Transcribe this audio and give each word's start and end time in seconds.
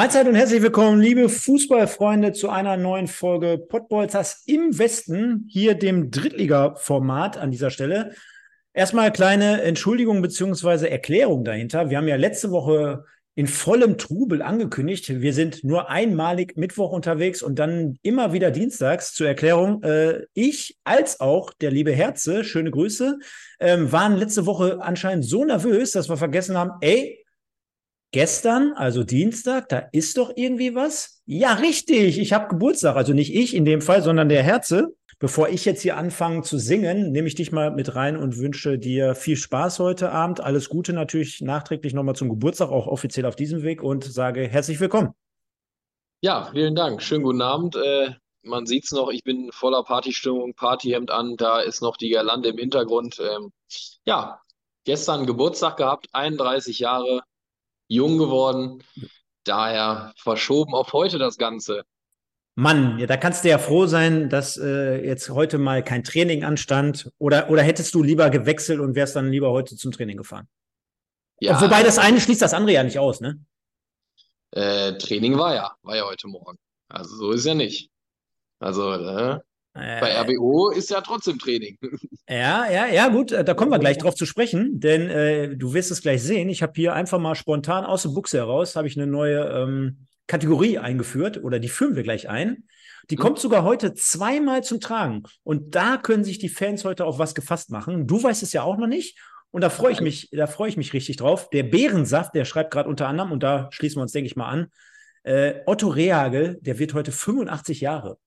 Mahlzeit 0.00 0.26
und 0.26 0.34
herzlich 0.34 0.62
willkommen, 0.62 0.98
liebe 0.98 1.28
Fußballfreunde, 1.28 2.32
zu 2.32 2.48
einer 2.48 2.78
neuen 2.78 3.06
Folge 3.06 3.58
Pottbolzers 3.58 4.44
im 4.46 4.78
Westen, 4.78 5.44
hier 5.46 5.74
dem 5.74 6.10
Drittliga-Format 6.10 7.36
an 7.36 7.50
dieser 7.50 7.68
Stelle. 7.68 8.14
Erstmal 8.72 9.12
kleine 9.12 9.60
Entschuldigung 9.60 10.22
beziehungsweise 10.22 10.88
Erklärung 10.88 11.44
dahinter. 11.44 11.90
Wir 11.90 11.98
haben 11.98 12.08
ja 12.08 12.16
letzte 12.16 12.50
Woche 12.50 13.04
in 13.34 13.46
vollem 13.46 13.98
Trubel 13.98 14.40
angekündigt. 14.40 15.20
Wir 15.20 15.34
sind 15.34 15.64
nur 15.64 15.90
einmalig 15.90 16.56
Mittwoch 16.56 16.92
unterwegs 16.92 17.42
und 17.42 17.58
dann 17.58 17.98
immer 18.00 18.32
wieder 18.32 18.50
dienstags. 18.50 19.12
Zur 19.12 19.28
Erklärung, 19.28 19.82
äh, 19.82 20.24
ich 20.32 20.78
als 20.82 21.20
auch 21.20 21.52
der 21.52 21.72
liebe 21.72 21.92
Herze, 21.92 22.42
schöne 22.42 22.70
Grüße, 22.70 23.18
ähm, 23.60 23.92
waren 23.92 24.16
letzte 24.16 24.46
Woche 24.46 24.78
anscheinend 24.80 25.26
so 25.26 25.44
nervös, 25.44 25.92
dass 25.92 26.08
wir 26.08 26.16
vergessen 26.16 26.56
haben, 26.56 26.70
ey, 26.80 27.19
Gestern, 28.12 28.72
also 28.72 29.04
Dienstag, 29.04 29.68
da 29.68 29.78
ist 29.92 30.16
doch 30.16 30.32
irgendwie 30.34 30.74
was? 30.74 31.22
Ja, 31.26 31.54
richtig, 31.54 32.18
ich 32.18 32.32
habe 32.32 32.48
Geburtstag. 32.48 32.96
Also 32.96 33.12
nicht 33.12 33.32
ich 33.32 33.54
in 33.54 33.64
dem 33.64 33.80
Fall, 33.80 34.02
sondern 34.02 34.28
der 34.28 34.42
Herze. 34.42 34.96
Bevor 35.20 35.50
ich 35.50 35.66
jetzt 35.66 35.82
hier 35.82 35.96
anfange 35.96 36.42
zu 36.42 36.58
singen, 36.58 37.12
nehme 37.12 37.28
ich 37.28 37.34
dich 37.34 37.52
mal 37.52 37.70
mit 37.70 37.94
rein 37.94 38.16
und 38.16 38.38
wünsche 38.38 38.78
dir 38.78 39.14
viel 39.14 39.36
Spaß 39.36 39.78
heute 39.78 40.10
Abend. 40.10 40.40
Alles 40.40 40.70
Gute 40.70 40.92
natürlich 40.92 41.40
nachträglich 41.42 41.92
nochmal 41.92 42.16
zum 42.16 42.30
Geburtstag, 42.30 42.70
auch 42.70 42.86
offiziell 42.86 43.26
auf 43.26 43.36
diesem 43.36 43.62
Weg 43.62 43.82
und 43.82 44.02
sage 44.02 44.48
herzlich 44.48 44.80
willkommen. 44.80 45.10
Ja, 46.22 46.50
vielen 46.52 46.74
Dank. 46.74 47.02
Schönen 47.02 47.22
guten 47.22 47.42
Abend. 47.42 47.76
Äh, 47.76 48.14
man 48.42 48.66
sieht 48.66 48.84
es 48.84 48.92
noch, 48.92 49.10
ich 49.10 49.22
bin 49.22 49.52
voller 49.52 49.84
Partystimmung, 49.84 50.54
Partyhemd 50.54 51.10
an, 51.10 51.36
da 51.36 51.60
ist 51.60 51.82
noch 51.82 51.96
die 51.96 52.08
Girlande 52.08 52.48
im 52.48 52.58
Hintergrund. 52.58 53.20
Ähm, 53.20 53.52
ja, 54.04 54.40
gestern 54.84 55.26
Geburtstag 55.26 55.76
gehabt, 55.76 56.08
31 56.12 56.78
Jahre, 56.78 57.20
jung 57.90 58.18
geworden. 58.18 58.82
Daher 59.44 60.14
verschoben 60.16 60.74
auf 60.74 60.92
heute 60.92 61.18
das 61.18 61.36
Ganze. 61.36 61.82
Mann, 62.54 62.98
ja, 62.98 63.06
da 63.06 63.16
kannst 63.16 63.44
du 63.44 63.48
ja 63.48 63.58
froh 63.58 63.86
sein, 63.86 64.28
dass 64.28 64.56
äh, 64.56 65.04
jetzt 65.04 65.30
heute 65.30 65.58
mal 65.58 65.82
kein 65.82 66.04
Training 66.04 66.44
anstand. 66.44 67.10
Oder, 67.18 67.50
oder 67.50 67.62
hättest 67.62 67.94
du 67.94 68.02
lieber 68.02 68.30
gewechselt 68.30 68.80
und 68.80 68.94
wärst 68.94 69.16
dann 69.16 69.30
lieber 69.30 69.50
heute 69.50 69.76
zum 69.76 69.92
Training 69.92 70.16
gefahren? 70.16 70.48
Ja, 71.40 71.60
Wobei 71.60 71.82
das 71.82 71.98
eine 71.98 72.20
schließt 72.20 72.42
das 72.42 72.54
andere 72.54 72.74
ja 72.74 72.82
nicht 72.82 72.98
aus, 72.98 73.20
ne? 73.20 73.42
Äh, 74.52 74.98
Training 74.98 75.38
war 75.38 75.54
ja, 75.54 75.74
war 75.82 75.96
ja 75.96 76.04
heute 76.04 76.28
Morgen. 76.28 76.58
Also 76.88 77.16
so 77.16 77.30
ist 77.32 77.46
ja 77.46 77.54
nicht. 77.54 77.90
Also, 78.58 78.92
äh, 78.92 79.32
äh, 79.32 79.38
Bei 79.72 80.20
RBO 80.20 80.70
ist 80.70 80.90
ja 80.90 81.00
trotzdem 81.00 81.38
Training. 81.38 81.78
Ja, 82.28 82.70
ja, 82.70 82.86
ja, 82.86 83.08
gut, 83.08 83.32
äh, 83.32 83.42
da 83.42 83.54
kommen 83.54 83.72
wir 83.72 83.80
gleich 83.80 83.98
drauf 83.98 84.14
zu 84.14 84.24
sprechen, 84.24 84.78
denn 84.78 85.10
äh, 85.10 85.56
du 85.56 85.74
wirst 85.74 85.90
es 85.90 86.00
gleich 86.00 86.22
sehen. 86.22 86.48
Ich 86.48 86.62
habe 86.62 86.74
hier 86.76 86.94
einfach 86.94 87.18
mal 87.18 87.34
spontan 87.34 87.84
aus 87.84 88.02
der 88.02 88.10
Buchse 88.10 88.38
heraus, 88.38 88.76
habe 88.76 88.86
ich 88.86 88.96
eine 88.96 89.08
neue 89.08 89.40
ähm, 89.40 90.06
Kategorie 90.28 90.78
eingeführt 90.78 91.42
oder 91.42 91.58
die 91.58 91.68
führen 91.68 91.96
wir 91.96 92.04
gleich 92.04 92.28
ein. 92.28 92.68
Die 93.10 93.16
mhm. 93.16 93.20
kommt 93.20 93.38
sogar 93.40 93.64
heute 93.64 93.94
zweimal 93.94 94.62
zum 94.62 94.78
Tragen 94.78 95.24
und 95.42 95.74
da 95.74 95.96
können 95.96 96.22
sich 96.22 96.38
die 96.38 96.48
Fans 96.48 96.84
heute 96.84 97.04
auf 97.04 97.18
was 97.18 97.34
gefasst 97.34 97.72
machen. 97.72 98.06
Du 98.06 98.22
weißt 98.22 98.44
es 98.44 98.52
ja 98.52 98.62
auch 98.62 98.76
noch 98.76 98.86
nicht 98.86 99.18
und 99.50 99.62
da 99.62 99.70
freue 99.70 99.92
ich 99.92 100.00
mich, 100.00 100.28
da 100.30 100.46
freue 100.46 100.68
ich 100.68 100.76
mich 100.76 100.92
richtig 100.92 101.16
drauf. 101.16 101.50
Der 101.50 101.64
Bärensaft, 101.64 102.36
der 102.36 102.44
schreibt 102.44 102.70
gerade 102.70 102.88
unter 102.88 103.08
anderem 103.08 103.32
und 103.32 103.42
da 103.42 103.68
schließen 103.72 103.98
wir 103.98 104.02
uns, 104.02 104.12
denke 104.12 104.26
ich 104.26 104.36
mal, 104.36 104.48
an. 104.48 104.68
Äh, 105.24 105.62
Otto 105.66 105.88
Rehagel, 105.88 106.58
der 106.60 106.78
wird 106.78 106.94
heute 106.94 107.10
85 107.10 107.80
Jahre. 107.80 108.18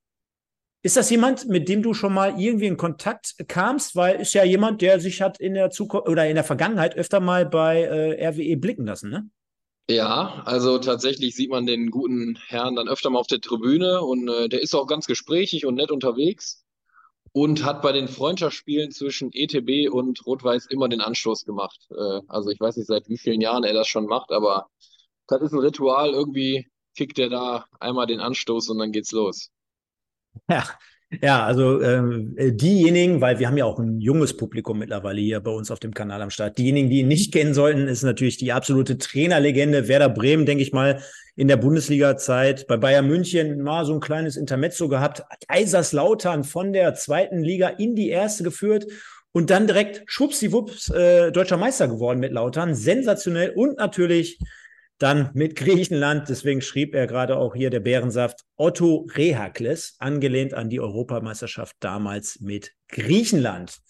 Ist 0.85 0.97
das 0.97 1.09
jemand, 1.09 1.47
mit 1.47 1.69
dem 1.69 1.81
du 1.81 1.93
schon 1.93 2.13
mal 2.13 2.37
irgendwie 2.37 2.65
in 2.65 2.75
Kontakt 2.75 3.35
kamst? 3.47 3.95
Weil 3.95 4.19
ist 4.19 4.33
ja 4.33 4.43
jemand, 4.43 4.81
der 4.81 4.99
sich 4.99 5.21
hat 5.21 5.39
in 5.39 5.53
der 5.53 5.69
Zukunft 5.69 6.09
oder 6.09 6.27
in 6.27 6.35
der 6.35 6.43
Vergangenheit 6.43 6.95
öfter 6.97 7.21
mal 7.21 7.45
bei 7.45 7.83
äh, 7.83 8.27
RWE 8.27 8.57
blicken 8.57 8.85
lassen, 8.85 9.09
ne? 9.09 9.29
Ja, 9.89 10.43
also 10.45 10.79
tatsächlich 10.79 11.35
sieht 11.35 11.49
man 11.49 11.65
den 11.65 11.89
guten 11.89 12.37
Herrn 12.47 12.75
dann 12.75 12.87
öfter 12.87 13.09
mal 13.09 13.19
auf 13.19 13.27
der 13.27 13.41
Tribüne 13.41 14.01
und 14.01 14.29
äh, 14.29 14.49
der 14.49 14.61
ist 14.61 14.75
auch 14.75 14.87
ganz 14.87 15.07
gesprächig 15.07 15.65
und 15.65 15.75
nett 15.75 15.91
unterwegs 15.91 16.63
und 17.33 17.63
hat 17.63 17.81
bei 17.81 17.91
den 17.91 18.07
Freundschaftsspielen 18.07 18.91
zwischen 18.91 19.31
ETB 19.33 19.89
und 19.91 20.25
Rot-Weiß 20.25 20.67
immer 20.67 20.89
den 20.89 21.01
Anstoß 21.01 21.45
gemacht. 21.45 21.79
Äh, 21.91 22.21
also 22.27 22.49
ich 22.49 22.59
weiß 22.59 22.77
nicht, 22.77 22.87
seit 22.87 23.09
wie 23.09 23.17
vielen 23.17 23.41
Jahren 23.41 23.63
er 23.63 23.73
das 23.73 23.87
schon 23.87 24.05
macht, 24.05 24.31
aber 24.31 24.67
das 25.27 25.41
ist 25.41 25.53
ein 25.53 25.59
Ritual. 25.59 26.13
Irgendwie 26.13 26.67
kickt 26.95 27.19
er 27.19 27.29
da 27.29 27.65
einmal 27.79 28.05
den 28.07 28.19
Anstoß 28.19 28.69
und 28.69 28.79
dann 28.79 28.91
geht's 28.91 29.11
los. 29.11 29.49
Ja, 30.49 30.63
ja, 31.21 31.45
also 31.45 31.81
ähm, 31.81 32.33
äh, 32.37 32.51
diejenigen, 32.51 33.21
weil 33.21 33.37
wir 33.39 33.47
haben 33.47 33.57
ja 33.57 33.65
auch 33.65 33.77
ein 33.77 33.99
junges 33.99 34.35
Publikum 34.35 34.79
mittlerweile 34.79 35.21
hier 35.21 35.39
bei 35.41 35.51
uns 35.51 35.69
auf 35.69 35.79
dem 35.79 35.93
Kanal 35.93 36.21
am 36.21 36.29
Start. 36.29 36.57
Diejenigen, 36.57 36.89
die 36.89 37.01
ihn 37.01 37.07
nicht 37.07 37.31
kennen 37.31 37.53
sollten, 37.53 37.87
ist 37.87 38.03
natürlich 38.03 38.37
die 38.37 38.51
absolute 38.51 38.97
Trainerlegende 38.97 39.87
Werder 39.87 40.09
Bremen, 40.09 40.45
denke 40.45 40.63
ich 40.63 40.73
mal, 40.73 41.01
in 41.35 41.47
der 41.47 41.57
Bundesliga-Zeit. 41.57 42.67
Bei 42.67 42.77
Bayern 42.77 43.07
München 43.07 43.61
mal 43.61 43.85
so 43.85 43.93
ein 43.93 43.99
kleines 43.99 44.37
Intermezzo 44.37 44.87
gehabt. 44.87 45.23
Kaiserslautern 45.47 46.43
von 46.43 46.73
der 46.73 46.95
zweiten 46.95 47.43
Liga 47.43 47.67
in 47.67 47.95
die 47.95 48.09
erste 48.09 48.43
geführt 48.43 48.87
und 49.31 49.49
dann 49.49 49.67
direkt 49.67 50.03
schwuppsiwupps 50.05 50.89
äh, 50.89 51.31
deutscher 51.31 51.57
Meister 51.57 51.87
geworden 51.87 52.19
mit 52.19 52.31
Lautern. 52.31 52.75
Sensationell 52.75 53.51
und 53.51 53.77
natürlich 53.77 54.39
dann 54.97 55.31
mit 55.33 55.55
Griechenland, 55.55 56.29
deswegen 56.29 56.61
schrieb 56.61 56.95
er 56.95 57.07
gerade 57.07 57.37
auch 57.37 57.55
hier 57.55 57.69
der 57.69 57.79
Bärensaft, 57.79 58.41
Otto 58.55 59.07
Rehakles, 59.15 59.95
angelehnt 59.99 60.53
an 60.53 60.69
die 60.69 60.79
Europameisterschaft 60.79 61.75
damals 61.79 62.39
mit 62.39 62.73
Griechenland. 62.93 63.81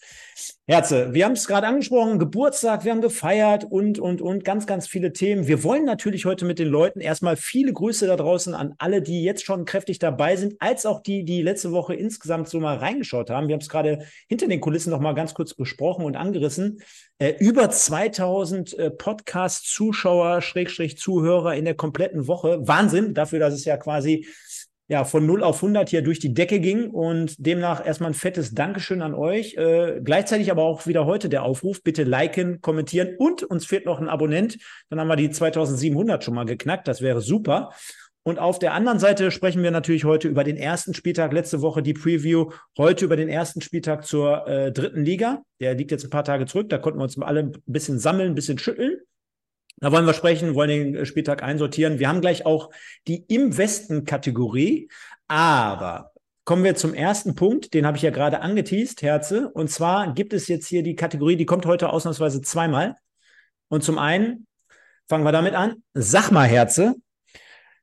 Herze, 0.66 1.12
wir 1.12 1.26
haben 1.26 1.32
es 1.32 1.46
gerade 1.46 1.66
angesprochen, 1.66 2.18
Geburtstag, 2.18 2.84
wir 2.84 2.92
haben 2.92 3.02
gefeiert 3.02 3.64
und, 3.64 3.98
und, 3.98 4.22
und 4.22 4.44
ganz, 4.44 4.66
ganz 4.66 4.88
viele 4.88 5.12
Themen. 5.12 5.46
Wir 5.46 5.62
wollen 5.62 5.84
natürlich 5.84 6.24
heute 6.24 6.46
mit 6.46 6.58
den 6.58 6.68
Leuten 6.68 7.00
erstmal 7.00 7.36
viele 7.36 7.72
Grüße 7.72 8.06
da 8.06 8.16
draußen 8.16 8.54
an 8.54 8.74
alle, 8.78 9.02
die 9.02 9.22
jetzt 9.22 9.44
schon 9.44 9.66
kräftig 9.66 9.98
dabei 9.98 10.36
sind, 10.36 10.54
als 10.60 10.86
auch 10.86 11.02
die, 11.02 11.24
die 11.24 11.42
letzte 11.42 11.70
Woche 11.70 11.94
insgesamt 11.94 12.48
so 12.48 12.60
mal 12.60 12.78
reingeschaut 12.78 13.28
haben. 13.28 13.46
Wir 13.46 13.52
haben 13.52 13.60
es 13.60 13.68
gerade 13.68 14.06
hinter 14.26 14.48
den 14.48 14.60
Kulissen 14.60 14.90
noch 14.90 15.00
mal 15.00 15.12
ganz 15.12 15.34
kurz 15.34 15.52
besprochen 15.54 16.04
und 16.04 16.16
angerissen. 16.16 16.80
Äh, 17.18 17.34
über 17.38 17.70
2000 17.70 18.78
äh, 18.78 18.90
Podcast-Zuschauer, 18.90 20.40
Schrägstrich 20.40 20.96
Zuhörer 20.96 21.54
in 21.54 21.66
der 21.66 21.74
kompletten 21.74 22.26
Woche. 22.26 22.66
Wahnsinn 22.66 23.12
dafür, 23.12 23.38
dass 23.38 23.54
es 23.54 23.66
ja 23.66 23.76
quasi 23.76 24.26
ja, 24.88 25.04
von 25.04 25.24
0 25.24 25.42
auf 25.42 25.56
100 25.56 25.88
hier 25.88 26.02
durch 26.02 26.18
die 26.18 26.34
Decke 26.34 26.60
ging 26.60 26.90
und 26.90 27.34
demnach 27.38 27.84
erstmal 27.84 28.10
ein 28.10 28.14
fettes 28.14 28.54
Dankeschön 28.54 29.00
an 29.00 29.14
euch. 29.14 29.54
Äh, 29.54 30.00
gleichzeitig 30.04 30.50
aber 30.50 30.62
auch 30.62 30.86
wieder 30.86 31.06
heute 31.06 31.28
der 31.28 31.42
Aufruf, 31.42 31.82
bitte 31.82 32.02
liken, 32.02 32.60
kommentieren 32.60 33.14
und 33.18 33.42
uns 33.42 33.64
fehlt 33.64 33.86
noch 33.86 34.00
ein 34.00 34.08
Abonnent. 34.08 34.58
Dann 34.90 35.00
haben 35.00 35.08
wir 35.08 35.16
die 35.16 35.30
2700 35.30 36.22
schon 36.22 36.34
mal 36.34 36.44
geknackt, 36.44 36.86
das 36.86 37.00
wäre 37.00 37.22
super. 37.22 37.70
Und 38.26 38.38
auf 38.38 38.58
der 38.58 38.72
anderen 38.72 38.98
Seite 38.98 39.30
sprechen 39.30 39.62
wir 39.62 39.70
natürlich 39.70 40.04
heute 40.04 40.28
über 40.28 40.44
den 40.44 40.56
ersten 40.56 40.94
Spieltag, 40.94 41.32
letzte 41.34 41.60
Woche 41.60 41.82
die 41.82 41.92
Preview, 41.92 42.50
heute 42.78 43.04
über 43.04 43.16
den 43.16 43.28
ersten 43.28 43.60
Spieltag 43.60 44.06
zur 44.06 44.46
äh, 44.46 44.72
dritten 44.72 45.04
Liga. 45.04 45.42
Der 45.60 45.74
liegt 45.74 45.90
jetzt 45.90 46.04
ein 46.04 46.10
paar 46.10 46.24
Tage 46.24 46.46
zurück, 46.46 46.70
da 46.70 46.78
konnten 46.78 46.98
wir 46.98 47.04
uns 47.04 47.20
alle 47.20 47.40
ein 47.40 47.52
bisschen 47.66 47.98
sammeln, 47.98 48.32
ein 48.32 48.34
bisschen 48.34 48.58
schütteln. 48.58 48.96
Da 49.84 49.92
wollen 49.92 50.06
wir 50.06 50.14
sprechen, 50.14 50.54
wollen 50.54 50.70
den 50.70 50.96
äh, 50.96 51.04
Spieltag 51.04 51.42
einsortieren. 51.42 51.98
Wir 51.98 52.08
haben 52.08 52.22
gleich 52.22 52.46
auch 52.46 52.70
die 53.06 53.22
im 53.28 53.58
Westen 53.58 54.06
Kategorie, 54.06 54.88
aber 55.28 56.12
kommen 56.44 56.64
wir 56.64 56.74
zum 56.74 56.94
ersten 56.94 57.34
Punkt, 57.34 57.74
den 57.74 57.84
habe 57.84 57.98
ich 57.98 58.02
ja 58.02 58.08
gerade 58.08 58.40
angeteased, 58.40 59.02
Herze. 59.02 59.50
Und 59.50 59.70
zwar 59.70 60.14
gibt 60.14 60.32
es 60.32 60.48
jetzt 60.48 60.68
hier 60.68 60.82
die 60.82 60.94
Kategorie, 60.94 61.36
die 61.36 61.44
kommt 61.44 61.66
heute 61.66 61.90
ausnahmsweise 61.90 62.40
zweimal. 62.40 62.96
Und 63.68 63.84
zum 63.84 63.98
einen 63.98 64.46
fangen 65.06 65.24
wir 65.24 65.32
damit 65.32 65.52
an. 65.52 65.82
Sag 65.92 66.30
mal, 66.30 66.48
Herze, 66.48 66.94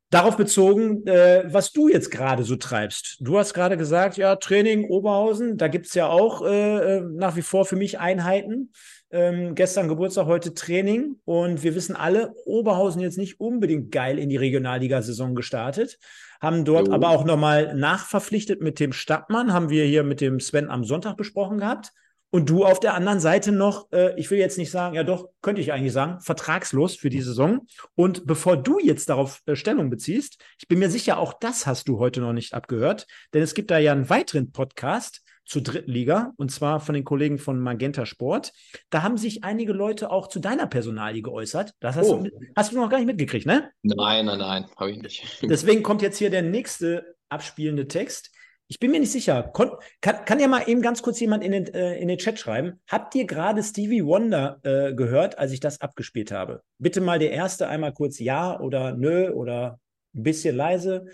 darauf 0.09 0.37
bezogen, 0.37 1.05
äh, 1.05 1.43
was 1.53 1.71
du 1.71 1.87
jetzt 1.87 2.09
gerade 2.09 2.41
so 2.41 2.55
treibst. 2.55 3.17
Du 3.19 3.37
hast 3.37 3.53
gerade 3.53 3.77
gesagt, 3.77 4.17
ja, 4.17 4.37
Training 4.37 4.85
Oberhausen, 4.85 5.55
da 5.55 5.67
gibt 5.67 5.85
es 5.85 5.93
ja 5.93 6.07
auch 6.07 6.41
äh, 6.41 6.97
äh, 6.97 7.01
nach 7.01 7.35
wie 7.35 7.43
vor 7.43 7.65
für 7.65 7.75
mich 7.75 7.99
Einheiten. 7.99 8.71
Ähm, 9.13 9.55
gestern 9.55 9.89
Geburtstag, 9.89 10.25
heute 10.25 10.53
Training. 10.53 11.17
Und 11.25 11.63
wir 11.63 11.75
wissen 11.75 11.95
alle, 11.95 12.33
Oberhausen 12.45 13.01
jetzt 13.01 13.17
nicht 13.17 13.39
unbedingt 13.39 13.91
geil 13.91 14.17
in 14.17 14.29
die 14.29 14.37
Regionalliga-Saison 14.37 15.35
gestartet. 15.35 15.99
Haben 16.39 16.63
dort 16.63 16.87
jo. 16.87 16.93
aber 16.93 17.09
auch 17.09 17.25
nochmal 17.25 17.75
nachverpflichtet 17.75 18.61
mit 18.61 18.79
dem 18.79 18.93
Stadtmann, 18.93 19.53
haben 19.53 19.69
wir 19.69 19.85
hier 19.85 20.03
mit 20.03 20.21
dem 20.21 20.39
Sven 20.39 20.69
am 20.69 20.85
Sonntag 20.85 21.17
besprochen 21.17 21.57
gehabt. 21.57 21.91
Und 22.33 22.49
du 22.49 22.63
auf 22.63 22.79
der 22.79 22.93
anderen 22.93 23.19
Seite 23.19 23.51
noch, 23.51 23.91
äh, 23.91 24.17
ich 24.17 24.31
will 24.31 24.39
jetzt 24.39 24.57
nicht 24.57 24.71
sagen, 24.71 24.95
ja 24.95 25.03
doch, 25.03 25.27
könnte 25.41 25.59
ich 25.59 25.73
eigentlich 25.73 25.91
sagen, 25.91 26.21
vertragslos 26.21 26.95
für 26.95 27.09
die 27.09 27.21
Saison. 27.21 27.67
Und 27.95 28.25
bevor 28.25 28.55
du 28.55 28.79
jetzt 28.79 29.09
darauf 29.09 29.41
äh, 29.45 29.57
Stellung 29.57 29.89
beziehst, 29.89 30.41
ich 30.57 30.69
bin 30.69 30.79
mir 30.79 30.89
sicher, 30.89 31.19
auch 31.19 31.33
das 31.33 31.67
hast 31.67 31.89
du 31.89 31.99
heute 31.99 32.21
noch 32.21 32.31
nicht 32.31 32.53
abgehört, 32.53 33.05
denn 33.33 33.43
es 33.43 33.53
gibt 33.53 33.69
da 33.69 33.77
ja 33.77 33.91
einen 33.91 34.09
weiteren 34.09 34.53
Podcast, 34.53 35.21
zur 35.51 35.62
dritten 35.63 35.92
Liga 35.92 36.31
und 36.38 36.50
zwar 36.50 36.80
von 36.80 36.95
den 36.95 37.03
Kollegen 37.03 37.38
von 37.38 37.59
Magenta 37.59 38.06
Sport. 38.06 38.53
Da 38.89 39.03
haben 39.03 39.18
sich 39.18 39.44
einige 39.44 39.74
Leute 39.74 40.09
auch 40.09 40.27
zu 40.27 40.39
deiner 40.39 40.65
Personalie 40.65 41.21
geäußert. 41.21 41.74
Das 41.81 41.98
hast, 41.98 42.07
oh. 42.09 42.24
du, 42.24 42.30
hast 42.56 42.71
du 42.71 42.77
noch 42.77 42.89
gar 42.89 43.00
nicht 43.00 43.07
mitgekriegt, 43.07 43.45
ne? 43.45 43.69
Nein, 43.83 44.27
nein, 44.27 44.39
nein, 44.39 44.65
habe 44.77 44.92
ich 44.92 45.01
nicht. 45.01 45.39
Deswegen 45.44 45.83
kommt 45.83 46.01
jetzt 46.01 46.18
hier 46.18 46.30
der 46.30 46.42
nächste 46.42 47.15
abspielende 47.27 47.89
Text. 47.89 48.31
Ich 48.69 48.80
bin 48.80 48.92
mir 48.92 49.01
nicht 49.01 49.12
sicher. 49.12 49.44
Kon 49.44 49.71
kann, 50.00 50.24
kann 50.24 50.39
ja 50.39 50.48
mal 50.48 50.69
eben 50.69 50.81
ganz 50.81 51.01
kurz 51.01 51.19
jemand 51.19 51.44
in 51.44 51.51
den, 51.51 51.65
äh, 51.74 52.00
in 52.00 52.07
den 52.07 52.18
Chat 52.18 52.39
schreiben. 52.39 52.80
Habt 52.88 53.13
ihr 53.15 53.25
gerade 53.25 53.62
Stevie 53.62 54.06
Wonder 54.06 54.62
äh, 54.63 54.94
gehört, 54.94 55.38
als 55.38 55.51
ich 55.51 55.59
das 55.59 55.81
abgespielt 55.81 56.31
habe? 56.31 56.62
Bitte 56.77 57.01
mal 57.01 57.19
der 57.19 57.31
erste 57.31 57.68
einmal 57.68 57.94
kurz 57.94 58.19
Ja 58.19 58.57
oder 58.57 58.95
Nö 58.95 59.31
oder 59.31 59.81
ein 60.15 60.24
bisschen 60.24 60.56
leise. 60.56 61.07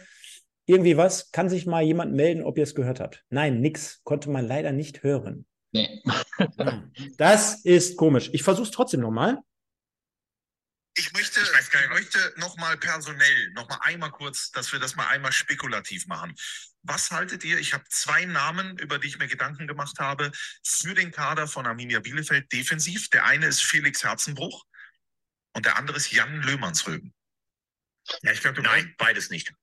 Irgendwie 0.67 0.97
was? 0.97 1.31
Kann 1.31 1.49
sich 1.49 1.65
mal 1.65 1.81
jemand 1.81 2.13
melden, 2.13 2.43
ob 2.43 2.57
ihr 2.57 2.63
es 2.63 2.75
gehört 2.75 2.99
habt? 2.99 3.23
Nein, 3.29 3.61
nix. 3.61 4.01
Konnte 4.03 4.29
man 4.29 4.45
leider 4.45 4.73
nicht 4.73 5.01
hören. 5.01 5.47
Nee. 5.71 6.03
das 7.17 7.63
ist 7.63 7.97
komisch. 7.97 8.29
Ich 8.33 8.43
versuche 8.43 8.67
es 8.67 8.71
trotzdem 8.71 8.99
nochmal. 8.99 9.39
Ich 10.97 11.13
möchte, 11.13 11.39
ich 11.39 11.89
möchte 11.89 12.33
nochmal 12.37 12.75
personell, 12.75 13.51
nochmal 13.53 13.79
einmal 13.83 14.11
kurz, 14.11 14.51
dass 14.51 14.73
wir 14.73 14.79
das 14.79 14.95
mal 14.95 15.07
einmal 15.07 15.31
spekulativ 15.31 16.07
machen. 16.07 16.33
Was 16.81 17.11
haltet 17.11 17.45
ihr? 17.45 17.59
Ich 17.59 17.73
habe 17.73 17.83
zwei 17.89 18.25
Namen, 18.25 18.77
über 18.77 18.99
die 18.99 19.07
ich 19.07 19.19
mir 19.19 19.27
Gedanken 19.27 19.67
gemacht 19.67 19.99
habe, 19.99 20.31
für 20.63 20.95
den 20.95 21.11
Kader 21.11 21.47
von 21.47 21.65
Arminia 21.65 21.99
Bielefeld 21.99 22.51
defensiv. 22.51 23.09
Der 23.09 23.25
eine 23.25 23.45
ist 23.45 23.61
Felix 23.61 24.03
Herzenbruch 24.03 24.65
und 25.53 25.65
der 25.65 25.77
andere 25.77 25.97
ist 25.97 26.11
Jan 26.11 26.41
Löhmannsröben. 26.41 27.13
Ja, 28.23 28.31
ich 28.31 28.41
glaube, 28.41 28.61
Nein, 28.61 28.95
beides 28.97 29.29
nicht. 29.29 29.53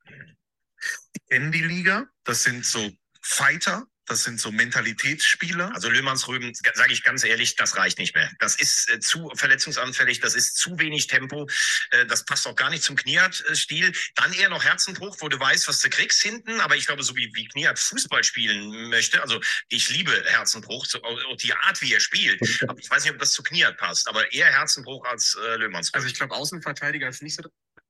Die 1.16 1.20
kennen 1.30 1.52
die 1.52 1.62
Liga. 1.62 2.06
Das 2.24 2.42
sind 2.42 2.64
so 2.64 2.90
Fighter, 3.20 3.86
das 4.06 4.22
sind 4.22 4.38
so 4.38 4.52
Mentalitätsspieler. 4.52 5.74
Also 5.74 5.88
Löhmannsrüben, 5.88 6.52
sage 6.54 6.92
ich 6.92 7.02
ganz 7.02 7.24
ehrlich, 7.24 7.56
das 7.56 7.76
reicht 7.76 7.98
nicht 7.98 8.14
mehr. 8.14 8.30
Das 8.38 8.56
ist 8.56 8.90
äh, 8.90 9.00
zu 9.00 9.30
verletzungsanfällig, 9.34 10.20
das 10.20 10.34
ist 10.34 10.56
zu 10.56 10.78
wenig 10.78 11.06
Tempo, 11.06 11.48
äh, 11.90 12.04
das 12.06 12.24
passt 12.24 12.46
auch 12.46 12.54
gar 12.54 12.70
nicht 12.70 12.82
zum 12.82 12.96
Kniat-Stil. 12.96 13.92
Dann 14.14 14.32
eher 14.34 14.50
noch 14.50 14.64
Herzenbruch, 14.64 15.16
wo 15.20 15.28
du 15.28 15.40
weißt, 15.40 15.68
was 15.68 15.80
du 15.80 15.88
kriegst 15.88 16.22
hinten. 16.22 16.60
Aber 16.60 16.76
ich 16.76 16.86
glaube, 16.86 17.02
so 17.02 17.16
wie, 17.16 17.30
wie 17.34 17.48
Kniat 17.48 17.78
Fußball 17.78 18.24
spielen 18.24 18.90
möchte, 18.90 19.22
also 19.22 19.40
ich 19.68 19.88
liebe 19.88 20.12
Herzenbruch 20.26 20.84
so, 20.84 21.00
und 21.02 21.42
die 21.42 21.54
Art, 21.54 21.80
wie 21.80 21.92
er 21.92 22.00
spielt. 22.00 22.40
Aber 22.68 22.78
ich 22.78 22.90
weiß 22.90 23.04
nicht, 23.04 23.12
ob 23.12 23.18
das 23.18 23.32
zu 23.32 23.42
Kniat 23.42 23.76
passt, 23.78 24.08
aber 24.08 24.32
eher 24.32 24.46
Herzenbruch 24.46 25.04
als 25.06 25.36
äh, 25.36 25.56
Löhmannsrüben. 25.56 25.96
Also 25.96 26.08
ich 26.08 26.14
glaube, 26.14 26.34
Außenverteidiger 26.34 27.08
ist 27.08 27.22
nicht 27.22 27.36
so 27.36 27.42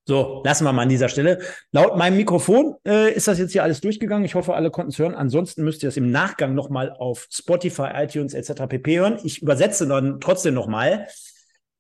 so, 0.07 0.43
lassen 0.45 0.65
wir 0.65 0.73
mal 0.73 0.83
an 0.83 0.91
dieser 0.91 1.09
Stelle. 1.09 1.41
Laut 1.73 1.97
meinem 1.97 2.19
Mikrofon 2.19 2.75
äh, 2.87 3.15
ist 3.15 3.27
das 3.27 3.39
jetzt 3.39 3.53
hier 3.53 3.63
alles 3.63 3.81
durchgegangen. 3.81 4.27
Ich 4.27 4.35
hoffe, 4.35 4.55
alle 4.55 4.71
konnten 4.71 4.91
es 4.91 4.99
hören. 4.99 5.15
Ansonsten 5.15 5.65
müsst 5.65 5.83
ihr 5.83 5.89
es 5.89 5.97
im 5.97 6.11
Nachgang 6.11 6.55
nochmal 6.55 6.91
auf 6.91 7.27
Spotify, 7.31 7.89
iTunes 7.95 8.35
etc. 8.35 8.65
pp. 8.69 8.99
hören. 8.99 9.19
Ich 9.25 9.41
übersetze 9.41 9.87
dann 9.87 10.21
trotzdem 10.21 10.53
nochmal. 10.53 11.07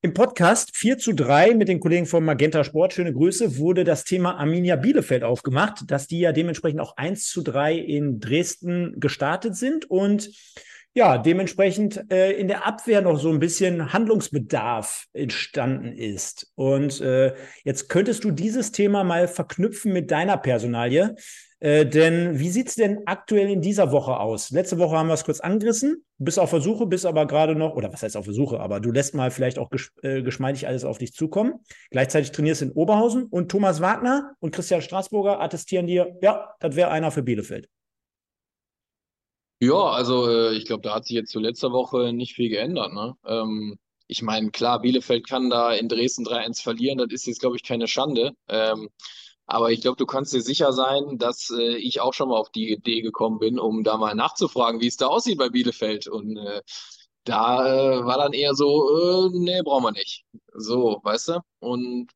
Im 0.00 0.15
Podcast 0.15 0.75
4 0.75 0.99
zu 0.99 1.12
3 1.15 1.55
mit 1.55 1.69
den 1.69 1.81
Kollegen 1.81 2.06
von 2.06 2.25
Magenta 2.25 2.65
Sport, 2.65 2.94
schöne 2.94 3.12
Grüße, 3.12 3.59
wurde 3.59 3.85
das 3.85 4.05
Thema 4.05 4.38
Arminia 4.38 4.77
Bielefeld 4.77 5.23
aufgemacht, 5.23 5.91
dass 5.91 6.06
die 6.06 6.20
ja 6.20 6.32
dementsprechend 6.32 6.81
auch 6.81 6.97
1 6.97 7.27
zu 7.29 7.43
3 7.43 7.75
in 7.77 8.20
Dresden 8.20 9.00
gestartet 9.00 9.56
sind 9.56 9.91
und 9.91 10.31
ja, 10.94 11.19
dementsprechend 11.19 12.11
äh, 12.11 12.32
in 12.32 12.46
der 12.46 12.67
Abwehr 12.67 13.02
noch 13.02 13.19
so 13.19 13.31
ein 13.31 13.41
bisschen 13.41 13.93
Handlungsbedarf 13.93 15.06
entstanden 15.12 15.93
ist. 15.93 16.52
Und 16.55 17.00
äh, 17.00 17.35
jetzt 17.64 17.88
könntest 17.88 18.23
du 18.23 18.31
dieses 18.31 18.70
Thema 18.70 19.02
mal 19.02 19.26
verknüpfen 19.26 19.93
mit 19.93 20.12
deiner 20.12 20.37
Personalie. 20.37 21.17
Äh, 21.58 21.85
denn 21.85 22.38
wie 22.38 22.49
sieht's 22.49 22.76
denn 22.76 23.06
aktuell 23.06 23.50
in 23.50 23.61
dieser 23.61 23.91
Woche 23.91 24.20
aus? 24.20 24.50
Letzte 24.50 24.79
Woche 24.79 24.96
haben 24.96 25.08
wir 25.08 25.14
es 25.14 25.25
kurz 25.25 25.41
angerissen, 25.41 26.05
bist 26.19 26.38
auf 26.38 26.50
Versuche, 26.50 26.87
bist 26.87 27.06
aber 27.06 27.26
gerade 27.26 27.56
noch, 27.56 27.75
oder 27.75 27.93
was 27.93 28.05
heißt 28.05 28.17
auf 28.17 28.26
Versuche, 28.26 28.61
aber 28.61 28.79
du 28.79 28.93
lässt 28.93 29.14
mal 29.14 29.32
vielleicht 29.32 29.58
auch 29.58 29.70
ges 29.70 29.91
äh, 30.02 30.23
geschmeidig 30.23 30.69
alles 30.69 30.85
auf 30.85 30.99
dich 30.99 31.12
zukommen. 31.12 31.55
Gleichzeitig 31.91 32.31
trainierst 32.31 32.62
in 32.62 32.70
Oberhausen 32.70 33.25
und 33.25 33.50
Thomas 33.50 33.81
Wagner 33.81 34.35
und 34.38 34.55
Christian 34.55 34.82
Straßburger 34.82 35.41
attestieren 35.41 35.88
dir, 35.88 36.17
ja, 36.23 36.55
das 36.61 36.76
wäre 36.76 36.91
einer 36.91 37.11
für 37.11 37.23
Bielefeld. 37.23 37.69
Ja, 39.66 39.90
also 39.93 40.28
äh, 40.28 40.55
ich 40.56 40.64
glaube, 40.66 40.82
da 40.82 40.94
hat 40.94 41.06
sich 41.06 41.14
jetzt 41.16 41.31
zu 41.31 41.38
letzter 41.40 41.72
Woche 41.72 42.12
nicht 42.12 42.34
viel 42.34 42.49
geändert. 42.50 42.93
Ne? 42.93 43.16
Ähm, 43.25 43.78
ich 44.06 44.20
meine, 44.22 44.50
klar, 44.50 44.81
Bielefeld 44.81 45.26
kann 45.26 45.49
da 45.50 45.72
in 45.72 45.88
Dresden 45.88 46.25
3-1 46.25 46.61
verlieren, 46.62 46.99
das 46.99 47.08
ist 47.12 47.26
jetzt, 47.26 47.40
glaube 47.40 47.56
ich, 47.56 47.62
keine 47.62 47.88
Schande. 47.88 48.32
Ähm, 48.49 48.90
aber 49.46 49.70
ich 49.72 49.81
glaube, 49.81 49.96
du 49.96 50.06
kannst 50.06 50.32
dir 50.34 50.43
sicher 50.43 50.72
sein, 50.72 51.19
dass 51.19 51.50
äh, 51.50 51.76
ich 51.76 52.00
auch 52.00 52.12
schon 52.14 52.28
mal 52.28 52.37
auf 52.38 52.50
die 52.50 52.72
Idee 52.72 53.00
gekommen 53.02 53.38
bin, 53.38 53.58
um 53.58 53.84
da 53.84 53.96
mal 53.96 54.14
nachzufragen, 54.14 54.81
wie 54.81 54.87
es 54.88 54.96
da 54.96 55.06
aussieht 55.06 55.38
bei 55.38 55.49
Bielefeld. 55.50 56.08
Und 56.08 56.37
äh, 56.37 56.62
da 57.25 58.00
äh, 58.00 58.05
war 58.05 58.19
dann 58.19 58.32
eher 58.34 58.55
so, 58.55 59.28
äh, 59.28 59.38
nee, 59.38 59.62
brauchen 59.62 59.84
wir 59.84 59.93
nicht. 59.93 60.25
So, 60.55 61.00
weißt 61.02 61.28
du? 61.28 61.40
Und 61.60 62.10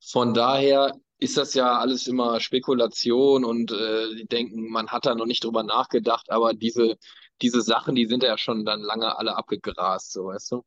von 0.00 0.34
daher 0.34 0.92
ist 1.22 1.36
das 1.36 1.54
ja 1.54 1.78
alles 1.78 2.08
immer 2.08 2.40
Spekulation 2.40 3.44
und 3.44 3.70
äh, 3.70 4.14
die 4.16 4.26
denken, 4.26 4.68
man 4.70 4.88
hat 4.88 5.06
da 5.06 5.14
noch 5.14 5.26
nicht 5.26 5.44
drüber 5.44 5.62
nachgedacht, 5.62 6.30
aber 6.30 6.52
diese, 6.52 6.96
diese 7.40 7.62
Sachen, 7.62 7.94
die 7.94 8.06
sind 8.06 8.22
ja 8.22 8.36
schon 8.36 8.64
dann 8.64 8.80
lange 8.80 9.16
alle 9.16 9.36
abgegrast, 9.36 10.12
so 10.12 10.26
weißt 10.26 10.52
du. 10.52 10.64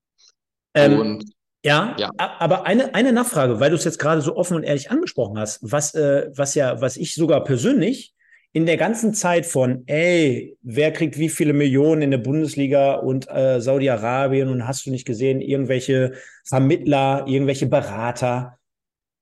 Ähm, 0.73 0.99
und 0.99 1.25
ja, 1.63 1.95
ja, 1.97 2.11
aber 2.17 2.65
eine, 2.65 2.93
eine 2.93 3.11
Nachfrage, 3.11 3.59
weil 3.59 3.71
du 3.71 3.75
es 3.75 3.83
jetzt 3.83 3.99
gerade 3.99 4.21
so 4.21 4.35
offen 4.35 4.55
und 4.55 4.63
ehrlich 4.63 4.91
angesprochen 4.91 5.37
hast, 5.37 5.59
was, 5.61 5.93
äh, 5.93 6.29
was 6.35 6.55
ja, 6.55 6.79
was 6.79 6.95
ich 6.95 7.15
sogar 7.15 7.43
persönlich 7.43 8.13
in 8.53 8.65
der 8.65 8.77
ganzen 8.77 9.13
Zeit 9.13 9.45
von, 9.45 9.83
ey, 9.87 10.57
wer 10.61 10.93
kriegt 10.93 11.17
wie 11.17 11.27
viele 11.27 11.51
Millionen 11.51 12.03
in 12.03 12.11
der 12.11 12.19
Bundesliga 12.19 12.93
und 12.93 13.27
äh, 13.29 13.59
Saudi-Arabien 13.59 14.47
und 14.47 14.65
hast 14.65 14.85
du 14.85 14.91
nicht 14.91 15.05
gesehen, 15.05 15.41
irgendwelche 15.41 16.13
Vermittler, 16.45 17.25
irgendwelche 17.27 17.65
Berater, 17.65 18.57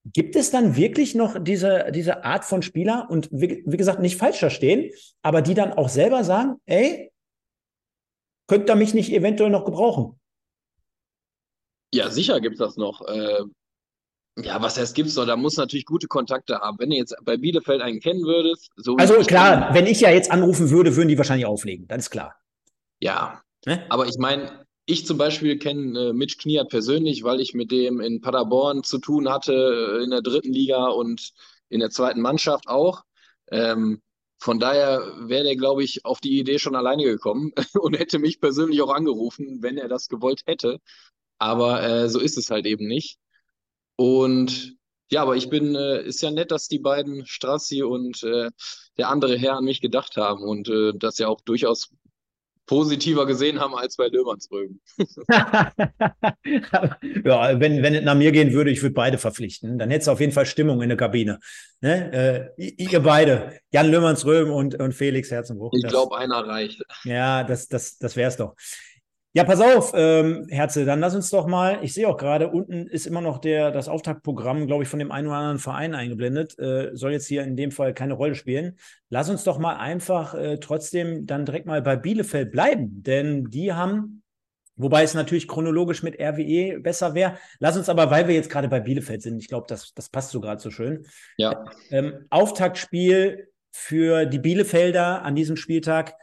Gibt 0.05 0.35
es 0.35 0.51
dann 0.51 0.75
wirklich 0.75 1.15
noch 1.15 1.41
diese, 1.41 1.91
diese 1.91 2.25
Art 2.25 2.43
von 2.43 2.61
Spieler 2.61 3.07
und 3.09 3.29
wie, 3.31 3.63
wie 3.65 3.77
gesagt, 3.77 3.99
nicht 3.99 4.17
falsch 4.17 4.39
verstehen, 4.39 4.91
aber 5.21 5.41
die 5.41 5.53
dann 5.53 5.71
auch 5.73 5.87
selber 5.87 6.25
sagen, 6.25 6.55
ey, 6.65 7.11
könnt 8.47 8.69
ihr 8.69 8.75
mich 8.75 8.93
nicht 8.93 9.13
eventuell 9.13 9.49
noch 9.49 9.63
gebrauchen? 9.63 10.19
Ja, 11.93 12.09
sicher 12.09 12.41
gibt 12.41 12.55
es 12.55 12.59
das 12.59 12.75
noch. 12.75 13.07
Äh, 13.07 13.43
ja, 14.39 14.61
was 14.61 14.77
heißt 14.77 14.95
gibt's 14.95 15.15
noch? 15.15 15.25
Da 15.25 15.37
muss 15.37 15.57
natürlich 15.57 15.85
gute 15.85 16.07
Kontakte 16.07 16.59
haben. 16.59 16.77
Wenn 16.79 16.89
du 16.89 16.95
jetzt 16.95 17.15
bei 17.23 17.37
Bielefeld 17.37 17.81
einen 17.81 17.99
kennen 17.99 18.23
würdest, 18.23 18.71
so 18.75 18.97
Also 18.97 19.13
klar, 19.21 19.73
wenn 19.73 19.85
ich 19.85 20.01
ja 20.01 20.09
jetzt 20.09 20.31
anrufen 20.31 20.71
würde, 20.71 20.95
würden 20.95 21.09
die 21.09 21.17
wahrscheinlich 21.17 21.45
auflegen, 21.45 21.87
das 21.87 21.99
ist 21.99 22.09
klar. 22.09 22.35
Ja. 22.99 23.41
Ne? 23.65 23.85
Aber 23.89 24.07
ich 24.07 24.17
meine, 24.17 24.62
ich 24.85 25.05
zum 25.05 25.17
Beispiel 25.17 25.57
kenne 25.57 26.09
äh, 26.09 26.13
Mitch 26.13 26.37
Kniat 26.37 26.69
persönlich, 26.69 27.23
weil 27.23 27.39
ich 27.39 27.53
mit 27.53 27.71
dem 27.71 28.01
in 28.01 28.21
Paderborn 28.21 28.83
zu 28.83 28.99
tun 28.99 29.29
hatte, 29.29 29.53
äh, 29.53 30.03
in 30.03 30.09
der 30.09 30.21
dritten 30.21 30.51
Liga 30.51 30.87
und 30.87 31.31
in 31.69 31.79
der 31.79 31.89
zweiten 31.89 32.21
Mannschaft 32.21 32.67
auch. 32.67 33.03
Ähm, 33.51 34.01
von 34.39 34.59
daher 34.59 35.01
wäre 35.29 35.45
der, 35.45 35.55
glaube 35.55 35.83
ich, 35.83 36.03
auf 36.05 36.19
die 36.19 36.37
Idee 36.37 36.59
schon 36.59 36.75
alleine 36.75 37.03
gekommen 37.03 37.53
und 37.79 37.97
hätte 37.97 38.19
mich 38.19 38.41
persönlich 38.41 38.81
auch 38.81 38.93
angerufen, 38.93 39.59
wenn 39.61 39.77
er 39.77 39.87
das 39.87 40.09
gewollt 40.09 40.41
hätte. 40.45 40.79
Aber 41.39 41.81
äh, 41.83 42.09
so 42.09 42.19
ist 42.19 42.37
es 42.37 42.51
halt 42.51 42.65
eben 42.65 42.87
nicht. 42.87 43.17
Und 43.95 44.75
ja, 45.11 45.21
aber 45.21 45.35
ich 45.35 45.49
bin, 45.49 45.75
äh, 45.75 46.03
ist 46.03 46.21
ja 46.21 46.31
nett, 46.31 46.51
dass 46.51 46.67
die 46.67 46.79
beiden 46.79 47.25
Strassi 47.25 47.83
und 47.83 48.23
äh, 48.23 48.49
der 48.97 49.09
andere 49.09 49.37
Herr 49.37 49.57
an 49.57 49.65
mich 49.65 49.79
gedacht 49.81 50.17
haben 50.17 50.43
und 50.43 50.67
äh, 50.69 50.93
das 50.95 51.19
ja 51.19 51.27
auch 51.27 51.41
durchaus 51.41 51.89
positiver 52.65 53.25
gesehen 53.25 53.59
haben 53.59 53.75
als 53.75 53.97
bei 53.97 54.07
Löhmannsröben. 54.07 54.79
ja, 57.25 57.59
wenn, 57.59 57.83
wenn 57.83 57.95
es 57.95 58.03
nach 58.03 58.15
mir 58.15 58.31
gehen 58.31 58.53
würde, 58.53 58.71
ich 58.71 58.81
würde 58.81 58.93
beide 58.93 59.17
verpflichten. 59.17 59.77
Dann 59.77 59.89
hätte 59.89 60.03
es 60.03 60.07
auf 60.07 60.19
jeden 60.19 60.31
Fall 60.31 60.45
Stimmung 60.45 60.81
in 60.81 60.89
der 60.89 60.97
Kabine. 60.97 61.39
Ne? 61.81 62.51
Äh, 62.57 62.73
ihr 62.77 63.01
beide, 63.01 63.59
Jan 63.71 63.91
Löhmannsröben 63.91 64.53
und, 64.53 64.79
und 64.79 64.93
Felix 64.93 65.29
Herzenbruch. 65.29 65.73
Ich 65.73 65.87
glaube, 65.87 66.17
einer 66.17 66.47
reicht. 66.47 66.81
Ja, 67.03 67.43
das, 67.43 67.67
das, 67.67 67.97
das 67.97 68.15
wäre 68.15 68.29
es 68.29 68.37
doch. 68.37 68.55
Ja, 69.35 69.43
pass 69.43 69.61
auf, 69.61 69.93
ähm, 69.95 70.45
Herze, 70.49 70.85
dann 70.85 70.99
lass 70.99 71.15
uns 71.15 71.31
doch 71.31 71.47
mal, 71.47 71.79
ich 71.81 71.95
sehe 71.95 72.07
auch 72.07 72.17
gerade, 72.17 72.49
unten 72.49 72.85
ist 72.85 73.07
immer 73.07 73.19
noch 73.19 73.39
der, 73.39 73.71
das 73.71 73.89
Auftaktprogramm, 73.89 74.67
glaube 74.67 74.83
ich, 74.83 74.89
von 74.89 74.99
dem 74.99 75.11
einen 75.11 75.25
oder 75.25 75.37
anderen 75.37 75.57
Verein 75.57 75.95
eingeblendet. 75.95 76.57
Äh, 76.59 76.91
soll 76.93 77.13
jetzt 77.13 77.25
hier 77.25 77.43
in 77.43 77.57
dem 77.57 77.71
Fall 77.71 77.95
keine 77.95 78.13
Rolle 78.13 78.35
spielen. 78.35 78.77
Lass 79.09 79.31
uns 79.31 79.43
doch 79.43 79.57
mal 79.57 79.77
einfach 79.77 80.35
äh, 80.35 80.59
trotzdem 80.59 81.25
dann 81.25 81.45
direkt 81.45 81.65
mal 81.65 81.81
bei 81.81 81.95
Bielefeld 81.95 82.51
bleiben, 82.51 83.01
denn 83.01 83.45
die 83.45 83.73
haben, 83.73 84.21
wobei 84.75 85.01
es 85.01 85.15
natürlich 85.15 85.47
chronologisch 85.47 86.03
mit 86.03 86.19
RWE 86.19 86.79
besser 86.79 87.15
wäre. 87.15 87.39
Lass 87.57 87.75
uns 87.75 87.89
aber, 87.89 88.11
weil 88.11 88.27
wir 88.27 88.35
jetzt 88.35 88.51
gerade 88.51 88.67
bei 88.67 88.81
Bielefeld 88.81 89.23
sind, 89.23 89.39
ich 89.39 89.47
glaube, 89.47 89.65
das, 89.67 89.95
das 89.95 90.09
passt 90.09 90.29
so 90.29 90.41
gerade 90.41 90.61
so 90.61 90.69
schön. 90.69 91.07
Ja. 91.37 91.65
Ähm, 91.89 92.27
Auftaktspiel 92.29 93.47
für 93.71 94.27
die 94.27 94.37
Bielefelder 94.37 95.23
an 95.23 95.33
diesem 95.33 95.55
Spieltag 95.55 96.13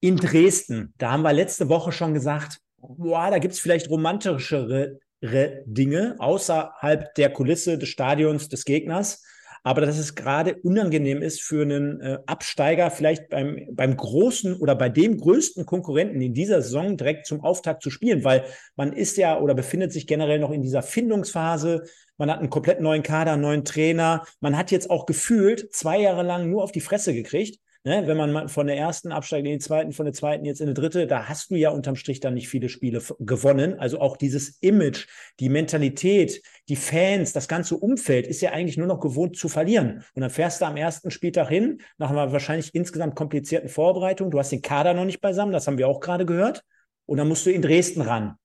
in 0.00 0.16
Dresden, 0.16 0.94
da 0.98 1.12
haben 1.12 1.22
wir 1.22 1.32
letzte 1.32 1.68
Woche 1.68 1.92
schon 1.92 2.14
gesagt, 2.14 2.58
boah, 2.78 3.30
da 3.30 3.38
gibt 3.38 3.54
es 3.54 3.60
vielleicht 3.60 3.90
romantischere 3.90 4.98
Dinge 5.22 6.16
außerhalb 6.18 7.14
der 7.14 7.30
Kulisse 7.30 7.76
des 7.76 7.90
Stadions 7.90 8.48
des 8.48 8.64
Gegners. 8.64 9.22
Aber 9.62 9.82
dass 9.82 9.98
es 9.98 10.14
gerade 10.14 10.54
unangenehm 10.62 11.20
ist 11.20 11.42
für 11.42 11.60
einen 11.60 12.00
äh, 12.00 12.18
Absteiger, 12.24 12.90
vielleicht 12.90 13.28
beim, 13.28 13.68
beim 13.72 13.94
großen 13.94 14.54
oder 14.54 14.74
bei 14.74 14.88
dem 14.88 15.18
größten 15.18 15.66
Konkurrenten 15.66 16.22
in 16.22 16.32
dieser 16.32 16.62
Saison 16.62 16.96
direkt 16.96 17.26
zum 17.26 17.44
Auftakt 17.44 17.82
zu 17.82 17.90
spielen, 17.90 18.24
weil 18.24 18.46
man 18.74 18.94
ist 18.94 19.18
ja 19.18 19.38
oder 19.38 19.54
befindet 19.54 19.92
sich 19.92 20.06
generell 20.06 20.38
noch 20.38 20.50
in 20.50 20.62
dieser 20.62 20.80
Findungsphase. 20.80 21.82
Man 22.16 22.30
hat 22.30 22.38
einen 22.38 22.48
komplett 22.48 22.80
neuen 22.80 23.02
Kader, 23.02 23.32
einen 23.32 23.42
neuen 23.42 23.66
Trainer. 23.66 24.24
Man 24.40 24.56
hat 24.56 24.70
jetzt 24.70 24.88
auch 24.88 25.04
gefühlt 25.04 25.74
zwei 25.74 26.00
Jahre 26.00 26.22
lang 26.22 26.48
nur 26.48 26.62
auf 26.62 26.72
die 26.72 26.80
Fresse 26.80 27.12
gekriegt 27.12 27.60
ne, 27.84 28.06
wenn 28.06 28.16
man 28.16 28.48
von 28.48 28.66
der 28.66 28.76
ersten 28.76 29.12
absteigt 29.12 29.46
in 29.46 29.52
die 29.52 29.58
zweiten, 29.58 29.92
von 29.92 30.04
der 30.04 30.12
zweiten 30.12 30.44
jetzt 30.44 30.60
in 30.60 30.68
die 30.68 30.74
dritte, 30.74 31.06
da 31.06 31.28
hast 31.28 31.50
du 31.50 31.56
ja 31.56 31.70
unterm 31.70 31.96
Strich 31.96 32.20
dann 32.20 32.34
nicht 32.34 32.48
viele 32.48 32.68
Spiele 32.68 33.02
gewonnen. 33.18 33.78
Also 33.78 34.00
auch 34.00 34.16
dieses 34.16 34.58
Image, 34.60 35.06
die 35.40 35.48
Mentalität, 35.48 36.42
die 36.68 36.76
Fans, 36.76 37.32
das 37.32 37.48
ganze 37.48 37.76
Umfeld 37.76 38.26
ist 38.26 38.40
ja 38.40 38.52
eigentlich 38.52 38.76
nur 38.76 38.86
noch 38.86 39.00
gewohnt 39.00 39.36
zu 39.36 39.48
verlieren. 39.48 40.04
Und 40.14 40.22
dann 40.22 40.30
fährst 40.30 40.60
du 40.60 40.66
am 40.66 40.76
ersten 40.76 41.10
Spieltag 41.10 41.48
hin, 41.48 41.80
nach 41.98 42.10
einer 42.10 42.32
wahrscheinlich 42.32 42.74
insgesamt 42.74 43.14
komplizierten 43.14 43.68
Vorbereitung. 43.68 44.30
Du 44.30 44.38
hast 44.38 44.52
den 44.52 44.62
Kader 44.62 44.94
noch 44.94 45.04
nicht 45.04 45.20
beisammen, 45.20 45.52
das 45.52 45.66
haben 45.66 45.78
wir 45.78 45.88
auch 45.88 46.00
gerade 46.00 46.26
gehört. 46.26 46.62
Und 47.06 47.18
dann 47.18 47.28
musst 47.28 47.46
du 47.46 47.50
in 47.50 47.62
Dresden 47.62 48.02
ran. 48.02 48.36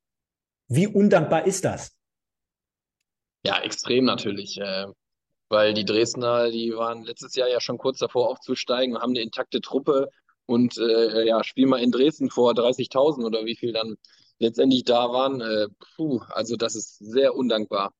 Wie 0.67 0.87
undankbar 0.87 1.45
ist 1.45 1.65
das? 1.65 1.95
Ja, 3.45 3.61
extrem 3.61 4.05
natürlich. 4.05 4.59
Weil 5.49 5.73
die 5.73 5.85
Dresdner, 5.85 6.49
die 6.49 6.73
waren 6.75 7.03
letztes 7.03 7.35
Jahr 7.35 7.49
ja 7.49 7.61
schon 7.61 7.77
kurz 7.77 7.99
davor 7.99 8.29
aufzusteigen, 8.29 8.97
haben 8.97 9.11
eine 9.11 9.21
intakte 9.21 9.61
Truppe 9.61 10.09
und 10.45 10.77
äh, 10.77 11.25
ja, 11.25 11.43
spielen 11.43 11.69
mal 11.69 11.81
in 11.81 11.91
Dresden 11.91 12.29
vor 12.29 12.53
30.000 12.53 13.25
oder 13.25 13.45
wie 13.45 13.55
viel 13.55 13.73
dann 13.73 13.95
letztendlich 14.39 14.83
da 14.83 15.11
waren. 15.11 15.41
Äh, 15.41 15.67
puh, 15.95 16.21
also 16.29 16.55
das 16.55 16.75
ist 16.75 16.97
sehr 16.97 17.35
undankbar. 17.35 17.93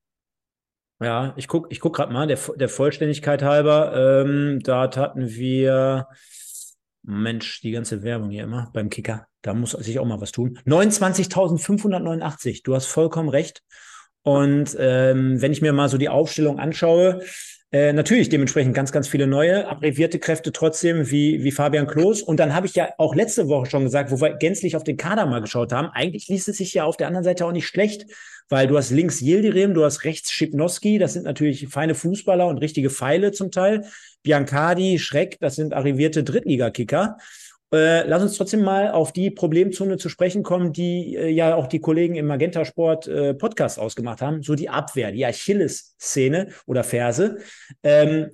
Ja, 1.00 1.34
ich 1.36 1.46
gucke 1.46 1.68
ich 1.70 1.80
guck 1.80 1.94
gerade 1.94 2.12
mal, 2.12 2.26
der, 2.26 2.38
der 2.56 2.68
Vollständigkeit 2.70 3.42
halber, 3.42 4.24
ähm, 4.24 4.60
da 4.62 4.90
hatten 4.96 5.28
wir, 5.28 6.08
Mensch, 7.02 7.60
die 7.60 7.72
ganze 7.72 8.02
Werbung 8.02 8.30
hier 8.30 8.44
immer 8.44 8.70
beim 8.72 8.88
Kicker, 8.88 9.26
da 9.42 9.52
muss 9.52 9.72
sich 9.72 9.98
auch 9.98 10.06
mal 10.06 10.22
was 10.22 10.32
tun. 10.32 10.58
29.589, 10.64 12.62
du 12.64 12.74
hast 12.74 12.86
vollkommen 12.86 13.28
recht. 13.28 13.62
Und 14.26 14.76
ähm, 14.80 15.40
wenn 15.40 15.52
ich 15.52 15.62
mir 15.62 15.72
mal 15.72 15.88
so 15.88 15.98
die 15.98 16.08
Aufstellung 16.08 16.58
anschaue, 16.58 17.20
äh, 17.70 17.92
natürlich 17.92 18.28
dementsprechend 18.28 18.74
ganz, 18.74 18.90
ganz 18.90 19.06
viele 19.06 19.28
neue, 19.28 19.68
abbrevierte 19.68 20.18
Kräfte 20.18 20.50
trotzdem 20.50 21.12
wie, 21.12 21.44
wie 21.44 21.52
Fabian 21.52 21.86
Klos. 21.86 22.22
Und 22.22 22.40
dann 22.40 22.52
habe 22.52 22.66
ich 22.66 22.74
ja 22.74 22.88
auch 22.98 23.14
letzte 23.14 23.46
Woche 23.46 23.70
schon 23.70 23.84
gesagt, 23.84 24.10
wo 24.10 24.20
wir 24.20 24.34
gänzlich 24.34 24.74
auf 24.74 24.82
den 24.82 24.96
Kader 24.96 25.26
mal 25.26 25.42
geschaut 25.42 25.72
haben, 25.72 25.90
eigentlich 25.92 26.26
liest 26.26 26.48
es 26.48 26.56
sich 26.56 26.74
ja 26.74 26.82
auf 26.82 26.96
der 26.96 27.06
anderen 27.06 27.22
Seite 27.22 27.46
auch 27.46 27.52
nicht 27.52 27.68
schlecht, 27.68 28.06
weil 28.48 28.66
du 28.66 28.76
hast 28.76 28.90
links 28.90 29.20
Yildirim, 29.22 29.74
du 29.74 29.84
hast 29.84 30.02
rechts 30.02 30.32
Schipnowski, 30.32 30.98
das 30.98 31.12
sind 31.12 31.24
natürlich 31.24 31.68
feine 31.68 31.94
Fußballer 31.94 32.48
und 32.48 32.58
richtige 32.58 32.90
Pfeile 32.90 33.30
zum 33.30 33.52
Teil. 33.52 33.84
Biancardi, 34.24 34.98
Schreck, 34.98 35.38
das 35.38 35.54
sind 35.54 35.72
arrivierte 35.72 36.24
Drittligakicker. 36.24 37.16
Äh, 37.72 38.06
lass 38.06 38.22
uns 38.22 38.36
trotzdem 38.36 38.62
mal 38.62 38.90
auf 38.92 39.12
die 39.12 39.30
Problemzone 39.30 39.96
zu 39.96 40.08
sprechen 40.08 40.42
kommen, 40.42 40.72
die 40.72 41.16
äh, 41.16 41.28
ja 41.28 41.54
auch 41.54 41.66
die 41.66 41.80
Kollegen 41.80 42.14
im 42.14 42.26
Magenta 42.26 42.64
Sport 42.64 43.08
äh, 43.08 43.34
Podcast 43.34 43.78
ausgemacht 43.78 44.22
haben. 44.22 44.42
So 44.42 44.54
die 44.54 44.68
Abwehr, 44.68 45.10
die 45.10 45.26
Achilles-Szene 45.26 46.50
oder 46.66 46.84
Verse. 46.84 47.38
Ähm, 47.82 48.30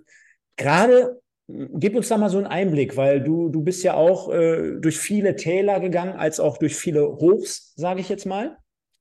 Gerade 0.57 1.23
gib 1.49 1.97
uns 1.97 2.09
da 2.09 2.19
mal 2.19 2.31
so 2.31 2.39
einen 2.39 2.47
Einblick, 2.47 2.97
weil 2.97 3.23
du, 3.23 3.49
du 3.49 3.62
bist 3.62 3.83
ja 3.83 3.95
auch 3.95 4.33
äh, 4.33 4.75
durch 4.79 4.99
viele 4.99 5.35
Täler 5.37 5.81
gegangen, 5.81 6.15
als 6.15 6.39
auch 6.39 6.59
durch 6.59 6.77
viele 6.77 7.07
Hochs, 7.07 7.73
sage 7.75 8.01
ich 8.01 8.09
jetzt 8.09 8.27
mal. 8.27 8.59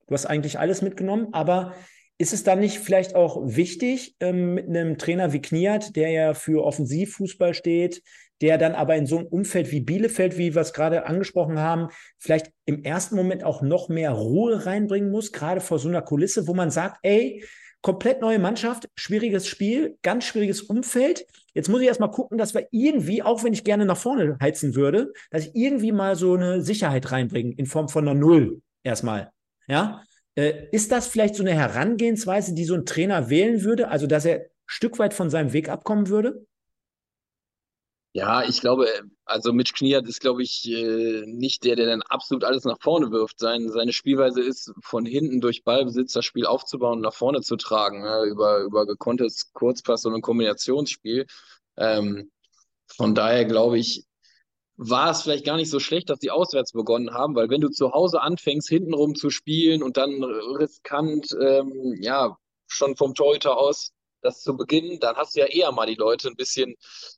Du 0.07 0.13
hast 0.13 0.25
eigentlich 0.25 0.59
alles 0.59 0.81
mitgenommen, 0.81 1.27
aber 1.33 1.73
ist 2.17 2.33
es 2.33 2.43
dann 2.43 2.59
nicht 2.59 2.79
vielleicht 2.79 3.15
auch 3.15 3.41
wichtig, 3.43 4.15
ähm, 4.19 4.53
mit 4.53 4.67
einem 4.67 4.97
Trainer 4.97 5.33
wie 5.33 5.41
Kniat, 5.41 5.95
der 5.95 6.09
ja 6.09 6.33
für 6.33 6.63
Offensivfußball 6.63 7.53
steht, 7.53 8.01
der 8.41 8.57
dann 8.57 8.73
aber 8.73 8.95
in 8.95 9.05
so 9.05 9.19
einem 9.19 9.27
Umfeld 9.27 9.71
wie 9.71 9.81
Bielefeld, 9.81 10.37
wie 10.37 10.53
wir 10.55 10.61
es 10.61 10.73
gerade 10.73 11.05
angesprochen 11.05 11.59
haben, 11.59 11.89
vielleicht 12.17 12.51
im 12.65 12.83
ersten 12.83 13.15
Moment 13.15 13.43
auch 13.43 13.61
noch 13.61 13.87
mehr 13.87 14.11
Ruhe 14.11 14.65
reinbringen 14.65 15.11
muss, 15.11 15.31
gerade 15.31 15.61
vor 15.61 15.79
so 15.79 15.87
einer 15.87 16.01
Kulisse, 16.01 16.47
wo 16.47 16.53
man 16.53 16.71
sagt, 16.71 16.97
ey, 17.03 17.43
komplett 17.81 18.21
neue 18.21 18.39
Mannschaft, 18.39 18.89
schwieriges 18.95 19.47
Spiel, 19.47 19.97
ganz 20.01 20.25
schwieriges 20.25 20.61
Umfeld. 20.61 21.25
Jetzt 21.53 21.69
muss 21.69 21.81
ich 21.81 21.87
erstmal 21.87 22.11
gucken, 22.11 22.37
dass 22.37 22.53
wir 22.53 22.67
irgendwie, 22.71 23.23
auch 23.23 23.43
wenn 23.43 23.53
ich 23.53 23.63
gerne 23.63 23.85
nach 23.85 23.97
vorne 23.97 24.37
heizen 24.41 24.75
würde, 24.75 25.11
dass 25.31 25.47
ich 25.47 25.55
irgendwie 25.55 25.91
mal 25.91 26.15
so 26.15 26.35
eine 26.35 26.61
Sicherheit 26.61 27.11
reinbringe 27.11 27.53
in 27.55 27.65
Form 27.65 27.89
von 27.89 28.07
einer 28.07 28.19
Null 28.19 28.61
erstmal. 28.83 29.31
Ja, 29.67 30.03
äh, 30.35 30.67
ist 30.71 30.91
das 30.91 31.07
vielleicht 31.07 31.35
so 31.35 31.43
eine 31.43 31.53
Herangehensweise, 31.53 32.53
die 32.53 32.65
so 32.65 32.75
ein 32.75 32.85
Trainer 32.85 33.29
wählen 33.29 33.63
würde, 33.63 33.89
also 33.89 34.07
dass 34.07 34.25
er 34.25 34.45
Stück 34.65 34.99
weit 34.99 35.13
von 35.13 35.29
seinem 35.29 35.53
Weg 35.53 35.69
abkommen 35.69 36.07
würde? 36.07 36.45
Ja, 38.13 38.43
ich 38.43 38.59
glaube, 38.59 38.87
also 39.23 39.53
Mitch 39.53 39.73
Kniat 39.73 40.05
ist, 40.05 40.19
glaube 40.19 40.43
ich, 40.43 40.69
äh, 40.69 41.23
nicht 41.25 41.63
der, 41.63 41.77
der 41.77 41.85
dann 41.85 42.01
absolut 42.01 42.43
alles 42.43 42.65
nach 42.65 42.79
vorne 42.81 43.09
wirft. 43.11 43.39
Sein, 43.39 43.69
seine 43.69 43.93
Spielweise 43.93 44.41
ist, 44.41 44.73
von 44.81 45.05
hinten 45.05 45.39
durch 45.39 45.63
Ballbesitz 45.63 46.11
das 46.11 46.25
Spiel 46.25 46.45
aufzubauen 46.45 46.97
und 46.97 47.01
nach 47.01 47.13
vorne 47.13 47.39
zu 47.39 47.55
tragen, 47.55 48.03
ja, 48.03 48.25
über, 48.25 48.59
über 48.59 48.85
gekonntes 48.85 49.53
Kurzpass 49.53 50.05
und 50.05 50.13
ein 50.13 50.21
Kombinationsspiel. 50.21 51.25
Ähm, 51.77 52.31
von 52.87 53.15
daher 53.15 53.45
glaube 53.45 53.79
ich, 53.79 54.05
war 54.75 55.11
es 55.11 55.21
vielleicht 55.21 55.45
gar 55.45 55.55
nicht 55.55 55.69
so 55.69 55.79
schlecht, 55.79 56.09
dass 56.09 56.19
die 56.19 56.31
auswärts 56.31 56.73
begonnen 56.73 57.13
haben, 57.13 57.35
weil 57.35 57.49
wenn 57.49 57.61
du 57.61 57.69
zu 57.69 57.93
Hause 57.93 58.21
anfängst, 58.21 58.67
hintenrum 58.67 59.15
zu 59.15 59.29
spielen 59.29 59.83
und 59.83 59.95
dann 59.95 60.21
riskant, 60.23 61.29
ähm, 61.39 61.95
ja, 62.01 62.35
schon 62.67 62.97
vom 62.97 63.13
Torhüter 63.13 63.57
aus 63.57 63.93
das 64.21 64.41
zu 64.41 64.55
beginnen, 64.55 64.99
dann 64.99 65.15
hast 65.15 65.35
du 65.35 65.39
ja 65.41 65.47
eher 65.47 65.71
mal 65.71 65.85
die 65.85 65.95
Leute 65.95 66.27
ein 66.27 66.35
bisschen 66.35 66.75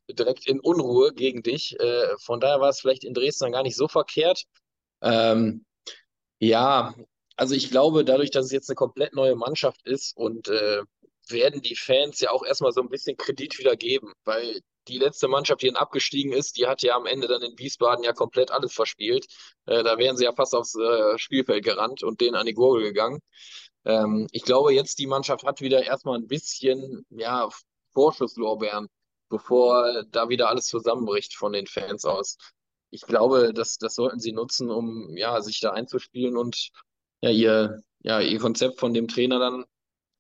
direkt 0.10 0.48
in 0.48 0.60
Unruhe 0.60 1.14
gegen 1.14 1.44
dich. 1.44 1.80
Äh, 1.80 2.18
von 2.20 2.40
daher 2.40 2.60
war 2.60 2.70
es 2.70 2.80
vielleicht 2.80 3.04
in 3.04 3.14
Dresden 3.14 3.52
gar 3.52 3.64
nicht 3.64 3.76
so 3.76 3.88
verkehrt. 3.88 4.44
Ähm, 5.02 5.66
ja, 6.40 6.94
also 7.36 7.56
ich 7.56 7.72
glaube, 7.72 8.06
dadurch, 8.06 8.32
dass 8.32 8.46
es 8.46 8.52
jetzt 8.52 8.70
eine 8.70 8.76
komplett 8.76 9.14
neue 9.14 9.36
Mannschaft 9.36 9.86
ist 9.86 10.16
und 10.18 10.48
äh, 10.48 10.82
werden 11.30 11.62
die 11.62 11.76
Fans 11.76 12.20
ja 12.20 12.32
auch 12.32 12.44
erstmal 12.46 12.72
so 12.72 12.82
ein 12.82 12.90
bisschen 12.90 13.18
Kredit 13.18 13.58
wieder 13.60 13.76
geben, 13.76 14.12
weil 14.26 14.62
die 14.88 14.98
letzte 14.98 15.28
Mannschaft, 15.28 15.62
die 15.62 15.68
dann 15.68 15.76
abgestiegen 15.76 16.34
ist, 16.34 16.58
die 16.58 16.68
hat 16.68 16.82
ja 16.82 16.96
am 16.96 17.06
Ende 17.06 17.28
dann 17.28 17.42
in 17.42 17.58
Wiesbaden 17.58 18.04
ja 18.04 18.14
komplett 18.14 18.52
alles 18.52 18.74
verspielt. 18.74 19.26
Äh, 19.66 19.84
da 19.84 19.98
wären 19.98 20.18
sie 20.18 20.26
ja 20.26 20.34
fast 20.34 20.56
aufs 20.56 20.76
äh, 20.76 21.18
Spielfeld 21.18 21.64
gerannt 21.64 22.04
und 22.04 22.22
denen 22.22 22.36
an 22.36 22.46
die 22.46 22.54
Gurgel 22.54 22.84
gegangen. 22.84 23.20
Ähm, 23.86 24.28
ich 24.32 24.44
glaube, 24.44 24.74
jetzt 24.74 25.00
die 25.00 25.08
Mannschaft 25.08 25.44
hat 25.44 25.62
wieder 25.62 25.84
erstmal 25.84 26.18
ein 26.18 26.28
bisschen 26.28 27.06
ja, 27.10 27.50
Vorschusslorbeeren, 27.94 28.88
bevor 29.30 30.04
da 30.12 30.30
wieder 30.30 30.50
alles 30.50 30.68
zusammenbricht 30.68 31.36
von 31.36 31.54
den 31.54 31.68
Fans 31.68 32.06
aus. 32.06 32.38
Ich 32.90 33.02
glaube, 33.02 33.54
das, 33.54 33.78
das 33.78 33.96
sollten 33.96 34.20
sie 34.20 34.34
nutzen, 34.34 34.70
um 34.70 35.16
ja, 35.18 35.42
sich 35.42 35.60
da 35.60 35.72
einzuspielen 35.72 36.38
und 36.38 36.70
ja, 37.22 37.30
ihr, 37.30 37.84
ja, 38.00 38.20
ihr 38.20 38.40
Konzept 38.40 38.80
von 38.80 38.94
dem 38.94 39.08
Trainer 39.08 39.40
dann 39.40 39.66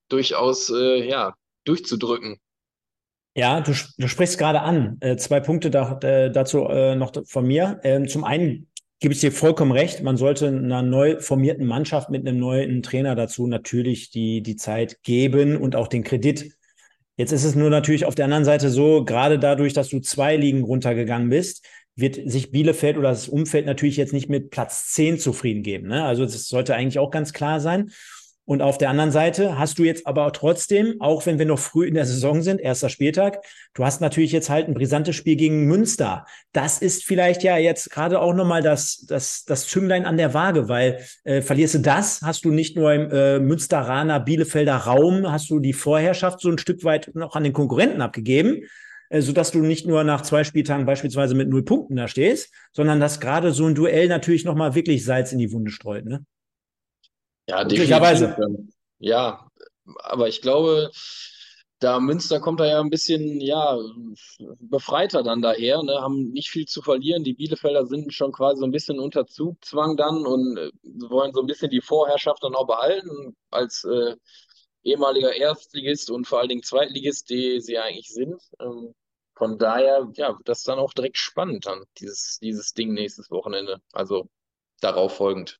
durchaus 0.09 0.69
äh, 0.69 1.07
ja, 1.07 1.35
durchzudrücken. 1.65 2.39
Ja, 3.35 3.61
du, 3.61 3.73
du 3.97 4.07
sprichst 4.07 4.37
gerade 4.37 4.61
an. 4.61 4.97
Äh, 4.99 5.17
zwei 5.17 5.39
Punkte 5.39 5.71
da, 5.71 5.99
äh, 6.03 6.31
dazu 6.31 6.65
äh, 6.65 6.95
noch 6.95 7.11
von 7.25 7.45
mir. 7.45 7.79
Ähm, 7.83 8.07
zum 8.07 8.23
einen 8.23 8.67
gebe 8.99 9.13
ich 9.13 9.19
dir 9.19 9.31
vollkommen 9.31 9.71
recht. 9.71 10.03
Man 10.03 10.17
sollte 10.17 10.47
einer 10.47 10.83
neu 10.83 11.19
formierten 11.19 11.65
Mannschaft 11.65 12.09
mit 12.09 12.27
einem 12.27 12.39
neuen 12.39 12.83
Trainer 12.83 13.15
dazu 13.15 13.47
natürlich 13.47 14.11
die, 14.11 14.41
die 14.41 14.55
Zeit 14.55 15.01
geben 15.03 15.57
und 15.57 15.75
auch 15.75 15.87
den 15.87 16.03
Kredit. 16.03 16.53
Jetzt 17.17 17.31
ist 17.31 17.43
es 17.43 17.55
nur 17.55 17.69
natürlich 17.69 18.05
auf 18.05 18.15
der 18.15 18.25
anderen 18.25 18.45
Seite 18.45 18.69
so, 18.69 19.03
gerade 19.03 19.39
dadurch, 19.39 19.73
dass 19.73 19.89
du 19.89 19.99
zwei 19.99 20.35
Ligen 20.35 20.63
runtergegangen 20.63 21.29
bist, 21.29 21.65
wird 21.95 22.19
sich 22.25 22.51
Bielefeld 22.51 22.97
oder 22.97 23.09
das 23.09 23.27
Umfeld 23.27 23.65
natürlich 23.65 23.97
jetzt 23.97 24.13
nicht 24.13 24.29
mit 24.29 24.51
Platz 24.51 24.93
10 24.93 25.19
zufrieden 25.19 25.63
geben. 25.63 25.87
Ne? 25.87 26.03
Also 26.03 26.23
das 26.23 26.47
sollte 26.47 26.75
eigentlich 26.75 26.99
auch 26.99 27.11
ganz 27.11 27.33
klar 27.33 27.59
sein. 27.59 27.91
Und 28.45 28.61
auf 28.61 28.77
der 28.77 28.89
anderen 28.89 29.11
Seite 29.11 29.57
hast 29.57 29.79
du 29.79 29.83
jetzt 29.83 30.05
aber 30.05 30.31
trotzdem, 30.33 30.95
auch 30.99 31.25
wenn 31.25 31.39
wir 31.39 31.45
noch 31.45 31.59
früh 31.59 31.87
in 31.87 31.93
der 31.93 32.05
Saison 32.05 32.41
sind, 32.41 32.59
erster 32.59 32.89
Spieltag, 32.89 33.39
du 33.73 33.85
hast 33.85 34.01
natürlich 34.01 34.33
jetzt 34.33 34.49
halt 34.49 34.67
ein 34.67 34.73
brisantes 34.73 35.15
Spiel 35.15 35.37
gegen 35.37 35.65
Münster. 35.65 36.25
Das 36.51 36.79
ist 36.79 37.05
vielleicht 37.05 37.43
ja 37.43 37.57
jetzt 37.57 37.89
gerade 37.89 38.19
auch 38.19 38.33
nochmal 38.33 38.61
das, 38.61 39.05
das, 39.07 39.45
das 39.45 39.67
Zünglein 39.67 40.05
an 40.05 40.17
der 40.17 40.33
Waage, 40.33 40.67
weil 40.67 40.99
äh, 41.23 41.41
verlierst 41.41 41.75
du 41.75 41.79
das, 41.79 42.21
hast 42.21 42.43
du 42.43 42.51
nicht 42.51 42.75
nur 42.75 42.93
im 42.93 43.09
äh, 43.11 43.39
Münsteraner, 43.39 44.19
Bielefelder 44.19 44.75
Raum, 44.75 45.31
hast 45.31 45.49
du 45.49 45.59
die 45.59 45.73
Vorherrschaft 45.73 46.41
so 46.41 46.49
ein 46.49 46.57
Stück 46.57 46.83
weit 46.83 47.11
noch 47.13 47.37
an 47.37 47.45
den 47.45 47.53
Konkurrenten 47.53 48.01
abgegeben, 48.01 48.63
äh, 49.07 49.21
sodass 49.21 49.51
du 49.51 49.59
nicht 49.59 49.87
nur 49.87 50.03
nach 50.03 50.21
zwei 50.21 50.43
Spieltagen 50.43 50.85
beispielsweise 50.85 51.33
mit 51.33 51.47
null 51.47 51.63
Punkten 51.63 51.95
da 51.95 52.09
stehst, 52.09 52.53
sondern 52.73 52.99
dass 52.99 53.21
gerade 53.21 53.53
so 53.53 53.65
ein 53.65 53.75
Duell 53.75 54.09
natürlich 54.09 54.43
nochmal 54.43 54.75
wirklich 54.75 55.05
Salz 55.05 55.31
in 55.31 55.39
die 55.39 55.53
Wunde 55.53 55.71
streut. 55.71 56.03
Ne? 56.03 56.25
Ja, 57.47 57.63
definitiv. 57.63 58.23
Ja, 58.99 59.47
aber 59.97 60.27
ich 60.29 60.41
glaube, 60.41 60.91
da 61.79 61.99
Münster 61.99 62.39
kommt 62.39 62.59
da 62.61 62.65
ja 62.65 62.79
ein 62.79 62.89
bisschen, 62.89 63.41
ja, 63.41 63.77
befreiter 64.59 65.23
dann 65.23 65.41
daher, 65.41 65.83
ne, 65.83 66.01
haben 66.01 66.31
nicht 66.31 66.49
viel 66.49 66.65
zu 66.65 66.81
verlieren. 66.81 67.23
Die 67.25 67.33
Bielefelder 67.33 67.85
sind 67.85 68.13
schon 68.13 68.31
quasi 68.31 68.59
so 68.59 68.65
ein 68.65 68.71
bisschen 68.71 68.99
unter 68.99 69.27
Zugzwang 69.27 69.97
dann 69.97 70.25
und 70.25 70.57
äh, 70.57 70.71
wollen 71.09 71.33
so 71.33 71.41
ein 71.41 71.47
bisschen 71.47 71.69
die 71.71 71.81
Vorherrschaft 71.81 72.43
dann 72.43 72.55
auch 72.55 72.67
behalten 72.67 73.35
als 73.51 73.83
äh, 73.83 74.15
ehemaliger 74.83 75.35
Erstligist 75.35 76.09
und 76.11 76.27
vor 76.27 76.39
allen 76.39 76.49
Dingen 76.49 76.63
Zweitligist, 76.63 77.29
die 77.29 77.59
sie 77.61 77.77
eigentlich 77.79 78.09
sind. 78.09 78.41
Ähm, 78.61 78.93
von 79.35 79.57
daher, 79.57 80.09
ja, 80.15 80.29
wird 80.37 80.47
das 80.47 80.63
dann 80.63 80.79
auch 80.79 80.93
direkt 80.93 81.17
spannend 81.17 81.65
dann, 81.65 81.83
dieses, 81.99 82.39
dieses 82.39 82.73
Ding 82.73 82.93
nächstes 82.93 83.31
Wochenende. 83.31 83.81
Also 83.91 84.29
darauf 84.81 85.17
folgend. 85.17 85.59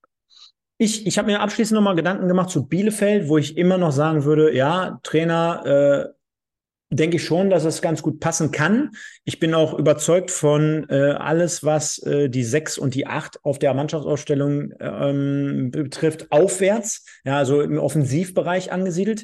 Ich, 0.84 1.08
ich 1.08 1.18
habe 1.18 1.32
mir 1.32 1.40
abschließend 1.40 1.76
nochmal 1.76 1.96
Gedanken 1.96 2.28
gemacht 2.28 2.50
zu 2.50 2.68
Bielefeld, 2.68 3.30
wo 3.30 3.38
ich 3.38 3.56
immer 3.56 3.78
noch 3.78 3.94
sagen 3.94 4.26
würde, 4.26 4.54
ja, 4.54 5.00
Trainer 5.02 6.12
äh, 6.12 6.94
denke 6.94 7.16
ich 7.16 7.24
schon, 7.24 7.50
dass 7.50 7.64
es 7.64 7.82
ganz 7.82 8.02
gut 8.02 8.20
passen 8.20 8.52
kann. 8.52 8.92
Ich 9.24 9.40
bin 9.40 9.54
auch 9.54 9.80
überzeugt 9.80 10.30
von 10.30 10.86
äh, 10.90 11.12
alles, 11.12 11.64
was 11.64 12.00
äh, 12.00 12.28
die 12.28 12.44
sechs 12.44 12.78
und 12.78 12.96
die 12.96 13.08
acht 13.08 13.40
auf 13.46 13.60
der 13.60 13.74
Mannschaftsausstellung 13.74 14.74
ähm, 14.82 15.72
betrifft, 15.72 16.34
aufwärts, 16.34 17.06
ja, 17.24 17.38
also 17.38 17.62
im 17.62 17.78
Offensivbereich 17.78 18.74
angesiedelt. 18.74 19.24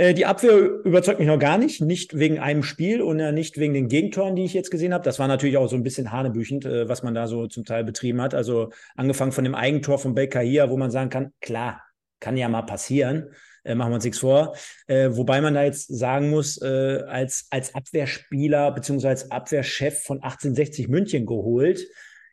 Äh, 0.00 0.14
die 0.14 0.24
Abwehr 0.24 0.56
überzeugt 0.82 1.18
mich 1.18 1.28
noch 1.28 1.38
gar 1.38 1.58
nicht, 1.58 1.82
nicht 1.82 2.18
wegen 2.18 2.38
einem 2.38 2.62
Spiel 2.62 3.02
und 3.02 3.18
ja 3.18 3.32
nicht 3.32 3.58
wegen 3.58 3.74
den 3.74 3.88
Gegentoren, 3.88 4.34
die 4.34 4.46
ich 4.46 4.54
jetzt 4.54 4.70
gesehen 4.70 4.94
habe. 4.94 5.04
Das 5.04 5.18
war 5.18 5.28
natürlich 5.28 5.58
auch 5.58 5.68
so 5.68 5.76
ein 5.76 5.82
bisschen 5.82 6.10
hanebüchend, 6.10 6.64
äh, 6.64 6.88
was 6.88 7.02
man 7.02 7.12
da 7.12 7.26
so 7.26 7.48
zum 7.48 7.66
Teil 7.66 7.84
betrieben 7.84 8.22
hat. 8.22 8.34
Also 8.34 8.70
angefangen 8.96 9.32
von 9.32 9.44
dem 9.44 9.54
Eigentor 9.54 9.98
von 9.98 10.16
hier, 10.16 10.70
wo 10.70 10.78
man 10.78 10.90
sagen 10.90 11.10
kann, 11.10 11.34
klar, 11.42 11.82
kann 12.18 12.38
ja 12.38 12.48
mal 12.48 12.62
passieren 12.62 13.28
äh, 13.62 13.74
machen 13.74 13.90
wir 13.90 13.96
uns 13.96 14.04
nichts 14.04 14.20
vor. 14.20 14.56
Äh, 14.86 15.10
wobei 15.12 15.42
man 15.42 15.52
da 15.52 15.64
jetzt 15.64 15.88
sagen 15.88 16.30
muss, 16.30 16.56
äh, 16.62 17.02
als, 17.06 17.46
als 17.50 17.74
Abwehrspieler 17.74 18.72
beziehungsweise 18.72 19.24
als 19.24 19.30
Abwehrchef 19.30 20.02
von 20.02 20.22
1860 20.22 20.88
München 20.88 21.26
geholt, 21.26 21.86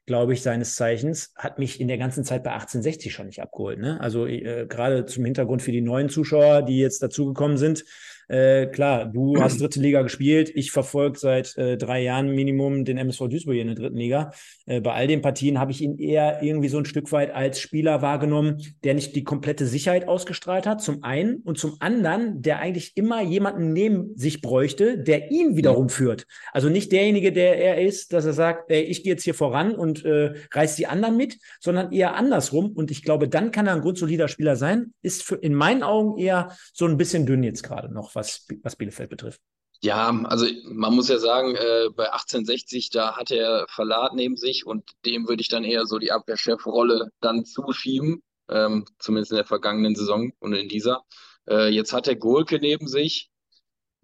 glaube 0.08 0.34
ich, 0.34 0.42
seines 0.42 0.76
Zeichens, 0.76 1.34
hat 1.36 1.60
mich 1.60 1.80
in 1.80 1.90
der 1.90 1.98
ganzen 1.98 2.24
Zeit 2.24 2.42
bei 2.42 2.52
1860 2.52 3.14
schon 3.14 3.28
nicht 3.28 3.42
abgeholt. 3.42 3.78
Ne? 3.78 4.00
Also 4.00 4.26
äh, 4.26 4.66
gerade 4.66 5.06
zum 5.06 5.26
Hintergrund 5.26 5.62
für 5.62 5.74
die 5.74 5.82
neuen 5.82 6.10
Zuschauer, 6.10 6.64
die 6.64 6.80
jetzt 6.80 7.04
dazugekommen 7.04 7.58
sind, 7.58 7.84
äh, 8.28 8.68
klar, 8.68 9.06
du 9.06 9.42
hast 9.42 9.60
dritte 9.62 9.80
Liga 9.80 10.02
gespielt. 10.02 10.52
Ich 10.54 10.72
verfolge 10.72 11.18
seit 11.18 11.58
äh, 11.58 11.78
drei 11.78 12.02
Jahren 12.02 12.30
Minimum 12.30 12.86
den 12.86 12.98
MSV 12.98 13.28
Duisburg 13.30 13.56
in 13.56 13.68
der 13.68 13.76
dritten 13.76 13.98
Liga. 13.98 14.32
Äh, 14.66 14.82
bei 14.82 14.94
all 14.94 15.08
den 15.08 15.22
Partien 15.22 15.60
habe 15.60 15.72
ich 15.72 15.82
ihn 15.82 15.98
eher 15.98 16.44
irgendwie 16.44 16.68
so 16.68 16.78
ein 16.78 16.86
Stück 16.86 17.12
weit 17.12 17.34
als 17.34 17.60
Spieler 17.60 18.02
wahrgenommen, 18.02 18.62
der 18.84 18.94
nicht 18.94 19.16
die 19.16 19.24
komplette 19.24 19.66
Sicherheit 19.66 20.08
ausgestrahlt 20.08 20.68
hat, 20.68 20.82
zum 20.82 21.04
einen. 21.04 21.38
Und 21.38 21.58
zum 21.58 21.78
anderen, 21.80 22.42
der 22.42 22.60
eigentlich 22.60 22.98
immer 22.98 23.22
jemanden 23.22 23.72
neben 23.72 24.16
sich 24.16 24.42
bräuchte, 24.42 24.98
der 24.98 25.32
ihn 25.32 25.56
wiederum 25.56 25.90
führt. 25.90 26.26
Also 26.52 26.70
nicht 26.70 26.92
derjenige, 26.92 27.32
der 27.32 27.58
er 27.58 27.82
ist, 27.82 28.12
dass 28.14 28.26
er 28.26 28.34
sagt, 28.34 28.70
ey, 28.70 28.82
ich 28.82 29.04
gehe 29.04 29.14
jetzt 29.14 29.24
hier 29.24 29.34
voran 29.34 29.74
und 29.74 30.04
äh, 30.04 30.34
reiß 30.52 30.76
die 30.76 30.88
anderen 30.88 31.16
mit, 31.16 31.38
sondern 31.60 31.94
eher 31.94 32.16
andersrum. 32.16 32.72
Und 32.74 32.92
ich 32.92 33.04
glaube, 33.04 33.30
dann 33.30 33.52
kann 33.52 33.68
er 33.68 33.76
ein 33.76 33.82
grundsolider 33.82 34.28
Spieler 34.28 34.58
sein. 34.58 34.94
Ist 35.02 35.24
für, 35.24 35.36
in 35.36 35.54
meinen 35.54 35.84
Augen 35.84 36.18
eher 36.18 36.52
so 36.74 36.86
ein 36.86 36.98
bisschen 36.98 37.26
dünn 37.26 37.44
jetzt 37.44 37.64
gerade 37.64 37.94
noch 37.94 38.17
was, 38.18 38.46
was 38.64 38.76
Bielefeld 38.76 39.10
betrifft. 39.10 39.42
Ja, 39.82 40.10
also 40.24 40.48
man 40.66 40.96
muss 40.96 41.08
ja 41.08 41.20
sagen, 41.20 41.56
äh, 41.56 41.90
bei 41.96 42.12
1860, 42.12 42.90
da 42.90 43.16
hat 43.16 43.30
er 43.30 43.68
Verlat 43.70 44.16
neben 44.16 44.36
sich 44.36 44.66
und 44.66 44.90
dem 45.06 45.28
würde 45.28 45.42
ich 45.42 45.50
dann 45.50 45.64
eher 45.64 45.86
so 45.86 46.00
die 46.00 46.12
Abwehrchefrolle 46.12 47.12
dann 47.22 47.46
zuschieben, 47.46 48.24
ähm, 48.50 48.86
zumindest 48.98 49.32
in 49.32 49.38
der 49.38 49.46
vergangenen 49.46 49.96
Saison 49.96 50.32
und 50.40 50.54
in 50.54 50.68
dieser. 50.68 51.06
Äh, 51.48 51.70
jetzt 51.70 51.94
hat 51.94 52.08
er 52.08 52.16
Golke 52.16 52.60
neben 52.60 52.88
sich, 52.88 53.30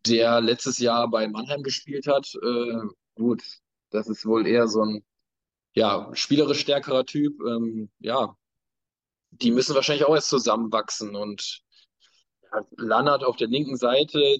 der 0.05 0.41
letztes 0.41 0.77
Jahr 0.77 1.10
bei 1.10 1.27
Mannheim 1.27 1.63
gespielt 1.63 2.05
hat. 2.05 2.32
Äh, 2.36 2.82
gut, 3.15 3.41
das 3.89 4.08
ist 4.08 4.25
wohl 4.27 4.46
eher 4.46 4.67
so 4.67 4.84
ein 4.84 5.03
ja, 5.74 6.12
spielerisch 6.13 6.60
stärkerer 6.60 7.05
Typ. 7.05 7.39
Ähm, 7.41 7.89
ja, 8.00 8.36
die 9.32 9.51
müssen 9.51 9.75
wahrscheinlich 9.75 10.05
auch 10.05 10.13
erst 10.13 10.29
zusammenwachsen 10.29 11.15
und 11.15 11.63
Lannert 12.77 13.24
auf 13.24 13.36
der 13.36 13.48
linken 13.48 13.77
Seite, 13.77 14.38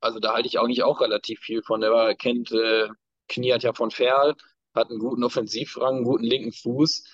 also 0.00 0.18
da 0.18 0.32
halte 0.34 0.48
ich 0.48 0.60
nicht 0.66 0.82
auch 0.82 1.00
relativ 1.00 1.40
viel 1.40 1.62
von. 1.62 1.80
Der 1.80 2.14
kennt, 2.14 2.52
äh, 2.52 2.88
Knie 3.28 3.54
ja 3.58 3.72
von 3.72 3.90
Ferl, 3.90 4.34
hat 4.74 4.90
einen 4.90 4.98
guten 4.98 5.24
Offensivrang, 5.24 5.96
einen 5.96 6.04
guten 6.04 6.24
linken 6.24 6.52
Fuß. 6.52 7.04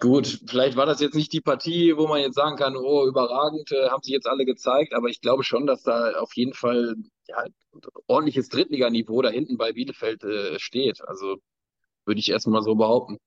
Gut, 0.00 0.40
vielleicht 0.46 0.76
war 0.76 0.84
das 0.84 1.00
jetzt 1.00 1.14
nicht 1.14 1.32
die 1.32 1.40
Partie, 1.40 1.96
wo 1.96 2.06
man 2.06 2.20
jetzt 2.20 2.34
sagen 2.34 2.56
kann, 2.56 2.76
oh, 2.76 3.06
überragend, 3.06 3.72
äh, 3.72 3.88
haben 3.88 4.02
sie 4.02 4.12
jetzt 4.12 4.26
alle 4.26 4.44
gezeigt, 4.44 4.92
aber 4.92 5.08
ich 5.08 5.22
glaube 5.22 5.44
schon, 5.44 5.66
dass 5.66 5.82
da 5.82 6.12
auf 6.18 6.34
jeden 6.34 6.52
Fall 6.52 6.94
ja, 7.26 7.44
ordentliches 8.06 8.50
Drittliganiveau 8.50 9.22
da 9.22 9.30
hinten 9.30 9.56
bei 9.56 9.72
Bielefeld 9.72 10.24
äh, 10.24 10.58
steht. 10.58 11.00
Also 11.08 11.36
würde 12.04 12.20
ich 12.20 12.30
erstmal 12.30 12.62
so 12.62 12.74
behaupten. 12.74 13.18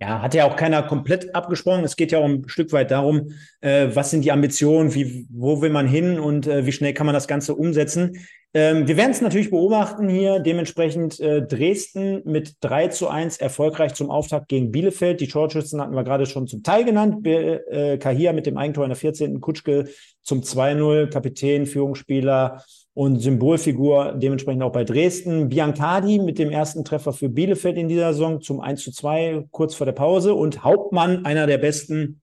Ja, 0.00 0.20
hat 0.20 0.34
ja 0.34 0.44
auch 0.44 0.56
keiner 0.56 0.82
komplett 0.82 1.34
abgesprochen. 1.34 1.84
Es 1.84 1.96
geht 1.96 2.10
ja 2.10 2.18
auch 2.18 2.24
ein 2.24 2.48
Stück 2.48 2.72
weit 2.72 2.90
darum, 2.90 3.32
äh, 3.60 3.88
was 3.92 4.10
sind 4.10 4.24
die 4.24 4.32
Ambitionen, 4.32 4.92
wie, 4.94 5.26
wo 5.30 5.62
will 5.62 5.70
man 5.70 5.86
hin 5.86 6.18
und 6.18 6.46
äh, 6.46 6.66
wie 6.66 6.72
schnell 6.72 6.94
kann 6.94 7.06
man 7.06 7.14
das 7.14 7.28
Ganze 7.28 7.54
umsetzen. 7.54 8.18
Ähm, 8.54 8.86
wir 8.88 8.96
werden 8.96 9.10
es 9.10 9.20
natürlich 9.20 9.50
beobachten 9.50 10.08
hier. 10.08 10.40
Dementsprechend 10.40 11.18
äh, 11.20 11.42
Dresden 11.42 12.22
mit 12.24 12.56
3 12.60 12.88
zu 12.88 13.08
1 13.08 13.38
erfolgreich 13.38 13.94
zum 13.94 14.10
Auftakt 14.10 14.48
gegen 14.48 14.72
Bielefeld. 14.72 15.20
Die 15.20 15.28
Torschützen 15.28 15.80
hatten 15.80 15.94
wir 15.94 16.04
gerade 16.04 16.26
schon 16.26 16.46
zum 16.48 16.62
Teil 16.62 16.84
genannt. 16.84 17.22
Be 17.22 17.64
äh, 17.68 17.98
Kahia 17.98 18.32
mit 18.32 18.46
dem 18.46 18.56
Eigentor 18.56 18.84
in 18.84 18.90
der 18.90 18.96
14. 18.96 19.40
Kutschke 19.40 19.86
zum 20.22 20.40
2-0, 20.40 21.10
Kapitän, 21.10 21.66
Führungsspieler 21.66 22.62
und 22.94 23.18
Symbolfigur 23.20 24.12
dementsprechend 24.12 24.62
auch 24.62 24.72
bei 24.72 24.84
Dresden. 24.84 25.48
Biancardi 25.48 26.20
mit 26.20 26.38
dem 26.38 26.50
ersten 26.50 26.84
Treffer 26.84 27.12
für 27.12 27.28
Bielefeld 27.28 27.76
in 27.76 27.88
dieser 27.88 28.12
Saison 28.12 28.40
zum 28.40 28.60
1 28.60 28.82
zu 28.82 28.92
2 28.92 29.46
kurz 29.50 29.74
vor 29.74 29.84
der 29.84 29.92
Pause 29.92 30.34
und 30.34 30.62
Hauptmann, 30.62 31.26
einer 31.26 31.48
der 31.48 31.58
besten, 31.58 32.22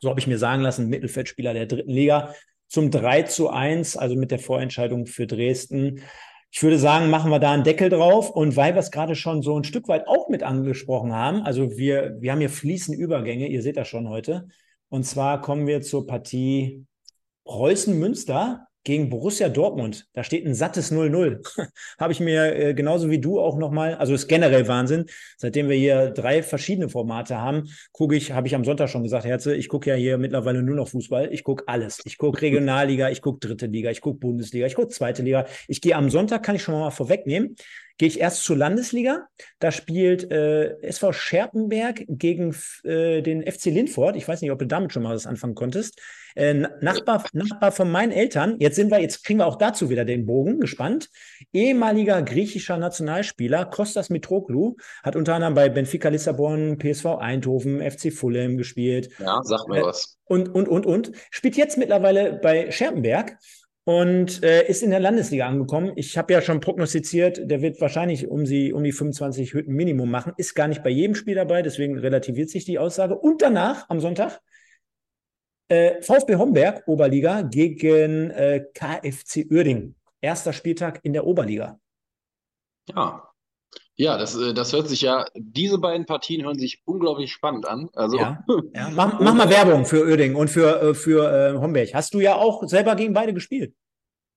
so 0.00 0.10
habe 0.10 0.20
ich 0.20 0.26
mir 0.26 0.38
sagen 0.38 0.62
lassen, 0.62 0.88
Mittelfeldspieler 0.88 1.54
der 1.54 1.66
dritten 1.66 1.90
Liga 1.90 2.34
zum 2.68 2.90
3 2.90 3.22
zu 3.22 3.48
1, 3.48 3.96
also 3.96 4.14
mit 4.14 4.30
der 4.30 4.38
Vorentscheidung 4.38 5.06
für 5.06 5.26
Dresden. 5.26 6.02
Ich 6.50 6.62
würde 6.62 6.78
sagen, 6.78 7.08
machen 7.08 7.30
wir 7.30 7.38
da 7.38 7.52
einen 7.52 7.64
Deckel 7.64 7.88
drauf. 7.88 8.30
Und 8.30 8.56
weil 8.56 8.74
wir 8.74 8.80
es 8.80 8.90
gerade 8.90 9.14
schon 9.14 9.40
so 9.40 9.58
ein 9.58 9.64
Stück 9.64 9.88
weit 9.88 10.06
auch 10.06 10.28
mit 10.28 10.42
angesprochen 10.42 11.14
haben, 11.14 11.42
also 11.42 11.78
wir, 11.78 12.16
wir 12.20 12.32
haben 12.32 12.40
hier 12.40 12.50
fließende 12.50 13.00
Übergänge, 13.00 13.48
ihr 13.48 13.62
seht 13.62 13.78
das 13.78 13.88
schon 13.88 14.10
heute. 14.10 14.48
Und 14.90 15.04
zwar 15.04 15.40
kommen 15.40 15.66
wir 15.66 15.80
zur 15.80 16.06
Partie 16.06 16.84
Preußen-Münster 17.44 18.68
gegen 18.84 19.08
Borussia 19.08 19.48
Dortmund. 19.48 20.06
Da 20.12 20.24
steht 20.24 20.46
ein 20.46 20.54
sattes 20.54 20.92
0-0. 20.92 21.42
Habe 21.98 22.12
ich 22.12 22.20
mir 22.20 22.54
äh, 22.54 22.74
genauso 22.74 23.10
wie 23.10 23.20
du 23.20 23.40
auch 23.40 23.56
nochmal, 23.56 23.94
also 23.94 24.14
ist 24.14 24.28
generell 24.28 24.66
Wahnsinn. 24.68 25.06
Seitdem 25.36 25.68
wir 25.68 25.76
hier 25.76 26.10
drei 26.10 26.42
verschiedene 26.42 26.88
Formate 26.88 27.38
haben, 27.38 27.68
gucke 27.92 28.16
ich, 28.16 28.32
habe 28.32 28.46
ich 28.46 28.54
am 28.54 28.64
Sonntag 28.64 28.88
schon 28.88 29.02
gesagt, 29.02 29.24
Herze, 29.24 29.54
ich 29.54 29.68
gucke 29.68 29.90
ja 29.90 29.96
hier 29.96 30.18
mittlerweile 30.18 30.62
nur 30.62 30.76
noch 30.76 30.88
Fußball. 30.88 31.32
Ich 31.32 31.44
gucke 31.44 31.64
alles. 31.68 32.00
Ich 32.04 32.18
gucke 32.18 32.42
Regionalliga, 32.42 33.10
ich 33.10 33.22
gucke 33.22 33.46
dritte 33.46 33.66
Liga, 33.66 33.90
ich 33.90 34.00
gucke 34.00 34.18
Bundesliga, 34.18 34.66
ich 34.66 34.74
gucke 34.74 34.88
zweite 34.88 35.22
Liga. 35.22 35.46
Ich 35.68 35.80
gehe 35.80 35.96
am 35.96 36.10
Sonntag, 36.10 36.42
kann 36.42 36.56
ich 36.56 36.62
schon 36.62 36.74
mal 36.74 36.90
vorwegnehmen, 36.90 37.56
gehe 38.02 38.08
ich 38.08 38.18
erst 38.18 38.42
zur 38.42 38.56
Landesliga. 38.56 39.28
Da 39.60 39.70
spielt 39.70 40.28
äh, 40.32 40.76
SV 40.82 41.12
Scherpenberg 41.12 42.04
gegen 42.08 42.52
äh, 42.82 43.22
den 43.22 43.46
FC 43.46 43.66
Lindfort. 43.66 44.16
Ich 44.16 44.26
weiß 44.26 44.40
nicht, 44.40 44.50
ob 44.50 44.58
du 44.58 44.66
damit 44.66 44.92
schon 44.92 45.04
mal 45.04 45.14
was 45.14 45.24
anfangen 45.24 45.54
konntest. 45.54 46.00
Äh, 46.34 46.54
Nachbar, 46.80 47.24
Nachbar 47.32 47.70
von 47.70 47.92
meinen 47.92 48.10
Eltern. 48.10 48.56
Jetzt 48.58 48.74
sind 48.74 48.90
wir, 48.90 48.98
jetzt 48.98 49.22
kriegen 49.22 49.38
wir 49.38 49.46
auch 49.46 49.54
dazu 49.54 49.88
wieder 49.88 50.04
den 50.04 50.26
Bogen, 50.26 50.58
gespannt. 50.58 51.10
Ehemaliger 51.52 52.22
griechischer 52.22 52.76
Nationalspieler 52.76 53.66
Kostas 53.66 54.10
Mitroglou 54.10 54.74
hat 55.04 55.14
unter 55.14 55.34
anderem 55.36 55.54
bei 55.54 55.68
Benfica 55.68 56.08
Lissabon, 56.08 56.78
PSV 56.80 57.06
Eindhoven, 57.20 57.88
FC 57.88 58.12
Fulham 58.12 58.56
gespielt. 58.56 59.10
Ja, 59.20 59.38
sag 59.44 59.68
mir 59.68 59.78
äh, 59.78 59.82
was. 59.84 60.18
Und, 60.24 60.48
und, 60.48 60.66
und, 60.66 60.86
und. 60.86 61.12
Spielt 61.30 61.56
jetzt 61.56 61.78
mittlerweile 61.78 62.32
bei 62.32 62.68
Scherpenberg 62.72 63.38
und 63.84 64.42
äh, 64.44 64.66
ist 64.68 64.82
in 64.82 64.90
der 64.90 65.00
Landesliga 65.00 65.46
angekommen. 65.46 65.92
Ich 65.96 66.16
habe 66.16 66.32
ja 66.32 66.40
schon 66.40 66.60
prognostiziert, 66.60 67.50
der 67.50 67.62
wird 67.62 67.80
wahrscheinlich 67.80 68.28
um, 68.28 68.46
sie, 68.46 68.72
um 68.72 68.84
die 68.84 68.92
25 68.92 69.54
Hütten 69.54 69.74
Minimum 69.74 70.10
machen. 70.10 70.32
Ist 70.36 70.54
gar 70.54 70.68
nicht 70.68 70.82
bei 70.82 70.90
jedem 70.90 71.14
Spiel 71.14 71.34
dabei, 71.34 71.62
deswegen 71.62 71.98
relativiert 71.98 72.50
sich 72.50 72.64
die 72.64 72.78
Aussage. 72.78 73.18
Und 73.18 73.42
danach, 73.42 73.90
am 73.90 74.00
Sonntag, 74.00 74.40
äh, 75.68 76.00
VfB 76.00 76.36
Homberg, 76.36 76.82
Oberliga, 76.86 77.42
gegen 77.42 78.30
äh, 78.30 78.64
KFC 78.74 79.46
Uerding. 79.50 79.96
Erster 80.20 80.52
Spieltag 80.52 81.00
in 81.02 81.12
der 81.12 81.26
Oberliga. 81.26 81.80
Ja. 82.88 83.31
Ja, 83.96 84.16
das, 84.16 84.34
äh, 84.36 84.54
das 84.54 84.72
hört 84.72 84.88
sich 84.88 85.02
ja, 85.02 85.26
diese 85.34 85.78
beiden 85.78 86.06
Partien 86.06 86.44
hören 86.44 86.58
sich 86.58 86.82
unglaublich 86.84 87.32
spannend 87.32 87.66
an. 87.66 87.90
Also, 87.94 88.16
ja, 88.16 88.42
ja. 88.74 88.90
Mach, 88.90 89.20
mach, 89.20 89.34
mal 89.34 89.50
Werbung 89.50 89.84
für 89.84 90.04
Uerding 90.04 90.34
und 90.34 90.48
für, 90.48 90.80
äh, 90.82 90.94
für 90.94 91.30
äh, 91.30 91.58
Homberg. 91.58 91.92
Hast 91.94 92.14
du 92.14 92.20
ja 92.20 92.36
auch 92.36 92.62
selber 92.64 92.96
gegen 92.96 93.12
beide 93.12 93.34
gespielt. 93.34 93.74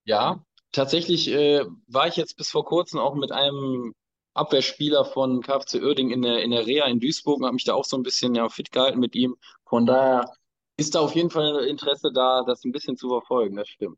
Ja, 0.03 0.43
tatsächlich 0.71 1.31
äh, 1.31 1.63
war 1.87 2.07
ich 2.07 2.15
jetzt 2.15 2.37
bis 2.37 2.49
vor 2.49 2.65
kurzem 2.65 2.99
auch 2.99 3.15
mit 3.15 3.31
einem 3.31 3.93
Abwehrspieler 4.33 5.05
von 5.05 5.41
KFC 5.41 5.75
Uerding 5.75 6.11
in 6.11 6.21
der, 6.21 6.43
in 6.43 6.51
der 6.51 6.67
Reha 6.67 6.85
in 6.87 6.99
Duisburg 6.99 7.39
und 7.39 7.45
habe 7.45 7.53
mich 7.53 7.63
da 7.63 7.73
auch 7.73 7.85
so 7.85 7.95
ein 7.95 8.03
bisschen 8.03 8.35
ja, 8.35 8.49
fit 8.49 8.71
gehalten 8.71 8.99
mit 8.99 9.15
ihm. 9.15 9.37
Von 9.65 9.85
daher 9.85 10.29
ist 10.77 10.95
da 10.95 10.99
auf 10.99 11.15
jeden 11.15 11.29
Fall 11.29 11.65
Interesse 11.65 12.11
da, 12.13 12.43
das 12.45 12.65
ein 12.65 12.73
bisschen 12.73 12.97
zu 12.97 13.07
verfolgen, 13.07 13.55
das 13.55 13.69
stimmt. 13.69 13.97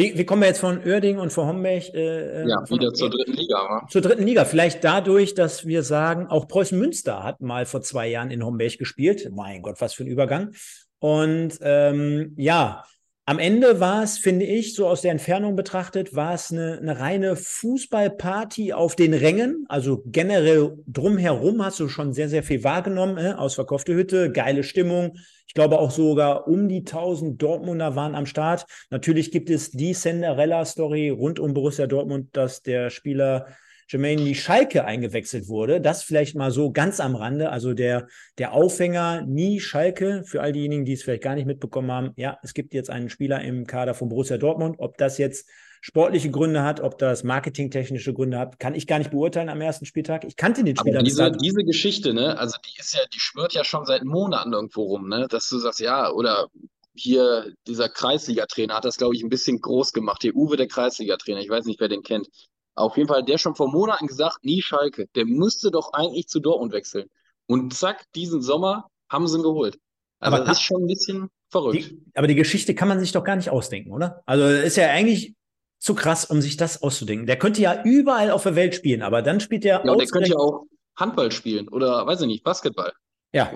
Wie, 0.00 0.16
wie 0.16 0.24
kommen 0.24 0.40
wir 0.40 0.48
jetzt 0.48 0.60
von 0.60 0.82
Oerding 0.82 1.18
und 1.18 1.30
von 1.30 1.46
Homberg? 1.46 1.92
Äh, 1.92 2.48
ja, 2.48 2.64
von, 2.64 2.78
wieder 2.78 2.94
zur 2.94 3.10
dritten 3.10 3.34
Liga. 3.34 3.56
Wa? 3.56 3.86
Zur 3.90 4.00
dritten 4.00 4.24
Liga. 4.24 4.46
Vielleicht 4.46 4.82
dadurch, 4.82 5.34
dass 5.34 5.66
wir 5.66 5.82
sagen, 5.82 6.26
auch 6.28 6.48
Preußen 6.48 6.78
Münster 6.78 7.22
hat 7.22 7.42
mal 7.42 7.66
vor 7.66 7.82
zwei 7.82 8.08
Jahren 8.08 8.30
in 8.30 8.42
Homberg 8.42 8.78
gespielt. 8.78 9.30
Mein 9.30 9.60
Gott, 9.60 9.78
was 9.82 9.92
für 9.92 10.04
ein 10.04 10.06
Übergang. 10.06 10.52
Und 11.00 11.58
ähm, 11.60 12.32
ja, 12.38 12.84
am 13.26 13.38
Ende 13.38 13.78
war 13.78 14.02
es, 14.02 14.18
finde 14.18 14.44
ich, 14.44 14.74
so 14.74 14.88
aus 14.88 15.02
der 15.02 15.12
Entfernung 15.12 15.54
betrachtet, 15.54 16.14
war 16.16 16.34
es 16.34 16.50
eine, 16.50 16.78
eine, 16.78 16.98
reine 16.98 17.36
Fußballparty 17.36 18.72
auf 18.72 18.96
den 18.96 19.14
Rängen. 19.14 19.66
Also 19.68 20.02
generell 20.06 20.78
drumherum 20.86 21.64
hast 21.64 21.78
du 21.78 21.88
schon 21.88 22.12
sehr, 22.12 22.28
sehr 22.28 22.42
viel 22.42 22.64
wahrgenommen. 22.64 23.18
Äh? 23.18 23.34
Ausverkaufte 23.34 23.94
Hütte, 23.94 24.32
geile 24.32 24.64
Stimmung. 24.64 25.16
Ich 25.46 25.54
glaube 25.54 25.78
auch 25.78 25.90
sogar 25.90 26.48
um 26.48 26.68
die 26.68 26.78
1000 26.78 27.40
Dortmunder 27.40 27.94
waren 27.94 28.14
am 28.14 28.26
Start. 28.26 28.66
Natürlich 28.90 29.30
gibt 29.30 29.50
es 29.50 29.70
die 29.70 29.92
Cinderella-Story 29.92 31.10
rund 31.10 31.38
um 31.38 31.54
Borussia 31.54 31.86
Dortmund, 31.86 32.36
dass 32.36 32.62
der 32.62 32.90
Spieler 32.90 33.46
Jermaine 33.90 34.34
Schalke 34.36 34.84
eingewechselt 34.84 35.48
wurde. 35.48 35.80
Das 35.80 36.04
vielleicht 36.04 36.36
mal 36.36 36.52
so 36.52 36.70
ganz 36.70 37.00
am 37.00 37.16
Rande. 37.16 37.50
Also 37.50 37.74
der, 37.74 38.06
der 38.38 38.52
Aufhänger 38.52 39.22
nie 39.22 39.58
Schalke, 39.58 40.22
für 40.24 40.42
all 40.42 40.52
diejenigen, 40.52 40.84
die 40.84 40.92
es 40.92 41.02
vielleicht 41.02 41.24
gar 41.24 41.34
nicht 41.34 41.46
mitbekommen 41.46 41.90
haben. 41.90 42.12
Ja, 42.16 42.38
es 42.44 42.54
gibt 42.54 42.72
jetzt 42.72 42.88
einen 42.88 43.10
Spieler 43.10 43.42
im 43.42 43.66
Kader 43.66 43.94
von 43.94 44.08
Borussia 44.08 44.38
Dortmund. 44.38 44.76
Ob 44.78 44.96
das 44.96 45.18
jetzt 45.18 45.48
sportliche 45.80 46.30
Gründe 46.30 46.62
hat, 46.62 46.80
ob 46.80 46.98
das 46.98 47.24
marketingtechnische 47.24 48.14
Gründe 48.14 48.38
hat, 48.38 48.60
kann 48.60 48.76
ich 48.76 48.86
gar 48.86 48.98
nicht 48.98 49.10
beurteilen 49.10 49.48
am 49.48 49.60
ersten 49.60 49.86
Spieltag. 49.86 50.24
Ich 50.24 50.36
kannte 50.36 50.62
den 50.62 50.76
Spieler. 50.76 50.98
Aber 50.98 51.04
diese, 51.04 51.32
diese 51.32 51.64
Geschichte, 51.64 52.14
ne, 52.14 52.38
also 52.38 52.58
die 52.64 52.78
ist 52.78 52.94
ja, 52.94 53.00
die 53.12 53.18
schwört 53.18 53.54
ja 53.54 53.64
schon 53.64 53.86
seit 53.86 54.04
Monaten 54.04 54.52
irgendwo 54.52 54.84
rum, 54.84 55.08
ne, 55.08 55.26
dass 55.28 55.48
du 55.48 55.58
sagst, 55.58 55.80
ja, 55.80 56.12
oder 56.12 56.46
hier 56.94 57.52
dieser 57.66 57.88
Kreisliga-Trainer 57.88 58.74
hat 58.74 58.84
das, 58.84 58.98
glaube 58.98 59.16
ich, 59.16 59.22
ein 59.22 59.30
bisschen 59.30 59.60
groß 59.60 59.92
gemacht. 59.92 60.22
Hier 60.22 60.36
Uwe, 60.36 60.56
der 60.56 60.68
Kreisliga-Trainer, 60.68 61.40
ich 61.40 61.48
weiß 61.48 61.64
nicht, 61.64 61.80
wer 61.80 61.88
den 61.88 62.02
kennt. 62.02 62.28
Auf 62.74 62.96
jeden 62.96 63.08
Fall, 63.08 63.24
der 63.24 63.38
schon 63.38 63.54
vor 63.54 63.70
Monaten 63.70 64.06
gesagt, 64.06 64.44
nie 64.44 64.62
Schalke. 64.62 65.08
Der 65.14 65.26
müsste 65.26 65.70
doch 65.70 65.92
eigentlich 65.92 66.28
zu 66.28 66.40
Dortmund 66.40 66.72
wechseln. 66.72 67.08
Und 67.46 67.74
zack, 67.74 68.04
diesen 68.14 68.42
Sommer 68.42 68.88
haben 69.08 69.26
sie 69.26 69.38
ihn 69.38 69.42
geholt. 69.42 69.78
Also 70.20 70.36
aber 70.36 70.44
das 70.44 70.58
ist 70.58 70.62
schon 70.62 70.84
ein 70.84 70.86
bisschen 70.86 71.28
verrückt. 71.48 71.90
Die, 71.90 72.02
aber 72.14 72.26
die 72.26 72.34
Geschichte 72.34 72.74
kann 72.74 72.88
man 72.88 73.00
sich 73.00 73.12
doch 73.12 73.24
gar 73.24 73.36
nicht 73.36 73.50
ausdenken, 73.50 73.92
oder? 73.92 74.22
Also 74.26 74.44
ist 74.44 74.76
ja 74.76 74.88
eigentlich 74.88 75.34
zu 75.78 75.94
krass, 75.94 76.26
um 76.26 76.40
sich 76.40 76.56
das 76.56 76.82
auszudenken. 76.82 77.26
Der 77.26 77.38
könnte 77.38 77.60
ja 77.60 77.82
überall 77.84 78.30
auf 78.30 78.42
der 78.44 78.54
Welt 78.54 78.74
spielen, 78.74 79.02
aber 79.02 79.22
dann 79.22 79.40
spielt 79.40 79.64
er. 79.64 79.84
Ja, 79.84 79.96
der 79.96 80.06
könnte 80.06 80.30
ja 80.30 80.36
auch 80.36 80.66
Handball 80.96 81.32
spielen 81.32 81.68
oder 81.68 82.06
weiß 82.06 82.20
ich 82.20 82.26
nicht, 82.26 82.44
Basketball. 82.44 82.92
Ja. 83.32 83.52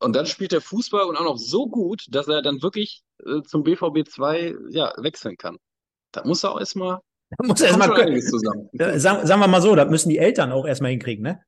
Und 0.00 0.14
dann 0.14 0.26
spielt 0.26 0.52
er 0.52 0.60
Fußball 0.60 1.04
und 1.04 1.16
auch 1.16 1.24
noch 1.24 1.36
so 1.36 1.68
gut, 1.68 2.06
dass 2.10 2.28
er 2.28 2.42
dann 2.42 2.62
wirklich 2.62 3.02
äh, 3.24 3.42
zum 3.42 3.64
BVB 3.64 4.08
2 4.08 4.54
ja, 4.70 4.92
wechseln 4.98 5.36
kann. 5.36 5.58
Da 6.12 6.24
muss 6.24 6.44
er 6.44 6.52
auch 6.52 6.60
erstmal 6.60 7.00
da 7.30 7.46
muss 7.46 7.60
er 7.60 7.68
erstmal. 7.68 8.20
Zusammen. 8.20 8.68
Sagen, 8.72 9.26
sagen 9.26 9.40
wir 9.40 9.48
mal 9.48 9.62
so, 9.62 9.74
das 9.74 9.88
müssen 9.90 10.10
die 10.10 10.18
Eltern 10.18 10.52
auch 10.52 10.66
erstmal 10.66 10.90
hinkriegen, 10.90 11.22
ne? 11.22 11.40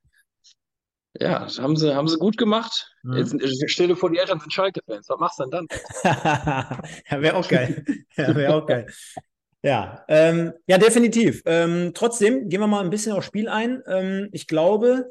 Ja, 1.19 1.39
das 1.39 1.59
haben 1.59 1.75
sie, 1.75 1.93
haben 1.95 2.07
sie 2.07 2.17
gut 2.17 2.37
gemacht. 2.37 2.95
Mhm. 3.03 3.17
Jetzt 3.17 3.35
stell 3.71 3.87
dir 3.87 3.95
vor, 3.95 4.11
die 4.11 4.19
Eltern 4.19 4.39
sind 4.39 4.53
Schalke-Fans. 4.53 5.09
Was 5.09 5.19
machst 5.19 5.39
du 5.39 5.43
denn 5.43 5.51
dann? 5.51 5.67
ja, 7.09 7.21
wäre 7.21 7.35
auch 7.35 7.47
geil. 7.47 7.83
ja, 8.15 8.35
wäre 8.35 8.55
auch 8.55 8.65
geil. 8.65 8.87
Ja, 9.61 10.05
ähm, 10.07 10.53
ja, 10.67 10.77
definitiv. 10.77 11.41
Ähm, 11.45 11.91
trotzdem 11.93 12.47
gehen 12.47 12.61
wir 12.61 12.67
mal 12.67 12.83
ein 12.83 12.89
bisschen 12.89 13.11
aufs 13.11 13.25
Spiel 13.25 13.49
ein. 13.49 13.81
Ähm, 13.87 14.29
ich 14.31 14.47
glaube, 14.47 15.09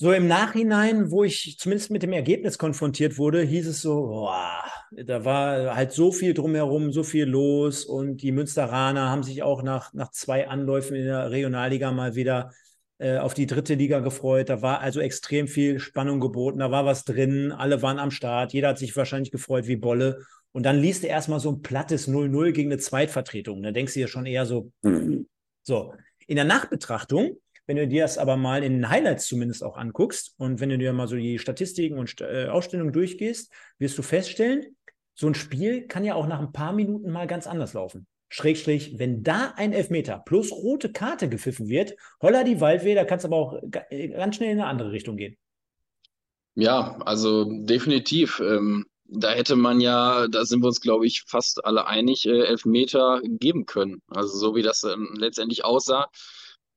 so 0.00 0.12
im 0.14 0.28
Nachhinein, 0.28 1.10
wo 1.10 1.24
ich 1.24 1.58
zumindest 1.58 1.90
mit 1.90 2.02
dem 2.02 2.14
Ergebnis 2.14 2.56
konfrontiert 2.56 3.18
wurde, 3.18 3.42
hieß 3.42 3.66
es 3.66 3.82
so, 3.82 4.06
boah, 4.06 4.64
da 4.92 5.26
war 5.26 5.76
halt 5.76 5.92
so 5.92 6.10
viel 6.10 6.32
drumherum, 6.32 6.90
so 6.90 7.02
viel 7.02 7.26
los 7.26 7.84
und 7.84 8.22
die 8.22 8.32
Münsteraner 8.32 9.10
haben 9.10 9.22
sich 9.22 9.42
auch 9.42 9.62
nach, 9.62 9.92
nach 9.92 10.10
zwei 10.10 10.48
Anläufen 10.48 10.96
in 10.96 11.04
der 11.04 11.30
Regionalliga 11.30 11.92
mal 11.92 12.14
wieder 12.14 12.50
äh, 12.96 13.18
auf 13.18 13.34
die 13.34 13.44
dritte 13.44 13.74
Liga 13.74 13.98
gefreut. 13.98 14.48
Da 14.48 14.62
war 14.62 14.80
also 14.80 15.00
extrem 15.00 15.46
viel 15.48 15.78
Spannung 15.78 16.18
geboten, 16.18 16.60
da 16.60 16.70
war 16.70 16.86
was 16.86 17.04
drin, 17.04 17.52
alle 17.52 17.82
waren 17.82 17.98
am 17.98 18.10
Start, 18.10 18.54
jeder 18.54 18.68
hat 18.68 18.78
sich 18.78 18.96
wahrscheinlich 18.96 19.32
gefreut 19.32 19.66
wie 19.66 19.76
Bolle. 19.76 20.24
Und 20.52 20.64
dann 20.64 20.78
liest 20.78 21.02
du 21.02 21.08
erstmal 21.08 21.40
so 21.40 21.52
ein 21.52 21.60
plattes 21.60 22.08
0-0 22.08 22.52
gegen 22.52 22.72
eine 22.72 22.80
Zweitvertretung. 22.80 23.62
Da 23.62 23.70
denkst 23.70 23.92
du 23.92 24.00
ja 24.00 24.08
schon 24.08 24.24
eher 24.24 24.46
so, 24.46 24.72
mhm. 24.80 25.28
so. 25.62 25.92
In 26.26 26.36
der 26.36 26.46
Nachbetrachtung 26.46 27.36
wenn 27.70 27.76
du 27.76 27.86
dir 27.86 28.02
das 28.02 28.18
aber 28.18 28.36
mal 28.36 28.64
in 28.64 28.72
den 28.72 28.88
Highlights 28.88 29.28
zumindest 29.28 29.62
auch 29.62 29.76
anguckst 29.76 30.34
und 30.38 30.58
wenn 30.58 30.70
du 30.70 30.76
dir 30.76 30.92
mal 30.92 31.06
so 31.06 31.14
die 31.14 31.38
Statistiken 31.38 32.00
und 32.00 32.20
äh, 32.20 32.48
Ausstellungen 32.48 32.92
durchgehst, 32.92 33.52
wirst 33.78 33.96
du 33.96 34.02
feststellen, 34.02 34.76
so 35.14 35.28
ein 35.28 35.36
Spiel 35.36 35.86
kann 35.86 36.04
ja 36.04 36.16
auch 36.16 36.26
nach 36.26 36.40
ein 36.40 36.50
paar 36.50 36.72
Minuten 36.72 37.12
mal 37.12 37.28
ganz 37.28 37.46
anders 37.46 37.72
laufen. 37.74 38.08
Schrägstrich, 38.28 38.98
wenn 38.98 39.22
da 39.22 39.54
ein 39.54 39.72
Elfmeter 39.72 40.18
plus 40.18 40.50
rote 40.50 40.90
Karte 40.90 41.28
gepfiffen 41.28 41.68
wird, 41.68 41.94
holla 42.20 42.42
die 42.42 42.60
Waldweh, 42.60 42.96
da 42.96 43.04
kann 43.04 43.18
es 43.18 43.24
aber 43.24 43.36
auch 43.36 43.62
äh, 43.90 44.08
ganz 44.08 44.34
schnell 44.34 44.50
in 44.50 44.58
eine 44.58 44.66
andere 44.66 44.90
Richtung 44.90 45.16
gehen. 45.16 45.36
Ja, 46.56 46.98
also 47.04 47.44
definitiv. 47.44 48.40
Ähm, 48.40 48.84
da 49.04 49.30
hätte 49.30 49.54
man 49.54 49.80
ja, 49.80 50.26
da 50.26 50.44
sind 50.44 50.60
wir 50.60 50.66
uns, 50.66 50.80
glaube 50.80 51.06
ich, 51.06 51.22
fast 51.22 51.64
alle 51.64 51.86
einig, 51.86 52.26
äh, 52.26 52.46
Elfmeter 52.46 53.20
geben 53.22 53.64
können. 53.64 54.02
Also 54.08 54.36
so 54.36 54.56
wie 54.56 54.62
das 54.62 54.82
ähm, 54.82 55.14
letztendlich 55.16 55.64
aussah, 55.64 56.08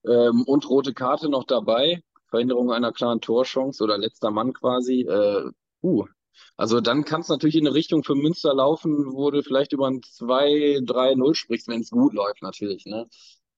ähm, 0.05 0.43
und 0.45 0.69
rote 0.69 0.93
Karte 0.93 1.29
noch 1.29 1.45
dabei. 1.45 2.01
Verhinderung 2.27 2.71
einer 2.71 2.91
klaren 2.91 3.21
Torchance 3.21 3.83
oder 3.83 3.97
letzter 3.97 4.31
Mann 4.31 4.53
quasi. 4.53 5.01
Äh, 5.01 5.51
uh, 5.83 6.05
also 6.57 6.81
dann 6.81 7.05
kann 7.05 7.21
es 7.21 7.29
natürlich 7.29 7.55
in 7.55 7.67
eine 7.67 7.75
Richtung 7.75 8.03
für 8.03 8.15
Münster 8.15 8.53
laufen, 8.53 9.13
wo 9.13 9.29
du 9.31 9.43
vielleicht 9.43 9.73
über 9.73 9.87
ein 9.87 10.01
2-3-0 10.01 11.35
sprichst, 11.35 11.67
wenn 11.67 11.81
es 11.81 11.91
gut 11.91 12.13
läuft 12.13 12.41
natürlich. 12.41 12.85
Ne? 12.85 13.07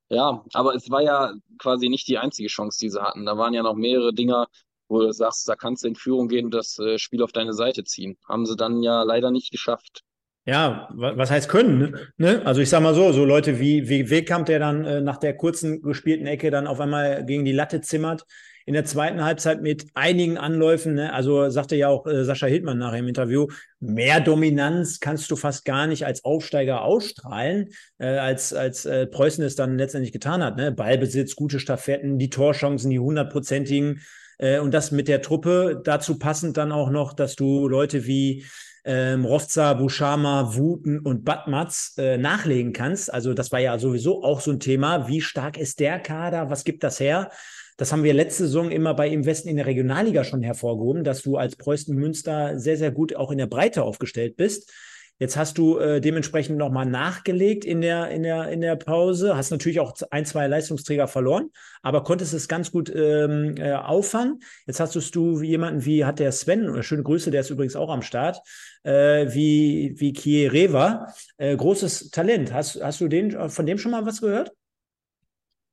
Ja, 0.10 0.44
aber 0.54 0.76
es 0.76 0.90
war 0.90 1.02
ja 1.02 1.34
quasi 1.58 1.90
nicht 1.90 2.08
die 2.08 2.18
einzige 2.18 2.50
Chance, 2.50 2.80
die 2.80 2.90
sie 2.90 3.02
hatten. 3.02 3.26
Da 3.26 3.38
waren 3.38 3.54
ja 3.54 3.64
noch 3.64 3.76
mehrere 3.76 4.14
Dinger, 4.14 4.48
wo 4.88 5.00
du 5.02 5.12
sagst, 5.12 5.48
da 5.50 5.56
kannst 5.56 5.84
du 5.84 5.88
in 5.88 5.96
Führung 5.96 6.28
gehen 6.28 6.46
und 6.46 6.54
das 6.54 6.78
äh, 6.80 7.00
Spiel 7.00 7.24
auf 7.24 7.32
deine 7.32 7.54
Seite 7.54 7.84
ziehen. 7.84 8.18
Haben 8.28 8.46
sie 8.46 8.56
dann 8.56 8.84
ja 8.84 9.04
leider 9.04 9.32
nicht 9.32 9.52
geschafft. 9.52 10.04
Ja, 10.48 10.90
was 10.94 11.32
heißt 11.32 11.50
können? 11.50 11.98
Ne? 12.18 12.46
Also 12.46 12.62
ich 12.62 12.70
sag 12.70 12.82
mal 12.82 12.94
so, 12.94 13.12
so 13.12 13.26
Leute 13.26 13.60
wie, 13.60 13.90
wie 13.90 14.12
Wegkamp, 14.12 14.46
der 14.46 14.60
dann 14.60 14.86
äh, 14.86 15.02
nach 15.02 15.18
der 15.18 15.36
kurzen 15.36 15.82
gespielten 15.82 16.28
Ecke 16.28 16.52
dann 16.52 16.68
auf 16.68 16.80
einmal 16.80 17.26
gegen 17.26 17.46
die 17.46 17.52
Latte 17.52 17.82
zimmert, 17.82 18.26
in 18.68 18.74
der 18.74 18.86
zweiten 18.86 19.24
Halbzeit 19.24 19.62
mit 19.62 19.86
einigen 19.94 20.38
Anläufen, 20.38 20.96
ne? 20.96 21.14
also 21.14 21.50
sagte 21.50 21.76
ja 21.76 21.88
auch 21.88 22.08
äh, 22.08 22.24
Sascha 22.26 22.48
Hildmann 22.48 22.80
nachher 22.80 23.00
im 23.00 23.08
Interview, 23.08 23.48
mehr 23.80 24.20
Dominanz 24.20 25.00
kannst 25.00 25.30
du 25.30 25.36
fast 25.36 25.66
gar 25.66 25.86
nicht 25.86 26.06
als 26.06 26.26
Aufsteiger 26.26 26.84
ausstrahlen, 26.84 27.70
äh, 28.00 28.18
als, 28.18 28.54
als 28.54 28.86
äh, 28.86 29.06
Preußen 29.06 29.44
es 29.44 29.56
dann 29.56 29.78
letztendlich 29.78 30.12
getan 30.12 30.44
hat. 30.44 30.58
Ne? 30.58 30.72
Ballbesitz, 30.72 31.36
gute 31.36 31.60
Staffetten, 31.60 32.18
die 32.18 32.32
Torchancen, 32.32 32.90
die 32.90 33.00
hundertprozentigen 33.00 34.02
äh, 34.40 34.58
und 34.58 34.74
das 34.74 34.92
mit 34.92 35.08
der 35.08 35.22
Truppe, 35.22 35.82
dazu 35.84 36.18
passend 36.18 36.58
dann 36.58 36.72
auch 36.72 36.90
noch, 36.90 37.14
dass 37.14 37.36
du 37.36 37.68
Leute 37.68 38.08
wie 38.08 38.46
ähm, 38.86 39.26
Rovza, 39.26 39.74
Bushama, 39.74 40.56
Wuten 40.56 41.00
und 41.00 41.26
Batmatz 41.26 41.96
äh, 41.98 42.18
nachlegen 42.18 42.72
kannst. 42.72 43.12
Also 43.12 43.34
das 43.34 43.52
war 43.52 43.60
ja 43.60 43.78
sowieso 43.80 44.24
auch 44.24 44.42
so 44.42 44.52
ein 44.52 44.60
Thema. 44.60 45.08
Wie 45.08 45.22
stark 45.22 45.58
ist 45.58 45.80
der 45.80 46.00
Kader? 46.00 46.50
Was 46.50 46.64
gibt 46.64 46.84
das 46.84 47.00
her? 47.00 47.32
Das 47.78 47.92
haben 47.92 48.04
wir 48.04 48.14
letzte 48.14 48.46
Saison 48.46 48.72
immer 48.72 48.94
bei 48.94 49.10
Im 49.10 49.26
Westen 49.26 49.50
in 49.50 49.58
der 49.58 49.66
Regionalliga 49.66 50.24
schon 50.24 50.44
hervorgehoben, 50.44 51.04
dass 51.04 51.24
du 51.24 51.36
als 51.36 51.56
Preußen 51.58 51.96
Münster 51.96 52.58
sehr, 52.58 52.78
sehr 52.78 52.92
gut 52.92 53.16
auch 53.16 53.32
in 53.32 53.38
der 53.38 53.48
Breite 53.48 53.84
aufgestellt 53.84 54.38
bist. 54.38 54.72
Jetzt 55.18 55.38
hast 55.38 55.58
du 55.58 55.78
äh, 55.78 56.02
dementsprechend 56.02 56.58
nochmal 56.58 56.86
nachgelegt 56.86 57.64
in 57.64 57.80
der, 57.80 58.10
in, 58.10 58.24
der, 58.24 58.50
in 58.50 58.60
der 58.60 58.76
Pause, 58.76 59.38
hast 59.38 59.50
natürlich 59.50 59.80
auch 59.80 59.96
ein, 60.12 60.26
zwei 60.26 60.48
Leistungsträger 60.48 61.08
verloren, 61.08 61.52
aber 61.82 62.04
konntest 62.04 62.34
es 62.34 62.50
ganz 62.50 62.70
gut 62.70 62.92
ähm, 62.94 63.56
äh, 63.58 63.74
auffangen. 63.74 64.42
Jetzt 64.68 64.82
hast 64.82 64.96
du 65.16 65.42
jemanden 65.42 65.86
wie, 65.86 66.04
hat 66.04 66.20
der 66.20 66.34
Sven, 66.34 66.84
schöne 66.84 67.04
Grüße, 67.04 67.32
der 67.32 67.42
ist 67.42 67.50
übrigens 67.50 67.78
auch 67.78 67.90
am 67.90 68.02
Start, 68.02 68.40
äh, 68.84 69.34
wie, 69.34 69.94
wie 69.98 70.12
Kiereva, 70.12 71.08
äh, 71.38 71.56
großes 71.56 72.10
Talent. 72.10 72.52
Hast, 72.52 72.82
hast 72.84 73.00
du 73.00 73.08
den, 73.08 73.50
von 73.50 73.66
dem 73.66 73.78
schon 73.78 73.92
mal 73.92 74.06
was 74.06 74.20
gehört? 74.20 74.52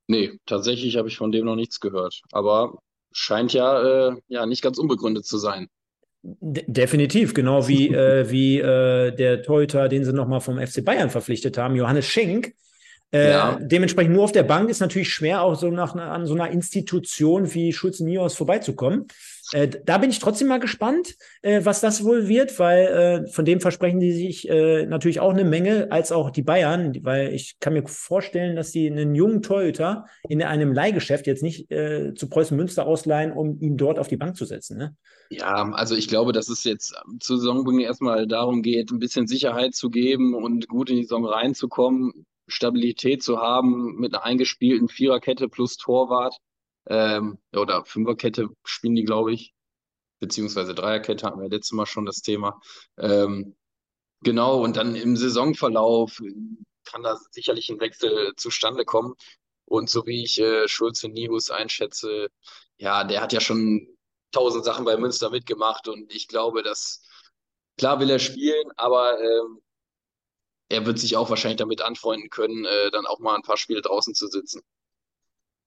Nee, 0.07 0.39
tatsächlich 0.47 0.97
habe 0.97 1.09
ich 1.09 1.17
von 1.17 1.33
dem 1.33 1.47
noch 1.47 1.57
nichts 1.57 1.81
gehört, 1.81 2.23
aber 2.31 2.79
scheint 3.11 3.53
ja, 3.53 4.11
äh, 4.11 4.17
ja 4.29 4.47
nicht 4.47 4.63
ganz 4.63 4.79
unbegründet 4.79 5.27
zu 5.27 5.39
sein. 5.39 5.69
Definitiv, 6.23 7.35
genau 7.35 7.67
wie, 7.67 7.89
äh, 7.95 8.31
wie 8.31 8.59
äh, 8.59 9.15
der 9.15 9.43
Torhüter, 9.43 9.89
den 9.89 10.05
sie 10.05 10.13
nochmal 10.13 10.41
vom 10.41 10.65
FC 10.65 10.85
Bayern 10.85 11.11
verpflichtet 11.11 11.59
haben, 11.59 11.75
Johannes 11.75 12.07
Schenk. 12.07 12.55
Äh, 13.13 13.31
ja. 13.31 13.59
Dementsprechend 13.61 14.15
nur 14.15 14.25
auf 14.25 14.33
der 14.33 14.45
Bank 14.45 14.71
ist 14.71 14.81
natürlich 14.81 15.11
schwer, 15.11 15.43
auch 15.43 15.55
so 15.55 15.71
nach 15.71 15.95
an 15.95 16.27
so 16.27 16.35
einer 16.35 16.51
Institution 16.51 17.53
wie 17.53 17.73
Schulze 17.73 18.05
Nios 18.05 18.35
vorbeizukommen. 18.35 19.07
Äh, 19.53 19.69
da 19.85 19.99
bin 19.99 20.11
ich 20.11 20.19
trotzdem 20.19 20.49
mal 20.49 20.61
gespannt, 20.61 21.15
äh, 21.43 21.61
was 21.65 21.81
das 21.81 22.05
wohl 22.05 22.27
wird, 22.27 22.59
weil 22.59 22.87
äh, 22.87 23.31
von 23.31 23.45
dem 23.45 23.61
versprechen 23.61 24.01
die 24.01 24.12
sich 24.12 24.49
äh, 24.49 24.87
natürlich 24.87 25.21
auch 25.21 25.31
eine 25.31 25.45
Menge, 25.45 25.93
als 25.93 26.11
auch 26.11 26.31
die 26.31 26.43
Bayern, 26.43 26.93
weil 27.03 27.33
ich 27.35 27.59
kann 27.61 27.75
mir 27.75 27.87
vorstellen, 27.87 28.57
dass 28.57 28.73
die 28.73 28.91
einen 28.91 29.15
jungen 29.15 29.43
Torhüter 29.43 30.07
in 30.29 30.43
einem 30.43 30.73
Leihgeschäft 30.73 31.27
jetzt 31.27 31.43
nicht 31.43 31.71
äh, 31.71 32.15
zu 32.15 32.29
Preußen 32.29 32.57
Münster 32.57 32.87
ausleihen, 32.87 33.33
um 33.33 33.61
ihn 33.61 33.77
dort 33.77 33.99
auf 33.99 34.09
die 34.09 34.17
Bank 34.17 34.37
zu 34.37 34.47
setzen. 34.47 34.79
Ne? 34.79 34.97
Ja, 35.31 35.71
also 35.73 35.95
ich 35.95 36.09
glaube, 36.09 36.33
dass 36.33 36.49
es 36.49 36.65
jetzt 36.65 36.95
zu 37.21 37.37
Saisonbeginn 37.37 37.81
erstmal 37.81 38.27
darum 38.27 38.62
geht, 38.62 38.91
ein 38.91 38.99
bisschen 38.99 39.27
Sicherheit 39.27 39.75
zu 39.75 39.91
geben 39.91 40.35
und 40.35 40.69
gut 40.69 40.91
in 40.91 40.97
die 40.97 41.03
Saison 41.03 41.27
reinzukommen, 41.27 42.27
Stabilität 42.49 43.23
zu 43.23 43.38
haben 43.38 43.97
mit 43.97 44.15
einer 44.15 44.25
eingespielten 44.25 44.88
Viererkette 44.88 45.49
plus 45.49 45.77
Torwart. 45.77 46.37
Ähm, 46.87 47.38
oder 47.55 47.85
Fünferkette 47.85 48.49
spielen 48.64 48.97
die, 48.97 49.05
glaube 49.05 49.33
ich. 49.33 49.55
Beziehungsweise 50.21 50.75
Dreierkette 50.75 51.27
hatten 51.27 51.40
wir 51.40 51.49
letztes 51.49 51.73
Mal 51.73 51.87
schon 51.87 52.07
das 52.07 52.23
Thema. 52.23 52.61
Ähm, 52.99 53.57
Genau, 54.23 54.62
und 54.62 54.77
dann 54.77 54.95
im 54.95 55.16
Saisonverlauf 55.16 56.18
kann 56.85 57.03
da 57.03 57.18
sicherlich 57.31 57.71
ein 57.71 57.81
Wechsel 57.81 58.33
zustande 58.37 58.85
kommen. 58.85 59.14
Und 59.64 59.90
so 59.90 60.07
wie 60.07 60.23
ich 60.25 60.38
äh, 60.40 60.68
Schulze 60.68 61.09
Nihus 61.09 61.51
einschätze, 61.51 62.29
ja, 62.79 63.05
der 63.05 63.21
hat 63.21 63.33
ja 63.33 63.40
schon 63.40 63.88
tausend 64.33 64.64
Sachen 64.64 64.85
bei 64.85 64.97
Münster 64.97 65.31
mitgemacht 65.31 65.88
und 65.88 66.12
ich 66.12 66.29
glaube, 66.29 66.62
dass 66.62 67.05
klar 67.79 68.01
will 68.01 68.11
er 68.11 68.18
spielen, 68.18 68.71
aber 68.77 69.21
ähm, 69.21 69.62
er 70.68 70.87
wird 70.87 70.99
sich 70.99 71.16
auch 71.16 71.31
wahrscheinlich 71.31 71.59
damit 71.59 71.83
anfreunden 71.83 72.29
können, 72.31 72.64
äh, 72.64 72.90
dann 72.90 73.07
auch 73.07 73.21
mal 73.21 73.37
ein 73.37 73.42
paar 73.42 73.57
Spiele 73.57 73.83
draußen 73.83 74.14
zu 74.14 74.27
sitzen. 74.29 74.62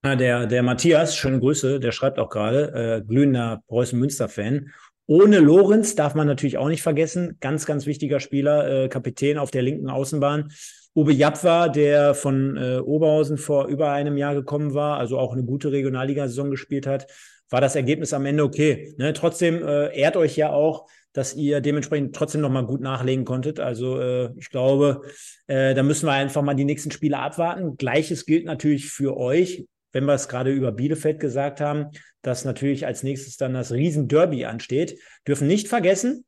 Ja, 0.06 0.16
der, 0.16 0.46
der 0.46 0.62
Matthias, 0.62 1.16
schöne 1.16 1.40
Grüße, 1.40 1.80
der 1.80 1.92
schreibt 1.92 2.20
auch 2.20 2.30
gerade, 2.30 3.02
äh, 3.02 3.02
glühender 3.02 3.64
Preußen-Münster-Fan. 3.68 4.70
Ohne 5.08 5.40
Lorenz 5.40 5.96
darf 5.96 6.14
man 6.14 6.28
natürlich 6.28 6.60
auch 6.60 6.68
nicht 6.68 6.84
vergessen. 6.84 7.38
Ganz, 7.40 7.66
ganz 7.66 7.88
wichtiger 7.88 8.20
Spieler, 8.20 8.84
äh, 8.84 8.88
Kapitän 8.88 9.40
auf 9.40 9.50
der 9.50 9.64
linken 9.64 9.90
Außenbahn. 9.90 10.52
Uwe 10.94 11.12
Japwa, 11.12 11.70
der 11.70 12.14
von 12.14 12.56
äh, 12.56 12.78
Oberhausen 12.78 13.40
vor 13.40 13.66
über 13.66 13.94
einem 13.94 14.16
Jahr 14.16 14.36
gekommen 14.36 14.76
war, 14.76 15.00
also 15.00 15.18
auch 15.18 15.34
eine 15.34 15.44
gute 15.44 15.72
Regionalliga-Saison 15.72 16.52
gespielt 16.52 16.86
hat, 16.86 17.08
war 17.50 17.60
das 17.60 17.76
Ergebnis 17.76 18.14
am 18.14 18.28
Ende 18.28 18.44
okay. 18.44 18.94
Ne? 19.00 19.12
Trotzdem 19.14 19.68
äh, 19.68 19.88
ehrt 19.98 20.18
euch 20.18 20.38
ja 20.38 20.52
auch, 20.52 20.88
dass 21.14 21.34
ihr 21.34 21.62
dementsprechend 21.62 22.16
trotzdem 22.16 22.42
nochmal 22.42 22.68
gut 22.68 22.82
nachlegen 22.82 23.26
konntet. 23.26 23.60
Also 23.60 24.00
äh, 24.00 24.30
ich 24.38 24.52
glaube, 24.52 25.02
äh, 25.48 25.74
da 25.74 25.82
müssen 25.82 26.06
wir 26.06 26.14
einfach 26.14 26.44
mal 26.44 26.54
die 26.54 26.66
nächsten 26.66 26.92
Spiele 26.92 27.18
abwarten. 27.18 27.76
Gleiches 27.78 28.28
gilt 28.28 28.46
natürlich 28.46 28.92
für 28.92 29.18
euch, 29.18 29.66
wenn 29.96 30.04
wir 30.04 30.14
es 30.14 30.28
gerade 30.28 30.52
über 30.52 30.74
Bielefeld 30.74 31.22
gesagt 31.22 31.62
haben, 31.62 31.92
dass 32.22 32.44
natürlich 32.44 32.86
als 32.86 33.02
nächstes 33.02 33.38
dann 33.38 33.54
das 33.54 33.72
Riesenderby 33.72 34.44
ansteht. 34.44 35.00
Dürfen 35.26 35.48
nicht 35.48 35.70
vergessen, 35.70 36.26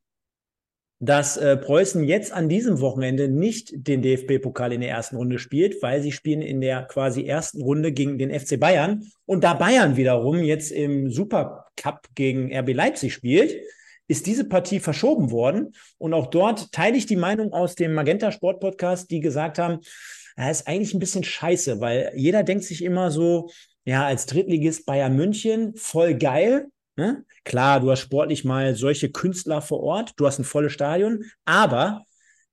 dass 1.00 1.36
äh, 1.36 1.58
Preußen 1.58 2.02
jetzt 2.06 2.32
an 2.32 2.48
diesem 2.48 2.80
Wochenende 2.80 3.28
nicht 3.28 3.86
den 3.86 4.02
DFB-Pokal 4.02 4.72
in 4.72 4.80
der 4.80 4.92
ersten 4.92 5.18
Runde 5.18 5.38
spielt, 5.38 5.84
weil 5.84 6.02
sie 6.02 6.14
spielen 6.14 6.42
in 6.42 6.62
der 6.62 6.84
quasi 6.84 7.26
ersten 7.26 7.62
Runde 7.62 7.92
gegen 7.92 8.18
den 8.18 8.32
FC 8.32 8.58
Bayern. 8.58 9.04
Und 9.26 9.44
da 9.44 9.54
Bayern 9.54 9.98
wiederum 9.98 10.40
jetzt 10.40 10.72
im 10.72 11.12
Supercup 11.12 12.08
gegen 12.16 12.56
RB 12.58 12.74
Leipzig 12.74 13.14
spielt, 13.14 13.54
ist 14.08 14.28
diese 14.28 14.48
Partie 14.48 14.80
verschoben 14.80 15.30
worden. 15.32 15.74
Und 15.98 16.14
auch 16.14 16.28
dort 16.28 16.72
teile 16.72 16.96
ich 16.96 17.06
die 17.06 17.18
Meinung 17.18 17.52
aus 17.52 17.76
dem 17.76 17.94
Magenta 17.94 18.32
Sport 18.32 18.62
Podcast, 18.62 19.12
die 19.12 19.20
gesagt 19.20 19.60
haben, 19.60 19.80
das 20.38 20.62
ist 20.62 20.68
eigentlich 20.68 20.94
ein 20.94 21.00
bisschen 21.00 21.24
scheiße, 21.24 21.82
weil 21.82 22.12
jeder 22.16 22.44
denkt 22.44 22.64
sich 22.64 22.84
immer 22.84 23.12
so, 23.12 23.50
ja, 23.86 24.06
als 24.06 24.26
Drittligist 24.28 24.86
Bayern 24.86 25.16
München, 25.16 25.76
voll 25.76 26.14
geil. 26.16 26.68
Ne? 26.96 27.26
Klar, 27.44 27.80
du 27.80 27.92
hast 27.92 28.02
sportlich 28.02 28.46
mal 28.46 28.76
solche 28.76 29.10
Künstler 29.10 29.62
vor 29.62 29.82
Ort, 29.82 30.14
du 30.18 30.26
hast 30.26 30.40
ein 30.40 30.44
volles 30.44 30.74
Stadion, 30.74 31.24
aber 31.46 32.04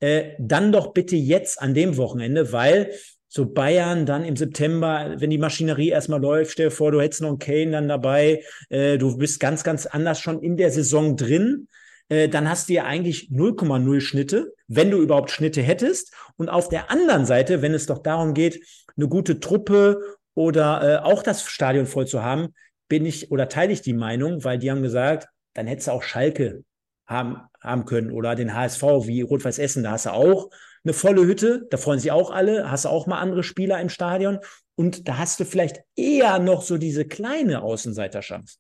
äh, 0.01 0.33
dann 0.39 0.73
doch 0.73 0.93
bitte 0.93 1.17
jetzt 1.17 1.61
an 1.61 1.75
dem 1.75 1.97
Wochenende, 1.97 2.53
weil 2.53 2.93
so 3.29 3.47
Bayern 3.47 4.07
dann 4.07 4.25
im 4.25 4.37
September, 4.37 5.15
wenn 5.17 5.31
die 5.31 5.39
Maschinerie 5.39 5.89
erstmal 5.89 6.21
läuft, 6.21 6.53
stell 6.53 6.69
dir 6.69 6.71
vor, 6.71 6.93
du 6.93 7.01
hättest 7.01 7.23
noch 7.23 7.31
einen 7.31 7.39
Kane 7.39 7.73
dann 7.73 7.89
dabei, 7.89 8.45
äh, 8.71 8.97
du 8.97 9.17
bist 9.17 9.41
ganz, 9.41 9.65
ganz 9.65 9.87
anders 9.87 10.21
schon 10.21 10.41
in 10.43 10.57
der 10.57 10.71
Saison 10.71 11.17
drin, 11.17 11.69
äh, 12.09 12.29
dann 12.29 12.49
hast 12.49 12.69
du 12.69 12.75
ja 12.75 12.85
eigentlich 12.85 13.31
0,0 13.31 14.01
Schnitte, 14.01 14.55
wenn 14.69 14.91
du 14.91 14.99
überhaupt 14.99 15.31
Schnitte 15.31 15.63
hättest. 15.63 16.15
Und 16.37 16.49
auf 16.49 16.69
der 16.69 16.91
anderen 16.91 17.27
Seite, 17.27 17.63
wenn 17.63 17.75
es 17.75 17.87
doch 17.87 17.99
darum 17.99 18.35
geht, 18.35 18.65
eine 18.97 19.09
gute 19.09 19.41
Truppe 19.41 20.01
oder 20.35 20.83
äh, 20.83 21.05
auch 21.05 21.23
das 21.23 21.45
Stadion 21.45 21.87
voll 21.87 22.07
zu 22.07 22.23
haben, 22.23 22.55
bin 22.89 23.07
ich 23.07 23.31
oder 23.31 23.49
teile 23.49 23.73
ich 23.73 23.83
die 23.83 23.95
Meinung, 23.95 24.45
weil 24.45 24.59
die 24.59 24.71
haben 24.71 24.83
gesagt, 24.83 25.29
dann 25.55 25.67
hättest 25.67 25.89
du 25.89 25.93
auch 25.93 26.03
Schalke 26.03 26.65
haben, 27.07 27.41
haben 27.61 27.85
können 27.85 28.11
oder 28.11 28.35
den 28.35 28.55
HSV 28.55 28.83
wie 29.07 29.23
Rot-Weiß 29.23 29.59
Essen, 29.59 29.83
da 29.83 29.93
hast 29.93 30.07
du 30.07 30.13
auch 30.13 30.51
eine 30.85 30.93
volle 30.93 31.25
Hütte, 31.25 31.67
da 31.71 31.77
freuen 31.77 31.99
sich 31.99 32.13
auch 32.13 32.31
alle, 32.31 32.71
hast 32.71 32.85
du 32.85 32.91
auch 32.91 33.07
mal 33.07 33.19
andere 33.19 33.43
Spieler 33.43 33.81
im 33.81 33.89
Stadion 33.89 34.39
und 34.77 35.09
da 35.09 35.19
hast 35.19 35.41
du 35.41 35.45
vielleicht 35.45 35.81
eher 35.97 36.39
noch 36.39 36.63
so 36.63 36.77
diese 36.77 37.07
kleine 37.07 37.63
Außenseiterchance. 37.63 38.59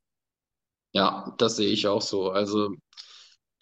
Ja, 0.92 1.34
das 1.38 1.56
sehe 1.56 1.68
ich 1.68 1.86
auch 1.86 2.02
so. 2.02 2.30
Also 2.30 2.70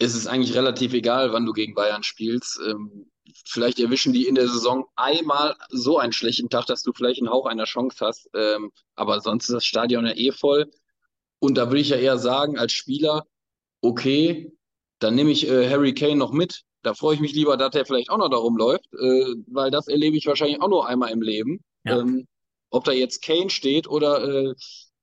es 0.02 0.14
ist 0.14 0.26
eigentlich 0.26 0.54
relativ 0.56 0.92
egal, 0.92 1.32
wann 1.32 1.46
du 1.46 1.52
gegen 1.52 1.74
Bayern 1.74 2.02
spielst. 2.02 2.60
Ähm, 2.66 3.10
vielleicht 3.46 3.78
erwischen 3.80 4.12
die 4.12 4.26
in 4.26 4.34
der 4.34 4.48
Saison 4.48 4.86
einmal 4.96 5.56
so 5.70 5.98
einen 5.98 6.12
schlechten 6.12 6.48
Tag, 6.48 6.66
dass 6.66 6.82
du 6.82 6.92
vielleicht 6.92 7.20
einen 7.20 7.30
Hauch 7.30 7.46
einer 7.46 7.64
Chance 7.64 7.96
hast. 8.00 8.28
Ähm, 8.34 8.72
aber 8.96 9.20
sonst 9.20 9.48
ist 9.48 9.54
das 9.54 9.64
Stadion 9.64 10.06
ja 10.06 10.12
eh 10.14 10.32
voll. 10.32 10.70
Und 11.38 11.56
da 11.56 11.68
würde 11.68 11.80
ich 11.80 11.90
ja 11.90 11.96
eher 11.96 12.18
sagen, 12.18 12.58
als 12.58 12.72
Spieler, 12.72 13.24
okay, 13.80 14.52
dann 14.98 15.14
nehme 15.14 15.30
ich 15.30 15.48
äh, 15.48 15.68
Harry 15.68 15.94
Kane 15.94 16.16
noch 16.16 16.32
mit. 16.32 16.62
Da 16.82 16.94
freue 16.94 17.14
ich 17.14 17.20
mich 17.20 17.32
lieber, 17.32 17.56
dass 17.56 17.74
er 17.74 17.86
vielleicht 17.86 18.10
auch 18.10 18.18
noch 18.18 18.28
da 18.28 18.36
rumläuft, 18.36 18.92
äh, 18.94 19.34
weil 19.46 19.70
das 19.70 19.88
erlebe 19.88 20.16
ich 20.16 20.26
wahrscheinlich 20.26 20.60
auch 20.60 20.68
nur 20.68 20.86
einmal 20.86 21.10
im 21.10 21.22
Leben. 21.22 21.60
Ja. 21.84 22.00
Ähm, 22.00 22.26
ob 22.70 22.84
da 22.84 22.92
jetzt 22.92 23.22
Kane 23.22 23.50
steht 23.50 23.88
oder 23.88 24.22
äh, 24.24 24.54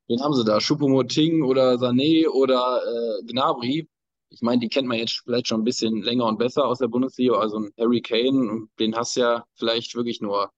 wen 0.08 0.22
haben 0.22 0.34
sie 0.34 0.44
da? 0.44 0.58
Choupo-Moting 0.60 1.44
oder 1.44 1.74
Sané 1.74 2.28
oder 2.28 2.82
äh, 2.86 3.26
Gnabry 3.26 3.88
ich 4.30 4.42
meine, 4.42 4.60
die 4.60 4.70
kennt 4.70 4.88
man 4.88 4.98
jetzt 4.98 5.22
vielleicht 5.24 5.48
schon 5.48 5.62
ein 5.62 5.66
bisschen 5.66 6.02
länger 6.02 6.26
und 6.26 6.38
besser 6.38 6.66
aus 6.66 6.80
der 6.80 6.88
Bundesliga. 6.88 7.34
Also 7.34 7.60
ein 7.60 7.72
Harry 7.80 8.02
Kane, 8.02 8.68
den 8.80 8.96
hast 8.96 9.16
du 9.16 9.22
ja 9.22 9.44
vielleicht 9.56 9.96
wirklich 9.96 10.22
nur 10.22 10.52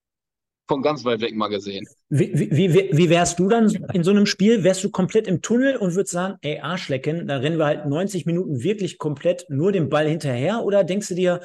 von 0.67 0.81
ganz 0.81 1.03
weit 1.03 1.21
weg 1.21 1.35
mal 1.35 1.47
gesehen. 1.47 1.85
Wie, 2.09 2.31
wie, 2.33 2.73
wie, 2.73 2.97
wie 2.97 3.09
wärst 3.09 3.39
du 3.39 3.49
dann 3.49 3.69
in 3.93 4.03
so 4.03 4.11
einem 4.11 4.25
Spiel? 4.25 4.63
Wärst 4.63 4.83
du 4.83 4.89
komplett 4.89 5.27
im 5.27 5.41
Tunnel 5.41 5.75
und 5.75 5.95
würdest 5.95 6.13
sagen, 6.13 6.37
ey, 6.41 6.59
Arschlecken, 6.59 7.27
da 7.27 7.37
rennen 7.37 7.57
wir 7.57 7.65
halt 7.65 7.85
90 7.87 8.25
Minuten 8.25 8.63
wirklich 8.63 8.97
komplett 8.97 9.45
nur 9.49 9.71
den 9.71 9.89
Ball 9.89 10.07
hinterher? 10.07 10.63
Oder 10.63 10.83
denkst 10.83 11.09
du 11.09 11.15
dir, 11.15 11.41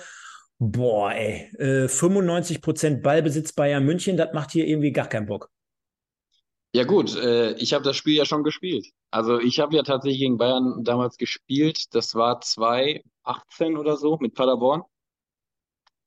boah, 0.59 1.13
ey, 1.13 1.51
äh, 1.59 1.89
95 1.89 2.61
Prozent 2.61 3.03
Ballbesitz 3.03 3.53
Bayern 3.53 3.85
München, 3.85 4.17
das 4.17 4.33
macht 4.33 4.53
hier 4.53 4.67
irgendwie 4.67 4.93
gar 4.93 5.09
keinen 5.09 5.27
Bock? 5.27 5.51
Ja 6.77 6.85
gut, 6.85 7.17
äh, 7.17 7.55
ich 7.55 7.73
habe 7.73 7.85
das 7.85 7.97
Spiel 7.97 8.17
ja 8.17 8.27
schon 8.27 8.45
gespielt. 8.45 8.89
Also 9.11 9.41
ich 9.41 9.61
habe 9.61 9.75
ja 9.75 9.83
tatsächlich 9.83 10.21
gegen 10.21 10.37
Bayern 10.37 10.85
damals 10.85 11.17
gespielt. 11.17 11.87
Das 11.95 12.15
war 12.15 12.43
2018 12.43 13.79
oder 13.79 13.97
so 13.97 14.19
mit 14.21 14.35
Paderborn. 14.35 14.83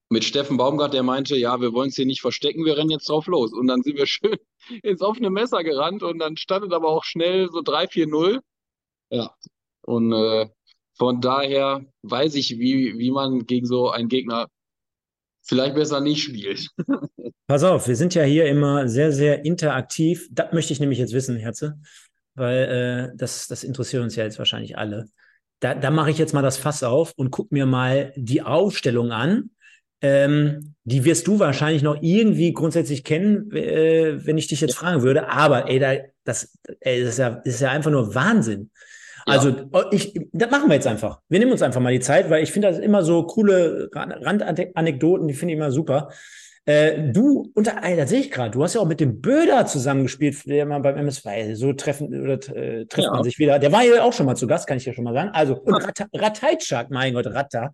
Mit 0.10 0.26
Steffen 0.26 0.58
Baumgart, 0.58 0.94
der 0.94 1.02
meinte, 1.02 1.36
ja, 1.38 1.60
wir 1.60 1.74
wollen 1.74 1.90
es 1.90 1.96
hier 1.96 2.06
nicht 2.06 2.22
verstecken, 2.22 2.66
wir 2.66 2.78
rennen 2.78 2.92
jetzt 2.92 3.10
drauf 3.10 3.26
los. 3.26 3.52
Und 3.52 3.66
dann 3.66 3.82
sind 3.82 3.98
wir 3.98 4.06
schön 4.06 4.38
ins 4.84 5.02
offene 5.02 5.32
Messer 5.32 5.64
gerannt 5.64 6.04
und 6.04 6.20
dann 6.20 6.38
stand 6.38 6.66
es 6.66 6.72
aber 6.72 6.90
auch 6.90 7.04
schnell 7.04 7.50
so 7.50 7.62
3-4-0. 7.62 8.40
Ja. 9.10 9.34
Und 9.82 10.14
äh, 10.14 10.50
von 10.94 11.20
daher 11.20 11.84
weiß 12.04 12.36
ich, 12.36 12.60
wie, 12.60 12.96
wie 13.00 13.10
man 13.10 13.48
gegen 13.48 13.66
so 13.66 13.90
einen 13.90 14.08
Gegner 14.08 14.46
vielleicht 15.42 15.76
besser 15.76 16.02
nicht 16.02 16.24
spielt. 16.24 16.68
Pass 17.48 17.64
auf, 17.64 17.88
wir 17.88 17.96
sind 17.96 18.14
ja 18.16 18.24
hier 18.24 18.46
immer 18.46 18.88
sehr, 18.88 19.12
sehr 19.12 19.46
interaktiv. 19.46 20.28
Das 20.32 20.54
möchte 20.54 20.74
ich 20.74 20.80
nämlich 20.80 21.00
jetzt 21.00 21.14
wissen, 21.14 21.36
Herze, 21.38 21.80
weil 22.36 23.12
äh, 23.12 23.18
das, 23.18 23.48
das 23.48 23.64
interessiert 23.64 24.04
uns 24.04 24.16
ja 24.16 24.24
jetzt 24.24 24.38
wahrscheinlich 24.38 24.78
alle. 24.78 25.06
Da, 25.60 25.76
da 25.76 25.92
mache 25.92 26.12
ich 26.12 26.18
jetzt 26.18 26.34
mal 26.34 26.42
das 26.42 26.58
Fass 26.58 26.84
auf 26.84 27.14
und 27.16 27.32
guck 27.32 27.52
mir 27.52 27.66
mal 27.66 28.14
die 28.16 28.42
Aufstellung 28.42 29.12
an. 29.12 29.50
Ähm, 30.02 30.76
die 30.86 31.04
wirst 31.04 31.28
du 31.28 31.40
wahrscheinlich 31.40 31.82
noch 31.82 31.98
irgendwie 32.02 32.54
grundsätzlich 32.54 33.04
kennen, 33.04 33.52
äh, 33.52 34.26
wenn 34.26 34.38
ich 34.38 34.48
dich 34.48 34.62
jetzt 34.62 34.76
fragen 34.76 35.02
würde. 35.02 35.28
Aber 35.30 35.70
ey, 35.70 35.80
da, 35.80 35.96
das, 36.24 36.58
ey, 36.80 37.02
das, 37.02 37.10
ist 37.14 37.18
ja, 37.18 37.30
das 37.32 37.56
ist 37.56 37.62
ja 37.62 37.72
einfach 37.72 37.92
nur 37.92 38.16
Wahnsinn. 38.16 38.72
Also 39.30 39.56
oh, 39.72 39.84
ich, 39.92 40.14
das 40.32 40.52
machen 40.52 40.70
wir 40.70 40.76
jetzt 40.76 40.88
einfach. 40.88 41.22
Wir 41.30 41.40
nehmen 41.40 41.52
uns 41.52 41.62
einfach 41.62 41.82
mal 41.82 41.94
die 41.94 42.00
Zeit, 42.00 42.30
weil 42.30 42.44
ich 42.44 42.52
finde 42.52 42.70
das 42.70 42.80
immer 42.80 43.04
so 43.04 43.24
coole 43.24 43.90
Randanekdoten, 43.94 45.28
die 45.28 45.34
finde 45.34 45.54
ich 45.54 45.60
immer 45.60 45.72
super. 45.72 46.10
Äh, 46.66 47.12
du, 47.12 47.52
unter, 47.56 47.84
ey, 47.84 47.96
das 47.98 48.10
sehe 48.10 48.20
ich 48.20 48.30
gerade, 48.30 48.52
du 48.52 48.64
hast 48.64 48.76
ja 48.76 48.82
auch 48.82 48.88
mit 48.88 49.00
dem 49.00 49.22
Böder 49.22 49.66
zusammengespielt, 49.66 50.46
der 50.46 50.66
mal 50.66 50.80
beim 50.80 50.98
MSV, 50.98 51.28
so 51.54 51.74
treffen, 51.74 52.08
oder 52.08 52.34
äh, 52.34 52.86
trifft 52.86 53.08
ja. 53.08 53.12
man 53.12 53.24
sich 53.24 53.40
wieder. 53.40 53.58
Der 53.58 53.72
war 53.72 53.84
ja 53.84 54.04
auch 54.04 54.14
schon 54.14 54.26
mal 54.26 54.36
zu 54.36 54.46
Gast, 54.46 54.68
kann 54.68 54.78
ich 54.78 54.86
ja 54.86 54.94
schon 54.94 55.04
mal 55.04 55.14
sagen. 55.14 55.32
Also, 55.34 55.58
und 55.58 55.74
Rat 55.74 56.08
Rateitschak, 56.14 56.92
mein 56.92 57.14
Gott, 57.14 57.28
Ratta 57.28 57.74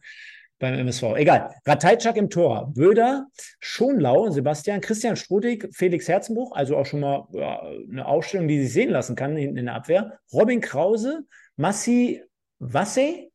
beim 0.60 0.76
MSV. 0.76 1.16
Egal. 1.16 1.54
Rateitschak 1.66 2.16
im 2.18 2.30
Tor. 2.30 2.72
Böder, 2.74 3.28
Schonlau, 3.60 4.30
Sebastian, 4.30 4.82
Christian 4.82 5.16
Strudig, 5.16 5.70
Felix 5.74 6.08
Herzenbruch, 6.08 6.56
also 6.56 6.78
auch 6.78 6.86
schon 6.86 7.02
mal 7.02 7.28
ja, 7.34 7.62
eine 7.92 8.06
Aufstellung, 8.06 8.48
die 8.48 8.62
sich 8.62 8.74
sehen 8.74 8.92
lassen 8.92 9.16
kann 9.16 9.36
hinten 9.36 9.58
in 9.58 9.66
der 9.66 9.76
Abwehr. 9.76 10.20
Robin 10.32 10.62
Krause, 10.62 11.26
Massi 11.58 12.22
Wasse, 12.60 13.30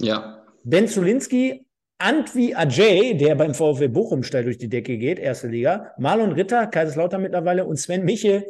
ja. 0.00 0.44
Ben 0.64 0.88
Zulinski, 0.88 1.66
Antwi 1.98 2.54
Ajay, 2.54 3.16
der 3.16 3.34
beim 3.34 3.54
VfW 3.54 3.88
Bochum 3.88 4.22
steil 4.22 4.44
durch 4.44 4.58
die 4.58 4.68
Decke 4.68 4.98
geht, 4.98 5.18
erste 5.18 5.48
Liga. 5.48 5.92
Marlon 5.98 6.32
Ritter, 6.32 6.66
Kaiserslautern 6.66 7.22
mittlerweile 7.22 7.64
und 7.64 7.76
Sven 7.76 8.04
Michel 8.04 8.44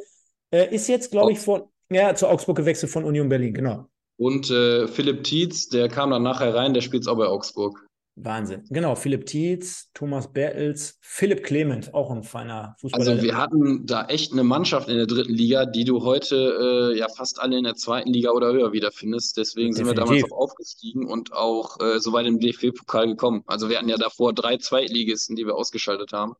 äh, 0.50 0.74
ist 0.74 0.88
jetzt, 0.88 1.10
glaube 1.10 1.32
ich, 1.32 1.38
von, 1.38 1.64
ja, 1.90 2.14
zu 2.14 2.26
Augsburg 2.26 2.56
gewechselt 2.56 2.90
von 2.90 3.04
Union 3.04 3.28
Berlin, 3.28 3.54
genau. 3.54 3.86
Und 4.18 4.50
äh, 4.50 4.88
Philipp 4.88 5.24
Tietz, 5.24 5.68
der 5.68 5.88
kam 5.88 6.10
dann 6.10 6.22
nachher 6.22 6.54
rein, 6.54 6.74
der 6.74 6.80
spielt 6.80 7.06
auch 7.06 7.18
bei 7.18 7.26
Augsburg. 7.26 7.85
Wahnsinn. 8.16 8.64
Genau, 8.70 8.94
Philipp 8.94 9.26
Tietz, 9.26 9.90
Thomas 9.92 10.32
Bertels, 10.32 10.98
Philipp 11.02 11.44
Clement, 11.44 11.92
auch 11.92 12.10
ein 12.10 12.22
feiner 12.22 12.74
Fußballer. 12.80 13.10
Also 13.10 13.22
wir 13.22 13.36
hatten 13.36 13.84
da 13.84 14.06
echt 14.06 14.32
eine 14.32 14.42
Mannschaft 14.42 14.88
in 14.88 14.96
der 14.96 15.06
dritten 15.06 15.34
Liga, 15.34 15.66
die 15.66 15.84
du 15.84 16.02
heute 16.02 16.94
äh, 16.94 16.98
ja 16.98 17.08
fast 17.14 17.38
alle 17.38 17.58
in 17.58 17.64
der 17.64 17.74
zweiten 17.74 18.10
Liga 18.10 18.30
oder 18.30 18.52
höher 18.52 18.72
wiederfindest. 18.72 19.36
Deswegen 19.36 19.74
sind 19.74 19.86
wir 19.86 19.92
damals 19.92 20.10
Definitiv. 20.12 20.32
auch 20.32 20.38
aufgestiegen 20.38 21.06
und 21.06 21.34
auch 21.34 21.78
äh, 21.80 22.00
so 22.00 22.14
weit 22.14 22.26
im 22.26 22.40
DFB-Pokal 22.40 23.06
gekommen. 23.06 23.44
Also 23.46 23.68
wir 23.68 23.76
hatten 23.76 23.90
ja 23.90 23.98
davor 23.98 24.32
drei 24.32 24.56
Zweitligisten, 24.56 25.36
die 25.36 25.44
wir 25.44 25.54
ausgeschaltet 25.54 26.12
haben. 26.14 26.36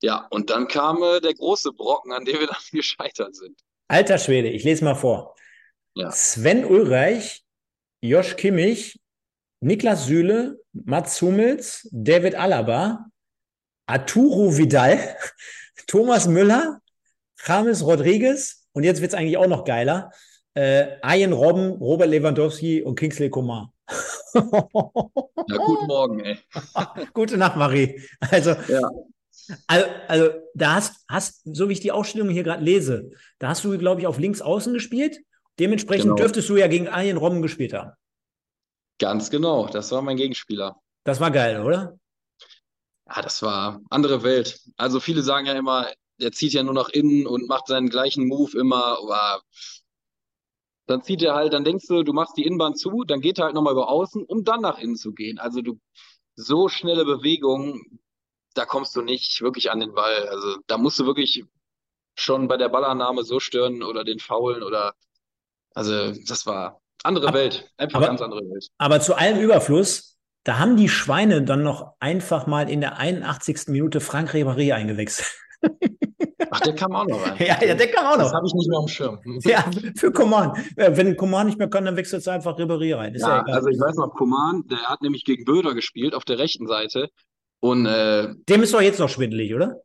Ja, 0.00 0.28
und 0.30 0.50
dann 0.50 0.68
kam 0.68 1.02
äh, 1.02 1.20
der 1.20 1.34
große 1.34 1.72
Brocken, 1.72 2.12
an 2.12 2.24
dem 2.24 2.38
wir 2.38 2.46
dann 2.46 2.56
gescheitert 2.72 3.34
sind. 3.34 3.58
Alter 3.88 4.18
Schwede, 4.18 4.48
ich 4.48 4.62
lese 4.62 4.84
mal 4.84 4.94
vor. 4.94 5.34
Ja. 5.94 6.12
Sven 6.12 6.64
Ulreich, 6.64 7.44
Josh 8.00 8.36
Kimmich, 8.36 9.00
Niklas 9.64 10.06
Süle, 10.06 10.60
Mats 10.72 11.20
Hummels, 11.22 11.88
David 11.90 12.34
Alaba, 12.34 13.06
Arturo 13.86 14.56
Vidal, 14.58 14.98
Thomas 15.86 16.28
Müller, 16.28 16.80
James 17.46 17.82
Rodriguez 17.82 18.66
und 18.72 18.84
jetzt 18.84 19.00
wird 19.00 19.12
es 19.12 19.18
eigentlich 19.18 19.38
auch 19.38 19.46
noch 19.46 19.64
geiler. 19.64 20.10
Äh, 20.54 20.98
Arjen 21.02 21.32
Robben, 21.32 21.70
Robert 21.72 22.08
Lewandowski 22.10 22.82
und 22.82 22.98
Kingsley 22.98 23.30
Coman. 23.30 23.68
Ja, 25.46 25.58
guten 25.58 25.86
Morgen, 25.86 26.20
ey. 26.20 26.38
Gute 27.12 27.36
Nacht, 27.36 27.56
Marie. 27.56 28.00
Also, 28.18 28.50
Ja. 28.68 28.80
also, 29.66 29.86
also 30.08 30.30
da 30.54 30.74
hast, 30.76 31.04
hast, 31.08 31.42
so 31.44 31.68
wie 31.68 31.74
ich 31.74 31.80
die 31.80 31.92
Ausstellung 31.92 32.30
hier 32.30 32.42
gerade 32.42 32.64
lese, 32.64 33.10
da 33.38 33.48
hast 33.50 33.62
du, 33.62 33.76
glaube 33.78 34.00
ich, 34.00 34.06
auf 34.06 34.18
links 34.18 34.40
außen 34.40 34.72
gespielt. 34.72 35.20
Dementsprechend 35.60 36.04
Genau. 36.06 36.16
dürftest 36.16 36.48
du 36.48 36.56
ja 36.56 36.66
gegen 36.66 36.88
Arjen 36.88 37.18
Robben 37.18 37.42
gespielt 37.42 37.74
haben. 37.74 37.92
Ganz 38.98 39.30
genau, 39.30 39.66
das 39.66 39.90
war 39.92 40.02
mein 40.02 40.16
Gegenspieler. 40.16 40.80
Das 41.04 41.20
war 41.20 41.30
geil, 41.30 41.60
oder? 41.62 41.98
Ja, 43.06 43.22
das 43.22 43.42
war 43.42 43.80
andere 43.90 44.22
Welt. 44.22 44.60
Also 44.76 45.00
viele 45.00 45.22
sagen 45.22 45.46
ja 45.46 45.52
immer, 45.54 45.90
der 46.20 46.32
zieht 46.32 46.52
ja 46.52 46.62
nur 46.62 46.74
nach 46.74 46.88
innen 46.88 47.26
und 47.26 47.48
macht 47.48 47.66
seinen 47.66 47.90
gleichen 47.90 48.26
Move 48.26 48.56
immer, 48.58 48.98
aber 48.98 49.42
dann 50.86 51.02
zieht 51.02 51.22
er 51.22 51.34
halt, 51.34 51.52
dann 51.52 51.64
denkst 51.64 51.86
du, 51.88 52.02
du 52.02 52.12
machst 52.12 52.36
die 52.36 52.44
Innenbahn 52.44 52.74
zu, 52.74 53.04
dann 53.04 53.20
geht 53.20 53.38
er 53.38 53.46
halt 53.46 53.54
nochmal 53.54 53.72
über 53.72 53.88
außen, 53.88 54.24
um 54.24 54.44
dann 54.44 54.60
nach 54.60 54.78
innen 54.78 54.96
zu 54.96 55.12
gehen. 55.12 55.38
Also 55.38 55.62
du, 55.62 55.78
so 56.36 56.68
schnelle 56.68 57.04
Bewegungen, 57.04 58.00
da 58.54 58.66
kommst 58.66 58.94
du 58.96 59.02
nicht 59.02 59.40
wirklich 59.40 59.70
an 59.70 59.80
den 59.80 59.94
Ball. 59.94 60.28
Also 60.28 60.58
da 60.66 60.78
musst 60.78 60.98
du 60.98 61.06
wirklich 61.06 61.44
schon 62.16 62.48
bei 62.48 62.56
der 62.56 62.68
Ballannahme 62.70 63.24
so 63.24 63.40
stören 63.40 63.82
oder 63.82 64.04
den 64.04 64.20
Faulen 64.20 64.62
oder, 64.62 64.94
also 65.74 66.12
das 66.26 66.46
war 66.46 66.80
andere 67.04 67.28
Aber- 67.28 67.38
Welt, 67.38 67.70
einfach 67.76 67.98
aber- 67.98 68.06
ganz 68.08 68.20
andere 68.20 68.40
Welt. 68.40 68.66
Aber 68.78 69.00
zu 69.00 69.14
allem 69.14 69.38
Überfluss, 69.40 70.18
da 70.44 70.58
haben 70.58 70.76
die 70.76 70.88
Schweine 70.88 71.42
dann 71.42 71.62
noch 71.62 71.94
einfach 72.00 72.46
mal 72.46 72.68
in 72.68 72.80
der 72.80 72.98
81. 72.98 73.68
Minute 73.68 74.00
Frank 74.00 74.34
Ribéry 74.34 74.74
eingewechselt. 74.74 75.32
Ach, 76.50 76.60
der 76.60 76.74
kam 76.74 76.94
auch 76.94 77.06
noch 77.06 77.24
rein. 77.26 77.36
ja, 77.38 77.56
ja, 77.64 77.74
der 77.74 77.90
kam 77.90 78.06
auch 78.06 78.16
Das 78.18 78.28
noch. 78.28 78.34
habe 78.36 78.46
ich 78.46 78.54
nicht 78.54 78.68
mehr 78.68 78.78
am 78.78 78.88
Schirm. 78.88 79.18
Ja, 79.44 79.64
für 79.96 80.12
Coman. 80.12 80.52
Ja, 80.76 80.96
Wenn 80.96 81.16
Coman 81.16 81.46
nicht 81.46 81.58
mehr 81.58 81.68
kann, 81.68 81.84
dann 81.84 81.96
wechselst 81.96 82.26
du 82.26 82.30
einfach 82.30 82.56
Ribéry 82.58 82.94
rein. 82.96 83.14
Ist 83.14 83.22
ja, 83.22 83.38
Ja, 83.46 83.54
also 83.54 83.68
ich 83.68 83.80
weiß 83.80 83.96
noch, 83.96 84.14
Coman, 84.14 84.62
der 84.70 84.78
hat 84.82 85.02
nämlich 85.02 85.24
gegen 85.24 85.44
Böder 85.44 85.74
gespielt 85.74 86.14
auf 86.14 86.24
der 86.24 86.38
rechten 86.38 86.66
Seite. 86.66 87.08
Und 87.60 87.86
äh, 87.86 88.34
Dem 88.48 88.62
ist 88.62 88.74
doch 88.74 88.82
jetzt 88.82 89.00
noch 89.00 89.08
schwindelig, 89.08 89.54
oder? 89.54 89.80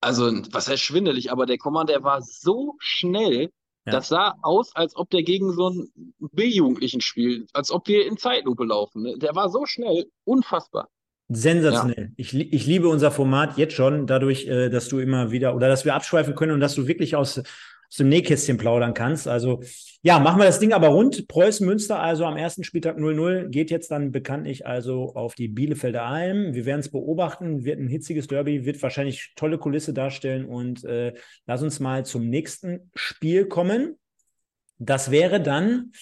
also, 0.00 0.30
was 0.52 0.68
heißt 0.68 0.82
schwindelig, 0.82 1.32
aber 1.32 1.46
der 1.46 1.56
Coman, 1.58 1.86
der 1.86 2.02
war 2.02 2.20
so 2.20 2.74
schnell, 2.78 3.50
Ja. 3.86 3.92
das 3.92 4.08
sah 4.08 4.34
aus, 4.42 4.74
als 4.74 4.96
ob 4.96 5.10
der 5.10 5.22
gegen 5.22 5.52
so 5.52 5.66
einen 5.68 5.92
B-Jugendlichen 6.18 7.00
spielt, 7.00 7.50
als 7.52 7.70
ob 7.70 7.86
wir 7.88 8.06
in 8.06 8.16
Zeitlupe 8.16 8.64
laufen. 8.64 9.02
ne? 9.02 9.18
Der 9.18 9.34
war 9.34 9.48
so 9.50 9.66
schnell, 9.66 10.06
unfassbar. 10.24 10.88
Sensationell. 11.28 12.12
Ich, 12.16 12.32
li- 12.32 12.48
ich 12.52 12.66
liebe 12.66 12.88
unser 12.88 13.10
Format 13.10 13.56
jetzt 13.56 13.74
schon, 13.74 14.06
dadurch, 14.06 14.46
äh, 14.46 14.68
dass 14.68 14.88
du 14.88 14.98
immer 14.98 15.30
wieder 15.30 15.54
oder 15.56 15.68
dass 15.68 15.84
wir 15.84 15.94
abschweifen 15.94 16.34
können 16.34 16.52
und 16.52 16.60
dass 16.60 16.74
du 16.74 16.86
wirklich 16.86 17.16
aus, 17.16 17.42
aus 17.94 17.98
dem 17.98 18.08
Nähkästchen 18.08 18.56
plaudern 18.56 18.92
kannst. 18.92 19.28
Also, 19.28 19.62
ja, 20.02 20.18
machen 20.18 20.40
wir 20.40 20.46
das 20.46 20.58
Ding 20.58 20.72
aber 20.72 20.88
rund. 20.88 21.28
Preußen 21.28 21.64
Münster, 21.64 22.00
also 22.00 22.24
am 22.24 22.36
ersten 22.36 22.64
Spieltag 22.64 22.98
0-0, 22.98 23.50
geht 23.50 23.70
jetzt 23.70 23.92
dann 23.92 24.10
bekanntlich 24.10 24.66
also 24.66 25.14
auf 25.14 25.36
die 25.36 25.46
Bielefelder 25.46 26.02
Alm. 26.02 26.54
Wir 26.54 26.66
werden 26.66 26.80
es 26.80 26.90
beobachten, 26.90 27.64
wird 27.64 27.78
ein 27.78 27.86
hitziges 27.86 28.26
Derby, 28.26 28.64
wird 28.64 28.82
wahrscheinlich 28.82 29.32
tolle 29.36 29.58
Kulisse 29.58 29.94
darstellen 29.94 30.44
und 30.44 30.82
äh, 30.84 31.14
lass 31.46 31.62
uns 31.62 31.78
mal 31.78 32.04
zum 32.04 32.28
nächsten 32.28 32.90
Spiel 32.96 33.46
kommen. 33.46 33.96
Das 34.78 35.12
wäre 35.12 35.40
dann 35.40 35.92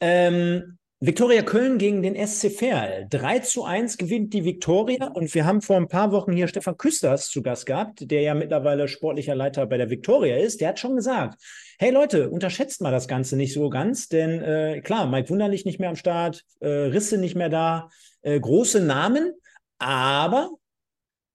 ähm, 0.00 0.78
Viktoria 1.00 1.42
Köln 1.42 1.78
gegen 1.78 2.02
den 2.02 2.16
SC 2.26 2.50
Verl. 2.50 3.06
3 3.08 3.38
zu 3.38 3.62
1 3.62 3.98
gewinnt 3.98 4.34
die 4.34 4.44
Viktoria 4.44 5.06
und 5.06 5.32
wir 5.32 5.46
haben 5.46 5.62
vor 5.62 5.76
ein 5.76 5.86
paar 5.86 6.10
Wochen 6.10 6.32
hier 6.32 6.48
Stefan 6.48 6.76
Küsters 6.76 7.28
zu 7.28 7.40
Gast 7.40 7.66
gehabt, 7.66 8.10
der 8.10 8.22
ja 8.22 8.34
mittlerweile 8.34 8.88
sportlicher 8.88 9.36
Leiter 9.36 9.64
bei 9.66 9.76
der 9.76 9.90
Viktoria 9.90 10.38
ist. 10.38 10.60
Der 10.60 10.70
hat 10.70 10.80
schon 10.80 10.96
gesagt, 10.96 11.40
hey 11.78 11.92
Leute, 11.92 12.30
unterschätzt 12.30 12.80
mal 12.82 12.90
das 12.90 13.06
Ganze 13.06 13.36
nicht 13.36 13.52
so 13.52 13.70
ganz, 13.70 14.08
denn 14.08 14.42
äh, 14.42 14.80
klar, 14.80 15.06
Mike 15.06 15.30
Wunderlich 15.30 15.64
nicht 15.64 15.78
mehr 15.78 15.90
am 15.90 15.94
Start, 15.94 16.44
äh, 16.58 16.66
Risse 16.66 17.16
nicht 17.16 17.36
mehr 17.36 17.48
da, 17.48 17.90
äh, 18.22 18.40
große 18.40 18.80
Namen, 18.80 19.34
aber 19.78 20.50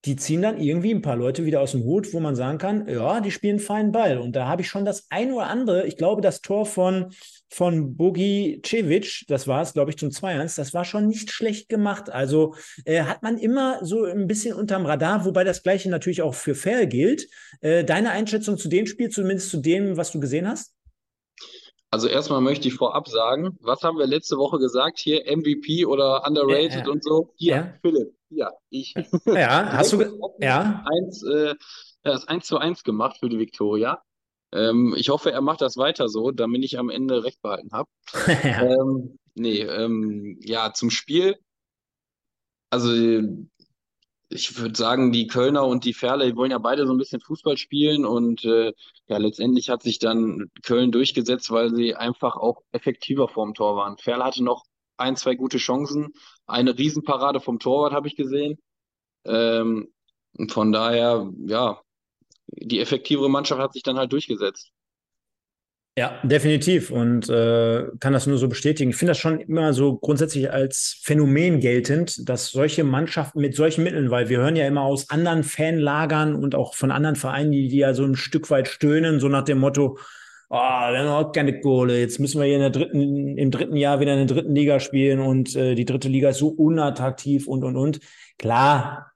die 0.04 0.17
ziehen 0.17 0.41
dann 0.41 0.60
irgendwie 0.60 0.93
ein 0.93 1.02
paar 1.02 1.15
Leute 1.15 1.45
wieder 1.45 1.62
aus 1.62 1.71
dem 1.71 1.86
Hut, 1.86 2.13
wo 2.13 2.19
man 2.19 2.36
sagen 2.36 2.58
kann, 2.58 2.89
ja, 2.89 3.21
die 3.21 3.32
spielen 3.32 3.60
feinen 3.60 3.93
Ball. 3.93 4.17
Und 4.17 4.36
da 4.36 4.47
habe 4.47 4.62
ich 4.62 4.67
schon 4.67 4.84
das 4.84 5.08
ein 5.10 5.32
oder 5.32 5.47
andere, 5.47 5.88
ich 5.88 5.95
glaube, 5.95 6.21
das 6.21 6.41
Tor 6.41 6.65
von, 6.65 7.13
von 7.54 7.96
Bogi 7.96 8.62
Cevic, 8.66 9.26
das 9.28 9.48
war 9.48 9.62
es, 9.62 9.74
glaube 9.74 9.92
ich, 9.92 9.98
zum 9.98 10.10
2-1, 10.10 10.58
das 10.58 10.74
war 10.74 10.84
schon 10.86 11.08
nicht 11.08 11.32
schlecht 11.32 11.70
gemacht. 11.70 12.10
Also 12.10 12.56
äh, 12.86 13.04
hat 13.04 13.22
man 13.22 13.38
immer 13.38 13.86
so 13.86 14.06
ein 14.06 14.26
bisschen 14.26 14.56
unterm 14.56 14.86
Radar, 14.88 15.24
wobei 15.24 15.44
das 15.44 15.62
Gleiche 15.62 15.89
natürlich 15.89 16.24
auch 16.24 16.34
für 16.34 16.56
Fair 16.56 16.88
gilt. 16.88 17.28
Äh, 17.62 17.84
deine 17.84 18.10
Einschätzung 18.10 18.58
zu 18.58 18.70
dem 18.70 18.88
Spiel, 18.88 19.10
zumindest 19.10 19.52
zu 19.52 19.58
dem, 19.58 19.98
was 19.98 20.12
du 20.12 20.20
gesehen 20.20 20.48
hast? 20.48 20.74
Also 21.92 22.08
erstmal 22.08 22.42
möchte 22.42 22.68
ich 22.68 22.74
vorab 22.74 23.08
sagen, 23.08 23.56
was 23.62 23.84
haben 23.84 24.00
wir 24.00 24.08
letzte 24.08 24.38
Woche 24.38 24.58
gesagt 24.58 24.98
hier, 24.98 25.24
MVP 25.28 25.86
oder 25.86 26.26
underrated 26.28 26.72
Ja, 26.72 26.86
ja. 26.86 26.89
und 26.89 27.04
so? 27.04 27.34
Hier, 27.36 27.56
Ja. 27.56 27.74
Philipp, 27.82 28.16
ja, 28.30 28.50
ich. 28.72 28.96
Ja, 29.28 29.74
hast 29.74 29.94
du, 29.94 30.02
ja, 30.39 30.84
Eins, 30.92 31.22
äh, 31.22 31.54
das 32.02 32.28
1 32.28 32.48
zu 32.48 32.58
1 32.58 32.84
gemacht 32.84 33.18
für 33.20 33.30
die 33.30 33.38
Viktoria. 33.38 34.02
Ähm, 34.54 34.94
ich 34.98 35.10
hoffe, 35.10 35.32
er 35.32 35.42
macht 35.42 35.62
das 35.62 35.78
weiter 35.78 36.08
so, 36.10 36.32
damit 36.32 36.63
ich 36.63 36.78
am 36.78 36.89
Ende 36.89 37.24
recht 37.24 37.42
behalten 37.42 37.72
habe. 37.72 37.89
ja. 38.28 38.62
Ähm, 38.63 39.18
nee, 39.34 39.62
ähm, 39.62 40.38
ja, 40.42 40.74
zum 40.74 40.92
Spiel. 40.92 41.38
Also, 42.70 42.92
ich 44.30 44.58
würde 44.58 44.76
sagen, 44.76 45.12
die 45.12 45.28
Kölner 45.28 45.66
und 45.66 45.86
die 45.86 45.94
Ferle, 45.94 46.26
die 46.26 46.36
wollen 46.36 46.52
ja 46.52 46.58
beide 46.60 46.86
so 46.88 46.94
ein 46.94 46.98
bisschen 46.98 47.22
Fußball 47.22 47.58
spielen 47.58 48.06
und 48.06 48.46
äh, 48.46 48.74
ja, 49.08 49.18
letztendlich 49.18 49.70
hat 49.70 49.84
sich 49.84 50.00
dann 50.00 50.52
Köln 50.63 50.92
durchgesetzt, 50.92 51.52
weil 51.52 51.74
sie 51.76 51.96
einfach 51.96 52.36
auch 52.36 52.62
effektiver 52.72 53.28
vorm 53.28 53.54
Tor 53.54 53.76
waren. 53.76 53.98
Ferle 53.98 54.24
hatte 54.24 54.44
noch 54.44 54.63
ein, 54.98 55.16
zwei 55.16 55.36
gute 55.36 55.58
Chancen, 55.58 56.13
eine 56.46 56.78
Riesenparade 56.78 57.39
vom 57.39 57.60
Torwart 57.60 57.94
habe 57.94 58.08
ich 58.08 58.16
gesehen. 58.16 58.60
Ähm, 59.26 59.94
von 60.50 60.72
daher, 60.72 61.32
ja, 61.46 61.83
die 62.58 62.80
effektivere 62.80 63.30
Mannschaft 63.30 63.62
hat 63.62 63.74
sich 63.74 63.84
dann 63.84 63.98
halt 63.98 64.12
durchgesetzt. 64.12 64.72
Ja, 65.96 66.20
definitiv 66.24 66.89
und 66.89 67.30
äh, 67.30 67.86
kann 68.00 68.13
das 68.13 68.26
nur 68.26 68.39
so 68.39 68.48
bestätigen. 68.48 68.89
Ich 68.89 68.96
finde 68.96 69.12
das 69.12 69.20
schon 69.20 69.39
immer 69.39 69.74
so 69.74 69.96
grundsätzlich 69.98 70.52
als 70.52 71.00
Phänomen 71.04 71.60
geltend, 71.60 72.28
dass 72.28 72.48
solche 72.48 72.84
Mannschaften 72.84 73.39
mit 73.39 73.56
solchen 73.56 73.84
Mitteln, 73.84 74.10
weil 74.10 74.28
wir 74.28 74.39
hören 74.39 74.56
ja 74.56 74.66
immer 74.66 74.82
aus 74.82 75.12
anderen 75.12 75.44
Fanlagern 75.44 76.34
und 76.34 76.56
auch 76.56 76.74
von 76.74 76.89
anderen 76.89 77.16
Vereinen, 77.16 77.52
die, 77.52 77.68
die 77.68 77.78
ja 77.78 77.94
so 77.94 78.06
ein 78.06 78.16
Stück 78.16 78.50
weit 78.50 78.68
stöhnen, 78.70 79.20
so 79.20 79.28
nach 79.28 79.44
dem 79.44 79.60
Motto, 79.60 80.00
oh, 80.50 80.56
wir 80.56 81.00
haben 81.00 81.08
auch 81.10 81.32
keine 81.32 81.60
Kohle, 81.62 82.00
jetzt 82.00 82.20
müssen 82.20 82.42
wir 82.42 82.48
hier 82.48 82.56
in 82.56 82.62
der 82.62 82.70
dritten, 82.72 83.38
im 83.38 83.52
dritten 83.52 83.76
Jahr 83.76 84.00
wieder 84.00 84.13
in 84.13 84.28
der 84.28 84.36
dritten 84.36 84.56
Liga 84.56 84.80
spielen 84.80 85.20
und 85.20 85.56
äh, 85.56 85.76
die 85.76 85.86
dritte 85.86 86.10
Liga 86.10 86.30
ist 86.30 86.39
so 86.39 86.48
unattraktiv 86.48 87.48
und 87.48 87.63
und 87.63 87.78
und. 87.78 88.00
Klar, 88.39 89.12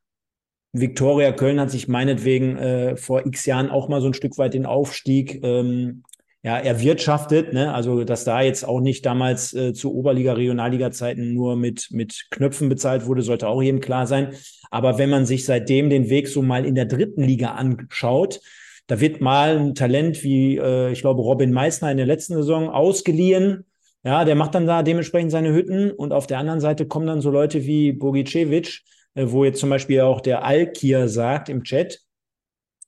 Viktoria 0.79 1.31
Köln 1.31 1.59
hat 1.59 1.71
sich 1.71 1.87
meinetwegen 1.87 2.57
äh, 2.57 2.97
vor 2.97 3.25
x 3.25 3.45
Jahren 3.45 3.69
auch 3.69 3.89
mal 3.89 4.01
so 4.01 4.07
ein 4.07 4.13
Stück 4.13 4.37
weit 4.37 4.53
den 4.53 4.65
Aufstieg 4.65 5.43
ähm, 5.43 6.03
ja, 6.43 6.57
erwirtschaftet, 6.57 7.51
ne? 7.53 7.73
Also, 7.73 8.03
dass 8.03 8.23
da 8.23 8.41
jetzt 8.41 8.63
auch 8.63 8.79
nicht 8.79 9.05
damals 9.05 9.53
äh, 9.53 9.73
zu 9.73 9.93
Oberliga, 9.93 10.33
Regionalliga-Zeiten 10.33 11.33
nur 11.33 11.55
mit, 11.55 11.89
mit 11.91 12.27
Knöpfen 12.31 12.69
bezahlt 12.69 13.05
wurde, 13.05 13.21
sollte 13.21 13.47
auch 13.47 13.61
jedem 13.61 13.81
klar 13.81 14.07
sein. 14.07 14.33
Aber 14.69 14.97
wenn 14.97 15.09
man 15.09 15.25
sich 15.25 15.45
seitdem 15.45 15.89
den 15.89 16.09
Weg 16.09 16.27
so 16.27 16.41
mal 16.41 16.65
in 16.65 16.75
der 16.75 16.85
dritten 16.85 17.23
Liga 17.23 17.51
anschaut, 17.55 18.39
da 18.87 19.01
wird 19.01 19.19
mal 19.19 19.57
ein 19.57 19.75
Talent 19.75 20.23
wie, 20.23 20.57
äh, 20.57 20.91
ich 20.91 21.01
glaube, 21.01 21.21
Robin 21.21 21.51
Meissner 21.51 21.91
in 21.91 21.97
der 21.97 22.05
letzten 22.05 22.35
Saison 22.35 22.69
ausgeliehen. 22.69 23.65
Ja, 24.03 24.23
der 24.23 24.35
macht 24.35 24.55
dann 24.55 24.67
da 24.67 24.83
dementsprechend 24.83 25.31
seine 25.31 25.53
Hütten 25.53 25.91
und 25.91 26.13
auf 26.13 26.27
der 26.27 26.39
anderen 26.39 26.61
Seite 26.61 26.85
kommen 26.87 27.07
dann 27.07 27.19
so 27.19 27.29
Leute 27.29 27.65
wie 27.65 27.91
Bogicevic, 27.91 28.83
wo 29.25 29.43
jetzt 29.45 29.59
zum 29.59 29.69
Beispiel 29.69 30.01
auch 30.01 30.21
der 30.21 30.43
Alkir 30.43 31.07
sagt 31.09 31.49
im 31.49 31.63
Chat, 31.63 31.99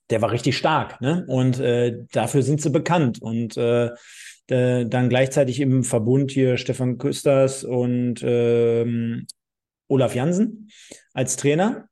der 0.10 0.22
war 0.22 0.32
richtig 0.32 0.58
stark, 0.58 1.02
ne? 1.02 1.26
Und 1.28 1.60
äh, 1.60 2.06
dafür 2.12 2.42
sind 2.42 2.62
sie 2.62 2.70
bekannt. 2.70 3.22
Und 3.22 3.58
äh, 3.58 3.92
äh, 4.48 4.86
dann 4.86 5.10
gleichzeitig 5.10 5.60
im 5.60 5.84
Verbund 5.84 6.32
hier 6.32 6.58
Stefan 6.58 6.98
Küsters 6.98 7.64
und 7.64 8.22
ähm, 8.24 9.28
Olaf 9.88 10.16
Jansen 10.16 10.70
als 11.14 11.36
Trainer. 11.36 11.89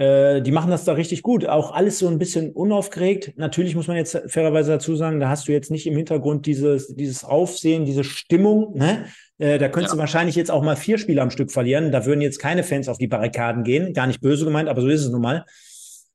Äh, 0.00 0.40
die 0.40 0.50
machen 0.50 0.70
das 0.70 0.84
da 0.84 0.94
richtig 0.94 1.22
gut. 1.22 1.46
Auch 1.46 1.72
alles 1.72 1.98
so 1.98 2.08
ein 2.08 2.18
bisschen 2.18 2.52
unaufgeregt. 2.52 3.34
Natürlich 3.36 3.76
muss 3.76 3.86
man 3.86 3.98
jetzt 3.98 4.18
fairerweise 4.28 4.70
dazu 4.72 4.96
sagen, 4.96 5.20
da 5.20 5.28
hast 5.28 5.46
du 5.46 5.52
jetzt 5.52 5.70
nicht 5.70 5.86
im 5.86 5.94
Hintergrund 5.94 6.46
dieses, 6.46 6.94
dieses 6.94 7.22
Aufsehen, 7.22 7.84
diese 7.84 8.02
Stimmung. 8.02 8.78
Ne? 8.78 9.04
Äh, 9.36 9.58
da 9.58 9.68
könntest 9.68 9.92
ja. 9.92 9.96
du 9.96 10.00
wahrscheinlich 10.00 10.36
jetzt 10.36 10.50
auch 10.50 10.62
mal 10.62 10.76
vier 10.76 10.96
Spiele 10.96 11.20
am 11.20 11.30
Stück 11.30 11.52
verlieren. 11.52 11.92
Da 11.92 12.06
würden 12.06 12.22
jetzt 12.22 12.38
keine 12.38 12.62
Fans 12.62 12.88
auf 12.88 12.96
die 12.96 13.08
Barrikaden 13.08 13.62
gehen. 13.62 13.92
Gar 13.92 14.06
nicht 14.06 14.22
böse 14.22 14.46
gemeint, 14.46 14.70
aber 14.70 14.80
so 14.80 14.88
ist 14.88 15.04
es 15.04 15.10
nun 15.10 15.20
mal. 15.20 15.44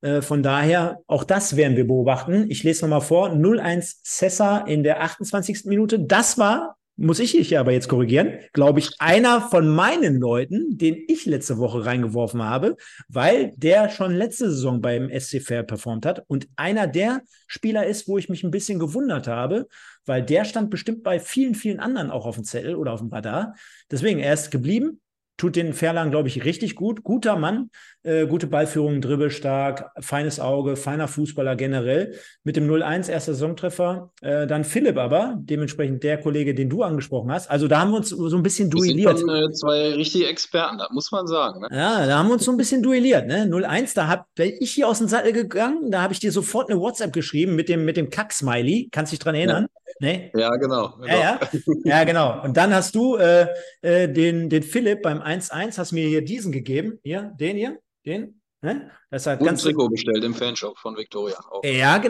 Äh, 0.02 0.24
von 0.24 0.42
daher, 0.42 1.02
auch 1.06 1.24
das 1.24 1.56
werden 1.56 1.78
wir 1.78 1.86
beobachten. 1.86 2.48
Ich 2.50 2.64
lese 2.64 2.86
nochmal 2.86 3.02
vor. 3.02 3.30
0-1 3.30 3.98
Sessa 4.02 4.58
in 4.58 4.82
der 4.82 5.04
28. 5.04 5.66
Minute. 5.66 6.00
Das 6.00 6.40
war 6.40 6.76
muss 6.98 7.20
ich 7.20 7.34
dich 7.34 7.58
aber 7.58 7.72
jetzt 7.72 7.90
korrigieren, 7.90 8.40
glaube 8.54 8.80
ich, 8.80 8.92
einer 9.00 9.42
von 9.42 9.68
meinen 9.68 10.20
Leuten, 10.20 10.78
den 10.78 11.04
ich 11.08 11.26
letzte 11.26 11.58
Woche 11.58 11.86
reingeworfen 11.86 12.44
habe, 12.44 12.78
weil 13.10 13.52
der 13.58 13.90
schon 13.90 14.16
letzte 14.16 14.50
Saison 14.50 14.82
beim 14.82 15.10
SC 15.10 15.42
Fair 15.42 15.64
performt 15.64 16.06
hat 16.06 16.24
und 16.28 16.48
einer 16.56 16.88
der 16.88 17.22
Spieler 17.48 17.86
ist, 17.86 18.08
wo 18.08 18.18
ich 18.18 18.30
mich 18.30 18.44
ein 18.44 18.52
bisschen 18.52 18.80
gewundert 18.80 19.28
habe, 19.28 19.68
weil 20.06 20.24
der 20.24 20.46
stand 20.46 20.70
bestimmt 20.70 21.04
bei 21.04 21.20
vielen, 21.20 21.56
vielen 21.56 21.80
anderen 21.80 22.12
auch 22.12 22.26
auf 22.26 22.36
dem 22.36 22.46
Zettel 22.46 22.76
oder 22.76 22.94
auf 22.94 23.02
dem 23.02 23.10
Radar. 23.10 23.56
Deswegen, 23.92 24.20
er 24.20 24.34
ist 24.34 24.52
geblieben, 24.52 25.02
tut 25.38 25.56
den 25.56 25.74
Verlang, 25.74 26.12
glaube 26.12 26.30
ich, 26.30 26.46
richtig 26.46 26.76
gut. 26.76 27.04
Guter 27.04 27.36
Mann, 27.36 27.70
äh, 28.06 28.28
gute 28.28 28.48
Ballführung, 28.48 29.02
dribbelstark, 29.02 29.92
feines 30.00 30.40
Auge, 30.40 30.76
feiner 30.76 31.08
Fußballer 31.08 31.56
generell. 31.56 32.14
Mit 32.44 32.56
dem 32.56 32.70
0-1 32.70 33.10
erster 33.10 33.34
Saisontreffer. 33.34 34.12
Äh, 34.22 34.46
dann 34.46 34.64
Philipp 34.64 34.98
aber, 34.98 35.38
dementsprechend 35.40 36.04
der 36.04 36.20
Kollege, 36.20 36.54
den 36.54 36.70
du 36.70 36.84
angesprochen 36.84 37.32
hast. 37.32 37.50
Also 37.50 37.68
da 37.68 37.80
haben 37.80 37.92
wir 37.92 37.98
uns 37.98 38.10
so 38.10 38.36
ein 38.36 38.44
bisschen 38.44 38.70
duelliert. 38.70 39.14
Das 39.14 39.20
sind 39.20 39.30
schon, 39.30 39.50
äh, 39.50 39.52
zwei 39.54 39.94
richtige 39.94 40.28
Experten, 40.28 40.78
das 40.78 40.90
muss 40.92 41.12
man 41.12 41.26
sagen. 41.26 41.62
Ne? 41.62 41.70
Ja, 41.72 42.06
da 42.06 42.20
haben 42.20 42.28
wir 42.28 42.34
uns 42.34 42.46
so 42.46 42.52
ein 42.52 42.58
bisschen 42.58 42.84
duelliert. 42.84 43.26
Ne? 43.26 43.46
0-1, 43.46 43.96
da 43.96 44.08
hab, 44.08 44.34
bin 44.36 44.54
ich 44.60 44.72
hier 44.72 44.88
aus 44.88 45.00
dem 45.00 45.08
Sattel 45.08 45.34
gegangen, 45.34 45.90
da 45.90 46.04
habe 46.04 46.14
ich 46.14 46.20
dir 46.20 46.32
sofort 46.32 46.70
eine 46.70 46.80
WhatsApp 46.80 47.12
geschrieben 47.12 47.56
mit 47.56 47.70
dem, 47.70 47.86
mit 47.86 47.98
dem 47.98 48.12
Kack-Smiley. 48.12 48.90
Kannst 48.92 49.12
dich 49.12 49.20
dran 49.20 49.34
erinnern? 49.34 49.64
Ja. 49.64 49.82
Nee? 50.00 50.32
Ja, 50.36 50.50
genau. 50.58 50.96
genau. 51.00 51.08
Ja, 51.08 51.20
ja. 51.20 51.40
ja, 51.86 52.04
genau. 52.04 52.44
Und 52.44 52.58
dann 52.58 52.74
hast 52.74 52.96
du 52.96 53.16
äh, 53.16 53.48
äh, 53.82 54.08
den, 54.12 54.50
den 54.50 54.62
Philipp 54.62 55.02
beim 55.02 55.22
1-1, 55.22 55.78
hast 55.78 55.92
mir 55.92 56.08
hier 56.08 56.24
diesen 56.24 56.52
gegeben. 56.52 57.00
Hier, 57.04 57.34
den 57.40 57.56
hier, 57.56 57.80
den. 58.06 58.42
Ne? 58.62 58.90
Das 59.10 59.24
ist 59.24 59.28
halt 59.28 59.42
ganz 59.42 59.62
Trikot 59.62 59.90
bestellt 59.90 60.24
im 60.24 60.34
Fanshop 60.34 60.78
von 60.78 60.96
Victoria. 60.98 61.38
Auch. 61.50 61.64
Ja, 61.64 62.02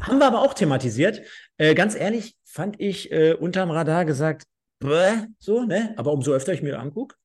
haben 0.00 0.18
wir 0.18 0.26
aber 0.26 0.42
auch 0.42 0.54
thematisiert. 0.54 1.22
Äh, 1.58 1.74
ganz 1.74 1.94
ehrlich, 1.94 2.36
fand 2.44 2.80
ich 2.80 3.10
äh, 3.10 3.34
unterm 3.34 3.70
Radar 3.70 4.04
gesagt, 4.04 4.44
bäh, 4.78 5.26
so, 5.38 5.64
ne? 5.64 5.94
Aber 5.96 6.12
umso 6.12 6.32
öfter 6.32 6.52
ich 6.52 6.62
mir 6.62 6.78
angucke. 6.78 7.16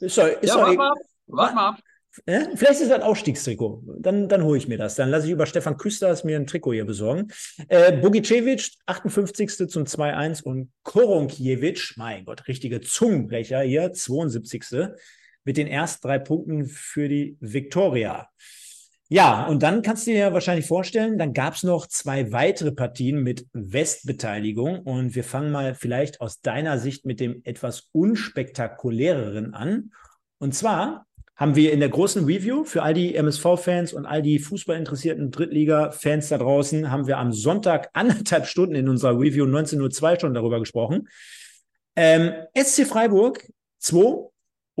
ist 0.00 0.16
doch, 0.16 0.26
ist 0.26 0.48
ja, 0.48 0.54
doch, 0.54 0.62
warte 0.62 0.76
mal 0.76 0.90
ab. 0.90 0.98
Warte 1.26 1.54
mal 1.54 1.68
ab. 1.70 1.80
Ja, 2.26 2.40
vielleicht 2.54 2.80
ist 2.80 2.90
das 2.90 2.90
ein 2.90 3.02
Ausstiegstrikot. 3.02 3.84
Dann, 4.00 4.28
dann 4.28 4.42
hole 4.42 4.58
ich 4.58 4.66
mir 4.66 4.78
das. 4.78 4.96
Dann 4.96 5.10
lasse 5.10 5.26
ich 5.26 5.32
über 5.32 5.46
Stefan 5.46 5.76
Küsters 5.76 6.24
mir 6.24 6.36
ein 6.36 6.46
Trikot 6.46 6.72
hier 6.72 6.84
besorgen. 6.84 7.28
Äh, 7.68 7.92
Bogicevic, 7.92 8.72
58. 8.86 9.68
zum 9.70 9.84
2-1 9.84 10.42
und 10.42 10.72
Koronkiewicz, 10.82 11.94
mein 11.96 12.24
Gott, 12.24 12.48
richtige 12.48 12.80
Zungenbrecher 12.80 13.60
hier, 13.60 13.92
72. 13.92 14.90
mit 15.50 15.56
den 15.56 15.66
ersten 15.66 16.06
drei 16.06 16.20
Punkten 16.20 16.66
für 16.66 17.08
die 17.08 17.36
Viktoria. 17.40 18.28
Ja, 19.08 19.48
und 19.48 19.64
dann 19.64 19.82
kannst 19.82 20.06
du 20.06 20.12
dir 20.12 20.18
ja 20.20 20.32
wahrscheinlich 20.32 20.68
vorstellen, 20.68 21.18
dann 21.18 21.32
gab 21.32 21.54
es 21.54 21.64
noch 21.64 21.88
zwei 21.88 22.30
weitere 22.30 22.70
Partien 22.70 23.24
mit 23.24 23.48
Westbeteiligung 23.52 24.82
und 24.82 25.16
wir 25.16 25.24
fangen 25.24 25.50
mal 25.50 25.74
vielleicht 25.74 26.20
aus 26.20 26.40
deiner 26.40 26.78
Sicht 26.78 27.04
mit 27.04 27.18
dem 27.18 27.40
etwas 27.42 27.88
unspektakuläreren 27.90 29.52
an. 29.52 29.90
Und 30.38 30.54
zwar 30.54 31.08
haben 31.34 31.56
wir 31.56 31.72
in 31.72 31.80
der 31.80 31.88
großen 31.88 32.24
Review 32.24 32.62
für 32.62 32.84
all 32.84 32.94
die 32.94 33.16
MSV-Fans 33.16 33.92
und 33.92 34.06
all 34.06 34.22
die 34.22 34.38
fußballinteressierten 34.38 35.32
Drittliga-Fans 35.32 36.28
da 36.28 36.38
draußen, 36.38 36.92
haben 36.92 37.08
wir 37.08 37.18
am 37.18 37.32
Sonntag 37.32 37.90
anderthalb 37.94 38.46
Stunden 38.46 38.76
in 38.76 38.88
unserer 38.88 39.18
Review 39.18 39.46
19.02 39.46 40.12
Uhr 40.12 40.20
schon 40.20 40.34
darüber 40.34 40.60
gesprochen. 40.60 41.08
Ähm, 41.96 42.34
SC 42.56 42.86
Freiburg 42.86 43.44
2 43.80 44.29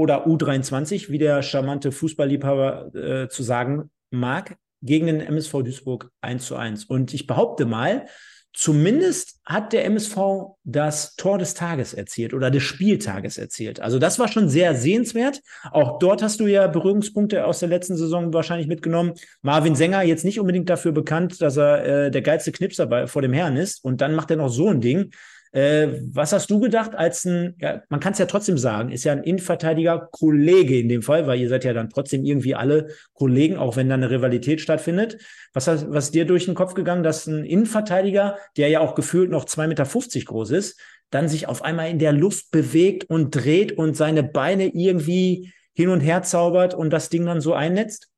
oder 0.00 0.26
U23, 0.26 1.10
wie 1.10 1.18
der 1.18 1.42
charmante 1.42 1.92
Fußballliebhaber 1.92 2.94
äh, 2.94 3.28
zu 3.28 3.42
sagen 3.42 3.90
mag, 4.10 4.56
gegen 4.82 5.06
den 5.06 5.20
MSV 5.20 5.62
Duisburg 5.62 6.10
1 6.22 6.46
zu 6.46 6.56
1. 6.56 6.86
Und 6.86 7.14
ich 7.14 7.26
behaupte 7.26 7.66
mal, 7.66 8.06
Zumindest 8.52 9.38
hat 9.44 9.72
der 9.72 9.84
MSV 9.84 10.56
das 10.64 11.14
Tor 11.14 11.38
des 11.38 11.54
Tages 11.54 11.94
erzielt 11.94 12.34
oder 12.34 12.50
des 12.50 12.64
Spieltages 12.64 13.38
erzielt. 13.38 13.78
Also 13.78 14.00
das 14.00 14.18
war 14.18 14.26
schon 14.26 14.48
sehr 14.48 14.74
sehenswert. 14.74 15.40
Auch 15.70 16.00
dort 16.00 16.20
hast 16.20 16.40
du 16.40 16.48
ja 16.48 16.66
Berührungspunkte 16.66 17.46
aus 17.46 17.60
der 17.60 17.68
letzten 17.68 17.96
Saison 17.96 18.34
wahrscheinlich 18.34 18.66
mitgenommen. 18.66 19.12
Marvin 19.42 19.76
Sänger 19.76 20.02
jetzt 20.02 20.24
nicht 20.24 20.40
unbedingt 20.40 20.68
dafür 20.68 20.90
bekannt, 20.90 21.40
dass 21.40 21.56
er 21.56 21.84
äh, 21.84 22.10
der 22.10 22.22
geilste 22.22 22.50
Knipser 22.50 22.86
bei, 22.86 23.06
vor 23.06 23.22
dem 23.22 23.32
Herrn 23.32 23.56
ist. 23.56 23.84
Und 23.84 24.00
dann 24.00 24.16
macht 24.16 24.32
er 24.32 24.36
noch 24.36 24.50
so 24.50 24.68
ein 24.68 24.80
Ding. 24.80 25.12
Äh, 25.52 25.88
was 26.12 26.32
hast 26.32 26.48
du 26.50 26.60
gedacht 26.60 26.94
als 26.94 27.24
ein, 27.24 27.56
ja, 27.58 27.82
man 27.88 27.98
kann 27.98 28.12
es 28.12 28.20
ja 28.20 28.26
trotzdem 28.26 28.56
sagen, 28.56 28.92
ist 28.92 29.02
ja 29.02 29.12
ein 29.12 29.24
Innenverteidiger 29.24 30.08
Kollege 30.12 30.78
in 30.78 30.88
dem 30.88 31.02
Fall, 31.02 31.26
weil 31.26 31.40
ihr 31.40 31.48
seid 31.48 31.64
ja 31.64 31.72
dann 31.72 31.90
trotzdem 31.90 32.24
irgendwie 32.24 32.54
alle 32.54 32.88
Kollegen, 33.14 33.56
auch 33.56 33.76
wenn 33.76 33.88
da 33.88 33.96
eine 33.96 34.10
Rivalität 34.10 34.60
stattfindet. 34.60 35.18
Was, 35.52 35.66
hast, 35.66 35.90
was 35.90 36.06
ist 36.06 36.14
dir 36.14 36.24
durch 36.24 36.44
den 36.44 36.54
Kopf 36.54 36.74
gegangen, 36.74 37.02
dass 37.02 37.26
ein 37.26 37.44
Innenverteidiger, 37.44 38.38
der 38.56 38.68
ja 38.68 38.80
auch 38.80 38.94
gefühlt 38.94 39.30
noch 39.30 39.44
2,50 39.44 39.66
Meter 39.68 40.24
groß 40.24 40.50
ist, 40.52 40.80
dann 41.10 41.28
sich 41.28 41.48
auf 41.48 41.62
einmal 41.62 41.90
in 41.90 41.98
der 41.98 42.12
Luft 42.12 42.52
bewegt 42.52 43.10
und 43.10 43.34
dreht 43.34 43.72
und 43.72 43.96
seine 43.96 44.22
Beine 44.22 44.66
irgendwie 44.66 45.52
hin 45.74 45.88
und 45.88 46.00
her 46.00 46.22
zaubert 46.22 46.74
und 46.74 46.90
das 46.90 47.08
Ding 47.08 47.26
dann 47.26 47.40
so 47.40 47.54
einnetzt? 47.54 48.08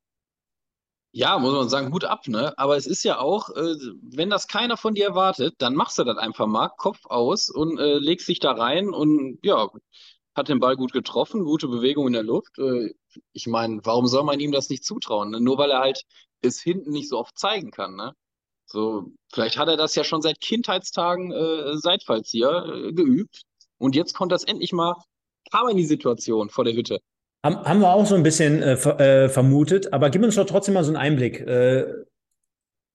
Ja, 1.14 1.38
muss 1.38 1.52
man 1.52 1.68
sagen, 1.68 1.90
gut 1.90 2.04
ab, 2.04 2.26
ne? 2.26 2.56
Aber 2.58 2.76
es 2.76 2.86
ist 2.86 3.02
ja 3.04 3.18
auch, 3.18 3.50
äh, 3.50 3.74
wenn 4.02 4.30
das 4.30 4.48
keiner 4.48 4.78
von 4.78 4.94
dir 4.94 5.04
erwartet, 5.06 5.54
dann 5.58 5.74
machst 5.74 5.98
du 5.98 6.04
das 6.04 6.16
einfach 6.16 6.46
mal, 6.46 6.68
Kopf 6.70 7.00
aus 7.04 7.50
und 7.50 7.78
äh, 7.78 7.98
legst 7.98 8.28
dich 8.28 8.40
da 8.40 8.52
rein 8.52 8.88
und 8.90 9.38
ja, 9.42 9.68
hat 10.34 10.48
den 10.48 10.58
Ball 10.60 10.76
gut 10.76 10.92
getroffen, 10.92 11.44
gute 11.44 11.68
Bewegung 11.68 12.06
in 12.06 12.14
der 12.14 12.22
Luft. 12.22 12.58
Äh, 12.58 12.94
ich 13.34 13.46
meine, 13.46 13.80
warum 13.84 14.06
soll 14.06 14.24
man 14.24 14.40
ihm 14.40 14.52
das 14.52 14.70
nicht 14.70 14.84
zutrauen? 14.84 15.30
Ne? 15.30 15.40
Nur 15.40 15.58
weil 15.58 15.70
er 15.70 15.80
halt 15.80 16.02
es 16.40 16.62
hinten 16.62 16.92
nicht 16.92 17.10
so 17.10 17.18
oft 17.18 17.38
zeigen 17.38 17.70
kann, 17.70 17.94
ne? 17.94 18.14
So, 18.66 19.12
vielleicht 19.32 19.58
hat 19.58 19.68
er 19.68 19.76
das 19.76 19.94
ja 19.94 20.04
schon 20.04 20.22
seit 20.22 20.40
Kindheitstagen, 20.40 21.30
äh, 21.32 21.76
seit 21.78 22.04
Fallzieher, 22.04 22.64
äh, 22.88 22.92
geübt. 22.94 23.42
Und 23.78 23.94
jetzt 23.96 24.14
kommt 24.14 24.32
das 24.32 24.44
endlich 24.44 24.72
mal, 24.72 24.96
kam 25.50 25.68
in 25.68 25.76
die 25.76 25.84
Situation 25.86 26.48
vor 26.50 26.64
der 26.64 26.74
Hütte. 26.74 27.00
Haben, 27.42 27.56
haben 27.56 27.80
wir 27.80 27.92
auch 27.92 28.06
so 28.06 28.14
ein 28.14 28.22
bisschen 28.22 28.62
äh, 28.62 28.74
äh, 28.74 29.28
vermutet, 29.28 29.92
aber 29.92 30.10
gib 30.10 30.22
uns 30.22 30.36
doch 30.36 30.46
trotzdem 30.46 30.74
mal 30.74 30.84
so 30.84 30.90
einen 30.90 30.96
Einblick 30.96 31.40
äh, 31.40 31.86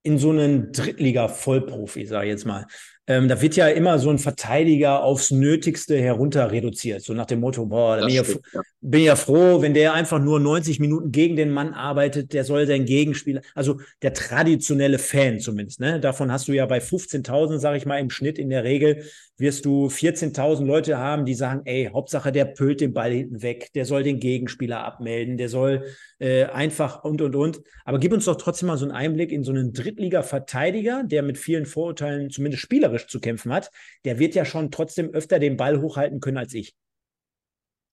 in 0.04 0.18
so 0.18 0.30
einen 0.30 0.72
Drittliga-Vollprofi, 0.72 2.06
sage 2.06 2.28
ich 2.28 2.32
jetzt 2.32 2.46
mal. 2.46 2.66
Ähm, 3.10 3.28
da 3.28 3.42
wird 3.42 3.56
ja 3.56 3.68
immer 3.68 4.00
so 4.00 4.10
ein 4.10 4.20
Verteidiger 4.20 5.04
aufs 5.04 5.32
Nötigste 5.32 5.98
herunter 6.00 6.52
reduziert. 6.52 7.02
So 7.04 7.14
nach 7.14 7.26
dem 7.26 7.42
Motto, 7.42 7.66
boah, 7.66 7.98
da 7.98 8.06
bin, 8.06 8.10
ich 8.10 8.16
ja, 8.16 8.24
ja. 8.54 8.62
bin 8.82 9.04
ja 9.04 9.16
froh, 9.16 9.62
wenn 9.62 9.74
der 9.74 9.94
einfach 9.94 10.20
nur 10.20 10.40
90 10.40 10.80
Minuten 10.80 11.12
gegen 11.12 11.36
den 11.36 11.52
Mann 11.52 11.74
arbeitet, 11.74 12.32
der 12.32 12.44
soll 12.44 12.68
sein 12.68 12.86
Gegenspieler, 12.86 13.42
also 13.54 13.80
der 14.02 14.14
traditionelle 14.14 15.00
Fan 15.00 15.40
zumindest, 15.40 15.80
ne? 15.80 16.00
Davon 16.00 16.32
hast 16.32 16.48
du 16.48 16.54
ja 16.54 16.66
bei 16.66 16.80
15.000, 16.80 17.60
sage 17.60 17.78
ich 17.78 17.86
mal, 17.86 18.00
im 18.00 18.10
Schnitt 18.10 18.38
in 18.40 18.50
der 18.50 18.64
Regel, 18.64 19.04
wirst 19.38 19.66
du 19.66 19.88
14.000 19.88 20.66
Leute 20.66 20.98
haben, 20.98 21.26
die 21.26 21.36
sagen, 21.36 21.62
ey, 21.66 21.90
Hauptsache 21.94 22.32
der 22.32 22.46
pölt 22.46 22.82
den 22.82 22.94
Ball 22.94 23.12
hinten 23.12 23.42
weg, 23.42 23.72
der 23.74 23.86
soll 23.86 24.04
den 24.04 24.20
Gegenspieler 24.20 24.84
abmelden, 24.84 25.38
der 25.38 25.50
soll 25.50 25.86
äh, 26.20 26.46
einfach 26.46 27.04
und, 27.04 27.22
und, 27.22 27.36
und. 27.36 27.62
Aber 27.86 28.00
gib 28.00 28.14
uns 28.14 28.26
doch 28.26 28.36
trotzdem 28.36 28.68
mal 28.68 28.78
so 28.78 28.86
einen 28.86 28.96
Einblick 28.96 29.32
in 29.32 29.44
so 29.44 29.52
einen 29.52 29.74
Drittliga-Verteidiger, 29.74 31.04
der 31.04 31.22
mit 31.22 31.38
vielen 31.38 31.66
Vorurteilen 31.66 32.32
zumindest 32.32 32.64
spielerisch 32.64 33.08
zu 33.08 33.20
kämpfen 33.20 33.54
hat. 33.54 33.70
Der 34.06 34.18
wird 34.18 34.34
ja 34.34 34.44
schon 34.44 34.72
trotzdem 34.72 35.12
öfter 35.12 35.38
den 35.40 35.56
Ball 35.56 35.82
hochhalten 35.82 36.20
können 36.20 36.38
als 36.38 36.54
ich. 36.54 36.76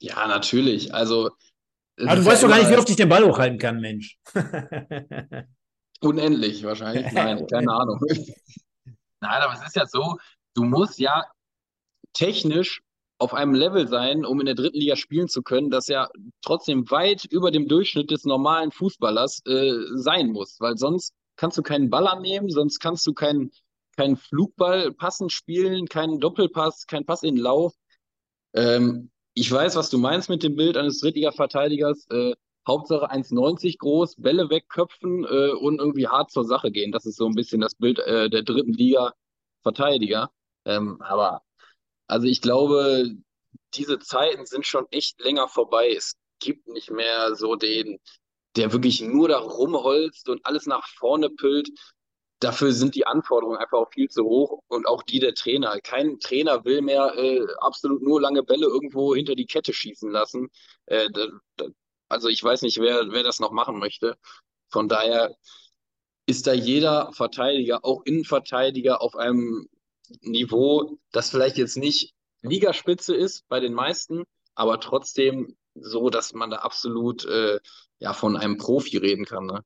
Ja, 0.00 0.26
natürlich. 0.26 0.94
Also. 0.94 1.30
Aber 1.98 2.16
du 2.16 2.24
weißt 2.24 2.42
doch 2.42 2.48
gar 2.48 2.58
nicht, 2.58 2.70
wie 2.70 2.76
oft 2.76 2.90
ich 2.90 2.96
den 2.96 3.08
Ball 3.08 3.24
hochhalten 3.24 3.58
kann, 3.58 3.80
Mensch. 3.80 4.18
Unendlich 6.00 6.64
wahrscheinlich. 6.64 7.12
Nein, 7.12 7.46
keine 7.50 7.70
Ahnung. 7.70 8.00
Nein, 9.20 9.42
aber 9.42 9.54
es 9.54 9.66
ist 9.66 9.76
ja 9.76 9.86
so, 9.86 10.18
du 10.54 10.64
musst 10.64 10.98
ja 10.98 11.24
technisch 12.12 12.82
auf 13.18 13.34
einem 13.34 13.54
Level 13.54 13.88
sein, 13.88 14.24
um 14.24 14.40
in 14.40 14.46
der 14.46 14.54
dritten 14.54 14.78
Liga 14.78 14.96
spielen 14.96 15.28
zu 15.28 15.42
können, 15.42 15.70
das 15.70 15.86
ja 15.86 16.08
trotzdem 16.42 16.90
weit 16.90 17.24
über 17.24 17.50
dem 17.50 17.68
Durchschnitt 17.68 18.10
des 18.10 18.24
normalen 18.24 18.72
Fußballers 18.72 19.42
äh, 19.46 19.72
sein 19.94 20.30
muss, 20.30 20.56
weil 20.60 20.76
sonst 20.76 21.14
kannst 21.36 21.56
du 21.58 21.62
keinen 21.62 21.90
Ball 21.90 22.06
annehmen, 22.06 22.50
sonst 22.50 22.80
kannst 22.80 23.06
du 23.06 23.12
keinen 23.12 23.50
keinen 23.96 24.16
Flugball 24.16 24.92
passend 24.92 25.32
spielen, 25.32 25.86
keinen 25.86 26.20
Doppelpass, 26.20 26.86
keinen 26.86 27.06
Pass 27.06 27.22
in 27.22 27.36
den 27.36 27.44
Lauf. 27.44 27.74
Ähm, 28.54 29.10
ich 29.34 29.50
weiß, 29.50 29.76
was 29.76 29.90
du 29.90 29.98
meinst 29.98 30.28
mit 30.28 30.42
dem 30.42 30.56
Bild 30.56 30.76
eines 30.76 31.00
Drittliga-Verteidigers. 31.00 32.06
Äh, 32.10 32.34
Hauptsache 32.66 33.10
1,90 33.10 33.78
groß, 33.78 34.16
Bälle 34.16 34.48
wegköpfen 34.48 35.24
äh, 35.24 35.52
und 35.52 35.80
irgendwie 35.80 36.08
hart 36.08 36.30
zur 36.30 36.44
Sache 36.44 36.70
gehen. 36.70 36.92
Das 36.92 37.04
ist 37.04 37.16
so 37.16 37.26
ein 37.26 37.34
bisschen 37.34 37.60
das 37.60 37.74
Bild 37.74 37.98
äh, 37.98 38.30
der 38.30 38.42
dritten 38.42 38.72
Liga-Verteidiger. 38.72 40.30
Ähm, 40.64 41.00
aber 41.02 41.42
also 42.06 42.26
ich 42.26 42.40
glaube, 42.40 43.10
diese 43.74 43.98
Zeiten 43.98 44.46
sind 44.46 44.66
schon 44.66 44.86
echt 44.90 45.20
länger 45.20 45.48
vorbei. 45.48 45.90
Es 45.90 46.14
gibt 46.40 46.68
nicht 46.68 46.90
mehr 46.90 47.34
so 47.34 47.56
den, 47.56 47.98
der 48.56 48.72
wirklich 48.72 49.00
nur 49.00 49.28
da 49.28 49.38
rumholzt 49.38 50.28
und 50.28 50.44
alles 50.46 50.66
nach 50.66 50.86
vorne 50.88 51.30
püllt. 51.30 51.70
Dafür 52.40 52.72
sind 52.72 52.94
die 52.94 53.06
Anforderungen 53.06 53.58
einfach 53.58 53.78
auch 53.78 53.90
viel 53.92 54.08
zu 54.08 54.24
hoch 54.24 54.60
und 54.68 54.86
auch 54.86 55.02
die 55.02 55.18
der 55.18 55.34
Trainer. 55.34 55.80
Kein 55.80 56.18
Trainer 56.20 56.64
will 56.64 56.82
mehr 56.82 57.14
äh, 57.16 57.46
absolut 57.58 58.02
nur 58.02 58.20
lange 58.20 58.42
Bälle 58.42 58.66
irgendwo 58.66 59.14
hinter 59.14 59.34
die 59.34 59.46
Kette 59.46 59.72
schießen 59.72 60.10
lassen. 60.10 60.50
Äh, 60.86 61.08
da, 61.10 61.28
da, 61.56 61.66
also 62.08 62.28
ich 62.28 62.42
weiß 62.42 62.62
nicht, 62.62 62.78
wer, 62.80 63.10
wer 63.10 63.22
das 63.22 63.40
noch 63.40 63.52
machen 63.52 63.78
möchte. 63.78 64.18
Von 64.68 64.88
daher 64.88 65.34
ist 66.26 66.46
da 66.46 66.52
jeder 66.52 67.12
Verteidiger, 67.12 67.84
auch 67.84 68.02
Innenverteidiger, 68.04 69.00
auf 69.00 69.16
einem 69.16 69.68
Niveau, 70.20 70.98
das 71.12 71.30
vielleicht 71.30 71.58
jetzt 71.58 71.76
nicht 71.76 72.12
Ligaspitze 72.42 73.14
ist 73.14 73.46
bei 73.48 73.60
den 73.60 73.72
meisten, 73.72 74.24
aber 74.54 74.80
trotzdem 74.80 75.56
so, 75.74 76.10
dass 76.10 76.34
man 76.34 76.50
da 76.50 76.58
absolut 76.58 77.24
äh, 77.24 77.58
ja 77.98 78.12
von 78.12 78.36
einem 78.36 78.58
Profi 78.58 78.96
reden 78.98 79.24
kann. 79.24 79.46
Ne? 79.46 79.62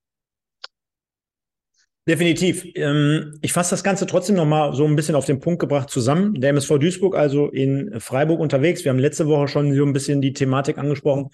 Definitiv. 2.08 2.64
Ähm, 2.74 3.38
ich 3.42 3.52
fasse 3.52 3.70
das 3.70 3.84
Ganze 3.84 4.06
trotzdem 4.06 4.36
nochmal 4.36 4.74
so 4.74 4.86
ein 4.86 4.96
bisschen 4.96 5.14
auf 5.14 5.26
den 5.26 5.40
Punkt 5.40 5.60
gebracht 5.60 5.90
zusammen. 5.90 6.40
Der 6.40 6.50
MSV 6.50 6.78
Duisburg 6.78 7.14
also 7.14 7.48
in 7.48 8.00
Freiburg 8.00 8.40
unterwegs. 8.40 8.82
Wir 8.84 8.90
haben 8.90 8.98
letzte 8.98 9.26
Woche 9.26 9.48
schon 9.48 9.74
so 9.74 9.84
ein 9.84 9.92
bisschen 9.92 10.22
die 10.22 10.32
Thematik 10.32 10.78
angesprochen. 10.78 11.28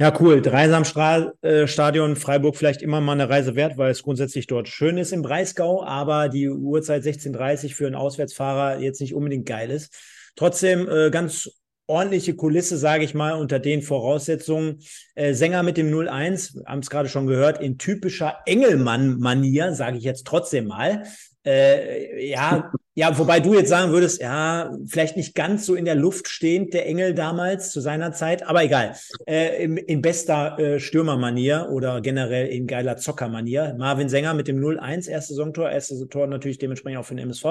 Ja, 0.00 0.14
cool. 0.18 0.40
Dreisamstadion, 0.40 2.16
Freiburg 2.16 2.56
vielleicht 2.56 2.80
immer 2.80 3.02
mal 3.02 3.12
eine 3.12 3.28
Reise 3.28 3.54
wert, 3.54 3.76
weil 3.76 3.90
es 3.90 4.02
grundsätzlich 4.02 4.46
dort 4.46 4.66
schön 4.66 4.96
ist 4.96 5.12
im 5.12 5.20
Breisgau, 5.20 5.84
aber 5.84 6.30
die 6.30 6.48
Uhrzeit 6.48 7.02
16.30 7.02 7.74
für 7.74 7.84
einen 7.84 7.96
Auswärtsfahrer 7.96 8.78
jetzt 8.80 9.02
nicht 9.02 9.14
unbedingt 9.14 9.44
geil 9.44 9.70
ist. 9.70 9.94
Trotzdem 10.36 10.88
äh, 10.88 11.10
ganz 11.10 11.50
ordentliche 11.86 12.34
Kulisse, 12.34 12.78
sage 12.78 13.04
ich 13.04 13.12
mal, 13.12 13.32
unter 13.32 13.58
den 13.58 13.82
Voraussetzungen. 13.82 14.78
Äh, 15.16 15.34
Sänger 15.34 15.62
mit 15.62 15.76
dem 15.76 15.92
01, 15.92 16.62
haben 16.64 16.78
es 16.80 16.88
gerade 16.88 17.10
schon 17.10 17.26
gehört, 17.26 17.60
in 17.60 17.76
typischer 17.76 18.38
Engelmann-Manier, 18.46 19.74
sage 19.74 19.98
ich 19.98 20.04
jetzt 20.04 20.26
trotzdem 20.26 20.68
mal. 20.68 21.02
Äh, 21.44 22.26
ja, 22.26 22.72
ja, 23.00 23.16
wobei 23.16 23.40
du 23.40 23.54
jetzt 23.54 23.70
sagen 23.70 23.92
würdest, 23.92 24.20
ja, 24.20 24.76
vielleicht 24.86 25.16
nicht 25.16 25.34
ganz 25.34 25.64
so 25.64 25.74
in 25.74 25.86
der 25.86 25.94
Luft 25.94 26.28
stehend, 26.28 26.74
der 26.74 26.84
Engel 26.86 27.14
damals 27.14 27.70
zu 27.70 27.80
seiner 27.80 28.12
Zeit, 28.12 28.46
aber 28.46 28.62
egal. 28.62 28.94
Äh, 29.26 29.64
in, 29.64 29.78
in, 29.78 30.02
bester 30.02 30.58
äh, 30.58 30.78
Stürmermanier 30.78 31.68
oder 31.72 32.02
generell 32.02 32.48
in 32.48 32.66
geiler 32.66 32.98
Zockermanier. 32.98 33.74
Marvin 33.78 34.10
Sänger 34.10 34.34
mit 34.34 34.48
dem 34.48 34.60
0-1, 34.60 35.08
erstes 35.08 35.28
Saisontor, 35.28 35.70
erstes 35.70 36.06
Tor 36.10 36.26
natürlich 36.26 36.58
dementsprechend 36.58 37.00
auch 37.00 37.06
für 37.06 37.14
den 37.14 37.24
MSV. 37.24 37.46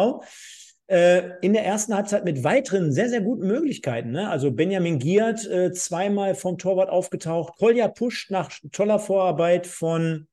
Äh, 0.85 1.31
in 1.41 1.53
der 1.53 1.65
ersten 1.65 1.95
Halbzeit 1.95 2.25
mit 2.25 2.43
weiteren 2.43 2.91
sehr, 2.91 3.09
sehr 3.09 3.21
guten 3.21 3.47
Möglichkeiten. 3.47 4.11
Ne? 4.11 4.29
Also 4.29 4.51
Benjamin 4.51 4.99
Giert 4.99 5.47
äh, 5.47 5.71
zweimal 5.71 6.35
vom 6.35 6.59
Torwart 6.59 6.91
aufgetaucht, 6.91 7.57
Kolja 7.57 7.87
pusht 7.87 8.29
nach 8.29 8.51
toller 8.71 8.99
Vorarbeit 8.99 9.65
von 9.65 10.27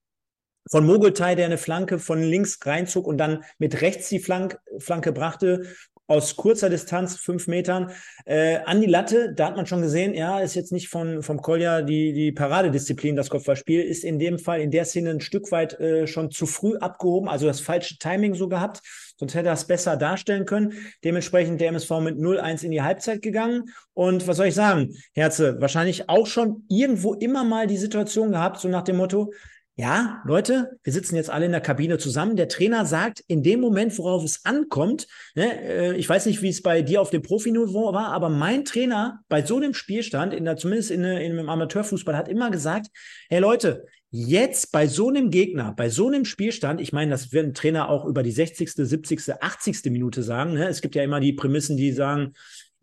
von 0.71 0.87
Mogeltai, 0.87 1.35
der 1.35 1.47
eine 1.47 1.59
Flanke 1.59 1.99
von 1.99 2.23
links 2.23 2.59
reinzog 2.65 3.07
und 3.07 3.19
dann 3.19 3.45
mit 3.59 3.81
rechts 3.83 4.09
die 4.09 4.19
Flank, 4.19 4.59
Flanke 4.79 5.13
brachte, 5.13 5.63
aus 6.09 6.37
kurzer 6.37 6.71
Distanz, 6.71 7.17
fünf 7.17 7.47
Metern, 7.49 7.91
äh, 8.27 8.59
an 8.65 8.81
die 8.81 8.87
Latte. 8.87 9.33
Da 9.35 9.49
hat 9.49 9.57
man 9.57 9.67
schon 9.67 9.83
gesehen, 9.83 10.15
ja, 10.15 10.41
ist 10.41 10.55
jetzt 10.55 10.73
nicht 10.73 10.89
von, 10.89 11.23
vom 11.23 11.43
Kolja 11.43 11.83
die, 11.83 12.13
die 12.13 12.33
Paradedisziplin, 12.33 13.17
das 13.17 13.31
Kopfballspiel, 13.31 13.83
ist 13.83 14.05
in 14.05 14.19
dem 14.19 14.39
Fall, 14.39 14.61
in 14.61 14.71
der 14.71 14.85
Szene 14.85 15.11
ein 15.11 15.21
Stück 15.21 15.51
weit 15.51 15.79
äh, 15.81 16.07
schon 16.07 16.31
zu 16.31 16.47
früh 16.47 16.77
abgehoben, 16.77 17.29
also 17.29 17.47
das 17.47 17.61
falsche 17.61 17.99
Timing 17.99 18.35
so 18.35 18.49
gehabt. 18.49 18.83
Sonst 19.19 19.35
hätte 19.35 19.49
er 19.49 19.55
es 19.55 19.67
besser 19.67 19.97
darstellen 19.97 20.45
können. 20.45 20.75
Dementsprechend 21.03 21.61
der 21.61 21.69
MSV 21.69 21.91
mit 22.01 22.19
0-1 22.19 22.65
in 22.65 22.71
die 22.71 22.83
Halbzeit 22.83 23.23
gegangen. 23.23 23.71
Und 23.95 24.29
was 24.29 24.37
soll 24.37 24.47
ich 24.47 24.55
sagen, 24.55 24.95
Herze, 25.15 25.61
wahrscheinlich 25.61 26.09
auch 26.09 26.27
schon 26.27 26.65
irgendwo 26.69 27.15
immer 27.15 27.43
mal 27.43 27.67
die 27.67 27.79
Situation 27.79 28.33
gehabt, 28.33 28.61
so 28.61 28.69
nach 28.69 28.83
dem 28.83 28.99
Motto, 28.99 29.33
ja, 29.79 30.23
Leute, 30.25 30.79
wir 30.85 30.93
sitzen 30.93 31.17
jetzt 31.17 31.29
alle 31.29 31.45
in 31.45 31.53
der 31.53 31.61
Kabine 31.61 31.99
zusammen. 31.99 32.37
Der 32.37 32.49
Trainer 32.49 32.87
sagt 32.87 33.23
in 33.29 33.43
dem 33.43 33.61
Moment, 33.61 33.97
worauf 33.99 34.25
es 34.25 34.43
ankommt, 34.47 35.07
ne, 35.35 35.63
äh, 35.63 35.97
ich 35.97 36.09
weiß 36.09 36.25
nicht, 36.25 36.41
wie 36.41 36.49
es 36.49 36.63
bei 36.63 36.81
dir 36.81 37.03
auf 37.03 37.11
dem 37.11 37.21
Profiniveau 37.21 37.93
war, 37.93 38.09
aber 38.09 38.31
mein 38.31 38.65
Trainer 38.65 39.21
bei 39.29 39.45
so 39.45 39.59
einem 39.59 39.75
Spielstand, 39.75 40.33
in 40.33 40.47
der, 40.47 40.57
zumindest 40.57 40.91
in, 40.91 41.05
in 41.05 41.33
einem 41.33 41.51
Amateurfußball, 41.51 42.17
hat 42.17 42.29
immer 42.29 42.51
gesagt, 42.51 42.87
hey 43.29 43.39
Leute, 43.39 43.85
jetzt 44.11 44.73
bei 44.73 44.87
so 44.87 45.11
einem 45.11 45.31
Gegner, 45.31 45.75
bei 45.77 45.91
so 45.91 46.09
einem 46.09 46.25
Spielstand, 46.25 46.81
ich 46.81 46.95
meine, 46.95 47.11
das 47.11 47.33
wird 47.33 47.45
ein 47.45 47.55
Trainer 47.55 47.91
auch 47.91 48.07
über 48.07 48.23
die 48.23 48.31
60., 48.31 48.73
70., 48.73 49.43
80. 49.43 49.85
Minute 49.91 50.23
sagen. 50.23 50.55
Ne? 50.55 50.69
Es 50.69 50.81
gibt 50.81 50.95
ja 50.95 51.03
immer 51.03 51.21
die 51.21 51.35
Prämissen, 51.35 51.77
die 51.77 51.93
sagen, 51.93 52.33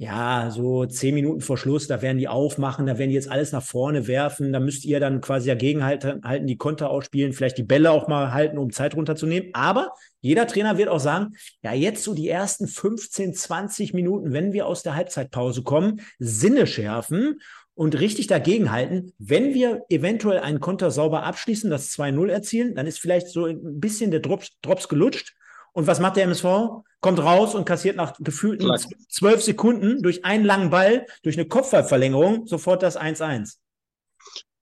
ja, 0.03 0.51
so 0.51 0.85
zehn 0.85 1.15
Minuten 1.15 1.39
vor 1.39 1.57
Schluss, 1.57 1.87
da 1.87 2.01
werden 2.01 2.17
die 2.17 2.27
aufmachen, 2.27 2.85
da 2.85 2.97
werden 2.97 3.09
die 3.09 3.15
jetzt 3.15 3.31
alles 3.31 3.53
nach 3.53 3.63
vorne 3.63 4.05
werfen, 4.05 4.51
da 4.51 4.59
müsst 4.59 4.83
ihr 4.83 4.99
dann 4.99 5.21
quasi 5.21 5.47
dagegen 5.47 5.85
halten, 5.85 6.21
halten 6.25 6.45
die 6.45 6.57
Konter 6.57 6.89
ausspielen, 6.89 7.31
vielleicht 7.31 7.57
die 7.57 7.63
Bälle 7.63 7.89
auch 7.91 8.09
mal 8.09 8.33
halten, 8.33 8.57
um 8.57 8.73
Zeit 8.73 8.97
runterzunehmen. 8.97 9.51
Aber 9.53 9.93
jeder 10.19 10.45
Trainer 10.45 10.77
wird 10.77 10.89
auch 10.89 10.99
sagen, 10.99 11.35
ja, 11.63 11.71
jetzt 11.71 12.03
so 12.03 12.13
die 12.13 12.27
ersten 12.27 12.67
15, 12.67 13.33
20 13.33 13.93
Minuten, 13.93 14.33
wenn 14.33 14.51
wir 14.51 14.67
aus 14.67 14.83
der 14.83 14.95
Halbzeitpause 14.95 15.63
kommen, 15.63 16.01
Sinne 16.19 16.67
schärfen 16.67 17.39
und 17.73 17.97
richtig 17.97 18.27
dagegenhalten. 18.27 19.13
Wenn 19.19 19.53
wir 19.53 19.83
eventuell 19.87 20.39
einen 20.39 20.59
Konter 20.59 20.91
sauber 20.91 21.23
abschließen, 21.23 21.69
das 21.69 21.93
2-0 21.97 22.29
erzielen, 22.29 22.75
dann 22.75 22.87
ist 22.87 22.99
vielleicht 22.99 23.29
so 23.29 23.45
ein 23.45 23.79
bisschen 23.79 24.11
der 24.11 24.19
Drops, 24.19 24.59
Drops 24.61 24.89
gelutscht. 24.89 25.33
Und 25.73 25.87
was 25.87 25.99
macht 25.99 26.15
der 26.15 26.23
MSV? 26.23 26.83
Kommt 27.01 27.19
raus 27.19 27.55
und 27.55 27.65
kassiert 27.65 27.97
nach 27.97 28.13
gefühlten 28.19 28.71
zwölf 29.09 29.41
Sekunden 29.41 30.01
durch 30.01 30.23
einen 30.23 30.45
langen 30.45 30.69
Ball, 30.69 31.05
durch 31.23 31.37
eine 31.37 31.47
Kopfballverlängerung 31.47 32.47
sofort 32.47 32.81
das 32.81 32.97
1-1. 32.97 33.57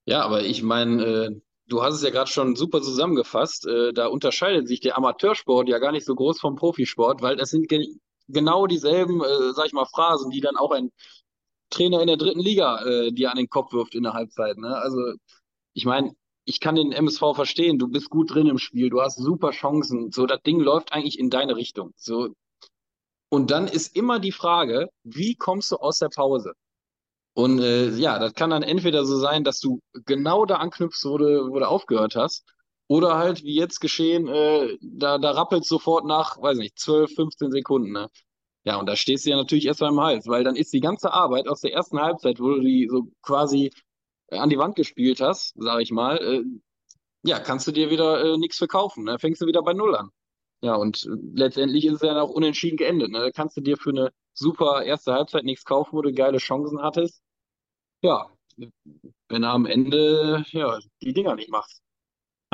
Ja, 0.05 0.23
aber 0.23 0.43
ich 0.43 0.63
meine, 0.63 1.03
äh, 1.03 1.41
du 1.67 1.83
hast 1.83 1.95
es 1.95 2.01
ja 2.01 2.09
gerade 2.09 2.31
schon 2.31 2.55
super 2.55 2.81
zusammengefasst. 2.81 3.67
Äh, 3.67 3.93
da 3.93 4.07
unterscheidet 4.07 4.67
sich 4.67 4.79
der 4.79 4.97
Amateursport 4.97 5.69
ja 5.69 5.77
gar 5.77 5.91
nicht 5.91 6.05
so 6.05 6.15
groß 6.15 6.39
vom 6.39 6.55
Profisport, 6.55 7.21
weil 7.21 7.35
das 7.35 7.49
sind 7.49 7.67
ge 7.67 7.85
genau 8.27 8.65
dieselben, 8.65 9.21
äh, 9.21 9.53
sag 9.53 9.65
ich 9.65 9.73
mal, 9.73 9.85
Phrasen, 9.85 10.31
die 10.31 10.39
dann 10.39 10.55
auch 10.55 10.71
ein 10.71 10.91
Trainer 11.69 12.01
in 12.01 12.07
der 12.07 12.17
dritten 12.17 12.39
Liga 12.39 12.83
äh, 12.85 13.11
dir 13.11 13.29
an 13.29 13.37
den 13.37 13.49
Kopf 13.49 13.73
wirft 13.73 13.93
in 13.93 14.03
der 14.03 14.13
Halbzeit. 14.13 14.57
Ne? 14.57 14.75
Also, 14.75 15.13
ich 15.73 15.85
meine, 15.85 16.13
ich 16.45 16.59
kann 16.59 16.75
den 16.75 16.91
MSV 16.91 17.35
verstehen, 17.35 17.79
du 17.79 17.87
bist 17.87 18.09
gut 18.09 18.33
drin 18.33 18.47
im 18.47 18.57
Spiel, 18.57 18.89
du 18.89 19.01
hast 19.01 19.17
super 19.17 19.51
Chancen, 19.51 20.11
so 20.11 20.25
das 20.25 20.41
Ding 20.41 20.59
läuft 20.59 20.93
eigentlich 20.93 21.19
in 21.19 21.29
deine 21.29 21.55
Richtung. 21.55 21.93
So. 21.95 22.33
Und 23.29 23.51
dann 23.51 23.67
ist 23.67 23.95
immer 23.95 24.19
die 24.19 24.31
Frage, 24.31 24.89
wie 25.03 25.35
kommst 25.35 25.71
du 25.71 25.77
aus 25.77 25.99
der 25.99 26.09
Pause? 26.09 26.53
Und 27.33 27.59
äh, 27.59 27.89
ja, 27.91 28.19
das 28.19 28.33
kann 28.33 28.49
dann 28.49 28.63
entweder 28.63 29.05
so 29.05 29.17
sein, 29.17 29.43
dass 29.43 29.59
du 29.59 29.79
genau 30.05 30.45
da 30.45 30.57
anknüpfst, 30.57 31.05
wo 31.05 31.17
du, 31.17 31.49
wo 31.49 31.59
du 31.59 31.67
aufgehört 31.67 32.15
hast, 32.15 32.43
oder 32.87 33.17
halt, 33.17 33.43
wie 33.43 33.55
jetzt 33.55 33.79
geschehen, 33.79 34.27
äh, 34.27 34.77
da, 34.81 35.17
da 35.17 35.31
rappelt 35.31 35.63
sofort 35.65 36.05
nach, 36.05 36.41
weiß 36.41 36.57
nicht, 36.57 36.77
12, 36.77 37.15
15 37.15 37.51
Sekunden. 37.51 37.93
Ne? 37.93 38.09
Ja, 38.65 38.77
und 38.77 38.85
da 38.85 38.97
stehst 38.97 39.25
du 39.25 39.29
ja 39.29 39.37
natürlich 39.37 39.65
erst 39.65 39.79
beim 39.79 39.99
Hals, 40.01 40.27
weil 40.27 40.43
dann 40.43 40.57
ist 40.57 40.73
die 40.73 40.81
ganze 40.81 41.13
Arbeit 41.13 41.47
aus 41.47 41.61
der 41.61 41.73
ersten 41.73 41.99
Halbzeit, 42.01 42.41
wo 42.41 42.49
du 42.49 42.59
die 42.59 42.89
so 42.91 43.07
quasi 43.21 43.71
an 44.31 44.49
die 44.49 44.57
Wand 44.57 44.75
gespielt 44.75 45.21
hast, 45.21 45.53
sage 45.57 45.83
ich 45.83 45.91
mal, 45.91 46.17
äh, 46.17 46.43
ja, 47.23 47.39
kannst 47.39 47.67
du 47.67 47.71
dir 47.71 47.89
wieder 47.89 48.23
äh, 48.23 48.37
nichts 48.37 48.57
verkaufen. 48.57 49.05
Dann 49.05 49.15
ne? 49.15 49.19
fängst 49.19 49.41
du 49.41 49.45
wieder 49.45 49.61
bei 49.61 49.73
Null 49.73 49.95
an. 49.95 50.09
Ja, 50.61 50.75
und 50.75 51.05
äh, 51.05 51.09
letztendlich 51.33 51.85
ist 51.85 51.95
es 51.95 52.01
ja 52.01 52.19
auch 52.21 52.29
unentschieden 52.29 52.77
geendet. 52.77 53.11
Ne? 53.11 53.19
Da 53.19 53.31
kannst 53.31 53.57
du 53.57 53.61
dir 53.61 53.77
für 53.77 53.91
eine 53.91 54.11
super 54.33 54.83
erste 54.83 55.13
Halbzeit 55.13 55.43
nichts 55.43 55.65
kaufen, 55.65 55.93
wo 55.93 56.01
du 56.01 56.13
geile 56.13 56.37
Chancen 56.37 56.81
hattest. 56.81 57.21
Ja, 58.01 58.31
wenn 58.57 59.41
du 59.41 59.47
am 59.47 59.65
Ende 59.65 60.43
ja, 60.49 60.79
die 61.01 61.13
Dinger 61.13 61.35
nicht 61.35 61.49
machst. 61.49 61.81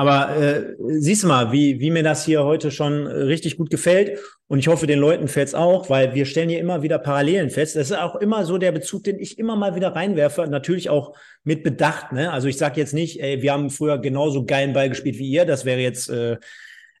Aber 0.00 0.36
äh, 0.36 0.76
siehst 1.00 1.24
du 1.24 1.26
mal, 1.26 1.50
wie, 1.50 1.80
wie 1.80 1.90
mir 1.90 2.04
das 2.04 2.24
hier 2.24 2.44
heute 2.44 2.70
schon 2.70 3.06
äh, 3.06 3.10
richtig 3.10 3.56
gut 3.56 3.68
gefällt. 3.68 4.20
Und 4.46 4.60
ich 4.60 4.68
hoffe, 4.68 4.86
den 4.86 5.00
Leuten 5.00 5.26
fällt 5.26 5.48
es 5.48 5.54
auch, 5.56 5.90
weil 5.90 6.14
wir 6.14 6.24
stellen 6.24 6.48
hier 6.48 6.60
immer 6.60 6.82
wieder 6.82 7.00
Parallelen 7.00 7.50
fest. 7.50 7.74
Das 7.74 7.90
ist 7.90 7.96
auch 7.96 8.14
immer 8.14 8.44
so 8.44 8.58
der 8.58 8.70
Bezug, 8.70 9.02
den 9.02 9.18
ich 9.18 9.40
immer 9.40 9.56
mal 9.56 9.74
wieder 9.74 9.96
reinwerfe. 9.96 10.46
Natürlich 10.46 10.88
auch 10.88 11.16
mit 11.42 11.64
Bedacht. 11.64 12.12
Ne? 12.12 12.30
Also 12.32 12.46
ich 12.46 12.58
sage 12.58 12.80
jetzt 12.80 12.94
nicht, 12.94 13.20
ey, 13.20 13.42
wir 13.42 13.52
haben 13.52 13.70
früher 13.70 13.98
genauso 13.98 14.46
geilen 14.46 14.72
Ball 14.72 14.88
gespielt 14.88 15.18
wie 15.18 15.28
ihr. 15.28 15.44
Das 15.44 15.64
wäre 15.64 15.80
jetzt 15.80 16.08
äh, 16.10 16.36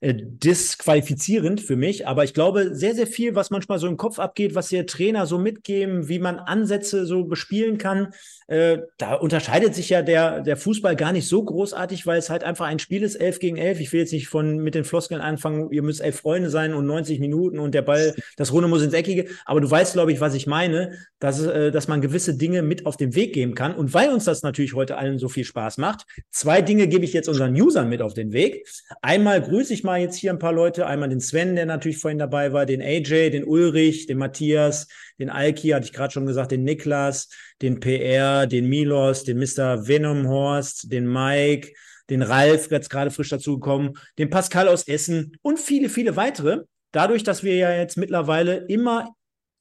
äh, 0.00 0.14
disqualifizierend 0.16 1.60
für 1.60 1.76
mich. 1.76 2.06
Aber 2.06 2.24
ich 2.24 2.34
glaube, 2.34 2.74
sehr, 2.74 2.94
sehr 2.94 3.06
viel, 3.06 3.34
was 3.34 3.50
manchmal 3.50 3.78
so 3.78 3.86
im 3.86 3.96
Kopf 3.96 4.18
abgeht, 4.18 4.54
was 4.54 4.70
ihr 4.72 4.86
Trainer 4.86 5.26
so 5.26 5.38
mitgeben, 5.38 6.08
wie 6.08 6.18
man 6.18 6.38
Ansätze 6.38 7.06
so 7.06 7.24
bespielen 7.24 7.78
kann, 7.78 8.12
äh, 8.48 8.78
da 8.96 9.14
unterscheidet 9.14 9.74
sich 9.74 9.90
ja 9.90 10.00
der, 10.00 10.40
der 10.40 10.56
Fußball 10.56 10.96
gar 10.96 11.12
nicht 11.12 11.28
so 11.28 11.44
großartig, 11.44 12.06
weil 12.06 12.18
es 12.18 12.30
halt 12.30 12.44
einfach 12.44 12.66
ein 12.66 12.78
Spiel 12.78 13.02
ist, 13.02 13.16
elf 13.16 13.40
gegen 13.40 13.58
elf. 13.58 13.78
Ich 13.78 13.92
will 13.92 14.00
jetzt 14.00 14.12
nicht 14.12 14.28
von 14.28 14.58
mit 14.58 14.74
den 14.74 14.84
Floskeln 14.84 15.20
anfangen, 15.20 15.70
ihr 15.70 15.82
müsst 15.82 16.00
elf 16.00 16.20
Freunde 16.20 16.48
sein 16.48 16.72
und 16.72 16.86
90 16.86 17.20
Minuten 17.20 17.58
und 17.58 17.74
der 17.74 17.82
Ball, 17.82 18.14
das 18.36 18.50
Runde 18.50 18.68
muss 18.68 18.82
ins 18.82 18.94
Eckige. 18.94 19.26
Aber 19.44 19.60
du 19.60 19.70
weißt, 19.70 19.92
glaube 19.92 20.12
ich, 20.12 20.20
was 20.22 20.32
ich 20.32 20.46
meine, 20.46 20.92
dass, 21.18 21.44
äh, 21.44 21.70
dass 21.70 21.88
man 21.88 22.00
gewisse 22.00 22.38
Dinge 22.38 22.62
mit 22.62 22.86
auf 22.86 22.96
den 22.96 23.14
Weg 23.14 23.34
geben 23.34 23.54
kann. 23.54 23.74
Und 23.74 23.92
weil 23.92 24.08
uns 24.08 24.24
das 24.24 24.42
natürlich 24.42 24.72
heute 24.72 24.96
allen 24.96 25.18
so 25.18 25.28
viel 25.28 25.44
Spaß 25.44 25.76
macht, 25.76 26.06
zwei 26.30 26.62
Dinge 26.62 26.88
gebe 26.88 27.04
ich 27.04 27.12
jetzt 27.12 27.28
unseren 27.28 27.54
Usern 27.54 27.90
mit 27.90 28.00
auf 28.00 28.14
den 28.14 28.32
Weg. 28.32 28.66
Einmal 29.02 29.42
grüße 29.42 29.74
ich 29.74 29.84
mal 29.88 30.00
jetzt 30.00 30.16
hier 30.16 30.30
ein 30.30 30.38
paar 30.38 30.52
Leute. 30.52 30.86
Einmal 30.86 31.08
den 31.08 31.20
Sven, 31.20 31.56
der 31.56 31.64
natürlich 31.64 31.96
vorhin 31.96 32.18
dabei 32.18 32.52
war, 32.52 32.66
den 32.66 32.82
AJ, 32.82 33.30
den 33.30 33.44
Ulrich, 33.44 34.06
den 34.06 34.18
Matthias, 34.18 34.86
den 35.18 35.30
Alki, 35.30 35.70
hatte 35.70 35.86
ich 35.86 35.94
gerade 35.94 36.12
schon 36.12 36.26
gesagt, 36.26 36.52
den 36.52 36.62
Niklas, 36.62 37.30
den 37.62 37.80
PR, 37.80 38.46
den 38.46 38.68
Milos, 38.68 39.24
den 39.24 39.38
Mr. 39.38 39.88
Venomhorst, 39.88 40.92
den 40.92 41.10
Mike, 41.10 41.72
den 42.10 42.20
Ralf, 42.20 42.70
jetzt 42.70 42.90
gerade 42.90 43.10
frisch 43.10 43.30
dazugekommen, 43.30 43.96
den 44.18 44.28
Pascal 44.28 44.68
aus 44.68 44.86
Essen 44.86 45.38
und 45.40 45.58
viele, 45.58 45.88
viele 45.88 46.16
weitere. 46.16 46.64
Dadurch, 46.92 47.22
dass 47.22 47.42
wir 47.42 47.56
ja 47.56 47.72
jetzt 47.72 47.96
mittlerweile 47.96 48.66
immer 48.68 49.14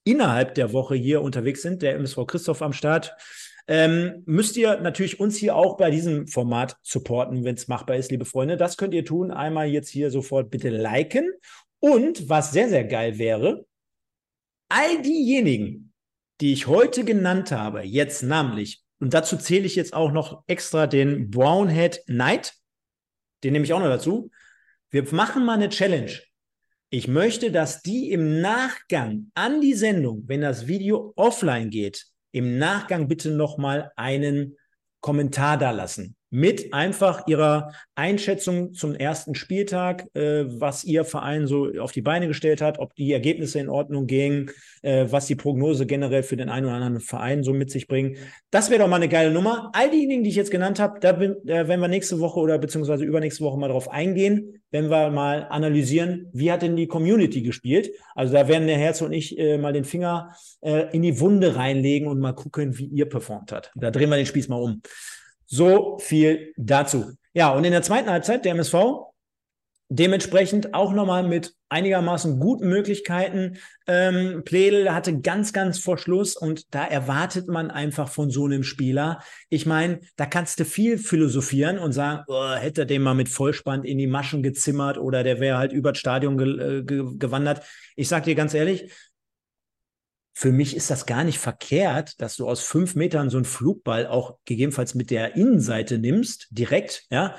innerhalb 0.03 0.55
der 0.55 0.73
Woche 0.73 0.95
hier 0.95 1.21
unterwegs 1.21 1.61
sind, 1.61 1.82
der 1.82 1.95
MSV 1.95 2.28
Christoph 2.28 2.61
am 2.61 2.73
Start, 2.73 3.15
ähm, 3.68 4.24
müsst 4.26 4.55
ihr 4.55 4.80
natürlich 4.80 5.20
uns 5.20 5.36
hier 5.36 5.55
auch 5.55 5.76
bei 5.76 5.91
diesem 5.91 6.28
Format 6.28 6.78
supporten, 6.84 7.43
wenn 7.43 7.55
es 7.55 7.68
machbar 7.68 7.97
ist, 7.97 8.11
liebe 8.11 8.26
Freunde. 8.26 8.55
Das 8.55 8.78
könnt 8.78 8.93
ihr 8.93 9.03
tun. 9.03 9.30
Einmal 9.32 9.68
jetzt 9.68 9.89
hier 9.89 10.09
sofort 10.09 10.49
bitte 10.49 10.70
liken. 10.70 11.32
Und 11.80 12.30
was 12.30 12.51
sehr, 12.51 12.70
sehr 12.70 12.86
geil 12.86 13.18
wäre, 13.18 13.65
all 14.70 15.01
diejenigen, 15.01 15.93
die 16.39 16.53
ich 16.53 16.68
heute 16.68 17.03
genannt 17.03 17.51
habe, 17.51 17.82
jetzt 17.82 18.24
namentlich, 18.24 18.84
und 18.99 19.13
dazu 19.13 19.38
zähle 19.38 19.65
ich 19.65 19.76
jetzt 19.76 19.93
auch 19.93 20.11
noch 20.11 20.43
extra 20.47 20.88
den 20.88 21.30
Brownhead 21.30 22.03
Knight, 22.05 22.53
den 23.43 23.53
nehme 23.53 23.65
ich 23.65 23.74
auch 23.74 23.80
noch 23.80 23.88
dazu. 23.88 24.32
Wir 24.89 25.03
machen 25.13 25.45
mal 25.45 25.53
eine 25.53 25.70
Challenge. 25.70 26.11
Ich 26.89 27.07
möchte, 27.07 27.51
dass 27.51 27.82
die 27.82 28.11
im 28.11 28.41
Nachgang 28.41 29.30
an 29.36 29.61
die 29.61 29.74
Sendung, 29.74 30.24
wenn 30.28 30.41
das 30.41 30.68
Video 30.68 31.13
offline 31.15 31.70
geht, 31.70 32.07
im 32.38 32.57
Nachgang 32.57 33.07
bitte 33.07 33.31
nochmal 33.31 33.91
einen 33.95 34.57
Kommentar 35.01 35.57
da 35.57 35.71
lassen 35.71 36.15
mit 36.30 36.73
einfach 36.73 37.28
ihrer 37.28 37.71
Einschätzung 37.95 38.73
zum 38.73 38.93
ersten 38.93 39.34
Spieltag, 39.36 40.07
äh, 40.13 40.45
was 40.47 40.84
ihr 40.84 41.05
Verein 41.05 41.47
so 41.47 41.69
auf 41.80 41.91
die 41.91 42.01
Beine 42.01 42.28
gestellt 42.28 42.61
hat, 42.61 42.80
ob 42.80 42.93
die 42.95 43.11
Ergebnisse 43.13 43.59
in 43.59 43.69
Ordnung 43.69 44.07
gingen, 44.07 44.51
äh, 44.82 45.05
was 45.09 45.28
die 45.28 45.36
Prognose 45.36 45.86
generell 45.86 46.23
für 46.23 46.36
den 46.36 46.49
einen 46.49 46.65
oder 46.65 46.75
anderen 46.75 46.99
Verein 46.99 47.43
so 47.43 47.53
mit 47.53 47.71
sich 47.71 47.88
bringen. 47.88 48.17
Das 48.51 48.69
wäre 48.69 48.82
doch 48.82 48.89
mal 48.89 48.97
eine 48.97 49.07
geile 49.07 49.32
Nummer. 49.32 49.71
All 49.73 49.89
diejenigen, 49.89 50.23
die 50.23 50.30
ich 50.30 50.36
jetzt 50.36 50.51
genannt 50.51 50.80
habe, 50.80 50.99
da 50.99 51.13
bin, 51.13 51.36
äh, 51.47 51.67
werden 51.67 51.80
wir 51.80 51.88
nächste 51.88 52.19
Woche 52.19 52.39
oder 52.39 52.57
beziehungsweise 52.57 53.05
übernächste 53.05 53.43
Woche 53.43 53.57
mal 53.57 53.69
drauf 53.69 53.89
eingehen, 53.89 54.61
wenn 54.71 54.89
wir 54.89 55.09
mal 55.09 55.47
analysieren, 55.49 56.30
wie 56.34 56.51
hat 56.51 56.61
denn 56.61 56.75
die 56.75 56.88
Community 56.88 57.41
gespielt. 57.41 57.91
Also 58.15 58.34
da 58.34 58.47
werden 58.47 58.67
der 58.67 58.78
Herz 58.78 59.01
und 59.01 59.13
ich 59.13 59.38
äh, 59.38 59.57
mal 59.57 59.71
den 59.71 59.86
Finger 59.86 60.36
äh, 60.61 60.93
in 60.93 61.03
die 61.03 61.19
Wunde 61.19 61.55
reinlegen 61.55 62.07
und 62.07 62.19
mal 62.19 62.34
gucken, 62.34 62.78
wie 62.78 62.86
ihr 62.86 63.07
performt 63.07 63.51
hat. 63.51 63.71
Da 63.75 63.91
drehen 63.91 64.09
wir 64.09 64.17
den 64.17 64.25
Spieß 64.25 64.49
mal 64.49 64.61
um. 64.61 64.82
So 65.48 65.98
viel 66.00 66.54
dazu. 66.58 67.14
Ja, 67.34 67.50
und 67.50 67.64
in 67.64 67.72
der 67.72 67.82
zweiten 67.82 68.10
Halbzeit 68.10 68.45
der 68.45 68.52
MSV 68.52 69.08
dementsprechend 69.89 70.74
auch 70.74 70.91
nochmal 70.91 71.24
mit 71.24 71.54
einigermaßen 71.70 72.39
guten 72.39 72.68
Möglichkeiten. 72.68 73.58
Ähm, 73.88 74.43
Pledel 74.43 74.93
hatte 74.93 75.20
ganz, 75.20 75.54
ganz 75.54 75.80
vor 75.80 75.98
Schluss 75.98 76.36
und 76.36 76.74
da 76.74 76.86
erwartet 76.86 77.48
man 77.48 77.72
einfach 77.72 78.10
von 78.10 78.30
so 78.30 78.45
einem 78.45 78.64
Spieler. 78.64 79.20
Ich 79.50 79.66
meine, 79.66 80.00
da 80.16 80.26
kannst 80.26 80.60
du 80.60 80.66
viel 80.66 80.98
philosophieren 80.98 81.78
und 81.78 81.93
sagen, 81.93 82.24
oh, 82.28 82.54
hätte 82.54 82.82
er 82.82 82.86
den 82.86 83.02
mal 83.02 83.16
mit 83.16 83.30
Vollspann 83.30 83.84
in 83.84 83.98
die 83.98 84.08
Maschen 84.08 84.43
gezimmert 84.43 84.98
oder 84.98 85.24
der 85.24 85.39
wäre 85.39 85.58
halt 85.58 85.72
über 85.72 85.91
das 85.91 86.00
Stadion 86.00 86.38
ge 86.38 86.80
äh, 86.80 86.84
ge 86.84 87.06
gewandert. 87.18 87.64
Ich 87.95 88.08
sag 88.10 88.24
dir 88.24 88.36
ganz 88.36 88.54
ehrlich, 88.54 88.91
für 90.39 90.51
mich 90.51 90.75
ist 90.75 90.91
das 90.91 91.07
gar 91.07 91.23
nicht 91.23 91.39
verkehrt, 91.39 92.21
dass 92.21 92.35
du 92.35 92.47
aus 92.47 92.61
fünf 92.61 92.93
Metern 92.93 93.31
so 93.31 93.38
einen 93.38 93.45
Flugball 93.45 94.05
auch 94.05 94.38
gegebenenfalls 94.45 94.93
mit 94.93 95.09
der 95.09 95.35
Innenseite 95.35 95.97
nimmst, 95.97 96.49
direkt, 96.51 97.05
ja. 97.09 97.33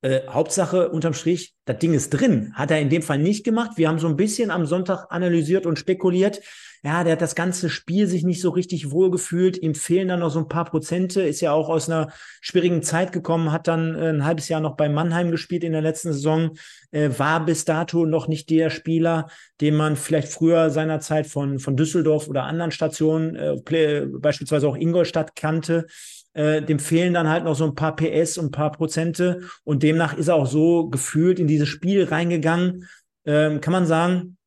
Äh, 0.00 0.26
Hauptsache 0.26 0.88
unterm 0.88 1.12
Strich, 1.12 1.54
das 1.64 1.78
Ding 1.78 1.92
ist 1.94 2.10
drin. 2.10 2.52
Hat 2.54 2.70
er 2.70 2.80
in 2.80 2.90
dem 2.90 3.02
Fall 3.02 3.18
nicht 3.18 3.44
gemacht. 3.44 3.72
Wir 3.76 3.88
haben 3.88 3.98
so 3.98 4.08
ein 4.08 4.16
bisschen 4.16 4.50
am 4.50 4.66
Sonntag 4.66 5.06
analysiert 5.10 5.66
und 5.66 5.78
spekuliert 5.78 6.40
ja, 6.82 7.04
der 7.04 7.12
hat 7.12 7.20
das 7.20 7.34
ganze 7.34 7.68
Spiel 7.68 8.06
sich 8.06 8.24
nicht 8.24 8.40
so 8.40 8.50
richtig 8.50 8.90
wohl 8.90 9.10
gefühlt. 9.10 9.58
Ihm 9.58 9.74
fehlen 9.74 10.08
dann 10.08 10.20
noch 10.20 10.30
so 10.30 10.38
ein 10.38 10.48
paar 10.48 10.64
Prozente. 10.64 11.20
Ist 11.20 11.42
ja 11.42 11.52
auch 11.52 11.68
aus 11.68 11.90
einer 11.90 12.10
schwierigen 12.40 12.82
Zeit 12.82 13.12
gekommen, 13.12 13.52
hat 13.52 13.68
dann 13.68 13.94
äh, 13.94 14.08
ein 14.08 14.24
halbes 14.24 14.48
Jahr 14.48 14.60
noch 14.60 14.76
bei 14.76 14.88
Mannheim 14.88 15.30
gespielt 15.30 15.62
in 15.62 15.72
der 15.72 15.82
letzten 15.82 16.12
Saison, 16.14 16.52
äh, 16.90 17.10
war 17.18 17.44
bis 17.44 17.66
dato 17.66 18.06
noch 18.06 18.28
nicht 18.28 18.48
der 18.48 18.70
Spieler, 18.70 19.28
den 19.60 19.76
man 19.76 19.96
vielleicht 19.96 20.28
früher 20.28 20.70
seinerzeit 20.70 21.26
von, 21.26 21.58
von 21.58 21.76
Düsseldorf 21.76 22.28
oder 22.28 22.44
anderen 22.44 22.70
Stationen, 22.70 23.36
äh, 23.36 24.06
beispielsweise 24.18 24.66
auch 24.66 24.76
Ingolstadt 24.76 25.36
kannte. 25.36 25.86
Äh, 26.32 26.62
dem 26.62 26.78
fehlen 26.78 27.12
dann 27.12 27.28
halt 27.28 27.44
noch 27.44 27.56
so 27.56 27.64
ein 27.64 27.74
paar 27.74 27.96
PS 27.96 28.38
und 28.38 28.46
ein 28.46 28.50
paar 28.52 28.72
Prozente. 28.72 29.40
Und 29.64 29.82
demnach 29.82 30.16
ist 30.16 30.28
er 30.28 30.36
auch 30.36 30.46
so 30.46 30.88
gefühlt 30.88 31.38
in 31.40 31.48
dieses 31.60 31.68
Spiel 31.68 32.04
reingegangen. 32.04 32.88
Ähm, 33.26 33.60
kann 33.60 33.72
man 33.72 33.86
sagen, 33.86 34.38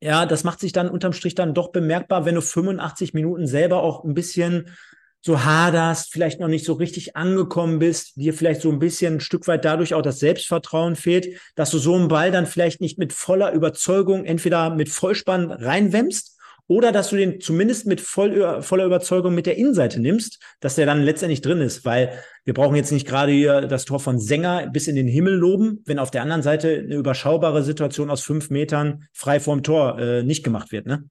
ja, 0.00 0.26
das 0.26 0.44
macht 0.44 0.60
sich 0.60 0.72
dann 0.72 0.88
unterm 0.88 1.12
Strich 1.12 1.34
dann 1.34 1.54
doch 1.54 1.70
bemerkbar, 1.70 2.24
wenn 2.24 2.34
du 2.34 2.42
85 2.42 3.14
Minuten 3.14 3.46
selber 3.46 3.82
auch 3.82 4.02
ein 4.02 4.14
bisschen 4.14 4.70
so 5.20 5.44
haderst, 5.44 6.10
vielleicht 6.10 6.40
noch 6.40 6.48
nicht 6.48 6.64
so 6.64 6.72
richtig 6.72 7.14
angekommen 7.14 7.78
bist, 7.78 8.16
dir 8.16 8.34
vielleicht 8.34 8.60
so 8.60 8.72
ein 8.72 8.80
bisschen 8.80 9.14
ein 9.14 9.20
Stück 9.20 9.46
weit 9.46 9.64
dadurch 9.64 9.94
auch 9.94 10.02
das 10.02 10.18
Selbstvertrauen 10.18 10.96
fehlt, 10.96 11.38
dass 11.54 11.70
du 11.70 11.78
so 11.78 11.94
einen 11.94 12.08
Ball 12.08 12.32
dann 12.32 12.46
vielleicht 12.46 12.80
nicht 12.80 12.98
mit 12.98 13.12
voller 13.12 13.52
Überzeugung 13.52 14.24
entweder 14.24 14.74
mit 14.74 14.88
Vollspann 14.88 15.52
reinwämmst 15.52 16.31
oder 16.72 16.90
dass 16.90 17.10
du 17.10 17.16
den 17.16 17.40
zumindest 17.40 17.86
mit 17.86 18.00
voll, 18.00 18.62
voller 18.62 18.86
Überzeugung 18.86 19.34
mit 19.34 19.44
der 19.44 19.58
Innenseite 19.58 20.00
nimmst, 20.00 20.40
dass 20.60 20.74
der 20.74 20.86
dann 20.86 21.02
letztendlich 21.02 21.42
drin 21.42 21.60
ist, 21.60 21.84
weil 21.84 22.18
wir 22.44 22.54
brauchen 22.54 22.76
jetzt 22.76 22.92
nicht 22.92 23.06
gerade 23.06 23.30
hier 23.30 23.60
das 23.62 23.84
Tor 23.84 24.00
von 24.00 24.18
Sänger 24.18 24.70
bis 24.72 24.88
in 24.88 24.96
den 24.96 25.06
Himmel 25.06 25.34
loben, 25.34 25.82
wenn 25.84 25.98
auf 25.98 26.10
der 26.10 26.22
anderen 26.22 26.42
Seite 26.42 26.82
eine 26.84 26.94
überschaubare 26.94 27.62
Situation 27.62 28.10
aus 28.10 28.22
fünf 28.22 28.48
Metern 28.48 29.06
frei 29.12 29.38
vorm 29.38 29.62
Tor 29.62 29.98
äh, 29.98 30.22
nicht 30.22 30.44
gemacht 30.44 30.72
wird, 30.72 30.86
ne? 30.86 31.04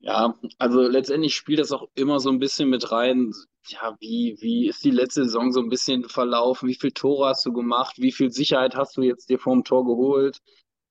Ja, 0.00 0.34
also 0.58 0.82
letztendlich 0.82 1.34
spielt 1.34 1.58
das 1.58 1.72
auch 1.72 1.88
immer 1.94 2.20
so 2.20 2.30
ein 2.30 2.38
bisschen 2.38 2.70
mit 2.70 2.92
rein. 2.92 3.32
Ja, 3.66 3.96
wie, 4.00 4.36
wie 4.40 4.68
ist 4.68 4.84
die 4.84 4.92
letzte 4.92 5.24
Saison 5.24 5.52
so 5.52 5.60
ein 5.60 5.68
bisschen 5.68 6.04
verlaufen? 6.04 6.68
Wie 6.68 6.76
viel 6.76 6.92
Tore 6.92 7.28
hast 7.28 7.44
du 7.44 7.52
gemacht? 7.52 7.96
Wie 7.98 8.12
viel 8.12 8.30
Sicherheit 8.30 8.76
hast 8.76 8.96
du 8.96 9.02
jetzt 9.02 9.28
dir 9.28 9.38
vorm 9.38 9.64
Tor 9.64 9.84
geholt? 9.84 10.38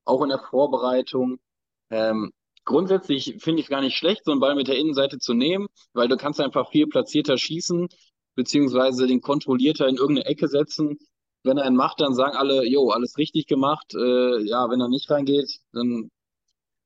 Auch 0.04 0.22
in 0.22 0.30
der 0.30 0.40
Vorbereitung. 0.40 1.40
Ähm, 1.90 2.34
grundsätzlich 2.66 3.38
finde 3.40 3.62
ich 3.62 3.68
gar 3.70 3.82
nicht 3.82 3.96
schlecht, 3.96 4.26
so 4.26 4.32
einen 4.32 4.40
Ball 4.40 4.56
mit 4.56 4.68
der 4.68 4.78
Innenseite 4.78 5.20
zu 5.20 5.34
nehmen, 5.34 5.68
weil 5.94 6.08
du 6.08 6.18
kannst 6.18 6.42
einfach 6.42 6.70
viel 6.72 6.88
platzierter 6.88 7.38
schießen, 7.38 7.88
beziehungsweise 8.36 9.08
den 9.08 9.22
kontrollierter 9.22 9.88
in 9.88 9.96
irgendeine 9.96 10.28
Ecke 10.28 10.48
setzen. 10.48 10.98
Wenn 11.44 11.58
er 11.58 11.66
einen 11.66 11.76
macht, 11.76 12.02
dann 12.02 12.16
sagen 12.16 12.36
alle, 12.36 12.66
jo, 12.66 12.90
alles 12.90 13.18
richtig 13.18 13.46
gemacht. 13.48 13.94
Äh, 13.94 14.42
ja, 14.44 14.70
wenn 14.70 14.82
er 14.82 14.90
nicht 14.90 15.10
reingeht, 15.10 15.60
dann 15.74 16.10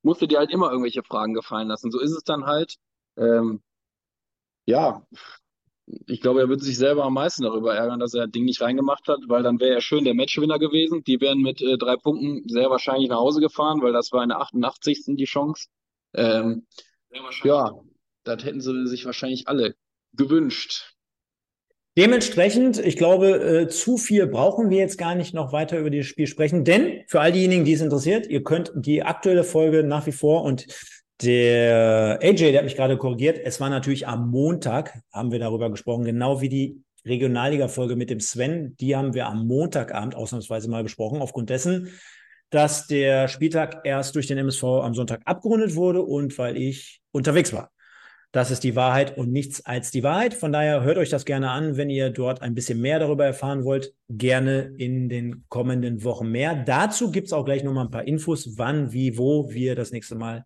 musst 0.03 0.21
du 0.21 0.27
dir 0.27 0.39
halt 0.39 0.51
immer 0.51 0.69
irgendwelche 0.69 1.03
Fragen 1.03 1.33
gefallen 1.33 1.69
lassen. 1.69 1.91
So 1.91 1.99
ist 1.99 2.11
es 2.11 2.23
dann 2.23 2.45
halt. 2.45 2.75
Ähm, 3.17 3.61
ja, 4.65 5.03
ich 6.07 6.21
glaube, 6.21 6.41
er 6.41 6.49
würde 6.49 6.63
sich 6.63 6.77
selber 6.77 7.03
am 7.03 7.13
meisten 7.13 7.43
darüber 7.43 7.75
ärgern, 7.75 7.99
dass 7.99 8.13
er 8.13 8.25
das 8.25 8.31
Ding 8.31 8.45
nicht 8.45 8.61
reingemacht 8.61 9.07
hat, 9.07 9.19
weil 9.27 9.43
dann 9.43 9.59
wäre 9.59 9.75
er 9.75 9.81
schön 9.81 10.03
der 10.03 10.13
Matchwinner 10.13 10.59
gewesen. 10.59 11.03
Die 11.03 11.19
wären 11.19 11.39
mit 11.39 11.61
äh, 11.61 11.77
drei 11.77 11.95
Punkten 11.95 12.47
sehr 12.47 12.69
wahrscheinlich 12.69 13.09
nach 13.09 13.17
Hause 13.17 13.41
gefahren, 13.41 13.81
weil 13.81 13.93
das 13.93 14.11
war 14.11 14.23
in 14.23 14.29
der 14.29 14.39
88. 14.39 15.15
die 15.15 15.25
Chance. 15.25 15.67
Ähm, 16.13 16.67
ja, 17.43 17.73
das 18.23 18.43
hätten 18.43 18.61
sie 18.61 18.87
sich 18.87 19.05
wahrscheinlich 19.05 19.47
alle 19.47 19.75
gewünscht. 20.13 20.95
Dementsprechend, 21.97 22.77
ich 22.77 22.95
glaube, 22.97 23.39
äh, 23.39 23.67
zu 23.67 23.97
viel 23.97 24.27
brauchen 24.27 24.69
wir 24.69 24.77
jetzt 24.77 24.97
gar 24.97 25.15
nicht 25.15 25.33
noch 25.33 25.51
weiter 25.51 25.79
über 25.79 25.89
dieses 25.89 26.07
Spiel 26.07 26.27
sprechen, 26.27 26.63
denn 26.63 27.03
für 27.07 27.19
all 27.19 27.31
diejenigen, 27.31 27.65
die 27.65 27.73
es 27.73 27.81
interessiert, 27.81 28.27
ihr 28.27 28.43
könnt 28.43 28.71
die 28.75 29.03
aktuelle 29.03 29.43
Folge 29.43 29.83
nach 29.83 30.05
wie 30.05 30.11
vor 30.11 30.43
und 30.43 30.67
der 31.21 32.19
AJ, 32.21 32.51
der 32.51 32.59
hat 32.59 32.63
mich 32.63 32.75
gerade 32.75 32.97
korrigiert. 32.97 33.39
Es 33.43 33.59
war 33.59 33.69
natürlich 33.69 34.07
am 34.07 34.29
Montag, 34.29 34.99
haben 35.11 35.31
wir 35.31 35.39
darüber 35.39 35.69
gesprochen, 35.69 36.05
genau 36.05 36.41
wie 36.41 36.49
die 36.49 36.81
Regionalliga-Folge 37.05 37.95
mit 37.95 38.09
dem 38.09 38.19
Sven. 38.19 38.75
Die 38.77 38.95
haben 38.95 39.13
wir 39.13 39.27
am 39.27 39.45
Montagabend 39.45 40.15
ausnahmsweise 40.15 40.69
mal 40.69 40.83
besprochen, 40.83 41.21
aufgrund 41.21 41.49
dessen, 41.49 41.89
dass 42.49 42.87
der 42.87 43.27
Spieltag 43.27 43.81
erst 43.83 44.15
durch 44.15 44.27
den 44.27 44.37
MSV 44.37 44.63
am 44.63 44.93
Sonntag 44.93 45.21
abgerundet 45.25 45.75
wurde 45.75 46.01
und 46.01 46.37
weil 46.37 46.57
ich 46.57 47.01
unterwegs 47.11 47.53
war. 47.53 47.71
Das 48.31 48.51
ist 48.51 48.63
die 48.63 48.75
Wahrheit 48.75 49.17
und 49.17 49.31
nichts 49.31 49.65
als 49.65 49.89
die 49.89 50.03
Wahrheit. 50.03 50.35
Von 50.35 50.51
daher 50.51 50.83
hört 50.83 50.99
euch 50.99 51.09
das 51.09 51.25
gerne 51.25 51.49
an, 51.49 51.77
wenn 51.77 51.89
ihr 51.89 52.11
dort 52.11 52.43
ein 52.43 52.53
bisschen 52.53 52.79
mehr 52.79 52.99
darüber 52.99 53.25
erfahren 53.25 53.65
wollt. 53.65 53.93
Gerne 54.07 54.71
in 54.77 55.09
den 55.09 55.45
kommenden 55.49 56.03
Wochen 56.03 56.29
mehr. 56.29 56.63
Dazu 56.63 57.11
gibt 57.11 57.27
es 57.27 57.33
auch 57.33 57.43
gleich 57.43 57.63
nochmal 57.63 57.85
ein 57.85 57.91
paar 57.91 58.07
Infos, 58.07 58.57
wann, 58.57 58.93
wie, 58.93 59.17
wo 59.17 59.49
wir 59.49 59.75
das 59.75 59.91
nächste 59.91 60.13
Mal 60.13 60.45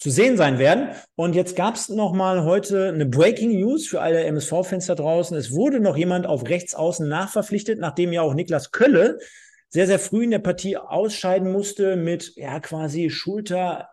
zu 0.00 0.10
sehen 0.10 0.36
sein 0.36 0.58
werden. 0.58 0.88
Und 1.14 1.34
jetzt 1.34 1.54
gab 1.54 1.76
es 1.76 1.88
noch 1.90 2.12
mal 2.12 2.42
heute 2.44 2.88
eine 2.88 3.06
Breaking 3.06 3.60
News 3.60 3.86
für 3.86 4.00
alle 4.00 4.24
MSV-Fans 4.24 4.86
da 4.86 4.94
draußen. 4.94 5.36
Es 5.36 5.52
wurde 5.52 5.78
noch 5.78 5.96
jemand 5.96 6.26
auf 6.26 6.48
rechts 6.48 6.74
außen 6.74 7.06
nachverpflichtet, 7.06 7.78
nachdem 7.78 8.12
ja 8.12 8.22
auch 8.22 8.34
Niklas 8.34 8.72
Kölle 8.72 9.18
sehr, 9.68 9.86
sehr 9.86 9.98
früh 9.98 10.24
in 10.24 10.32
der 10.32 10.40
Partie 10.40 10.76
ausscheiden 10.76 11.52
musste 11.52 11.96
mit 11.96 12.32
ja 12.34 12.58
quasi 12.60 13.10
Schulter, 13.10 13.88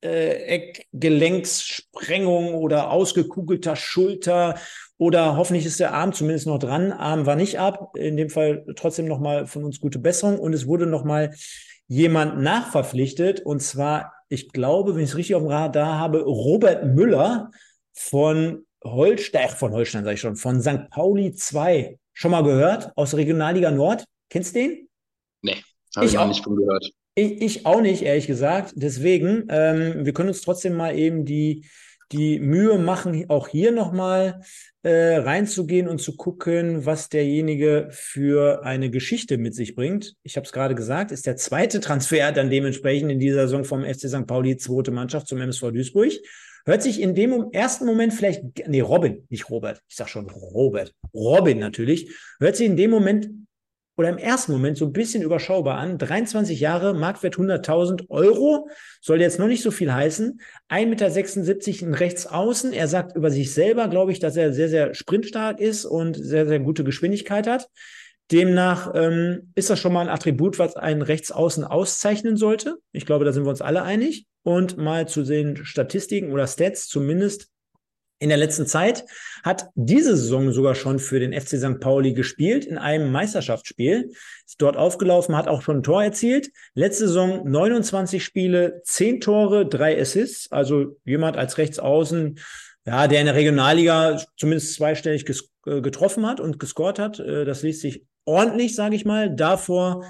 äh, 0.00 0.74
Eckgelenkssprengung 0.92 2.54
oder 2.54 2.90
ausgekugelter 2.90 3.74
Schulter 3.74 4.54
Oder 4.96 5.36
hoffentlich 5.36 5.64
ist 5.64 5.80
der 5.80 5.94
Arm 5.94 6.12
zumindest 6.12 6.46
noch 6.46 6.58
dran. 6.58 6.92
Arm 6.92 7.24
war 7.24 7.36
nicht 7.36 7.58
ab. 7.58 7.96
In 7.96 8.16
dem 8.16 8.30
Fall 8.30 8.64
trotzdem 8.76 9.06
nochmal 9.06 9.46
von 9.46 9.64
uns 9.64 9.80
gute 9.80 9.98
Besserung. 9.98 10.38
Und 10.38 10.52
es 10.52 10.66
wurde 10.66 10.86
nochmal 10.86 11.34
jemand 11.86 12.40
nachverpflichtet. 12.40 13.40
Und 13.40 13.60
zwar, 13.60 14.12
ich 14.28 14.52
glaube, 14.52 14.94
wenn 14.94 15.02
ich 15.02 15.10
es 15.10 15.16
richtig 15.16 15.36
auf 15.36 15.42
dem 15.42 15.50
Radar 15.50 15.98
habe, 15.98 16.22
Robert 16.22 16.84
Müller 16.84 17.50
von 17.94 18.66
Holstein, 18.84 19.48
von 19.48 19.72
Holstein 19.72 20.04
sage 20.04 20.14
ich 20.14 20.20
schon, 20.20 20.36
von 20.36 20.60
St. 20.60 20.90
Pauli 20.90 21.34
2. 21.34 21.98
Schon 22.12 22.30
mal 22.30 22.42
gehört? 22.42 22.92
Aus 22.96 23.14
Regionalliga 23.14 23.70
Nord? 23.70 24.04
Kennst 24.28 24.54
du 24.54 24.60
den? 24.60 24.88
Nee, 25.42 25.56
habe 25.96 26.06
ich, 26.06 26.12
ich 26.12 26.18
auch 26.18 26.28
nicht 26.28 26.44
von 26.44 26.56
gehört. 26.56 26.90
Ich, 27.14 27.42
ich, 27.42 27.66
auch 27.66 27.80
nicht, 27.80 28.02
ehrlich 28.02 28.26
gesagt. 28.26 28.72
Deswegen, 28.76 29.46
ähm, 29.48 30.04
wir 30.04 30.12
können 30.12 30.28
uns 30.28 30.42
trotzdem 30.42 30.74
mal 30.74 30.96
eben 30.96 31.24
die, 31.24 31.66
die 32.12 32.38
Mühe 32.38 32.78
machen, 32.78 33.26
auch 33.28 33.48
hier 33.48 33.72
nochmal 33.72 34.40
äh, 34.82 35.16
reinzugehen 35.16 35.88
und 35.88 36.00
zu 36.00 36.16
gucken, 36.16 36.86
was 36.86 37.08
derjenige 37.08 37.88
für 37.90 38.64
eine 38.64 38.90
Geschichte 38.90 39.36
mit 39.36 39.54
sich 39.54 39.74
bringt. 39.74 40.14
Ich 40.22 40.36
habe 40.36 40.46
es 40.46 40.52
gerade 40.52 40.74
gesagt, 40.74 41.12
ist 41.12 41.26
der 41.26 41.36
zweite 41.36 41.80
Transfer 41.80 42.32
dann 42.32 42.50
dementsprechend 42.50 43.12
in 43.12 43.20
dieser 43.20 43.42
Saison 43.42 43.64
vom 43.64 43.84
FC 43.84 44.08
St. 44.08 44.26
Pauli, 44.26 44.56
zweite 44.56 44.90
Mannschaft 44.90 45.28
zum 45.28 45.40
MSV 45.40 45.72
Duisburg. 45.72 46.12
Hört 46.64 46.82
sich 46.82 47.00
in 47.00 47.14
dem 47.14 47.50
ersten 47.52 47.86
Moment 47.86 48.12
vielleicht, 48.12 48.42
nee, 48.66 48.80
Robin, 48.80 49.26
nicht 49.30 49.48
Robert, 49.48 49.80
ich 49.88 49.96
sag 49.96 50.08
schon 50.08 50.28
Robert, 50.28 50.94
Robin 51.14 51.58
natürlich, 51.58 52.10
hört 52.40 52.56
sich 52.56 52.66
in 52.66 52.76
dem 52.76 52.90
Moment 52.90 53.30
oder 53.98 54.10
im 54.10 54.16
ersten 54.16 54.52
Moment 54.52 54.78
so 54.78 54.84
ein 54.86 54.92
bisschen 54.92 55.24
überschaubar 55.24 55.76
an. 55.78 55.98
23 55.98 56.60
Jahre, 56.60 56.94
Marktwert 56.94 57.34
100.000 57.34 58.08
Euro, 58.10 58.70
soll 59.00 59.20
jetzt 59.20 59.40
noch 59.40 59.48
nicht 59.48 59.62
so 59.62 59.72
viel 59.72 59.92
heißen. 59.92 60.40
1,76 60.70 61.68
Meter 61.68 61.86
in 61.86 61.94
rechts 61.94 62.26
außen. 62.28 62.72
Er 62.72 62.86
sagt 62.86 63.16
über 63.16 63.32
sich 63.32 63.52
selber, 63.52 63.88
glaube 63.88 64.12
ich, 64.12 64.20
dass 64.20 64.36
er 64.36 64.52
sehr, 64.52 64.68
sehr 64.68 64.94
sprintstark 64.94 65.58
ist 65.58 65.84
und 65.84 66.14
sehr, 66.14 66.46
sehr 66.46 66.60
gute 66.60 66.84
Geschwindigkeit 66.84 67.48
hat. 67.48 67.68
Demnach 68.30 68.92
ähm, 68.94 69.50
ist 69.56 69.68
das 69.68 69.80
schon 69.80 69.92
mal 69.92 70.02
ein 70.02 70.14
Attribut, 70.14 70.60
was 70.60 70.76
einen 70.76 71.02
Rechtsaußen 71.02 71.64
auszeichnen 71.64 72.36
sollte. 72.36 72.76
Ich 72.92 73.04
glaube, 73.04 73.24
da 73.24 73.32
sind 73.32 73.44
wir 73.44 73.50
uns 73.50 73.62
alle 73.62 73.82
einig. 73.82 74.26
Und 74.44 74.76
mal 74.76 75.08
zu 75.08 75.24
den 75.24 75.64
Statistiken 75.64 76.30
oder 76.30 76.46
Stats, 76.46 76.86
zumindest 76.86 77.48
in 78.18 78.28
der 78.28 78.38
letzten 78.38 78.66
Zeit, 78.66 79.04
hat 79.44 79.68
diese 79.74 80.16
Saison 80.16 80.52
sogar 80.52 80.74
schon 80.74 80.98
für 80.98 81.20
den 81.20 81.32
FC 81.32 81.58
St. 81.58 81.80
Pauli 81.80 82.12
gespielt 82.14 82.64
in 82.64 82.78
einem 82.78 83.12
Meisterschaftsspiel. 83.12 84.10
Ist 84.46 84.60
dort 84.60 84.76
aufgelaufen, 84.76 85.36
hat 85.36 85.48
auch 85.48 85.62
schon 85.62 85.78
ein 85.78 85.82
Tor 85.82 86.02
erzielt. 86.02 86.50
Letzte 86.74 87.06
Saison 87.06 87.48
29 87.48 88.24
Spiele, 88.24 88.80
10 88.84 89.20
Tore, 89.20 89.66
3 89.66 90.00
Assists. 90.00 90.50
Also 90.50 90.96
jemand 91.04 91.36
als 91.36 91.58
Rechtsaußen, 91.58 92.38
ja, 92.86 93.06
der 93.06 93.20
in 93.20 93.26
der 93.26 93.34
Regionalliga 93.34 94.20
zumindest 94.36 94.74
zweistellig 94.74 95.24
äh, 95.66 95.80
getroffen 95.80 96.26
hat 96.26 96.40
und 96.40 96.58
gescored 96.58 96.98
hat. 96.98 97.20
Äh, 97.20 97.44
das 97.44 97.62
liest 97.62 97.82
sich 97.82 98.04
ordentlich, 98.24 98.74
sage 98.74 98.96
ich 98.96 99.04
mal. 99.04 99.34
Davor 99.34 100.04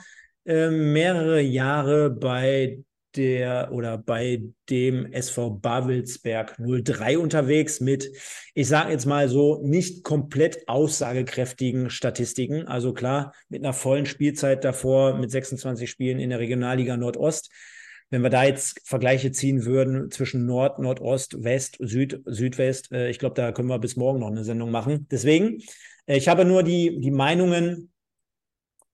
äh, 0.46 0.70
mehrere 0.70 1.40
Jahre 1.40 2.08
bei 2.08 2.82
der 3.16 3.70
oder 3.72 3.98
bei 3.98 4.42
dem 4.68 5.12
SV 5.12 5.50
Bavelsberg 5.50 6.56
03 6.58 7.18
unterwegs 7.18 7.80
mit, 7.80 8.10
ich 8.54 8.68
sage 8.68 8.92
jetzt 8.92 9.06
mal 9.06 9.28
so, 9.28 9.60
nicht 9.62 10.04
komplett 10.04 10.68
aussagekräftigen 10.68 11.90
Statistiken. 11.90 12.66
Also 12.66 12.92
klar, 12.92 13.32
mit 13.48 13.64
einer 13.64 13.72
vollen 13.72 14.06
Spielzeit 14.06 14.64
davor, 14.64 15.18
mit 15.18 15.30
26 15.30 15.88
Spielen 15.90 16.18
in 16.18 16.30
der 16.30 16.38
Regionalliga 16.38 16.96
Nordost. 16.96 17.50
Wenn 18.10 18.22
wir 18.22 18.30
da 18.30 18.44
jetzt 18.44 18.80
Vergleiche 18.84 19.32
ziehen 19.32 19.66
würden 19.66 20.10
zwischen 20.10 20.46
Nord, 20.46 20.78
Nordost, 20.78 21.44
West, 21.44 21.76
Süd, 21.80 22.22
Südwest, 22.24 22.90
äh, 22.90 23.10
ich 23.10 23.18
glaube, 23.18 23.34
da 23.34 23.52
können 23.52 23.68
wir 23.68 23.78
bis 23.78 23.96
morgen 23.96 24.20
noch 24.20 24.30
eine 24.30 24.44
Sendung 24.44 24.70
machen. 24.70 25.06
Deswegen, 25.10 25.58
äh, 26.06 26.16
ich 26.16 26.28
habe 26.28 26.44
nur 26.46 26.62
die, 26.62 27.00
die 27.00 27.10
Meinungen 27.10 27.90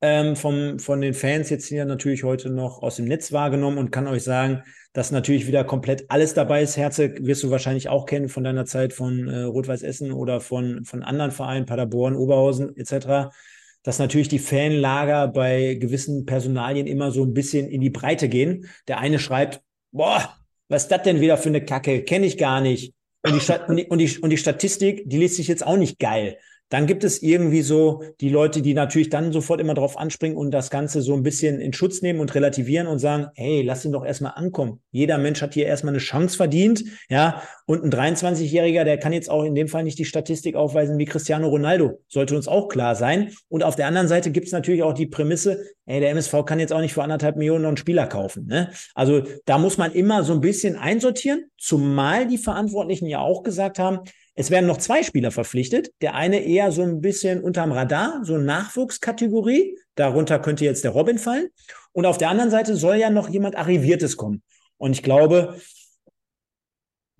ähm, 0.04 0.36
vom, 0.36 0.78
von 0.78 1.00
den 1.00 1.14
Fans 1.14 1.48
jetzt 1.48 1.66
hier 1.66 1.86
natürlich 1.86 2.24
heute 2.24 2.50
noch 2.50 2.82
aus 2.82 2.96
dem 2.96 3.06
Netz 3.06 3.32
wahrgenommen 3.32 3.78
und 3.78 3.90
kann 3.90 4.06
euch 4.06 4.22
sagen, 4.22 4.62
dass 4.92 5.10
natürlich 5.10 5.46
wieder 5.46 5.64
komplett 5.64 6.04
alles 6.10 6.34
dabei 6.34 6.62
ist. 6.62 6.76
Herze 6.76 7.14
wirst 7.20 7.42
du 7.42 7.50
wahrscheinlich 7.50 7.88
auch 7.88 8.04
kennen 8.04 8.28
von 8.28 8.44
deiner 8.44 8.66
Zeit 8.66 8.92
von 8.92 9.28
äh, 9.28 9.44
Rot-Weiß 9.44 9.82
Essen 9.82 10.12
oder 10.12 10.42
von, 10.42 10.84
von 10.84 11.02
anderen 11.02 11.30
Vereinen, 11.30 11.64
Paderborn, 11.64 12.16
Oberhausen 12.16 12.76
etc., 12.76 13.34
dass 13.82 13.98
natürlich 13.98 14.28
die 14.28 14.38
Fanlager 14.38 15.28
bei 15.28 15.74
gewissen 15.80 16.26
Personalien 16.26 16.86
immer 16.86 17.10
so 17.10 17.24
ein 17.24 17.32
bisschen 17.32 17.68
in 17.68 17.80
die 17.80 17.90
Breite 17.90 18.28
gehen. 18.28 18.68
Der 18.88 18.98
eine 18.98 19.18
schreibt, 19.18 19.62
boah, 19.90 20.36
was 20.68 20.82
ist 20.82 20.92
das 20.92 21.02
denn 21.02 21.22
wieder 21.22 21.38
für 21.38 21.48
eine 21.48 21.64
Kacke? 21.64 22.02
Kenne 22.02 22.26
ich 22.26 22.36
gar 22.36 22.60
nicht. 22.60 22.94
Und 23.22 23.34
die, 23.34 23.40
Stat 23.40 23.70
und, 23.70 23.76
die, 23.76 23.86
und, 24.20 24.30
die, 24.30 24.36
Statistik, 24.36 25.02
die 25.06 25.16
liest 25.16 25.36
sich 25.36 25.48
jetzt 25.48 25.66
auch 25.66 25.78
nicht 25.78 25.98
geil. 25.98 26.36
Dann 26.74 26.88
gibt 26.88 27.04
es 27.04 27.22
irgendwie 27.22 27.62
so 27.62 28.02
die 28.20 28.30
Leute, 28.30 28.60
die 28.60 28.74
natürlich 28.74 29.08
dann 29.08 29.32
sofort 29.32 29.60
immer 29.60 29.74
drauf 29.74 29.96
anspringen 29.96 30.36
und 30.36 30.50
das 30.50 30.70
Ganze 30.70 31.02
so 31.02 31.14
ein 31.14 31.22
bisschen 31.22 31.60
in 31.60 31.72
Schutz 31.72 32.02
nehmen 32.02 32.18
und 32.18 32.34
relativieren 32.34 32.88
und 32.88 32.98
sagen, 32.98 33.28
hey, 33.36 33.62
lass 33.62 33.84
ihn 33.84 33.92
doch 33.92 34.04
erstmal 34.04 34.32
ankommen. 34.34 34.80
Jeder 34.90 35.16
Mensch 35.18 35.40
hat 35.40 35.54
hier 35.54 35.66
erstmal 35.66 35.92
eine 35.94 36.00
Chance 36.00 36.36
verdient, 36.36 36.82
ja. 37.08 37.40
Und 37.66 37.84
ein 37.84 37.92
23-Jähriger, 37.92 38.82
der 38.82 38.98
kann 38.98 39.12
jetzt 39.12 39.30
auch 39.30 39.44
in 39.44 39.54
dem 39.54 39.68
Fall 39.68 39.84
nicht 39.84 40.00
die 40.00 40.04
Statistik 40.04 40.56
aufweisen 40.56 40.98
wie 40.98 41.04
Cristiano 41.04 41.46
Ronaldo. 41.46 42.00
Sollte 42.08 42.34
uns 42.34 42.48
auch 42.48 42.66
klar 42.66 42.96
sein. 42.96 43.30
Und 43.48 43.62
auf 43.62 43.76
der 43.76 43.86
anderen 43.86 44.08
Seite 44.08 44.32
gibt 44.32 44.46
es 44.46 44.52
natürlich 44.52 44.82
auch 44.82 44.94
die 44.94 45.06
Prämisse, 45.06 45.64
ey, 45.86 46.00
der 46.00 46.10
MSV 46.10 46.44
kann 46.44 46.58
jetzt 46.58 46.72
auch 46.72 46.80
nicht 46.80 46.94
für 46.94 47.04
anderthalb 47.04 47.36
Millionen 47.36 47.62
noch 47.62 47.68
einen 47.68 47.76
Spieler 47.76 48.08
kaufen. 48.08 48.46
Ne? 48.46 48.72
Also 48.96 49.22
da 49.44 49.58
muss 49.58 49.78
man 49.78 49.92
immer 49.92 50.24
so 50.24 50.32
ein 50.32 50.40
bisschen 50.40 50.74
einsortieren, 50.74 51.44
zumal 51.56 52.26
die 52.26 52.38
Verantwortlichen 52.38 53.06
ja 53.06 53.20
auch 53.20 53.44
gesagt 53.44 53.78
haben, 53.78 54.00
es 54.34 54.50
werden 54.50 54.66
noch 54.66 54.78
zwei 54.78 55.02
Spieler 55.02 55.30
verpflichtet. 55.30 55.92
Der 56.00 56.14
eine 56.14 56.44
eher 56.44 56.72
so 56.72 56.82
ein 56.82 57.00
bisschen 57.00 57.42
unterm 57.42 57.72
Radar, 57.72 58.20
so 58.24 58.36
Nachwuchskategorie. 58.36 59.78
Darunter 59.94 60.40
könnte 60.40 60.64
jetzt 60.64 60.82
der 60.82 60.90
Robin 60.90 61.18
fallen. 61.18 61.48
Und 61.92 62.06
auf 62.06 62.18
der 62.18 62.30
anderen 62.30 62.50
Seite 62.50 62.74
soll 62.74 62.96
ja 62.96 63.10
noch 63.10 63.28
jemand 63.28 63.56
Arriviertes 63.56 64.16
kommen. 64.16 64.42
Und 64.76 64.92
ich 64.92 65.04
glaube, 65.04 65.56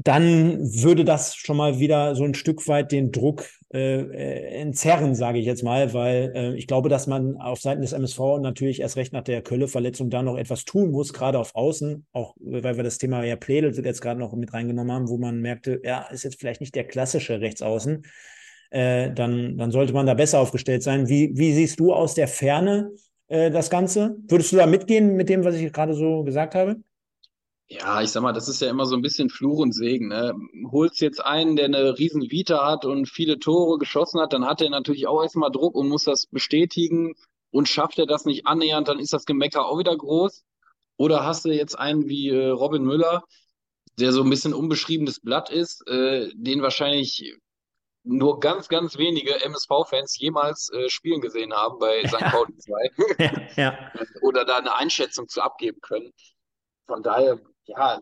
dann 0.04 0.58
würde 0.60 1.04
das 1.04 1.34
schon 1.34 1.56
mal 1.56 1.78
wieder 1.78 2.14
so 2.14 2.24
ein 2.24 2.34
Stück 2.34 2.68
weit 2.68 2.92
den 2.92 3.10
Druck 3.10 3.46
äh, 3.72 4.02
äh 4.02 4.60
entzerren, 4.60 5.14
sage 5.14 5.38
ich 5.38 5.46
jetzt 5.46 5.62
mal, 5.62 5.94
weil 5.94 6.30
äh, 6.34 6.54
ich 6.56 6.66
glaube, 6.66 6.90
dass 6.90 7.06
man 7.06 7.36
auf 7.38 7.60
Seiten 7.60 7.80
des 7.80 7.92
MSV 7.92 8.18
natürlich 8.40 8.80
erst 8.80 8.98
recht 8.98 9.14
nach 9.14 9.24
der 9.24 9.40
Kölle-Verletzung 9.40 10.10
da 10.10 10.22
noch 10.22 10.36
etwas 10.36 10.66
tun 10.66 10.90
muss, 10.90 11.14
gerade 11.14 11.38
auf 11.38 11.54
Außen, 11.54 12.06
auch 12.12 12.34
weil 12.38 12.76
wir 12.76 12.84
das 12.84 12.98
Thema 12.98 13.24
ja 13.24 13.36
Plädel 13.36 13.74
jetzt 13.82 14.02
gerade 14.02 14.20
noch 14.20 14.34
mit 14.34 14.52
reingenommen 14.52 14.92
haben, 14.92 15.08
wo 15.08 15.16
man 15.16 15.40
merkte, 15.40 15.80
ja, 15.82 16.02
ist 16.10 16.22
jetzt 16.22 16.38
vielleicht 16.38 16.60
nicht 16.60 16.74
der 16.74 16.84
klassische 16.84 17.40
Rechtsaußen. 17.40 18.02
Äh, 18.70 19.10
dann, 19.12 19.56
dann 19.56 19.70
sollte 19.70 19.94
man 19.94 20.04
da 20.04 20.12
besser 20.12 20.40
aufgestellt 20.40 20.82
sein. 20.82 21.08
Wie, 21.08 21.32
wie 21.34 21.54
siehst 21.54 21.80
du 21.80 21.94
aus 21.94 22.14
der 22.14 22.28
Ferne 22.28 22.90
äh, 23.28 23.50
das 23.50 23.70
Ganze? 23.70 24.16
Würdest 24.28 24.52
du 24.52 24.56
da 24.56 24.66
mitgehen 24.66 25.16
mit 25.16 25.30
dem, 25.30 25.44
was 25.44 25.54
ich 25.54 25.72
gerade 25.72 25.94
so 25.94 26.24
gesagt 26.24 26.54
habe? 26.54 26.76
Ja, 27.68 28.02
ich 28.02 28.10
sag 28.10 28.22
mal, 28.22 28.32
das 28.32 28.48
ist 28.48 28.60
ja 28.60 28.68
immer 28.68 28.84
so 28.84 28.94
ein 28.94 29.02
bisschen 29.02 29.30
Fluch 29.30 29.58
und 29.58 29.72
Segen. 29.72 30.08
Ne? 30.08 30.34
Holst 30.70 31.00
jetzt 31.00 31.24
einen, 31.24 31.56
der 31.56 31.64
eine 31.64 31.98
riesen 31.98 32.30
Vita 32.30 32.66
hat 32.66 32.84
und 32.84 33.08
viele 33.08 33.38
Tore 33.38 33.78
geschossen 33.78 34.20
hat, 34.20 34.32
dann 34.32 34.44
hat 34.44 34.60
er 34.60 34.70
natürlich 34.70 35.06
auch 35.06 35.22
erstmal 35.22 35.50
Druck 35.50 35.74
und 35.74 35.88
muss 35.88 36.04
das 36.04 36.26
bestätigen. 36.26 37.14
Und 37.50 37.68
schafft 37.68 37.98
er 38.00 38.06
das 38.06 38.24
nicht 38.24 38.46
annähernd, 38.46 38.88
dann 38.88 38.98
ist 38.98 39.12
das 39.12 39.26
Gemecker 39.26 39.66
auch 39.66 39.78
wieder 39.78 39.96
groß. 39.96 40.44
Oder 40.96 41.24
hast 41.24 41.44
du 41.44 41.50
jetzt 41.50 41.78
einen 41.78 42.08
wie 42.08 42.28
äh, 42.28 42.48
Robin 42.48 42.82
Müller, 42.82 43.24
der 43.98 44.12
so 44.12 44.22
ein 44.22 44.30
bisschen 44.30 44.52
unbeschriebenes 44.54 45.20
Blatt 45.20 45.50
ist, 45.50 45.86
äh, 45.88 46.30
den 46.34 46.62
wahrscheinlich 46.62 47.36
nur 48.02 48.40
ganz, 48.40 48.68
ganz 48.68 48.98
wenige 48.98 49.42
MSV-Fans 49.44 50.18
jemals 50.18 50.70
äh, 50.72 50.88
spielen 50.88 51.20
gesehen 51.20 51.54
haben 51.54 51.78
bei 51.78 52.06
St. 52.06 52.18
Pauli 52.18 52.56
2. 52.58 53.52
ja. 53.56 53.92
Oder 54.20 54.44
da 54.44 54.58
eine 54.58 54.74
Einschätzung 54.74 55.28
zu 55.28 55.40
abgeben 55.40 55.80
können. 55.80 56.12
Von 56.86 57.02
daher 57.02 57.40
ja, 57.66 58.00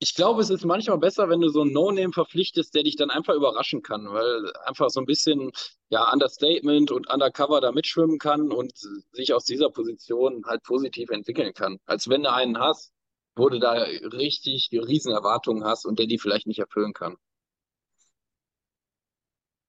ich 0.00 0.14
glaube, 0.14 0.42
es 0.42 0.50
ist 0.50 0.64
manchmal 0.64 0.98
besser, 0.98 1.30
wenn 1.30 1.40
du 1.40 1.48
so 1.48 1.62
einen 1.62 1.72
No-Name 1.72 2.12
verpflichtest, 2.12 2.74
der 2.74 2.82
dich 2.82 2.96
dann 2.96 3.10
einfach 3.10 3.34
überraschen 3.34 3.82
kann, 3.82 4.06
weil 4.10 4.52
einfach 4.66 4.90
so 4.90 5.00
ein 5.00 5.06
bisschen 5.06 5.50
ja 5.88 6.12
Understatement 6.12 6.90
und 6.90 7.08
Undercover 7.10 7.60
da 7.60 7.72
mitschwimmen 7.72 8.18
kann 8.18 8.52
und 8.52 8.72
sich 9.12 9.32
aus 9.32 9.44
dieser 9.44 9.70
Position 9.70 10.44
halt 10.46 10.62
positiv 10.62 11.10
entwickeln 11.10 11.54
kann. 11.54 11.78
Als 11.86 12.08
wenn 12.08 12.22
du 12.22 12.32
einen 12.32 12.58
hast, 12.58 12.92
wo 13.36 13.48
du 13.48 13.58
da 13.58 13.72
richtig 13.72 14.68
die 14.70 14.78
Riesenerwartungen 14.78 15.64
hast 15.64 15.86
und 15.86 15.98
der 15.98 16.06
die 16.06 16.18
vielleicht 16.18 16.46
nicht 16.46 16.58
erfüllen 16.58 16.92
kann. 16.92 17.16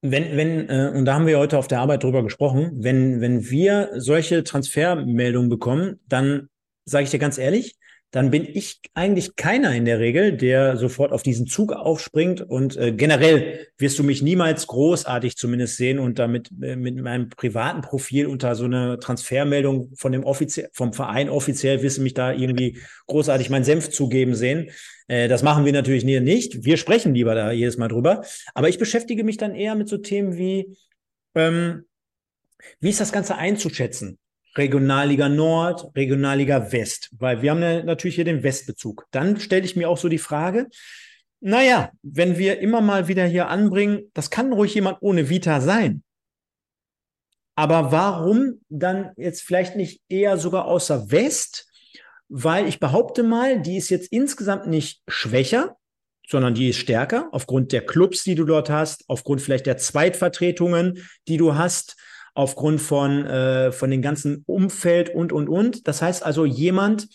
Wenn, 0.02 0.38
wenn, 0.38 0.70
äh, 0.70 0.91
und 0.96 1.06
da 1.06 1.16
haben 1.16 1.26
wir 1.26 1.39
heute 1.39 1.58
auf 1.58 1.68
der 1.68 1.80
Arbeit 1.80 2.04
drüber 2.04 2.24
gesprochen, 2.24 2.72
wenn, 2.76 3.22
wenn 3.22 3.50
wir 3.50 3.89
solche 3.96 4.43
Transfermeldungen 4.43 5.50
bekommen, 5.50 6.00
dann 6.08 6.50
sage 6.84 7.06
ich 7.06 7.10
dir 7.10 7.20
ganz 7.20 7.38
ehrlich, 7.38 7.76
dann 8.16 8.32
bin 8.32 8.47
ich 8.47 8.80
eigentlich 8.93 9.36
keiner 9.36 9.76
in 9.76 9.84
der 9.84 9.99
Regel, 9.99 10.38
der 10.38 10.78
sofort 10.78 11.11
auf 11.11 11.22
diesen 11.22 11.47
Zug 11.47 11.74
aufspringt. 11.74 12.39
Und 12.39 12.78
äh, 12.78 12.93
generell 12.93 13.68
wirst 13.78 13.99
du 13.99 14.03
mich 14.05 14.22
niemals 14.22 14.68
großartig 14.68 15.36
zumindest 15.36 15.76
sehen 15.76 15.99
und 15.99 16.18
damit 16.18 16.49
äh, 16.61 16.78
mit 16.78 16.95
meinem 16.95 17.28
privaten 17.28 17.82
Profil 17.82 18.28
unter 18.28 18.55
so 18.55 18.63
eine 18.63 18.99
Transfermeldung 18.99 19.91
von 19.97 20.13
dem 20.13 20.24
offiziell, 20.24 20.70
vom 20.72 20.93
Verein 20.93 21.28
offiziell 21.28 21.82
wirst 21.82 21.97
du 21.97 22.03
mich 22.03 22.13
da 22.13 22.32
irgendwie 22.32 22.80
großartig 23.07 23.49
meinen 23.49 23.66
Senf 23.66 23.89
zugeben 23.89 24.34
sehen. 24.34 24.70
Äh, 25.09 25.28
das 25.28 25.43
machen 25.43 25.66
wir 25.66 25.74
natürlich 25.74 26.05
nicht. 26.05 26.63
Wir 26.63 26.78
sprechen 26.78 27.13
lieber 27.13 27.36
da 27.36 27.51
jedes 27.51 27.76
Mal 27.76 27.89
drüber. 27.89 28.24
Aber 28.53 28.70
ich 28.70 28.80
beschäftige 28.80 29.26
mich 29.26 29.36
dann 29.36 29.55
eher 29.55 29.76
mit 29.76 29.89
so 29.89 29.97
Themen 29.97 30.38
wie, 30.38 30.78
ähm, 31.36 31.84
wie 32.80 32.91
ist 32.91 33.01
das 33.01 33.11
Ganze 33.11 33.36
einzuschätzen? 33.36 34.20
Regionalliga 34.58 35.30
Nord, 35.30 35.95
Regionalliga 35.95 36.72
West, 36.72 37.10
weil 37.18 37.41
wir 37.41 37.51
haben 37.51 37.86
natürlich 37.86 38.16
hier 38.16 38.26
den 38.26 38.43
Westbezug. 38.43 39.06
Dann 39.12 39.39
stelle 39.39 39.66
ich 39.66 39.76
mir 39.76 39.89
auch 39.89 39.97
so 39.97 40.08
die 40.08 40.18
Frage, 40.18 40.68
naja, 41.41 41.91
wenn 42.01 42.38
wir 42.38 42.60
immer 42.60 42.82
mal 42.82 43.08
wieder 43.08 43.26
hier 43.26 43.49
anbringen, 43.49 44.10
das 44.14 44.30
kann 44.30 44.53
ruhig 44.53 44.74
jemand 44.74 44.97
ohne 45.01 45.30
Vita 45.30 45.62
sein. 45.62 46.03
Aber 47.56 47.91
warum 47.91 48.62
dann 48.70 49.12
jetzt 49.16 49.41
vielleicht 49.41 49.76
nicht 49.76 50.01
eher 50.10 50.38
sogar 50.38 50.66
außer 50.66 51.12
West? 51.12 51.70
Weil 52.28 52.68
ich 52.68 52.80
behaupte 52.80 53.24
mal, 53.24 53.62
die 53.62 53.78
ist 53.78 53.89
jetzt 53.89 54.12
insgesamt 54.12 54.68
nicht 54.68 55.01
schwächer, 55.08 55.78
sondern 56.28 56.56
die 56.56 56.70
ist 56.70 56.78
stärker 56.78 57.30
aufgrund 57.32 57.72
der 57.72 57.86
Clubs, 57.86 58.24
die 58.24 58.36
du 58.36 58.45
dort 58.45 58.70
hast, 58.70 59.03
aufgrund 59.08 59.41
vielleicht 59.41 59.68
der 59.68 59.78
Zweitvertretungen, 59.78 61.08
die 61.28 61.38
du 61.38 61.56
hast, 61.56 61.95
aufgrund 62.36 62.82
von, 62.82 63.26
äh, 63.26 63.72
von 63.72 63.90
den 63.90 64.04
ganzen 64.04 64.44
Umfeld 64.46 65.10
und, 65.10 65.34
und, 65.34 65.50
und. 65.50 65.88
Das 65.88 66.02
heißt 66.02 66.24
also 66.24 66.46
jemand, 66.46 67.08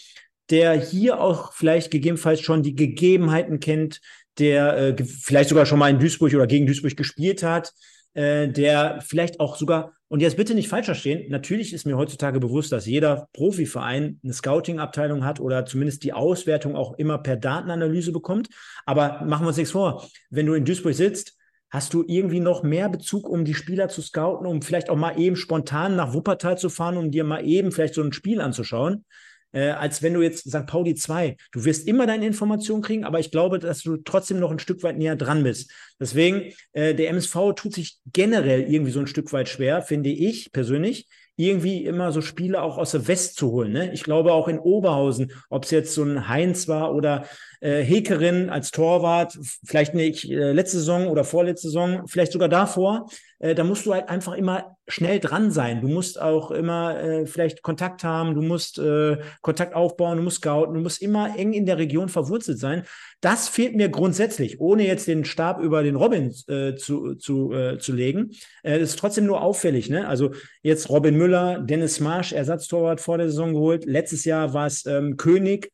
der 0.51 0.73
hier 0.73 1.21
auch 1.21 1.53
vielleicht 1.53 1.93
gegebenenfalls 1.93 2.41
schon 2.41 2.63
die 2.63 2.75
Gegebenheiten 2.75 3.61
kennt, 3.61 4.01
der 4.39 4.77
äh, 4.77 5.05
vielleicht 5.05 5.51
sogar 5.51 5.67
schon 5.67 5.79
mal 5.79 5.91
in 5.91 5.99
Duisburg 5.99 6.35
oder 6.35 6.47
gegen 6.47 6.67
Duisburg 6.67 6.97
gespielt 6.97 7.43
hat, 7.43 7.73
äh, 8.15 8.49
der 8.49 9.01
vielleicht 9.07 9.39
auch 9.41 9.57
sogar, 9.57 9.93
und 10.09 10.21
jetzt 10.21 10.39
bitte 10.39 10.55
nicht 10.55 10.69
falsch 10.69 10.87
verstehen, 10.87 11.31
natürlich 11.31 11.73
ist 11.75 11.85
mir 11.85 11.99
heutzutage 11.99 12.41
bewusst, 12.41 12.73
dass 12.73 12.87
jeder 12.87 13.29
Profiverein 13.35 14.19
eine 14.25 14.33
Scouting-Abteilung 14.33 15.25
hat 15.25 15.39
oder 15.39 15.67
zumindest 15.67 16.03
die 16.03 16.15
Auswertung 16.15 16.75
auch 16.75 16.99
immer 16.99 17.19
per 17.19 17.37
Datenanalyse 17.37 18.11
bekommt. 18.11 18.49
Aber 18.87 19.23
machen 19.25 19.45
wir 19.45 19.49
uns 19.49 19.59
nichts 19.59 19.73
vor, 19.73 20.09
wenn 20.31 20.47
du 20.47 20.55
in 20.55 20.65
Duisburg 20.65 20.95
sitzt, 20.95 21.37
Hast 21.71 21.95
du 21.95 22.05
irgendwie 22.07 22.41
noch 22.41 22.63
mehr 22.63 22.89
Bezug, 22.89 23.29
um 23.29 23.45
die 23.45 23.55
Spieler 23.55 23.89
zu 23.89 24.03
scouten, 24.03 24.47
um 24.47 24.61
vielleicht 24.61 24.91
auch 24.91 24.97
mal 24.97 25.19
eben 25.19 25.37
spontan 25.37 25.95
nach 25.95 26.13
Wuppertal 26.13 26.59
zu 26.59 26.69
fahren, 26.69 26.97
um 26.97 27.11
dir 27.11 27.25
mal 27.25 27.47
eben 27.47 27.71
vielleicht 27.71 27.95
so 27.95 28.03
ein 28.03 28.13
Spiel 28.13 28.41
anzuschauen? 28.41 29.05
Äh, 29.53 29.71
als 29.71 30.03
wenn 30.03 30.15
du 30.15 30.23
jetzt 30.23 30.49
St. 30.49 30.67
Pauli 30.67 30.95
2, 30.95 31.37
du 31.53 31.65
wirst 31.65 31.89
immer 31.89 32.07
deine 32.07 32.27
Informationen 32.27 32.83
kriegen, 32.83 33.05
aber 33.05 33.19
ich 33.19 33.31
glaube, 33.31 33.59
dass 33.59 33.83
du 33.83 33.97
trotzdem 33.99 34.39
noch 34.39 34.51
ein 34.51 34.59
Stück 34.61 34.83
weit 34.83 34.99
näher 34.99 35.17
dran 35.17 35.43
bist. 35.43 35.73
Deswegen, 35.99 36.53
äh, 36.73 36.95
der 36.95 37.11
MSV 37.11 37.55
tut 37.57 37.75
sich 37.75 37.99
generell 38.13 38.63
irgendwie 38.63 38.93
so 38.93 39.01
ein 39.01 39.09
Stück 39.09 39.33
weit 39.33 39.49
schwer, 39.49 39.83
finde 39.83 40.11
ich 40.11 40.53
persönlich, 40.53 41.09
irgendwie 41.37 41.85
immer 41.85 42.13
so 42.13 42.21
Spiele 42.21 42.63
auch 42.63 42.79
aus 42.79 42.93
der 42.93 43.09
West 43.09 43.37
zu 43.37 43.51
holen. 43.51 43.73
Ne? 43.73 43.93
Ich 43.93 44.05
glaube 44.05 44.33
auch 44.33 44.47
in 44.47 44.59
Oberhausen, 44.59 45.33
ob 45.49 45.65
es 45.65 45.71
jetzt 45.71 45.95
so 45.95 46.05
ein 46.05 46.29
Heinz 46.29 46.69
war 46.69 46.95
oder 46.95 47.25
äh, 47.61 47.83
Hekerin 47.83 48.51
als 48.51 48.71
Torwart, 48.71 49.39
vielleicht 49.65 49.95
nicht 49.95 50.29
äh, 50.31 50.53
letzte 50.53 50.79
Saison 50.79 51.09
oder 51.09 51.25
vorletzte 51.25 51.69
Saison, 51.69 52.07
vielleicht 52.07 52.33
sogar 52.33 52.49
davor, 52.49 53.07
äh, 53.39 53.55
da 53.55 53.65
musst 53.65 53.87
du 53.87 53.95
halt 53.95 54.09
einfach 54.09 54.35
immer 54.35 54.77
schnell 54.87 55.19
dran 55.19 55.51
sein. 55.51 55.81
Du 55.81 55.89
musst 55.89 56.21
auch 56.21 56.51
immer 56.51 57.01
äh, 57.01 57.27
vielleicht 57.27 57.63
Kontakt 57.63 58.05
haben, 58.05 58.35
du 58.35 58.43
musst 58.43 58.79
äh, 58.79 59.19
Kontakt 59.41 59.75
aufbauen, 59.75 60.19
du 60.19 60.23
musst 60.23 60.39
scouten, 60.39 60.75
du 60.75 60.81
musst 60.81 61.03
immer 61.03 61.37
eng 61.39 61.53
in 61.53 61.67
der 61.67 61.79
Region 61.79 62.09
verwurzelt 62.09 62.59
sein. 62.59 62.85
Das 63.21 63.49
fehlt 63.49 63.77
mir 63.77 63.89
grundsätzlich, 63.89 64.61
ohne 64.61 64.87
jetzt 64.87 65.07
den 65.07 65.25
Stab 65.25 65.61
über 65.61 65.83
den 65.83 65.97
Robin 65.97 66.35
äh, 66.49 66.75
zu, 66.77 67.15
zu, 67.15 67.53
äh, 67.53 67.79
zu 67.79 67.93
legen. 67.93 68.31
Äh, 68.63 68.81
ist 68.81 68.99
trotzdem 68.99 69.27
nur 69.27 69.43
auffällig. 69.43 69.91
Ne? 69.91 70.07
Also 70.09 70.33
jetzt 70.63 70.89
Robin 70.89 71.17
Müller, 71.17 71.61
Dennis 71.61 72.01
Marsch, 72.01 72.33
Ersatztorwart 72.33 73.01
vor 73.01 73.19
der 73.19 73.29
Saison 73.29 73.53
geholt. 73.53 73.85
Letztes 73.85 74.25
Jahr 74.25 74.55
war 74.55 74.67
es 74.67 74.87
ähm, 74.87 75.17
König, 75.17 75.73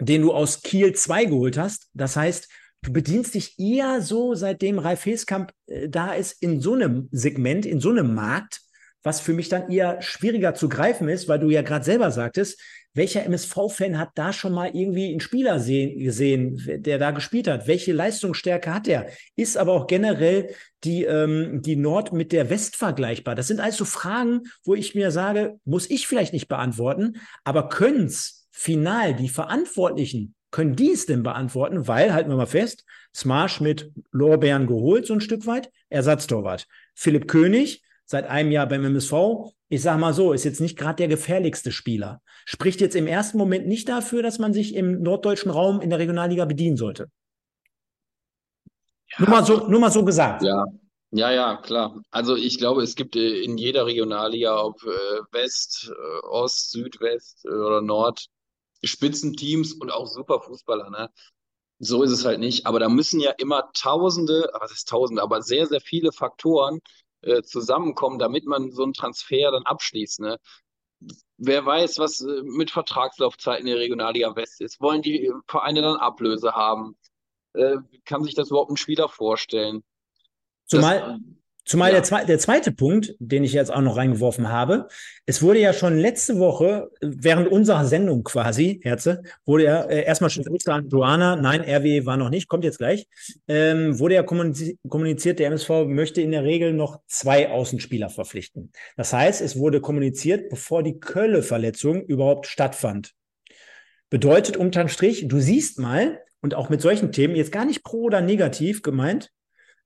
den 0.00 0.22
du 0.22 0.32
aus 0.32 0.62
Kiel 0.62 0.94
2 0.94 1.26
geholt 1.26 1.58
hast. 1.58 1.88
Das 1.94 2.16
heißt, 2.16 2.48
du 2.82 2.92
bedienst 2.92 3.34
dich 3.34 3.58
eher 3.58 4.00
so, 4.00 4.34
seitdem 4.34 4.78
Ralf 4.78 5.04
Heskamp 5.06 5.52
äh, 5.66 5.88
da 5.88 6.12
ist, 6.12 6.42
in 6.42 6.60
so 6.60 6.74
einem 6.74 7.08
Segment, 7.10 7.66
in 7.66 7.80
so 7.80 7.90
einem 7.90 8.14
Markt, 8.14 8.60
was 9.02 9.20
für 9.20 9.32
mich 9.32 9.48
dann 9.48 9.70
eher 9.70 10.02
schwieriger 10.02 10.54
zu 10.54 10.68
greifen 10.68 11.08
ist, 11.08 11.28
weil 11.28 11.38
du 11.38 11.50
ja 11.50 11.62
gerade 11.62 11.84
selber 11.84 12.10
sagtest, 12.10 12.60
welcher 12.94 13.24
MSV-Fan 13.24 13.96
hat 13.96 14.10
da 14.16 14.32
schon 14.32 14.52
mal 14.52 14.74
irgendwie 14.74 15.10
einen 15.10 15.20
Spieler 15.20 15.60
sehen, 15.60 15.98
gesehen, 16.00 16.60
der 16.82 16.98
da 16.98 17.12
gespielt 17.12 17.46
hat? 17.46 17.68
Welche 17.68 17.92
Leistungsstärke 17.92 18.74
hat 18.74 18.88
er? 18.88 19.06
Ist 19.36 19.56
aber 19.56 19.72
auch 19.72 19.86
generell 19.86 20.54
die, 20.84 21.04
ähm, 21.04 21.62
die 21.62 21.76
Nord 21.76 22.12
mit 22.12 22.32
der 22.32 22.50
West 22.50 22.76
vergleichbar? 22.76 23.36
Das 23.36 23.46
sind 23.46 23.60
also 23.60 23.84
Fragen, 23.84 24.42
wo 24.64 24.74
ich 24.74 24.94
mir 24.96 25.12
sage, 25.12 25.60
muss 25.64 25.88
ich 25.88 26.08
vielleicht 26.08 26.32
nicht 26.32 26.48
beantworten, 26.48 27.20
aber 27.44 27.68
können 27.68 28.06
es 28.06 28.37
final 28.58 29.14
die 29.14 29.28
Verantwortlichen 29.28 30.34
können 30.50 30.74
die 30.74 30.90
es 30.90 31.06
denn 31.06 31.22
beantworten? 31.22 31.86
Weil, 31.86 32.12
halten 32.12 32.30
wir 32.30 32.36
mal 32.36 32.46
fest, 32.46 32.84
Smash 33.14 33.60
mit 33.60 33.92
Lorbeeren 34.10 34.66
geholt, 34.66 35.06
so 35.06 35.14
ein 35.14 35.20
Stück 35.20 35.46
weit, 35.46 35.70
Ersatztorwart. 35.90 36.66
Philipp 36.94 37.28
König, 37.28 37.84
seit 38.04 38.26
einem 38.26 38.50
Jahr 38.50 38.66
beim 38.66 38.84
MSV, 38.84 39.12
ich 39.68 39.82
sage 39.82 40.00
mal 40.00 40.12
so, 40.12 40.32
ist 40.32 40.44
jetzt 40.44 40.60
nicht 40.60 40.76
gerade 40.76 40.96
der 40.96 41.08
gefährlichste 41.08 41.70
Spieler. 41.70 42.20
Spricht 42.46 42.80
jetzt 42.80 42.96
im 42.96 43.06
ersten 43.06 43.38
Moment 43.38 43.68
nicht 43.68 43.88
dafür, 43.88 44.22
dass 44.22 44.38
man 44.38 44.52
sich 44.52 44.74
im 44.74 45.02
norddeutschen 45.02 45.52
Raum 45.52 45.80
in 45.80 45.90
der 45.90 46.00
Regionalliga 46.00 46.44
bedienen 46.44 46.76
sollte. 46.76 47.10
Ja, 49.10 49.20
nur, 49.20 49.28
mal 49.28 49.44
so, 49.44 49.68
nur 49.68 49.80
mal 49.80 49.92
so 49.92 50.04
gesagt. 50.04 50.42
Ja, 50.42 50.64
ja, 51.10 51.30
ja, 51.30 51.56
klar. 51.56 52.02
Also 52.10 52.34
ich 52.34 52.58
glaube, 52.58 52.82
es 52.82 52.96
gibt 52.96 53.14
äh, 53.14 53.40
in 53.42 53.56
jeder 53.56 53.86
Regionalliga, 53.86 54.62
ob 54.62 54.82
äh, 54.82 55.20
West, 55.32 55.90
äh, 55.90 56.26
Ost, 56.26 56.70
Südwest 56.72 57.46
oder 57.46 57.80
Nord, 57.80 58.28
Spitzenteams 58.82 59.72
und 59.72 59.90
auch 59.90 60.06
super 60.06 60.40
Fußballer. 60.40 60.90
Ne? 60.90 61.10
So 61.78 62.02
ist 62.02 62.10
es 62.10 62.24
halt 62.24 62.40
nicht. 62.40 62.66
Aber 62.66 62.80
da 62.80 62.88
müssen 62.88 63.20
ja 63.20 63.30
immer 63.32 63.70
Tausende, 63.72 64.50
was 64.58 64.72
ist 64.72 64.88
Tausende, 64.88 65.22
aber 65.22 65.42
sehr, 65.42 65.66
sehr 65.66 65.80
viele 65.80 66.12
Faktoren 66.12 66.80
äh, 67.22 67.42
zusammenkommen, 67.42 68.18
damit 68.18 68.46
man 68.46 68.70
so 68.72 68.82
einen 68.82 68.92
Transfer 68.92 69.50
dann 69.50 69.64
abschließt. 69.64 70.20
Ne? 70.20 70.38
Wer 71.36 71.64
weiß, 71.64 71.98
was 71.98 72.20
äh, 72.20 72.42
mit 72.42 72.70
Vertragslaufzeiten 72.70 73.66
in 73.66 73.74
der 73.74 73.82
Regionalliga 73.82 74.34
West 74.34 74.60
ist. 74.60 74.80
Wollen 74.80 75.02
die 75.02 75.32
Vereine 75.46 75.82
dann 75.82 75.96
Ablöse 75.96 76.52
haben? 76.52 76.96
Äh, 77.54 77.76
kann 78.04 78.24
sich 78.24 78.34
das 78.34 78.50
überhaupt 78.50 78.70
ein 78.70 78.76
Spieler 78.76 79.08
vorstellen? 79.08 79.84
Zumal, 80.66 81.00
das, 81.00 81.37
Zumal 81.68 81.90
ja. 81.90 81.96
der, 81.96 82.02
zwe 82.02 82.24
der 82.26 82.38
zweite 82.38 82.72
Punkt, 82.72 83.14
den 83.18 83.44
ich 83.44 83.52
jetzt 83.52 83.70
auch 83.70 83.82
noch 83.82 83.98
reingeworfen 83.98 84.48
habe, 84.48 84.88
es 85.26 85.42
wurde 85.42 85.60
ja 85.60 85.74
schon 85.74 85.98
letzte 85.98 86.38
Woche, 86.38 86.90
während 87.02 87.46
unserer 87.46 87.84
Sendung 87.84 88.24
quasi, 88.24 88.80
Herze, 88.82 89.22
wurde 89.44 89.64
ja 89.64 89.82
äh, 89.82 90.02
erstmal 90.02 90.30
schon 90.30 90.46
an 90.66 90.88
Joana, 90.88 91.36
nein, 91.36 91.60
RW 91.60 92.06
war 92.06 92.16
noch 92.16 92.30
nicht, 92.30 92.48
kommt 92.48 92.64
jetzt 92.64 92.78
gleich, 92.78 93.06
ähm, 93.48 93.98
wurde 93.98 94.14
ja 94.14 94.22
kommuniziert, 94.22 95.38
der 95.38 95.48
MSV 95.48 95.84
möchte 95.86 96.22
in 96.22 96.30
der 96.30 96.42
Regel 96.42 96.72
noch 96.72 97.00
zwei 97.06 97.50
Außenspieler 97.50 98.08
verpflichten. 98.08 98.72
Das 98.96 99.12
heißt, 99.12 99.42
es 99.42 99.58
wurde 99.58 99.82
kommuniziert, 99.82 100.48
bevor 100.48 100.82
die 100.82 100.98
Kölle-Verletzung 100.98 102.02
überhaupt 102.02 102.46
stattfand. 102.46 103.12
Bedeutet 104.08 104.56
unterm 104.56 104.88
Strich, 104.88 105.28
du 105.28 105.38
siehst 105.38 105.78
mal, 105.78 106.18
und 106.40 106.54
auch 106.54 106.70
mit 106.70 106.80
solchen 106.80 107.12
Themen, 107.12 107.36
jetzt 107.36 107.52
gar 107.52 107.66
nicht 107.66 107.84
pro 107.84 108.04
oder 108.04 108.22
negativ 108.22 108.80
gemeint, 108.80 109.30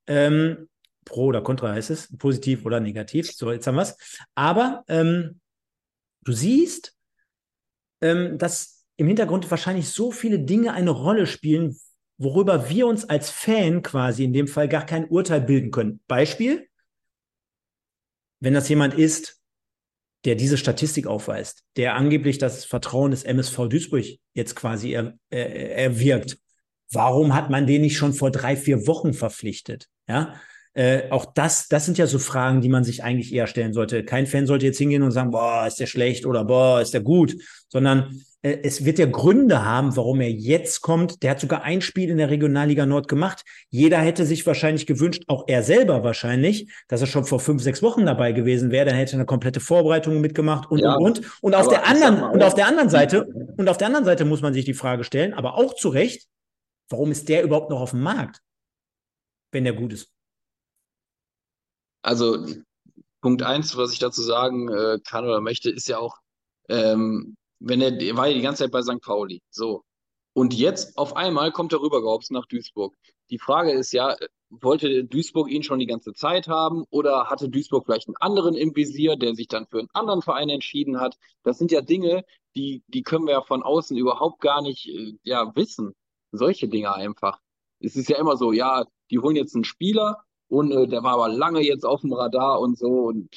ähm, 0.07 0.69
pro 1.05 1.27
oder 1.27 1.43
contra 1.43 1.73
heißt 1.73 1.91
es, 1.91 2.17
positiv 2.17 2.65
oder 2.65 2.81
negativ. 2.81 3.33
So, 3.33 3.51
jetzt 3.51 3.67
haben 3.67 3.77
wir 3.77 3.83
es. 3.83 3.97
Aber 4.35 4.85
ähm, 4.89 5.41
du 6.25 6.33
siehst, 6.33 6.97
ähm, 8.01 8.39
dass 8.39 8.85
im 8.97 9.07
Hintergrund 9.07 9.51
wahrscheinlich 9.51 9.89
so 9.89 10.13
viele 10.13 10.39
Dinge 10.39 10.73
eine 10.73 10.91
Rolle 10.91 11.27
spielen, 11.27 11.77
worüber 12.19 12.69
wir 12.69 12.87
uns 12.87 13.05
als 13.05 13.31
Fan 13.31 13.83
quasi 13.83 14.25
in 14.25 14.33
dem 14.33 14.47
Fall 14.47 14.69
gar 14.69 14.87
kein 14.87 15.09
Urteil 15.09 15.41
bilden 15.41 15.71
können. 15.71 16.01
Beispiel, 16.07 16.69
wenn 18.41 18.55
das 18.55 18.69
jemand 18.69 18.95
ist, 18.95 19.41
der 20.25 20.37
diese 20.37 20.57
Statistik 20.57 21.07
aufweist, 21.07 21.65
der 21.77 21.97
angeblich 21.97 22.39
das 22.39 22.65
Vertrauen 22.65 23.11
des 23.11 23.25
MSV 23.25 23.69
Duisburg 23.69 24.05
jetzt 24.35 24.55
quasi 24.55 24.93
er, 24.93 25.19
er, 25.31 25.77
erwirkt, 25.77 26.39
warum 26.93 27.35
hat 27.35 27.51
man 27.51 27.67
den 27.67 27.83
nicht 27.83 27.97
schon 27.97 28.13
vor 28.13 28.31
drei, 28.31 28.57
vier 28.57 28.87
Wochen 28.87 29.15
verpflichtet? 29.15 29.89
Ja, 30.09 30.41
äh, 30.75 31.11
auch 31.11 31.27
das, 31.35 31.69
das 31.69 31.85
sind 31.85 31.99
ja 31.99 32.07
so 32.07 32.19
Fragen, 32.19 32.61
die 32.63 32.69
man 32.69 32.85
sich 32.85 33.05
eigentlich 33.05 33.33
eher 33.33 33.47
stellen 33.47 33.75
sollte. 33.75 34.05
Kein 34.05 34.27
Fan 34.27 34.47
sollte 34.47 34.67
jetzt 34.67 34.79
hingehen 34.79 35.03
und 35.03 35.11
sagen, 35.11 35.31
boah, 35.31 35.67
ist 35.67 35.81
der 35.81 35.87
schlecht 35.87 36.25
oder 36.25 36.45
boah, 36.45 36.81
ist 36.81 36.95
der 36.95 37.03
gut, 37.03 37.37
sondern 37.69 38.23
äh, 38.41 38.59
es 38.63 38.85
wird 38.85 38.99
ja 38.99 39.07
Gründe 39.07 39.65
haben, 39.65 39.97
warum 39.97 40.21
er 40.21 40.31
jetzt 40.31 40.81
kommt. 40.81 41.23
Der 41.23 41.33
hat 41.33 41.41
sogar 41.41 41.63
ein 41.63 41.81
Spiel 41.81 42.09
in 42.09 42.17
der 42.17 42.31
Regionalliga 42.31 42.87
Nord 42.87 43.07
gemacht. 43.09 43.43
Jeder 43.69 43.99
hätte 43.99 44.25
sich 44.25 44.47
wahrscheinlich 44.47 44.87
gewünscht, 44.87 45.25
auch 45.29 45.45
er 45.47 45.63
selber 45.63 46.05
wahrscheinlich, 46.05 46.71
dass 46.89 47.03
er 47.03 47.07
schon 47.07 47.25
vor 47.25 47.41
fünf, 47.41 47.63
sechs 47.63 47.83
Wochen 47.83 48.07
dabei 48.07 48.33
gewesen 48.33 48.71
wäre. 48.71 48.87
Dann 48.87 48.97
hätte 48.97 49.13
er 49.13 49.19
eine 49.19 49.27
komplette 49.27 49.61
Vorbereitung 49.61 50.21
mitgemacht 50.21 50.71
und 50.71 50.79
ja, 50.79 50.95
und 50.95 51.19
und. 51.19 51.43
Und 51.43 51.55
auf 51.55 51.69
der 51.69 51.87
anderen 51.87 52.21
mal, 52.21 52.31
und 52.31 52.43
auf 52.43 52.55
der 52.55 52.67
anderen 52.67 52.89
Seite 52.89 53.27
und 53.57 53.69
auf 53.69 53.77
der 53.77 53.89
anderen 53.89 54.05
Seite 54.05 54.25
muss 54.25 54.41
man 54.41 54.55
sich 54.55 54.65
die 54.65 54.75
Frage 54.75 55.05
stellen, 55.05 55.35
aber 55.35 55.57
auch 55.59 55.75
zu 55.75 55.89
Recht, 55.91 56.29
warum 56.89 57.11
ist 57.11 57.29
der 57.29 57.43
überhaupt 57.43 57.71
noch 57.71 57.81
auf 57.81 57.91
dem 57.91 58.01
Markt, 58.01 58.41
wenn 59.53 59.65
der 59.65 59.75
gut 59.75 59.93
ist? 59.93 60.12
Also 62.03 62.45
Punkt 63.21 63.43
eins, 63.43 63.77
was 63.77 63.93
ich 63.93 64.01
dazu 64.01 64.23
sagen 64.23 64.69
äh, 64.69 64.99
kann 65.05 65.25
oder 65.25 65.41
möchte, 65.41 65.71
ist 65.71 65.89
ja 65.89 65.99
auch, 65.99 66.19
ähm, 66.69 67.37
wenn 67.61 67.81
er, 67.81 67.99
er 68.01 68.17
war 68.17 68.27
ja 68.27 68.35
die 68.35 68.43
ganze 68.43 68.65
Zeit 68.65 68.73
bei 68.73 68.83
St. 68.83 69.01
Pauli. 69.01 69.41
So. 69.51 69.85
Und 70.35 70.55
jetzt 70.55 70.99
auf 70.99 71.17
einmal 71.17 71.53
kommt 71.53 71.73
er 71.73 71.81
rübergehopst 71.81 72.33
nach 72.33 72.47
Duisburg. 72.47 72.95
Die 73.31 73.39
Frage 73.39 73.73
ist 73.73 73.93
ja, 73.93 74.17
wollte 74.51 75.05
Duisburg 75.05 75.51
ihn 75.51 75.63
schon 75.63 75.79
die 75.79 75.87
ganze 75.87 76.13
Zeit 76.15 76.49
haben 76.49 76.85
oder 76.91 77.31
hatte 77.31 77.49
Duisburg 77.49 77.87
vielleicht 77.87 78.09
einen 78.09 78.17
anderen 78.17 78.55
im 78.55 78.75
Visier, 78.75 79.17
der 79.17 79.35
sich 79.35 79.49
dann 79.49 79.67
für 79.67 79.79
einen 79.79 79.89
anderen 79.93 80.23
Verein 80.23 80.49
entschieden 80.49 81.01
hat? 81.01 81.17
Das 81.43 81.59
sind 81.59 81.71
ja 81.71 81.81
Dinge, 81.81 82.25
die, 82.57 82.83
die 82.89 83.03
können 83.03 83.27
wir 83.27 83.35
ja 83.35 83.43
von 83.43 83.63
außen 83.63 83.97
überhaupt 83.97 84.41
gar 84.41 84.63
nicht 84.63 84.89
äh, 84.89 85.15
ja, 85.23 85.55
wissen. 85.55 85.95
Solche 86.33 86.69
Dinge 86.69 86.95
einfach. 86.95 87.41
Es 87.79 87.97
ist 87.97 88.09
ja 88.09 88.19
immer 88.19 88.37
so, 88.37 88.53
ja, 88.53 88.85
die 89.11 89.19
holen 89.19 89.37
jetzt 89.37 89.55
einen 89.55 89.65
Spieler 89.65 90.25
und 90.53 90.71
äh, 90.71 90.87
der 90.87 91.03
war 91.03 91.15
aber 91.15 91.29
lange 91.29 91.63
jetzt 91.63 91.85
auf 91.85 92.03
dem 92.03 92.13
Radar 92.13 92.61
und 92.61 92.79
so 92.79 92.89
und 92.89 93.29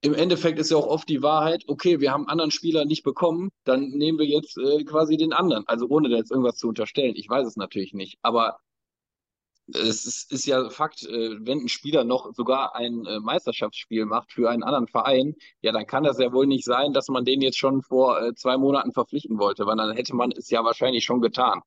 im 0.00 0.14
Endeffekt 0.14 0.58
ist 0.58 0.70
ja 0.70 0.76
auch 0.76 0.86
oft 0.86 1.08
die 1.08 1.22
Wahrheit, 1.22 1.64
okay, 1.66 2.00
wir 2.00 2.12
haben 2.12 2.28
anderen 2.28 2.50
Spieler 2.50 2.84
nicht 2.84 3.04
bekommen, 3.04 3.50
dann 3.64 3.88
nehmen 3.90 4.18
wir 4.18 4.26
jetzt 4.26 4.58
äh, 4.58 4.84
quasi 4.84 5.16
den 5.16 5.32
anderen. 5.32 5.66
Also 5.66 5.86
ohne 5.88 6.10
da 6.10 6.16
jetzt 6.16 6.30
irgendwas 6.30 6.58
zu 6.58 6.68
unterstellen. 6.68 7.14
Ich 7.16 7.28
weiß 7.28 7.46
es 7.46 7.56
natürlich 7.56 7.94
nicht. 7.94 8.18
Aber 8.20 8.58
es 9.68 10.04
ist, 10.04 10.30
ist 10.30 10.46
ja 10.46 10.68
Fakt, 10.68 11.04
äh, 11.04 11.36
wenn 11.40 11.60
ein 11.60 11.68
Spieler 11.68 12.04
noch 12.04 12.34
sogar 12.34 12.74
ein 12.74 13.06
äh, 13.06 13.18
Meisterschaftsspiel 13.20 14.04
macht 14.04 14.32
für 14.32 14.50
einen 14.50 14.62
anderen 14.62 14.88
Verein, 14.88 15.36
ja, 15.62 15.72
dann 15.72 15.86
kann 15.86 16.04
das 16.04 16.18
ja 16.18 16.32
wohl 16.32 16.46
nicht 16.46 16.64
sein, 16.64 16.92
dass 16.92 17.08
man 17.08 17.24
den 17.24 17.40
jetzt 17.40 17.58
schon 17.58 17.80
vor 17.82 18.20
äh, 18.20 18.34
zwei 18.34 18.58
Monaten 18.58 18.92
verpflichten 18.92 19.38
wollte, 19.38 19.64
weil 19.64 19.76
dann 19.76 19.96
hätte 19.96 20.14
man 20.14 20.32
es 20.32 20.50
ja 20.50 20.64
wahrscheinlich 20.64 21.04
schon 21.04 21.22
getan. 21.22 21.62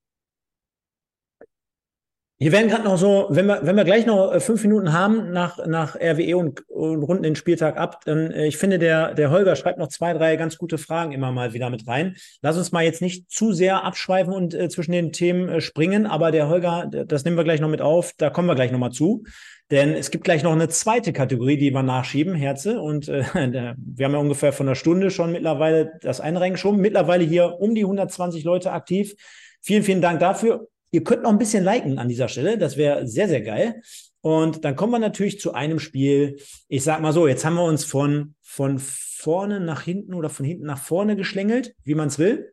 Hier 2.39 2.51
werden 2.51 2.69
gerade 2.69 2.83
noch 2.83 2.99
so, 2.99 3.25
wenn 3.31 3.47
wir, 3.47 3.61
wenn 3.63 3.75
wir 3.75 3.83
gleich 3.83 4.05
noch 4.05 4.31
äh, 4.31 4.39
fünf 4.39 4.61
Minuten 4.61 4.93
haben 4.93 5.31
nach, 5.31 5.65
nach 5.65 5.95
RWE 5.95 6.37
und, 6.37 6.69
und 6.69 7.01
runden 7.01 7.23
den 7.23 7.35
Spieltag 7.35 7.77
ab, 7.77 8.01
dann 8.05 8.29
äh, 8.29 8.45
ich 8.45 8.57
finde, 8.57 8.77
der, 8.77 9.15
der 9.15 9.31
Holger 9.31 9.55
schreibt 9.55 9.79
noch 9.79 9.87
zwei, 9.87 10.13
drei 10.13 10.35
ganz 10.35 10.59
gute 10.59 10.77
Fragen 10.77 11.13
immer 11.13 11.31
mal 11.31 11.53
wieder 11.53 11.71
mit 11.71 11.87
rein. 11.87 12.15
Lass 12.43 12.55
uns 12.55 12.71
mal 12.71 12.83
jetzt 12.83 13.01
nicht 13.01 13.31
zu 13.31 13.53
sehr 13.53 13.83
abschweifen 13.83 14.33
und 14.33 14.53
äh, 14.53 14.69
zwischen 14.69 14.91
den 14.91 15.11
Themen 15.11 15.49
äh, 15.49 15.61
springen, 15.61 16.05
aber 16.05 16.29
der 16.29 16.47
Holger, 16.47 16.85
das 16.85 17.25
nehmen 17.25 17.37
wir 17.37 17.43
gleich 17.43 17.59
noch 17.59 17.69
mit 17.69 17.81
auf, 17.81 18.13
da 18.17 18.29
kommen 18.29 18.47
wir 18.47 18.55
gleich 18.55 18.71
noch 18.71 18.77
mal 18.77 18.91
zu. 18.91 19.23
Denn 19.71 19.95
es 19.95 20.11
gibt 20.11 20.23
gleich 20.23 20.43
noch 20.43 20.53
eine 20.53 20.69
zweite 20.69 21.13
Kategorie, 21.13 21.57
die 21.57 21.71
wir 21.71 21.81
nachschieben, 21.81 22.35
Herze. 22.35 22.79
Und 22.79 23.09
äh, 23.09 23.23
wir 23.33 24.05
haben 24.05 24.13
ja 24.13 24.19
ungefähr 24.19 24.53
von 24.53 24.67
einer 24.67 24.75
Stunde 24.75 25.09
schon 25.09 25.31
mittlerweile 25.31 25.93
das 26.01 26.21
einreingeschoben. 26.21 26.79
Mittlerweile 26.79 27.23
hier 27.23 27.59
um 27.59 27.73
die 27.73 27.81
120 27.81 28.43
Leute 28.43 28.71
aktiv. 28.71 29.15
Vielen, 29.59 29.81
vielen 29.81 30.01
Dank 30.01 30.19
dafür. 30.19 30.67
Ihr 30.91 31.03
könnt 31.03 31.23
noch 31.23 31.31
ein 31.31 31.37
bisschen 31.37 31.63
liken 31.63 31.99
an 31.99 32.07
dieser 32.07 32.27
Stelle. 32.27 32.57
Das 32.57 32.77
wäre 32.77 33.07
sehr, 33.07 33.27
sehr 33.27 33.41
geil. 33.41 33.81
Und 34.21 34.65
dann 34.65 34.75
kommen 34.75 34.93
wir 34.93 34.99
natürlich 34.99 35.39
zu 35.39 35.53
einem 35.53 35.79
Spiel. 35.79 36.37
Ich 36.67 36.83
sag 36.83 37.01
mal 37.01 37.13
so, 37.13 37.27
jetzt 37.27 37.45
haben 37.45 37.55
wir 37.55 37.63
uns 37.63 37.83
von, 37.85 38.35
von 38.41 38.79
vorne 38.79 39.59
nach 39.59 39.81
hinten 39.81 40.13
oder 40.13 40.29
von 40.29 40.45
hinten 40.45 40.65
nach 40.65 40.79
vorne 40.79 41.15
geschlängelt, 41.15 41.75
wie 41.83 41.95
man 41.95 42.07
es 42.07 42.19
will. 42.19 42.51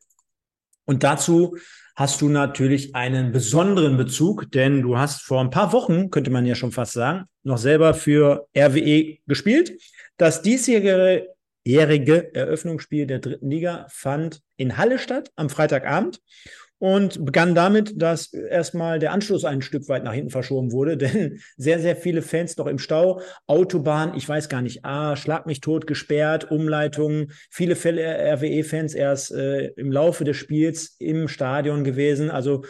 Und 0.85 1.03
dazu 1.03 1.57
hast 1.97 2.21
du 2.21 2.29
natürlich 2.29 2.95
einen 2.95 3.33
besonderen 3.33 3.97
Bezug, 3.97 4.51
denn 4.53 4.83
du 4.83 4.99
hast 4.99 5.23
vor 5.23 5.41
ein 5.41 5.51
paar 5.51 5.73
Wochen, 5.73 6.11
könnte 6.11 6.31
man 6.31 6.45
ja 6.45 6.55
schon 6.55 6.73
fast 6.73 6.93
sagen, 6.93 7.25
noch 7.43 7.59
selber 7.59 7.95
für 7.95 8.47
RWE 8.57 9.19
gespielt. 9.27 9.81
Das 10.17 10.43
diesjährige 10.43 11.35
jährige 11.65 12.35
Eröffnungsspiel 12.35 13.07
der 13.07 13.19
dritten 13.21 13.51
Liga 13.51 13.87
fand 13.89 14.43
in 14.57 14.77
Halle 14.77 14.99
statt 14.99 15.31
am 15.35 15.49
Freitagabend 15.49 16.21
und 16.85 17.25
begann 17.25 17.55
damit, 17.55 17.95
dass 18.03 18.35
erstmal 18.35 18.99
der 18.99 19.13
Anschluss 19.13 19.47
ein 19.47 19.63
Stück 19.63 19.89
weit 19.89 20.05
nach 20.05 20.13
hinten 20.13 20.29
verschoben 20.29 20.71
wurde, 20.71 20.97
denn 20.99 21.41
sehr, 21.57 21.79
sehr 21.79 21.97
viele 21.97 22.21
Fans 22.21 22.59
noch 22.59 22.67
im 22.67 22.79
Stau, 22.79 23.23
Autobahn, 23.47 24.15
ich 24.19 24.29
weiß 24.29 24.51
gar 24.51 24.61
nicht, 24.61 24.85
ah, 24.85 25.17
Schlag 25.17 25.47
mich 25.47 25.63
tot, 25.63 25.87
gesperrt, 25.87 26.51
Umleitungen, 26.51 27.33
viele 27.49 27.75
RWE-Fans 27.75 28.93
erst 28.93 29.33
äh, 29.33 29.69
im 29.77 29.91
Laufe 29.91 30.25
des 30.25 30.37
Spiels 30.37 30.97
im 30.99 31.27
Stadion 31.27 31.85
gewesen, 31.85 32.31
also 32.31 32.67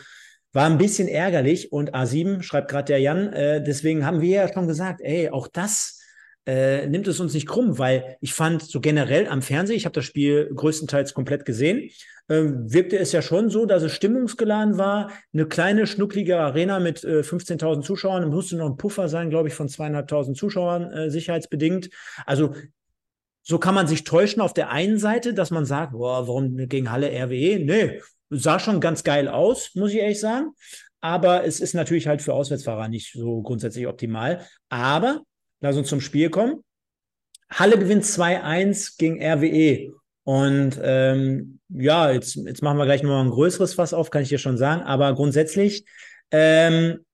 war 0.52 0.66
ein 0.66 0.78
bisschen 0.78 1.08
ärgerlich. 1.08 1.72
Und 1.72 1.96
A7 1.96 2.42
schreibt 2.42 2.70
gerade 2.70 2.84
der 2.84 3.00
Jan, 3.00 3.32
äh, 3.32 3.64
deswegen 3.64 4.06
haben 4.06 4.20
wir 4.20 4.36
ja 4.36 4.52
schon 4.52 4.68
gesagt, 4.68 5.00
ey, 5.02 5.30
auch 5.30 5.48
das 5.48 6.00
äh, 6.46 6.86
nimmt 6.86 7.08
es 7.08 7.18
uns 7.18 7.34
nicht 7.34 7.48
krumm, 7.48 7.78
weil 7.78 8.16
ich 8.20 8.32
fand 8.32 8.62
so 8.62 8.80
generell 8.80 9.26
am 9.26 9.42
Fernsehen, 9.42 9.76
ich 9.76 9.86
habe 9.86 9.94
das 9.94 10.04
Spiel 10.04 10.50
größtenteils 10.54 11.14
komplett 11.14 11.44
gesehen, 11.44 11.90
wirkte 12.28 12.98
es 12.98 13.12
ja 13.12 13.22
schon 13.22 13.50
so, 13.50 13.66
dass 13.66 13.82
es 13.82 13.92
stimmungsgeladen 13.92 14.78
war. 14.78 15.10
Eine 15.32 15.46
kleine, 15.46 15.86
schnucklige 15.86 16.38
Arena 16.38 16.80
mit 16.80 17.04
äh, 17.04 17.20
15.000 17.20 17.82
Zuschauern. 17.82 18.28
Musste 18.30 18.56
noch 18.56 18.70
ein 18.70 18.76
Puffer 18.76 19.08
sein, 19.08 19.30
glaube 19.30 19.48
ich, 19.48 19.54
von 19.54 19.68
zweieinhalbtausend 19.68 20.36
Zuschauern, 20.36 20.90
äh, 20.90 21.10
sicherheitsbedingt. 21.10 21.90
Also 22.24 22.54
so 23.42 23.58
kann 23.58 23.74
man 23.74 23.86
sich 23.86 24.04
täuschen 24.04 24.40
auf 24.40 24.54
der 24.54 24.70
einen 24.70 24.98
Seite, 24.98 25.34
dass 25.34 25.50
man 25.50 25.66
sagt, 25.66 25.92
boah, 25.92 26.26
warum 26.26 26.56
gegen 26.68 26.90
Halle 26.90 27.10
RWE? 27.10 27.58
Nee, 27.64 28.00
sah 28.30 28.58
schon 28.58 28.80
ganz 28.80 29.04
geil 29.04 29.28
aus, 29.28 29.74
muss 29.74 29.92
ich 29.92 29.98
ehrlich 29.98 30.20
sagen. 30.20 30.52
Aber 31.02 31.44
es 31.44 31.60
ist 31.60 31.74
natürlich 31.74 32.06
halt 32.06 32.22
für 32.22 32.32
Auswärtsfahrer 32.32 32.88
nicht 32.88 33.12
so 33.12 33.42
grundsätzlich 33.42 33.86
optimal. 33.86 34.40
Aber 34.70 35.20
Lass 35.64 35.78
uns 35.78 35.88
zum 35.88 36.02
Spiel 36.02 36.28
kommen. 36.28 36.62
Halle 37.48 37.78
gewinnt 37.78 38.04
2-1 38.04 38.98
gegen 38.98 39.22
RWE. 39.22 39.94
Und 40.24 40.78
ähm, 40.82 41.58
ja, 41.74 42.10
jetzt, 42.10 42.36
jetzt 42.36 42.62
machen 42.62 42.78
wir 42.78 42.84
gleich 42.84 43.02
nochmal 43.02 43.24
ein 43.24 43.30
größeres 43.30 43.74
Fass 43.74 43.94
auf, 43.94 44.10
kann 44.10 44.22
ich 44.22 44.28
dir 44.28 44.38
schon 44.38 44.56
sagen. 44.56 44.82
Aber 44.82 45.14
grundsätzlich 45.14 45.84
ähm, 46.30 47.04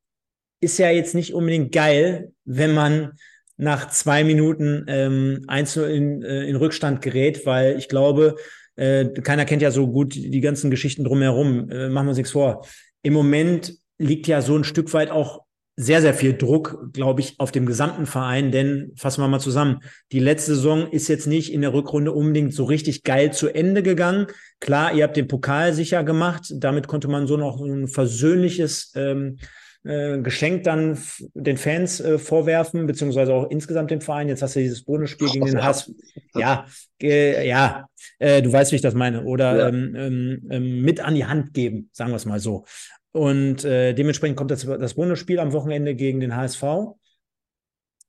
ist 0.61 0.79
ja 0.79 0.91
jetzt 0.91 1.15
nicht 1.15 1.35
unbedingt 1.35 1.73
geil, 1.73 2.33
wenn 2.45 2.75
man 2.75 3.13
nach 3.57 3.91
zwei 3.91 4.25
Minuten 4.25 4.85
ähm, 4.89 5.45
einzeln 5.47 5.91
in, 5.91 6.23
äh, 6.23 6.45
in 6.45 6.57
Rückstand 6.57 7.03
gerät, 7.03 7.45
weil 7.47 7.77
ich 7.77 7.89
glaube, 7.89 8.37
äh, 8.77 9.07
keiner 9.07 9.45
kennt 9.45 9.63
ja 9.63 9.71
so 9.71 9.87
gut 9.87 10.15
die 10.15 10.41
ganzen 10.41 10.71
Geschichten 10.71 11.05
drumherum. 11.05 11.69
Äh, 11.71 11.89
machen 11.89 12.07
wir 12.07 12.11
uns 12.11 12.19
nichts 12.19 12.33
vor. 12.33 12.67
Im 13.03 13.13
Moment 13.13 13.75
liegt 13.99 14.27
ja 14.27 14.41
so 14.41 14.57
ein 14.57 14.65
Stück 14.65 14.93
weit 14.95 15.11
auch 15.11 15.45
sehr, 15.81 16.03
sehr 16.03 16.13
viel 16.13 16.37
Druck, 16.37 16.93
glaube 16.93 17.23
ich, 17.23 17.41
auf 17.41 17.53
dem 17.53 17.65
gesamten 17.65 18.05
Verein. 18.05 18.53
Denn 18.53 18.93
fassen 18.97 19.23
wir 19.23 19.29
mal 19.29 19.41
zusammen, 19.41 19.81
die 20.13 20.19
letzte 20.19 20.55
Saison 20.55 20.87
ist 20.91 21.09
jetzt 21.09 21.27
nicht 21.27 21.53
in 21.53 21.63
der 21.63 21.73
Rückrunde 21.73 22.13
unbedingt 22.13 22.53
so 22.53 22.65
richtig 22.65 23.03
geil 23.03 23.33
zu 23.33 23.49
Ende 23.49 23.83
gegangen. 23.83 24.27
Klar, 24.61 24.95
ihr 24.95 25.05
habt 25.05 25.17
den 25.17 25.27
Pokal 25.27 25.73
sicher 25.73 26.05
gemacht. 26.05 26.53
Damit 26.55 26.87
konnte 26.87 27.09
man 27.09 27.27
so 27.27 27.39
noch 27.39 27.63
ein 27.63 27.89
versöhnliches 27.89 28.93
ähm, 28.95 29.39
äh, 29.83 30.19
Geschenk 30.19 30.65
dann 30.65 30.99
den 31.33 31.57
Fans 31.57 31.99
äh, 32.01 32.19
vorwerfen, 32.19 32.87
beziehungsweise 32.87 33.33
auch 33.33 33.49
insgesamt 33.49 33.91
dem 33.91 34.03
Verein. 34.03 34.29
Jetzt 34.29 34.43
hast 34.43 34.57
du 34.57 34.61
dieses 34.61 34.85
Bonusspiel 34.85 35.31
gegen 35.31 35.47
den 35.47 35.65
Hass. 35.65 35.91
Ja, 36.35 36.67
äh, 37.01 37.49
ja, 37.49 37.87
du 38.19 38.53
weißt, 38.53 38.73
wie 38.73 38.77
ich 38.77 38.83
das 38.83 38.93
meine. 38.93 39.25
Oder 39.25 39.57
ja. 39.57 39.69
ähm, 39.69 39.95
ähm, 39.97 40.49
ähm 40.51 40.83
mit 40.83 41.01
an 41.01 41.15
die 41.15 41.25
Hand 41.25 41.55
geben, 41.55 41.89
sagen 41.93 42.11
wir 42.11 42.17
es 42.17 42.27
mal 42.27 42.39
so. 42.39 42.67
Und 43.13 43.65
äh, 43.65 43.93
dementsprechend 43.93 44.37
kommt 44.37 44.51
das, 44.51 44.65
das 44.65 44.95
Bonusspiel 44.95 45.41
am 45.41 45.53
Wochenende 45.53 45.95
gegen 45.95 46.21
den 46.21 46.37
HSV. 46.37 46.63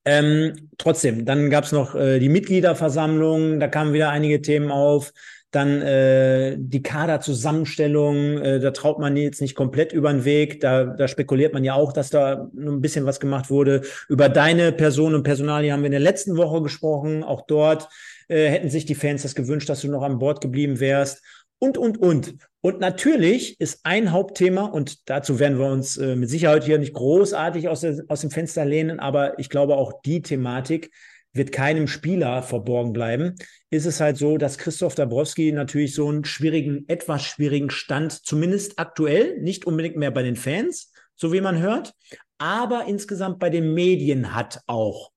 Ähm, 0.03 0.69
trotzdem, 0.77 1.25
dann 1.25 1.49
gab 1.49 1.63
es 1.63 1.71
noch 1.71 1.95
äh, 1.95 2.19
die 2.19 2.29
Mitgliederversammlung, 2.29 3.59
da 3.59 3.67
kamen 3.67 3.93
wieder 3.93 4.09
einige 4.09 4.41
Themen 4.41 4.71
auf. 4.71 5.13
Dann 5.51 5.81
äh, 5.81 6.55
die 6.57 6.81
Kaderzusammenstellung, 6.81 8.37
äh, 8.37 8.59
da 8.61 8.71
traut 8.71 8.99
man 8.99 9.17
jetzt 9.17 9.41
nicht 9.41 9.53
komplett 9.53 9.91
über 9.91 10.11
den 10.11 10.23
Weg. 10.23 10.61
Da, 10.61 10.85
da 10.85 11.07
spekuliert 11.09 11.53
man 11.53 11.65
ja 11.65 11.73
auch, 11.73 11.91
dass 11.91 12.09
da 12.09 12.49
ein 12.55 12.79
bisschen 12.79 13.05
was 13.05 13.19
gemacht 13.19 13.49
wurde. 13.49 13.81
Über 14.07 14.29
deine 14.29 14.71
Person 14.71 15.13
und 15.13 15.23
Personalie 15.23 15.73
haben 15.73 15.81
wir 15.81 15.87
in 15.87 15.91
der 15.91 15.99
letzten 15.99 16.37
Woche 16.37 16.61
gesprochen. 16.61 17.23
Auch 17.23 17.41
dort 17.41 17.89
äh, 18.29 18.47
hätten 18.47 18.69
sich 18.69 18.85
die 18.85 18.95
Fans 18.95 19.23
das 19.23 19.35
gewünscht, 19.35 19.67
dass 19.67 19.81
du 19.81 19.89
noch 19.89 20.03
an 20.03 20.19
Bord 20.19 20.39
geblieben 20.39 20.79
wärst 20.79 21.21
und, 21.59 21.77
und, 21.77 21.97
und. 21.97 22.35
Und 22.61 22.79
natürlich 22.79 23.59
ist 23.59 23.79
ein 23.83 24.11
Hauptthema, 24.11 24.65
und 24.65 25.09
dazu 25.09 25.39
werden 25.39 25.57
wir 25.57 25.65
uns 25.65 25.97
äh, 25.97 26.15
mit 26.15 26.29
Sicherheit 26.29 26.63
hier 26.63 26.77
nicht 26.77 26.93
großartig 26.93 27.67
aus, 27.67 27.81
der, 27.81 28.03
aus 28.07 28.21
dem 28.21 28.29
Fenster 28.29 28.65
lehnen, 28.65 28.99
aber 28.99 29.39
ich 29.39 29.49
glaube, 29.49 29.75
auch 29.75 30.01
die 30.03 30.21
Thematik 30.21 30.91
wird 31.33 31.51
keinem 31.51 31.87
Spieler 31.87 32.43
verborgen 32.43 32.93
bleiben, 32.93 33.35
ist 33.71 33.85
es 33.85 33.99
halt 33.99 34.17
so, 34.17 34.37
dass 34.37 34.57
Christoph 34.57 34.95
Dabrowski 34.95 35.51
natürlich 35.51 35.95
so 35.95 36.07
einen 36.07 36.25
schwierigen, 36.25 36.85
etwas 36.87 37.23
schwierigen 37.23 37.71
Stand, 37.71 38.11
zumindest 38.11 38.77
aktuell, 38.77 39.39
nicht 39.39 39.65
unbedingt 39.65 39.95
mehr 39.95 40.11
bei 40.11 40.23
den 40.23 40.35
Fans, 40.35 40.91
so 41.15 41.33
wie 41.33 41.41
man 41.41 41.59
hört, 41.59 41.93
aber 42.37 42.85
insgesamt 42.87 43.39
bei 43.39 43.49
den 43.49 43.73
Medien 43.73 44.35
hat 44.35 44.61
auch. 44.67 45.11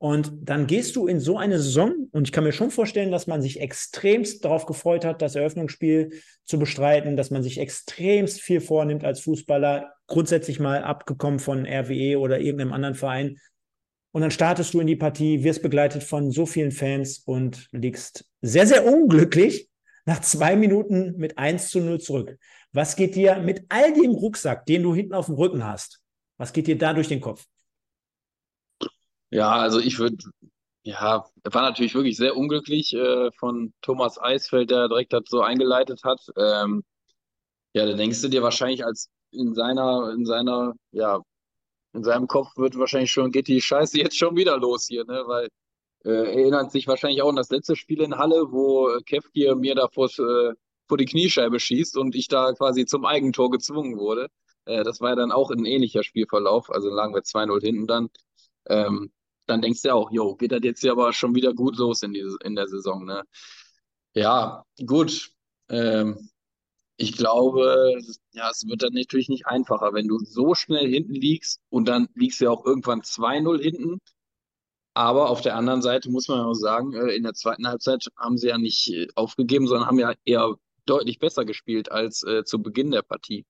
Und 0.00 0.30
dann 0.42 0.68
gehst 0.68 0.94
du 0.94 1.08
in 1.08 1.18
so 1.18 1.38
eine 1.38 1.58
Saison 1.58 2.08
und 2.12 2.28
ich 2.28 2.32
kann 2.32 2.44
mir 2.44 2.52
schon 2.52 2.70
vorstellen, 2.70 3.10
dass 3.10 3.26
man 3.26 3.42
sich 3.42 3.60
extremst 3.60 4.44
darauf 4.44 4.64
gefreut 4.64 5.04
hat, 5.04 5.20
das 5.20 5.34
Eröffnungsspiel 5.34 6.12
zu 6.44 6.58
bestreiten, 6.60 7.16
dass 7.16 7.32
man 7.32 7.42
sich 7.42 7.58
extremst 7.58 8.40
viel 8.40 8.60
vornimmt 8.60 9.04
als 9.04 9.20
Fußballer, 9.20 9.92
grundsätzlich 10.06 10.60
mal 10.60 10.84
abgekommen 10.84 11.40
von 11.40 11.66
RWE 11.66 12.20
oder 12.20 12.38
irgendeinem 12.38 12.72
anderen 12.72 12.94
Verein. 12.94 13.38
Und 14.12 14.22
dann 14.22 14.30
startest 14.30 14.72
du 14.72 14.80
in 14.80 14.86
die 14.86 14.96
Partie, 14.96 15.42
wirst 15.42 15.62
begleitet 15.62 16.04
von 16.04 16.30
so 16.30 16.46
vielen 16.46 16.70
Fans 16.70 17.18
und 17.18 17.68
liegst 17.72 18.24
sehr, 18.40 18.68
sehr 18.68 18.86
unglücklich 18.86 19.68
nach 20.06 20.20
zwei 20.20 20.54
Minuten 20.54 21.16
mit 21.16 21.38
1 21.38 21.70
zu 21.70 21.80
0 21.80 22.00
zurück. 22.00 22.38
Was 22.72 22.94
geht 22.94 23.16
dir 23.16 23.40
mit 23.40 23.64
all 23.68 23.92
dem 23.92 24.12
Rucksack, 24.12 24.64
den 24.64 24.84
du 24.84 24.94
hinten 24.94 25.12
auf 25.14 25.26
dem 25.26 25.34
Rücken 25.34 25.64
hast, 25.64 26.00
was 26.36 26.52
geht 26.52 26.68
dir 26.68 26.78
da 26.78 26.94
durch 26.94 27.08
den 27.08 27.20
Kopf? 27.20 27.44
Ja, 29.30 29.52
also 29.56 29.78
ich 29.80 29.98
würde, 29.98 30.16
ja, 30.84 31.24
war 31.44 31.62
natürlich 31.62 31.94
wirklich 31.94 32.16
sehr 32.16 32.36
unglücklich 32.36 32.94
äh, 32.94 33.30
von 33.32 33.74
Thomas 33.82 34.18
Eisfeld, 34.20 34.70
der 34.70 34.88
direkt 34.88 35.12
das 35.12 35.24
so 35.28 35.42
eingeleitet 35.42 36.02
hat. 36.04 36.20
Ähm, 36.36 36.84
ja, 37.74 37.86
da 37.86 37.94
denkst 37.94 38.22
du 38.22 38.28
dir 38.28 38.42
wahrscheinlich 38.42 38.84
als 38.84 39.10
in 39.32 39.54
seiner, 39.54 40.12
in 40.14 40.26
seiner, 40.26 40.74
ja, 40.92 41.20
in 41.94 42.04
seinem 42.04 42.28
Kopf 42.28 42.56
wird 42.56 42.78
wahrscheinlich 42.78 43.12
schon, 43.12 43.32
geht 43.32 43.48
die 43.48 43.60
Scheiße 43.62 43.98
jetzt 43.98 44.18
schon 44.18 44.36
wieder 44.36 44.58
los 44.58 44.86
hier, 44.88 45.04
ne? 45.06 45.24
Weil 45.26 45.48
äh, 46.04 46.10
erinnert 46.10 46.72
sich 46.72 46.86
wahrscheinlich 46.88 47.22
auch 47.22 47.30
an 47.30 47.36
das 47.36 47.50
letzte 47.50 47.76
Spiel 47.76 48.02
in 48.02 48.18
Halle, 48.18 48.52
wo 48.52 48.88
Kevkir 49.06 49.56
mir 49.56 49.74
da 49.74 49.88
vor, 49.88 50.08
äh, 50.18 50.54
vor 50.88 50.98
die 50.98 51.06
Kniescheibe 51.06 51.60
schießt 51.60 51.96
und 51.98 52.14
ich 52.16 52.28
da 52.28 52.52
quasi 52.54 52.86
zum 52.86 53.04
Eigentor 53.06 53.50
gezwungen 53.50 53.98
wurde. 53.98 54.28
Äh, 54.66 54.84
das 54.84 55.00
war 55.00 55.10
ja 55.10 55.16
dann 55.16 55.32
auch 55.32 55.50
ein 55.50 55.64
ähnlicher 55.66 56.02
Spielverlauf, 56.04 56.70
also 56.70 56.90
lagen 56.90 57.14
wir 57.14 57.24
2-0 57.24 57.60
hinten 57.62 57.86
dann. 57.86 58.10
Ähm, 58.68 59.12
dann 59.48 59.62
denkst 59.62 59.82
du 59.82 59.94
auch, 59.94 60.10
jo, 60.10 60.36
geht 60.36 60.52
das 60.52 60.60
jetzt 60.62 60.80
hier 60.80 60.92
aber 60.92 61.12
schon 61.12 61.34
wieder 61.34 61.54
gut 61.54 61.76
los 61.76 62.02
in, 62.02 62.12
die, 62.12 62.24
in 62.44 62.54
der 62.54 62.68
Saison. 62.68 63.04
Ne? 63.04 63.24
Ja, 64.14 64.64
gut. 64.86 65.30
Ähm, 65.68 66.30
ich 66.96 67.12
glaube, 67.16 67.98
ja, 68.32 68.50
es 68.50 68.66
wird 68.66 68.82
dann 68.82 68.92
natürlich 68.92 69.28
nicht 69.28 69.46
einfacher, 69.46 69.92
wenn 69.94 70.08
du 70.08 70.18
so 70.18 70.54
schnell 70.54 70.88
hinten 70.88 71.14
liegst 71.14 71.60
und 71.70 71.86
dann 71.88 72.08
liegst 72.14 72.40
du 72.40 72.46
ja 72.46 72.50
auch 72.50 72.64
irgendwann 72.66 73.02
2-0 73.02 73.62
hinten. 73.62 74.00
Aber 74.94 75.30
auf 75.30 75.40
der 75.40 75.54
anderen 75.54 75.80
Seite 75.80 76.10
muss 76.10 76.26
man 76.28 76.40
auch 76.40 76.54
sagen, 76.54 76.92
äh, 76.94 77.14
in 77.14 77.22
der 77.22 77.34
zweiten 77.34 77.68
Halbzeit 77.68 78.08
haben 78.16 78.36
sie 78.36 78.48
ja 78.48 78.58
nicht 78.58 78.88
äh, 78.92 79.06
aufgegeben, 79.14 79.68
sondern 79.68 79.86
haben 79.86 79.98
ja 79.98 80.12
eher 80.24 80.56
deutlich 80.86 81.20
besser 81.20 81.44
gespielt 81.44 81.92
als 81.92 82.24
äh, 82.24 82.44
zu 82.44 82.60
Beginn 82.60 82.90
der 82.90 83.02
Partie. 83.02 83.46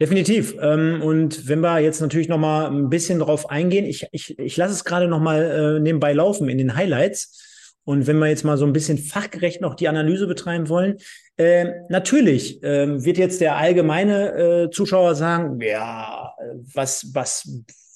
Definitiv. 0.00 0.56
Ähm, 0.62 1.02
und 1.02 1.46
wenn 1.46 1.60
wir 1.60 1.78
jetzt 1.80 2.00
natürlich 2.00 2.28
noch 2.28 2.38
mal 2.38 2.70
ein 2.70 2.88
bisschen 2.88 3.18
drauf 3.18 3.50
eingehen, 3.50 3.84
ich, 3.84 4.06
ich, 4.12 4.38
ich 4.38 4.56
lasse 4.56 4.72
es 4.72 4.84
gerade 4.84 5.08
noch 5.08 5.20
mal 5.20 5.42
äh, 5.42 5.80
nebenbei 5.80 6.14
laufen 6.14 6.48
in 6.48 6.56
den 6.56 6.74
Highlights. 6.74 7.76
Und 7.84 8.06
wenn 8.06 8.18
wir 8.18 8.28
jetzt 8.28 8.44
mal 8.44 8.56
so 8.56 8.64
ein 8.64 8.72
bisschen 8.72 8.96
fachgerecht 8.96 9.60
noch 9.60 9.74
die 9.74 9.88
Analyse 9.88 10.26
betreiben 10.26 10.68
wollen, 10.68 10.96
äh, 11.36 11.66
natürlich 11.90 12.62
äh, 12.62 13.04
wird 13.04 13.18
jetzt 13.18 13.40
der 13.42 13.56
allgemeine 13.56 14.32
äh, 14.32 14.70
Zuschauer 14.70 15.14
sagen, 15.16 15.60
ja, 15.60 16.32
was, 16.72 17.10
was 17.12 17.48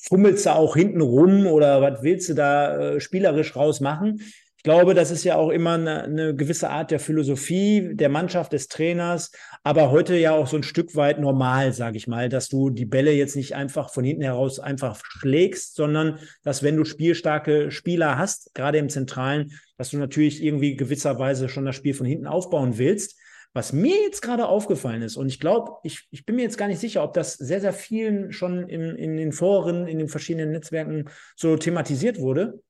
fummelst 0.02 0.46
du 0.46 0.54
auch 0.54 0.76
hinten 0.76 1.00
rum 1.00 1.46
oder 1.46 1.80
was 1.80 2.02
willst 2.02 2.28
du 2.28 2.34
da 2.34 2.78
äh, 2.78 3.00
spielerisch 3.00 3.56
rausmachen? 3.56 4.20
Glaube, 4.64 4.94
das 4.94 5.10
ist 5.10 5.24
ja 5.24 5.36
auch 5.36 5.50
immer 5.50 5.74
eine, 5.74 6.02
eine, 6.04 6.34
gewisse 6.34 6.70
Art 6.70 6.90
der 6.90 6.98
Philosophie 6.98 7.90
der 7.94 8.08
Mannschaft, 8.08 8.52
des 8.52 8.68
Trainers, 8.68 9.30
aber 9.62 9.90
heute 9.90 10.16
ja 10.16 10.32
auch 10.32 10.46
so 10.46 10.56
ein 10.56 10.62
Stück 10.62 10.96
weit 10.96 11.20
normal, 11.20 11.72
sage 11.72 11.98
ich 11.98 12.08
mal, 12.08 12.28
dass 12.28 12.48
du 12.48 12.70
die 12.70 12.86
Bälle 12.86 13.12
jetzt 13.12 13.36
nicht 13.36 13.54
einfach 13.54 13.92
von 13.92 14.04
hinten 14.04 14.22
heraus 14.22 14.58
einfach 14.58 15.00
schlägst, 15.04 15.76
sondern 15.76 16.18
dass 16.42 16.62
wenn 16.62 16.76
du 16.76 16.84
spielstarke 16.84 17.70
Spieler 17.70 18.18
hast, 18.18 18.54
gerade 18.54 18.78
im 18.78 18.88
Zentralen, 18.88 19.52
dass 19.76 19.90
du 19.90 19.98
natürlich 19.98 20.42
irgendwie 20.42 20.76
gewisserweise 20.76 21.48
schon 21.48 21.66
das 21.66 21.76
Spiel 21.76 21.94
von 21.94 22.06
hinten 22.06 22.26
aufbauen 22.26 22.78
willst. 22.78 23.18
Was 23.52 23.72
mir 23.72 23.94
jetzt 24.02 24.20
gerade 24.20 24.46
aufgefallen 24.46 25.02
ist, 25.02 25.16
und 25.16 25.28
ich 25.28 25.38
glaube, 25.38 25.72
ich, 25.84 26.08
ich 26.10 26.24
bin 26.24 26.36
mir 26.36 26.42
jetzt 26.42 26.58
gar 26.58 26.66
nicht 26.66 26.80
sicher, 26.80 27.04
ob 27.04 27.12
das 27.12 27.34
sehr, 27.34 27.60
sehr 27.60 27.72
vielen 27.72 28.32
schon 28.32 28.68
in, 28.68 28.96
in 28.96 29.16
den 29.16 29.30
Foren, 29.30 29.86
in 29.86 29.98
den 29.98 30.08
verschiedenen 30.08 30.50
Netzwerken 30.50 31.04
so 31.36 31.56
thematisiert 31.56 32.18
wurde. 32.18 32.60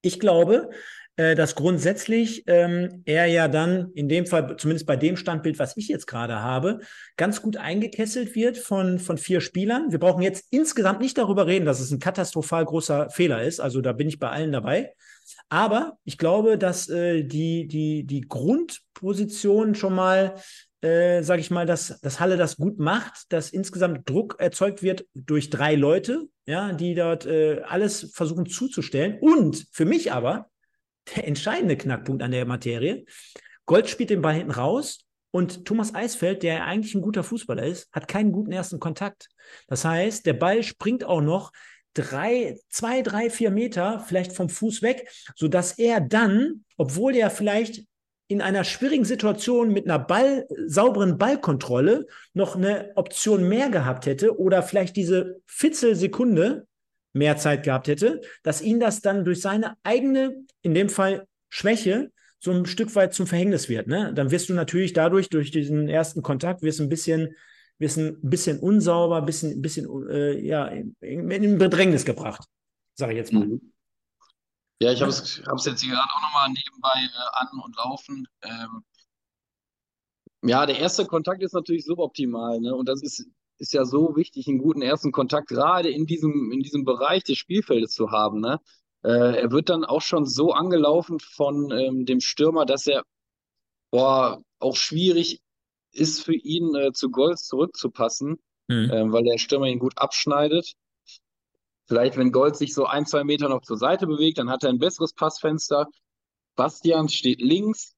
Ich 0.00 0.18
glaube, 0.18 0.70
dass 1.18 1.56
grundsätzlich 1.56 2.44
ähm, 2.46 3.02
er 3.04 3.26
ja 3.26 3.48
dann 3.48 3.90
in 3.94 4.08
dem 4.08 4.24
Fall, 4.24 4.56
zumindest 4.56 4.86
bei 4.86 4.94
dem 4.94 5.16
Standbild, 5.16 5.58
was 5.58 5.76
ich 5.76 5.88
jetzt 5.88 6.06
gerade 6.06 6.40
habe, 6.42 6.78
ganz 7.16 7.42
gut 7.42 7.56
eingekesselt 7.56 8.36
wird 8.36 8.56
von, 8.56 9.00
von 9.00 9.18
vier 9.18 9.40
Spielern. 9.40 9.90
Wir 9.90 9.98
brauchen 9.98 10.22
jetzt 10.22 10.46
insgesamt 10.50 11.00
nicht 11.00 11.18
darüber 11.18 11.48
reden, 11.48 11.66
dass 11.66 11.80
es 11.80 11.90
ein 11.90 11.98
katastrophal 11.98 12.64
großer 12.64 13.10
Fehler 13.10 13.42
ist. 13.42 13.58
Also 13.58 13.80
da 13.80 13.92
bin 13.92 14.08
ich 14.08 14.20
bei 14.20 14.30
allen 14.30 14.52
dabei. 14.52 14.92
Aber 15.48 15.98
ich 16.04 16.18
glaube, 16.18 16.56
dass 16.56 16.88
äh, 16.88 17.24
die, 17.24 17.66
die, 17.66 18.04
die 18.04 18.20
Grundposition 18.20 19.74
schon 19.74 19.94
mal 19.94 20.36
äh, 20.80 21.22
sage 21.22 21.40
ich 21.40 21.50
mal, 21.50 21.66
dass, 21.66 22.00
dass 22.00 22.20
Halle 22.20 22.36
das 22.36 22.56
gut 22.56 22.78
macht, 22.78 23.32
dass 23.32 23.50
insgesamt 23.50 24.08
Druck 24.08 24.36
erzeugt 24.38 24.82
wird 24.82 25.06
durch 25.12 25.50
drei 25.50 25.74
Leute, 25.74 26.28
ja, 26.46 26.72
die 26.72 26.94
dort 26.94 27.26
äh, 27.26 27.62
alles 27.66 28.12
versuchen 28.14 28.46
zuzustellen. 28.46 29.18
Und 29.20 29.66
für 29.72 29.84
mich 29.84 30.12
aber 30.12 30.50
der 31.14 31.26
entscheidende 31.26 31.76
Knackpunkt 31.76 32.22
an 32.22 32.30
der 32.30 32.46
Materie. 32.46 33.04
Gold 33.66 33.88
spielt 33.88 34.10
den 34.10 34.22
Ball 34.22 34.34
hinten 34.34 34.50
raus 34.50 35.06
und 35.30 35.64
Thomas 35.64 35.94
Eisfeld, 35.94 36.42
der 36.42 36.64
eigentlich 36.64 36.94
ein 36.94 37.02
guter 37.02 37.22
Fußballer 37.22 37.64
ist, 37.64 37.90
hat 37.92 38.08
keinen 38.08 38.32
guten 38.32 38.52
ersten 38.52 38.80
Kontakt. 38.80 39.28
Das 39.66 39.84
heißt, 39.84 40.24
der 40.26 40.32
Ball 40.32 40.62
springt 40.62 41.04
auch 41.04 41.20
noch 41.20 41.52
drei, 41.94 42.58
zwei, 42.68 43.02
drei, 43.02 43.28
vier 43.28 43.50
Meter 43.50 44.04
vielleicht 44.06 44.32
vom 44.32 44.48
Fuß 44.48 44.82
weg, 44.82 45.10
sodass 45.34 45.72
er 45.78 46.00
dann, 46.00 46.64
obwohl 46.76 47.14
er 47.16 47.30
vielleicht 47.30 47.84
in 48.28 48.42
einer 48.42 48.62
schwierigen 48.64 49.06
Situation 49.06 49.72
mit 49.72 49.86
einer 49.86 49.98
Ball, 49.98 50.46
sauberen 50.66 51.16
Ballkontrolle 51.16 52.06
noch 52.34 52.56
eine 52.56 52.92
Option 52.94 53.48
mehr 53.48 53.70
gehabt 53.70 54.06
hätte 54.06 54.38
oder 54.38 54.62
vielleicht 54.62 54.96
diese 54.96 55.40
Fitzelsekunde 55.46 56.67
mehr 57.18 57.36
Zeit 57.36 57.64
gehabt 57.64 57.88
hätte, 57.88 58.20
dass 58.42 58.62
ihn 58.62 58.80
das 58.80 59.00
dann 59.00 59.24
durch 59.24 59.40
seine 59.40 59.76
eigene, 59.82 60.44
in 60.62 60.74
dem 60.74 60.88
Fall 60.88 61.26
Schwäche, 61.50 62.12
so 62.40 62.52
ein 62.52 62.66
Stück 62.66 62.94
weit 62.94 63.14
zum 63.14 63.26
Verhängnis 63.26 63.68
wird. 63.68 63.88
Ne? 63.88 64.12
Dann 64.14 64.30
wirst 64.30 64.48
du 64.48 64.54
natürlich 64.54 64.92
dadurch, 64.92 65.28
durch 65.28 65.50
diesen 65.50 65.88
ersten 65.88 66.22
Kontakt, 66.22 66.62
wirst 66.62 66.80
ein 66.80 66.88
bisschen, 66.88 67.34
wirst 67.78 67.98
ein 67.98 68.18
bisschen 68.22 68.60
unsauber, 68.60 69.16
ein 69.16 69.26
bisschen, 69.26 69.60
bisschen 69.60 70.08
äh, 70.08 70.38
ja, 70.38 70.66
in, 70.66 70.96
in, 71.00 71.58
Bedrängnis 71.58 72.04
gebracht, 72.04 72.46
sage 72.94 73.12
ich 73.12 73.18
jetzt 73.18 73.32
mal. 73.32 73.46
Mhm. 73.46 73.72
Ja, 74.80 74.92
ich 74.92 75.00
habe 75.02 75.10
es 75.10 75.42
jetzt 75.64 75.82
hier 75.82 75.90
gerade 75.90 76.08
auch 76.08 76.22
nochmal 76.22 76.48
nebenbei 76.50 77.08
äh, 77.12 77.28
an 77.32 77.48
und 77.64 77.76
laufen. 77.76 78.28
Ähm, 78.42 78.84
ja, 80.44 80.64
der 80.66 80.78
erste 80.78 81.04
Kontakt 81.04 81.42
ist 81.42 81.52
natürlich 81.52 81.84
suboptimal, 81.84 82.60
ne? 82.60 82.72
Und 82.72 82.88
das 82.88 83.02
ist 83.02 83.26
ist 83.58 83.72
ja 83.72 83.84
so 83.84 84.16
wichtig, 84.16 84.48
einen 84.48 84.58
guten 84.58 84.82
ersten 84.82 85.12
Kontakt 85.12 85.48
gerade 85.48 85.90
in 85.90 86.06
diesem, 86.06 86.52
in 86.52 86.60
diesem 86.60 86.84
Bereich 86.84 87.24
des 87.24 87.38
Spielfeldes 87.38 87.92
zu 87.92 88.10
haben. 88.10 88.40
Ne? 88.40 88.60
Äh, 89.02 89.40
er 89.40 89.50
wird 89.50 89.68
dann 89.68 89.84
auch 89.84 90.02
schon 90.02 90.26
so 90.26 90.52
angelaufen 90.52 91.18
von 91.20 91.70
ähm, 91.70 92.06
dem 92.06 92.20
Stürmer, 92.20 92.66
dass 92.66 92.86
er 92.86 93.04
boah, 93.90 94.42
auch 94.58 94.76
schwierig 94.76 95.40
ist 95.92 96.22
für 96.22 96.34
ihn 96.34 96.74
äh, 96.74 96.92
zu 96.92 97.10
Golds 97.10 97.46
zurückzupassen, 97.46 98.38
mhm. 98.68 98.90
äh, 98.90 99.12
weil 99.12 99.24
der 99.24 99.38
Stürmer 99.38 99.66
ihn 99.66 99.78
gut 99.78 99.96
abschneidet. 99.96 100.74
Vielleicht, 101.86 102.16
wenn 102.18 102.32
Gold 102.32 102.56
sich 102.56 102.74
so 102.74 102.84
ein, 102.84 103.06
zwei 103.06 103.24
Meter 103.24 103.48
noch 103.48 103.62
zur 103.62 103.78
Seite 103.78 104.06
bewegt, 104.06 104.38
dann 104.38 104.50
hat 104.50 104.62
er 104.62 104.70
ein 104.70 104.78
besseres 104.78 105.14
Passfenster. 105.14 105.86
Bastian 106.54 107.08
steht 107.08 107.40
links, 107.40 107.94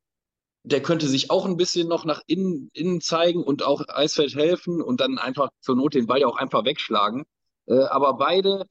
der 0.63 0.83
könnte 0.83 1.09
sich 1.09 1.31
auch 1.31 1.47
ein 1.47 1.57
bisschen 1.57 1.89
noch 1.89 2.05
nach 2.05 2.23
innen, 2.27 2.71
innen 2.73 3.01
zeigen 3.01 3.43
und 3.43 3.63
auch 3.63 3.83
Eisfeld 3.89 4.35
helfen 4.35 4.83
und 4.83 5.01
dann 5.01 5.19
einfach 5.19 5.51
zur 5.61 5.77
Not 5.77 5.95
den 5.95 6.07
Ball 6.07 6.21
ja 6.21 6.27
auch 6.27 6.37
einfach 6.37 6.65
wegschlagen. 6.65 7.25
Äh, 7.67 7.85
aber 7.85 8.15
beide 8.15 8.67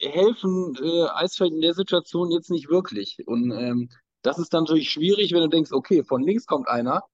helfen 0.00 0.76
äh, 0.82 1.06
Eisfeld 1.08 1.52
in 1.52 1.60
der 1.60 1.74
Situation 1.74 2.30
jetzt 2.30 2.50
nicht 2.50 2.68
wirklich. 2.68 3.16
Und 3.26 3.50
ähm, 3.52 3.90
das 4.22 4.38
ist 4.38 4.52
dann 4.52 4.64
natürlich 4.64 4.90
schwierig, 4.90 5.32
wenn 5.32 5.42
du 5.42 5.48
denkst, 5.48 5.72
okay, 5.72 6.02
von 6.04 6.22
links 6.22 6.46
kommt 6.46 6.68
einer, 6.68 7.04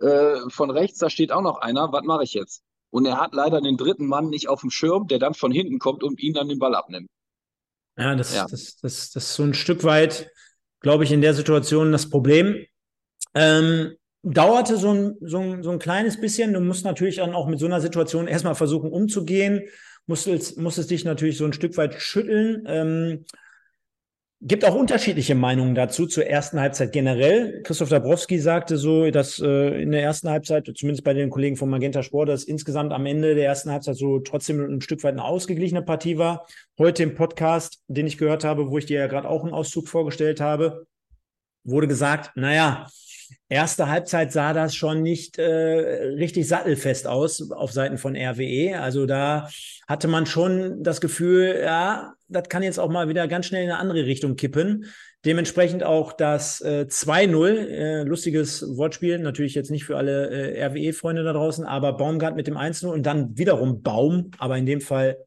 äh, 0.00 0.38
von 0.48 0.70
rechts, 0.70 0.98
da 0.98 1.10
steht 1.10 1.32
auch 1.32 1.42
noch 1.42 1.58
einer, 1.58 1.92
was 1.92 2.04
mache 2.04 2.24
ich 2.24 2.34
jetzt? 2.34 2.62
Und 2.90 3.06
er 3.06 3.18
hat 3.18 3.34
leider 3.34 3.60
den 3.60 3.78
dritten 3.78 4.06
Mann 4.06 4.28
nicht 4.28 4.48
auf 4.48 4.60
dem 4.60 4.70
Schirm, 4.70 5.08
der 5.08 5.18
dann 5.18 5.34
von 5.34 5.50
hinten 5.50 5.78
kommt 5.78 6.04
und 6.04 6.20
ihn 6.20 6.34
dann 6.34 6.48
den 6.48 6.58
Ball 6.58 6.74
abnimmt. 6.74 7.08
Ja, 7.96 8.14
das, 8.14 8.34
ja. 8.34 8.46
das, 8.48 8.76
das, 8.76 9.10
das 9.10 9.24
ist 9.24 9.34
so 9.34 9.42
ein 9.42 9.54
Stück 9.54 9.82
weit, 9.84 10.30
glaube 10.80 11.04
ich, 11.04 11.12
in 11.12 11.22
der 11.22 11.34
Situation 11.34 11.92
das 11.92 12.08
Problem. 12.08 12.66
Ähm, 13.34 13.96
dauerte 14.22 14.76
so 14.76 14.92
ein, 14.92 15.16
so, 15.20 15.38
ein, 15.38 15.62
so 15.62 15.70
ein 15.70 15.78
kleines 15.78 16.20
bisschen. 16.20 16.52
Du 16.52 16.60
musst 16.60 16.84
natürlich 16.84 17.16
dann 17.16 17.34
auch 17.34 17.48
mit 17.48 17.58
so 17.58 17.66
einer 17.66 17.80
Situation 17.80 18.28
erstmal 18.28 18.54
versuchen 18.54 18.92
umzugehen, 18.92 19.62
musstest, 20.06 20.58
musstest 20.58 20.90
dich 20.90 21.04
natürlich 21.04 21.36
so 21.36 21.44
ein 21.44 21.52
Stück 21.52 21.76
weit 21.76 22.00
schütteln. 22.00 22.64
Ähm, 22.66 23.24
Gibt 24.44 24.64
auch 24.64 24.74
unterschiedliche 24.74 25.36
Meinungen 25.36 25.76
dazu 25.76 26.04
zur 26.04 26.26
ersten 26.26 26.58
Halbzeit 26.58 26.90
generell. 26.90 27.62
Christoph 27.62 27.90
Dabrowski 27.90 28.40
sagte 28.40 28.76
so, 28.76 29.08
dass 29.12 29.38
äh, 29.38 29.80
in 29.80 29.92
der 29.92 30.02
ersten 30.02 30.28
Halbzeit, 30.28 30.68
zumindest 30.76 31.04
bei 31.04 31.14
den 31.14 31.30
Kollegen 31.30 31.56
von 31.56 31.70
Magenta 31.70 32.02
Sport, 32.02 32.28
dass 32.28 32.42
insgesamt 32.42 32.92
am 32.92 33.06
Ende 33.06 33.36
der 33.36 33.44
ersten 33.44 33.70
Halbzeit 33.70 33.94
so 33.94 34.18
trotzdem 34.18 34.58
ein 34.58 34.80
Stück 34.80 35.04
weit 35.04 35.12
eine 35.12 35.22
ausgeglichene 35.22 35.82
Partie 35.82 36.18
war. 36.18 36.44
Heute 36.76 37.04
im 37.04 37.14
Podcast, 37.14 37.84
den 37.86 38.08
ich 38.08 38.18
gehört 38.18 38.42
habe, 38.42 38.68
wo 38.68 38.78
ich 38.78 38.86
dir 38.86 38.98
ja 38.98 39.06
gerade 39.06 39.28
auch 39.28 39.44
einen 39.44 39.54
Auszug 39.54 39.86
vorgestellt 39.86 40.40
habe, 40.40 40.88
wurde 41.62 41.86
gesagt, 41.86 42.36
naja, 42.36 42.88
erste 43.48 43.88
Halbzeit 43.88 44.32
sah 44.32 44.52
das 44.52 44.74
schon 44.74 45.02
nicht 45.02 45.38
äh, 45.38 45.44
richtig 45.44 46.48
sattelfest 46.48 47.06
aus 47.06 47.50
auf 47.50 47.72
Seiten 47.72 47.98
von 47.98 48.16
RWE. 48.16 48.80
Also 48.80 49.06
da 49.06 49.48
hatte 49.86 50.08
man 50.08 50.26
schon 50.26 50.82
das 50.82 51.00
Gefühl, 51.00 51.60
ja, 51.62 52.14
das 52.28 52.48
kann 52.48 52.62
jetzt 52.62 52.78
auch 52.78 52.90
mal 52.90 53.08
wieder 53.08 53.28
ganz 53.28 53.46
schnell 53.46 53.64
in 53.64 53.70
eine 53.70 53.78
andere 53.78 54.06
Richtung 54.06 54.36
kippen. 54.36 54.86
Dementsprechend 55.24 55.84
auch 55.84 56.12
das 56.12 56.60
äh, 56.62 56.86
2-0, 56.88 57.48
äh, 57.48 58.02
lustiges 58.02 58.76
Wortspiel, 58.76 59.18
natürlich 59.18 59.54
jetzt 59.54 59.70
nicht 59.70 59.84
für 59.84 59.96
alle 59.96 60.30
äh, 60.30 60.64
RWE-Freunde 60.64 61.22
da 61.22 61.32
draußen, 61.32 61.64
aber 61.64 61.92
Baumgart 61.92 62.34
mit 62.34 62.48
dem 62.48 62.56
1-0 62.56 62.86
und 62.86 63.04
dann 63.04 63.38
wiederum 63.38 63.82
Baum, 63.82 64.32
aber 64.38 64.58
in 64.58 64.66
dem 64.66 64.80
Fall, 64.80 65.18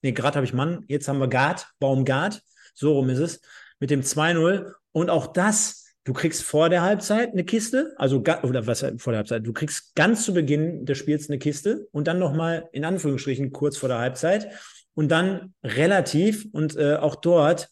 nee, 0.00 0.12
gerade 0.12 0.36
habe 0.36 0.46
ich 0.46 0.54
Mann, 0.54 0.84
jetzt 0.88 1.06
haben 1.06 1.18
wir 1.18 1.28
Gard, 1.28 1.68
Baumgart, 1.80 2.40
so 2.72 2.94
rum 2.94 3.10
ist 3.10 3.18
es, 3.18 3.42
mit 3.78 3.90
dem 3.90 4.00
2-0 4.00 4.72
und 4.92 5.10
auch 5.10 5.26
das 5.26 5.81
Du 6.04 6.12
kriegst 6.12 6.42
vor 6.42 6.68
der 6.68 6.82
Halbzeit 6.82 7.32
eine 7.32 7.44
Kiste, 7.44 7.94
also 7.96 8.18
oder 8.42 8.66
was 8.66 8.84
vor 8.98 9.12
der 9.12 9.18
Halbzeit, 9.18 9.46
du 9.46 9.52
kriegst 9.52 9.94
ganz 9.94 10.24
zu 10.24 10.34
Beginn 10.34 10.84
des 10.84 10.98
Spiels 10.98 11.30
eine 11.30 11.38
Kiste 11.38 11.86
und 11.92 12.08
dann 12.08 12.18
nochmal 12.18 12.68
in 12.72 12.84
Anführungsstrichen 12.84 13.52
kurz 13.52 13.76
vor 13.76 13.88
der 13.88 13.98
Halbzeit 13.98 14.50
und 14.94 15.08
dann 15.08 15.54
relativ 15.62 16.46
und 16.52 16.76
äh, 16.76 16.96
auch 16.96 17.14
dort, 17.14 17.70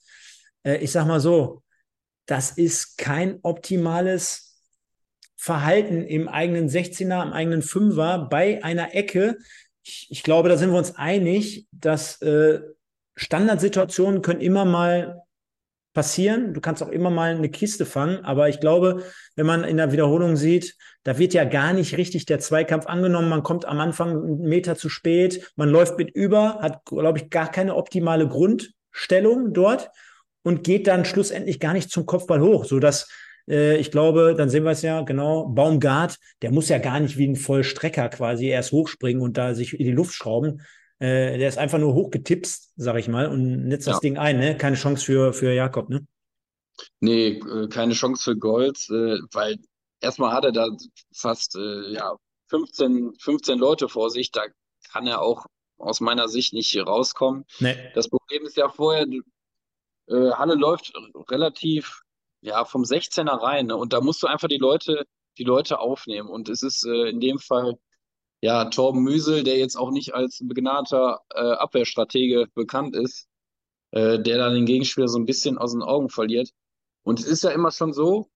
äh, 0.63 0.77
ich 0.77 0.93
sag 0.93 1.07
mal 1.07 1.19
so, 1.19 1.63
das 2.27 2.53
ist 2.53 2.99
kein 2.99 3.41
optimales 3.43 4.63
Verhalten 5.37 6.05
im 6.05 6.29
eigenen 6.29 6.69
16er, 6.69 7.23
im 7.25 7.33
eigenen 7.33 7.63
Fünfer 7.63 8.29
bei 8.31 8.63
einer 8.63 8.95
Ecke. 8.95 9.39
Ich, 9.83 10.07
ich 10.11 10.23
glaube, 10.23 10.49
da 10.49 10.57
sind 10.57 10.71
wir 10.71 10.79
uns 10.79 10.95
einig, 10.95 11.67
dass 11.73 12.23
äh, 12.23 12.61
Standardsituationen 13.17 14.23
können 14.23 14.41
immer 14.41 14.65
mal 14.65 15.23
passieren. 15.93 16.55
Du 16.55 16.61
kannst 16.61 16.83
auch 16.83 16.89
immer 16.89 17.11
mal 17.11 17.35
eine 17.35 17.49
Kiste 17.49 17.85
fangen, 17.85 18.25
aber 18.25 18.49
ich 18.49 18.61
glaube, 18.61 19.05
wenn 19.37 19.47
man 19.47 19.65
in 19.65 19.77
der 19.77 19.93
Wiederholung 19.93 20.37
sieht, 20.37 20.77
da 21.03 21.19
wird 21.19 21.35
ja 21.35 21.45
gar 21.45 21.73
nicht 21.73 21.97
richtig 21.97 22.27
der 22.27 22.39
Zweikampf 22.39 22.87
angenommen. 22.87 23.29
Man 23.29 23.43
kommt 23.43 23.65
am 23.65 23.81
Anfang 23.81 24.11
einen 24.11 24.41
Meter 24.43 24.77
zu 24.77 24.89
spät, 24.89 25.51
man 25.57 25.69
läuft 25.69 25.99
mit 25.99 26.11
über, 26.11 26.61
hat, 26.61 26.85
glaube 26.85 27.19
ich, 27.19 27.31
gar 27.31 27.51
keine 27.51 27.75
optimale 27.75 28.29
Grundstellung 28.29 29.53
dort 29.53 29.91
und 30.43 30.63
geht 30.65 30.87
dann 30.87 31.05
schlussendlich 31.05 31.61
gar 31.61 31.73
nicht 31.73 31.91
zum 31.91 32.07
Kopfball 32.07 32.41
hoch, 32.41 32.65
sodass 32.65 33.09
äh, 33.49 33.77
ich 33.77 33.91
glaube, 33.91 34.35
dann 34.37 34.49
sehen 34.49 34.65
wir 34.65 34.71
es 34.71 34.83
ja 34.83 35.03
genau, 35.03 35.49
Baumgart, 35.49 36.19
der 36.43 36.53
muss 36.53 36.69
ja 36.69 36.79
gar 36.79 37.01
nicht 37.01 37.19
wie 37.19 37.29
ein 37.29 37.37
Vollstrecker 37.37 38.09
quasi 38.09 38.47
erst 38.47 38.73
hochspringen 38.73 39.23
und 39.23 39.37
da 39.37 39.55
sich 39.55 39.79
in 39.79 39.87
die 39.87 39.93
Luft 39.93 40.15
schrauben, 40.15 40.63
äh, 41.01 41.39
der 41.39 41.49
ist 41.49 41.59
einfach 41.59 41.79
nur 41.79 41.95
hochgetipst, 41.95 42.75
sag 42.77 42.97
ich 42.97 43.09
mal, 43.09 43.27
und 43.27 43.69
netzt 43.69 43.87
ja. 43.87 43.95
das 43.95 44.01
Ding 44.01 44.19
ein, 44.19 44.39
ne? 44.39 44.57
Keine 44.57 44.77
Chance 44.77 45.05
für, 45.05 45.33
für 45.33 45.53
Jakob, 45.53 45.89
ne? 45.89 46.07
Nee, 47.01 47.39
äh, 47.39 47.69
keine 47.69 47.95
Chance 47.95 48.23
für 48.23 48.37
Gold, 48.37 48.79
äh, 48.91 49.19
weil 49.33 49.59
erstmal 50.01 50.33
hat 50.33 50.45
er 50.45 50.53
da 50.53 50.69
fast 51.15 51.55
ja, 51.55 52.17
15, 52.49 53.15
15 53.19 53.59
Leute 53.59 53.89
vor 53.89 54.11
sich, 54.11 54.31
da 54.31 54.43
kann 54.93 55.07
er 55.07 55.21
auch 55.21 55.47
aus 55.79 56.01
meiner 56.01 56.29
Sicht 56.29 56.53
nicht 56.53 56.77
rauskommen. 56.79 57.45
Nee. 57.59 57.77
Das 57.95 58.09
Problem 58.09 58.45
ist 58.45 58.57
ja 58.57 58.69
vorher, 58.69 59.07
Halle 60.09 60.55
läuft 60.55 60.93
relativ 61.31 62.03
ja, 62.41 62.65
vom 62.65 62.83
16er 62.83 63.43
rein 63.43 63.67
ne? 63.67 63.77
und 63.77 63.93
da 63.93 64.01
musst 64.01 64.23
du 64.23 64.27
einfach 64.27 64.49
die 64.49 64.59
Leute, 64.59 65.05
die 65.39 65.45
Leute 65.45 65.79
aufnehmen. 65.79 66.29
Und 66.29 66.49
es 66.49 66.63
ist 66.63 66.85
äh, 66.87 67.09
in 67.11 67.21
dem 67.21 67.39
Fall 67.39 67.79
ja, 68.41 68.67
Torben 68.67 69.03
Müsel, 69.03 69.43
der 69.43 69.59
jetzt 69.59 69.77
auch 69.77 69.91
nicht 69.91 70.15
als 70.15 70.41
begnadeter 70.43 71.21
äh, 71.35 71.41
Abwehrstratege 71.41 72.47
bekannt 72.55 72.97
ist, 72.97 73.29
äh, 73.91 74.19
der 74.21 74.39
dann 74.39 74.55
den 74.55 74.67
Gegenspieler 74.67 75.09
so 75.09 75.19
ein 75.19 75.27
bisschen 75.27 75.59
aus 75.59 75.73
den 75.73 75.83
Augen 75.83 76.09
verliert. 76.09 76.51
Und 77.03 77.21
es 77.21 77.27
ist 77.27 77.45
ja 77.45 77.51
immer 77.51 77.71
schon 77.71 77.93
so, 77.93 78.31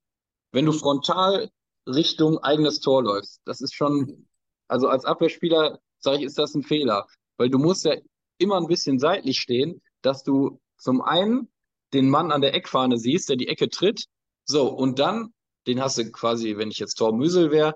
wenn 0.52 0.66
du 0.66 0.72
frontal 0.72 1.50
Richtung 1.86 2.38
eigenes 2.38 2.80
Tor 2.80 3.02
läufst, 3.02 3.40
das 3.44 3.60
ist 3.60 3.74
schon, 3.74 4.26
also 4.68 4.88
als 4.88 5.04
Abwehrspieler, 5.04 5.80
sage 5.98 6.18
ich, 6.18 6.24
ist 6.24 6.38
das 6.38 6.54
ein 6.54 6.62
Fehler, 6.62 7.06
weil 7.36 7.50
du 7.50 7.58
musst 7.58 7.84
ja 7.84 7.94
immer 8.38 8.56
ein 8.56 8.66
bisschen 8.66 8.98
seitlich 8.98 9.38
stehen, 9.38 9.80
dass 10.02 10.22
du 10.22 10.60
zum 10.76 11.02
einen 11.02 11.48
den 11.92 12.10
Mann 12.10 12.32
an 12.32 12.40
der 12.40 12.54
Eckfahne 12.54 12.98
siehst, 12.98 13.28
der 13.28 13.36
die 13.36 13.48
Ecke 13.48 13.68
tritt, 13.68 14.06
so, 14.44 14.68
und 14.68 14.98
dann, 14.98 15.32
den 15.66 15.80
hast 15.80 15.96
du 15.96 16.10
quasi, 16.10 16.56
wenn 16.58 16.70
ich 16.70 16.78
jetzt 16.78 16.96
Torben 16.96 17.18
Müsel 17.18 17.50
wäre, 17.50 17.74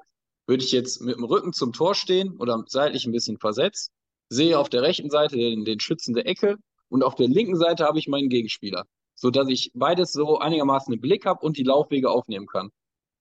würde 0.48 0.64
ich 0.64 0.72
jetzt 0.72 1.02
mit 1.02 1.14
dem 1.14 1.24
Rücken 1.24 1.52
zum 1.52 1.72
Tor 1.72 1.94
stehen 1.94 2.36
oder 2.38 2.64
seitlich 2.66 3.06
ein 3.06 3.12
bisschen 3.12 3.38
versetzt, 3.38 3.92
sehe 4.30 4.58
auf 4.58 4.68
der 4.68 4.82
rechten 4.82 5.10
Seite 5.10 5.36
den, 5.36 5.64
den 5.64 5.78
Schützen 5.78 6.14
der 6.14 6.26
Ecke 6.26 6.56
und 6.88 7.04
auf 7.04 7.14
der 7.14 7.28
linken 7.28 7.56
Seite 7.56 7.84
habe 7.84 7.98
ich 7.98 8.08
meinen 8.08 8.30
Gegenspieler, 8.30 8.84
sodass 9.14 9.48
ich 9.48 9.70
beides 9.74 10.12
so 10.12 10.38
einigermaßen 10.38 10.92
im 10.92 11.00
Blick 11.00 11.26
habe 11.26 11.44
und 11.44 11.58
die 11.58 11.64
Laufwege 11.64 12.10
aufnehmen 12.10 12.46
kann. 12.46 12.70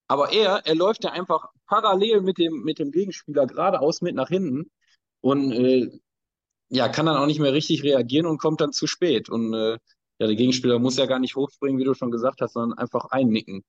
Aber 0.07 0.31
er, 0.31 0.65
er 0.65 0.75
läuft 0.75 1.03
ja 1.03 1.11
einfach 1.11 1.49
parallel 1.67 2.21
mit 2.21 2.37
dem, 2.37 2.63
mit 2.63 2.79
dem 2.79 2.91
Gegenspieler 2.91 3.45
geradeaus 3.45 4.01
mit 4.01 4.15
nach 4.15 4.29
hinten 4.29 4.71
und 5.19 5.51
äh, 5.51 5.91
ja, 6.69 6.87
kann 6.87 7.05
dann 7.05 7.17
auch 7.17 7.25
nicht 7.25 7.39
mehr 7.39 7.53
richtig 7.53 7.83
reagieren 7.83 8.25
und 8.25 8.39
kommt 8.39 8.61
dann 8.61 8.71
zu 8.71 8.87
spät. 8.87 9.29
Und 9.29 9.53
äh, 9.53 9.77
ja, 10.19 10.27
der 10.27 10.35
Gegenspieler 10.35 10.79
muss 10.79 10.97
ja 10.97 11.05
gar 11.05 11.19
nicht 11.19 11.35
hochspringen, 11.35 11.79
wie 11.79 11.83
du 11.83 11.93
schon 11.93 12.11
gesagt 12.11 12.41
hast, 12.41 12.53
sondern 12.53 12.77
einfach 12.77 13.05
einnicken. 13.05 13.63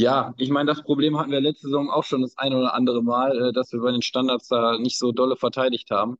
Ja, 0.00 0.32
ich 0.38 0.48
meine, 0.48 0.66
das 0.72 0.82
Problem 0.82 1.18
hatten 1.18 1.30
wir 1.30 1.42
letzte 1.42 1.66
Saison 1.66 1.90
auch 1.90 2.04
schon 2.04 2.22
das 2.22 2.38
ein 2.38 2.54
oder 2.54 2.72
andere 2.72 3.02
Mal, 3.02 3.48
äh, 3.48 3.52
dass 3.52 3.70
wir 3.70 3.80
bei 3.80 3.92
den 3.92 4.00
Standards 4.00 4.48
da 4.48 4.78
nicht 4.78 4.98
so 4.98 5.12
dolle 5.12 5.36
verteidigt 5.36 5.90
haben. 5.90 6.16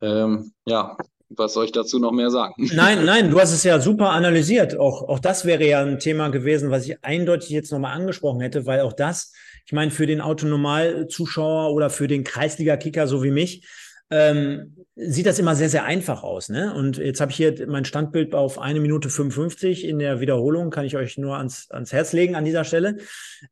Ähm, 0.00 0.52
ja, 0.64 0.96
was 1.28 1.52
soll 1.52 1.66
ich 1.66 1.72
dazu 1.72 1.98
noch 1.98 2.12
mehr 2.12 2.30
sagen? 2.30 2.54
Nein, 2.72 3.04
nein, 3.04 3.30
du 3.30 3.38
hast 3.38 3.52
es 3.52 3.62
ja 3.62 3.78
super 3.78 4.10
analysiert. 4.10 4.78
Auch, 4.78 5.06
auch 5.06 5.18
das 5.18 5.44
wäre 5.44 5.66
ja 5.66 5.82
ein 5.82 5.98
Thema 5.98 6.30
gewesen, 6.30 6.70
was 6.70 6.88
ich 6.88 7.04
eindeutig 7.04 7.50
jetzt 7.50 7.70
nochmal 7.70 7.94
angesprochen 7.94 8.40
hätte, 8.40 8.64
weil 8.64 8.80
auch 8.80 8.94
das, 8.94 9.34
ich 9.66 9.72
meine, 9.72 9.90
für 9.90 10.06
den 10.06 10.22
Autonormal-Zuschauer 10.22 11.74
oder 11.74 11.90
für 11.90 12.08
den 12.08 12.24
Kreisliga-Kicker 12.24 13.06
so 13.06 13.22
wie 13.22 13.30
mich, 13.30 13.68
ähm, 14.10 14.76
sieht 14.96 15.26
das 15.26 15.38
immer 15.38 15.54
sehr, 15.54 15.68
sehr 15.68 15.84
einfach 15.84 16.22
aus. 16.22 16.48
Ne? 16.48 16.74
Und 16.74 16.98
jetzt 16.98 17.20
habe 17.20 17.30
ich 17.30 17.36
hier 17.36 17.66
mein 17.68 17.84
Standbild 17.84 18.34
auf 18.34 18.58
eine 18.58 18.80
Minute 18.80 19.08
55 19.08 19.84
in 19.84 19.98
der 19.98 20.20
Wiederholung, 20.20 20.70
kann 20.70 20.84
ich 20.84 20.96
euch 20.96 21.16
nur 21.16 21.36
ans, 21.36 21.70
ans 21.70 21.92
Herz 21.92 22.12
legen 22.12 22.34
an 22.34 22.44
dieser 22.44 22.64
Stelle. 22.64 22.98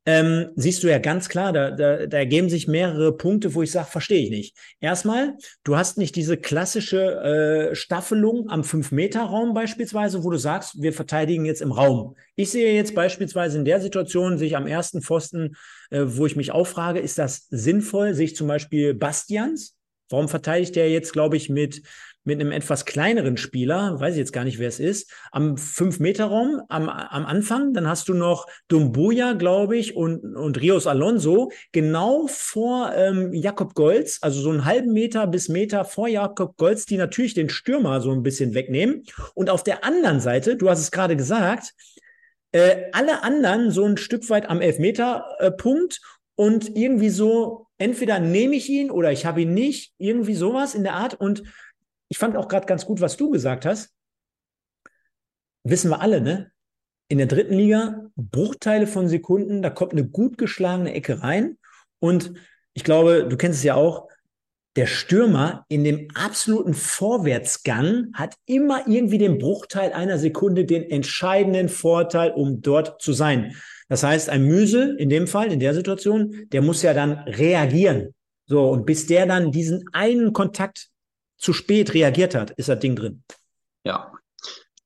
Ähm, 0.05 0.49
siehst 0.57 0.83
du 0.83 0.89
ja 0.89 0.99
ganz 0.99 1.29
klar, 1.29 1.53
da, 1.53 1.71
da, 1.71 2.07
da 2.07 2.17
ergeben 2.19 2.51
sich 2.51 2.69
mehrere 2.69 3.17
Punkte, 3.17 3.55
wo 3.55 3.63
ich 3.63 3.71
sage, 3.71 3.89
verstehe 3.89 4.23
ich 4.25 4.31
nicht. 4.31 4.57
Erstmal, 4.81 5.37
du 5.65 5.77
hast 5.77 5.97
nicht 5.97 6.17
diese 6.17 6.37
klassische 6.37 7.71
äh, 7.71 7.75
Staffelung 7.75 8.51
am 8.51 8.63
5-Meter-Raum 8.63 9.55
beispielsweise, 9.55 10.25
wo 10.25 10.31
du 10.31 10.39
sagst, 10.39 10.83
wir 10.83 10.93
verteidigen 10.93 11.45
jetzt 11.45 11.63
im 11.63 11.73
Raum. 11.73 12.17
Ich 12.37 12.51
sehe 12.51 12.75
jetzt 12.75 12.95
beispielsweise 12.95 13.59
in 13.59 13.65
der 13.65 13.81
Situation, 13.81 14.39
sich 14.39 14.57
am 14.57 14.67
ersten 14.67 15.03
Pfosten, 15.03 15.57
äh, 15.91 16.03
wo 16.05 16.27
ich 16.27 16.37
mich 16.37 16.53
auffrage, 16.53 16.99
ist 16.99 17.19
das 17.19 17.47
sinnvoll, 17.49 18.13
sich 18.15 18.37
zum 18.37 18.49
Beispiel 18.49 18.93
Bastians, 18.93 19.78
Warum 20.11 20.29
verteidigt 20.29 20.77
er 20.77 20.91
jetzt, 20.91 21.13
glaube 21.13 21.37
ich, 21.37 21.49
mit, 21.49 21.83
mit 22.25 22.41
einem 22.41 22.53
etwas 22.53 22.85
kleineren 22.85 23.37
Spieler, 23.37 23.99
weiß 23.99 24.15
ich 24.15 24.19
jetzt 24.19 24.33
gar 24.33 24.45
nicht, 24.45 24.59
wer 24.59 24.69
es 24.69 24.81
ist, 24.81 25.13
am 25.33 25.55
5-Meter-Raum 25.55 26.63
am, 26.69 26.89
am 26.89 27.27
Anfang. 27.27 27.73
Dann 27.73 27.89
hast 27.89 28.09
du 28.09 28.15
noch 28.15 28.47
Dumbuya, 28.69 29.33
glaube 29.33 29.77
ich, 29.77 29.97
und, 29.97 30.37
und 30.37 30.61
Rios 30.61 30.87
Alonso 30.87 31.51
genau 31.73 32.27
vor 32.29 32.93
ähm, 32.95 33.33
Jakob 33.33 33.75
Golz, 33.75 34.19
also 34.21 34.41
so 34.41 34.51
einen 34.51 34.65
halben 34.65 34.93
Meter 34.93 35.27
bis 35.27 35.49
Meter 35.49 35.85
vor 35.85 36.09
Jakob 36.09 36.57
Golz, 36.57 36.87
die 36.87 36.97
natürlich 36.97 37.35
den 37.35 37.49
Stürmer 37.49 38.01
so 38.01 38.13
ein 38.13 38.23
bisschen 38.23 38.55
wegnehmen. 38.55 39.05
Und 39.35 39.51
auf 39.51 39.65
der 39.65 39.85
anderen 39.85 40.21
Seite, 40.21 40.57
du 40.57 40.69
hast 40.69 40.81
es 40.81 40.91
gerade 40.91 41.17
gesagt, 41.17 41.75
äh, 42.53 42.85
alle 42.93 43.23
anderen 43.23 43.71
so 43.71 43.85
ein 43.85 43.97
Stück 43.97 44.29
weit 44.31 44.49
am 44.49 44.61
Elfmeter-Punkt 44.61 45.95
äh, 45.95 46.18
und 46.39 46.77
irgendwie 46.77 47.09
so, 47.09 47.67
entweder 47.79 48.21
nehme 48.21 48.55
ich 48.55 48.69
ihn 48.69 48.93
oder 48.93 49.11
ich 49.11 49.27
habe 49.27 49.43
ihn 49.43 49.55
nicht, 49.55 49.93
irgendwie 49.99 50.37
sowas 50.37 50.77
in 50.77 50.85
der 50.85 50.95
Art. 50.95 51.15
Und 51.15 51.43
ich 52.09 52.17
fand 52.17 52.37
auch 52.37 52.47
gerade 52.47 52.67
ganz 52.67 52.87
gut, 52.87 53.01
was 53.01 53.17
du 53.17 53.29
gesagt 53.31 53.67
hast. 53.67 53.93
Wissen 55.65 55.91
wir 55.91 56.01
alle, 56.01 56.21
ne? 56.21 56.53
In 57.09 57.19
der 57.19 57.27
dritten 57.27 57.55
Liga, 57.55 58.05
Bruchteile 58.15 58.87
von 58.87 59.09
Sekunden, 59.09 59.63
da 59.63 59.71
kommt 59.71 59.93
eine 59.93 60.07
gut 60.07 60.39
geschlagene 60.39 60.95
Ecke 60.95 61.25
rein. 61.25 61.59
Und 61.99 62.35
ich 62.73 62.85
glaube, 62.85 63.27
du 63.29 63.37
kennst 63.37 63.59
es 63.59 63.65
ja 63.65 63.75
auch, 63.75 64.09
der 64.77 64.87
Stürmer 64.87 65.67
in 65.69 65.83
dem 65.83 66.07
absoluten 66.15 66.75
Vorwärtsgang 66.75 68.13
hat 68.15 68.37
immer 68.47 68.87
irgendwie 68.87 69.19
den 69.19 69.39
Bruchteil 69.39 69.93
einer 69.93 70.21
Sekunde 70.21 70.67
den 70.67 70.89
entscheidenden 70.89 71.69
Vorteil, 71.69 72.31
um 72.31 72.63
dort 72.63 73.03
zu 73.03 73.13
sein. 73.13 73.57
Das 73.89 74.03
heißt, 74.03 74.29
ein 74.29 74.45
Müsel 74.45 74.97
in 74.99 75.09
dem 75.09 75.27
Fall, 75.27 75.51
in 75.51 75.61
der 75.61 75.75
Situation, 75.75 76.47
der 76.53 76.63
muss 76.63 76.83
ja 76.83 76.95
dann 76.95 77.13
reagieren. 77.13 78.15
So, 78.47 78.71
und 78.71 78.87
bis 78.87 79.07
der 79.07 79.27
dann 79.27 79.53
diesen 79.53 79.85
einen 79.93 80.33
Kontakt 80.33 80.89
zu 81.37 81.53
spät 81.53 81.95
reagiert 81.95 82.35
hat, 82.35 82.51
ist 82.53 82.69
das 82.69 82.79
Ding 82.79 82.97
drin. 82.97 83.23
Ja. 83.85 84.13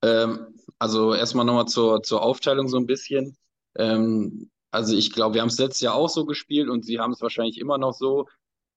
Ähm, 0.03 0.55
also 0.79 1.15
erstmal 1.15 1.45
nochmal 1.45 1.67
zur, 1.67 2.03
zur 2.03 2.23
Aufteilung 2.23 2.69
so 2.69 2.77
ein 2.77 2.87
bisschen. 2.87 3.37
Ähm, 3.77 4.51
also 4.71 4.97
ich 4.97 5.13
glaube, 5.13 5.35
wir 5.35 5.43
haben 5.43 5.49
es 5.49 5.59
letztes 5.59 5.81
Jahr 5.81 5.95
auch 5.95 6.09
so 6.09 6.25
gespielt 6.25 6.69
und 6.69 6.85
sie 6.85 6.99
haben 6.99 7.13
es 7.13 7.21
wahrscheinlich 7.21 7.59
immer 7.59 7.79
noch 7.79 7.93
so, 7.93 8.27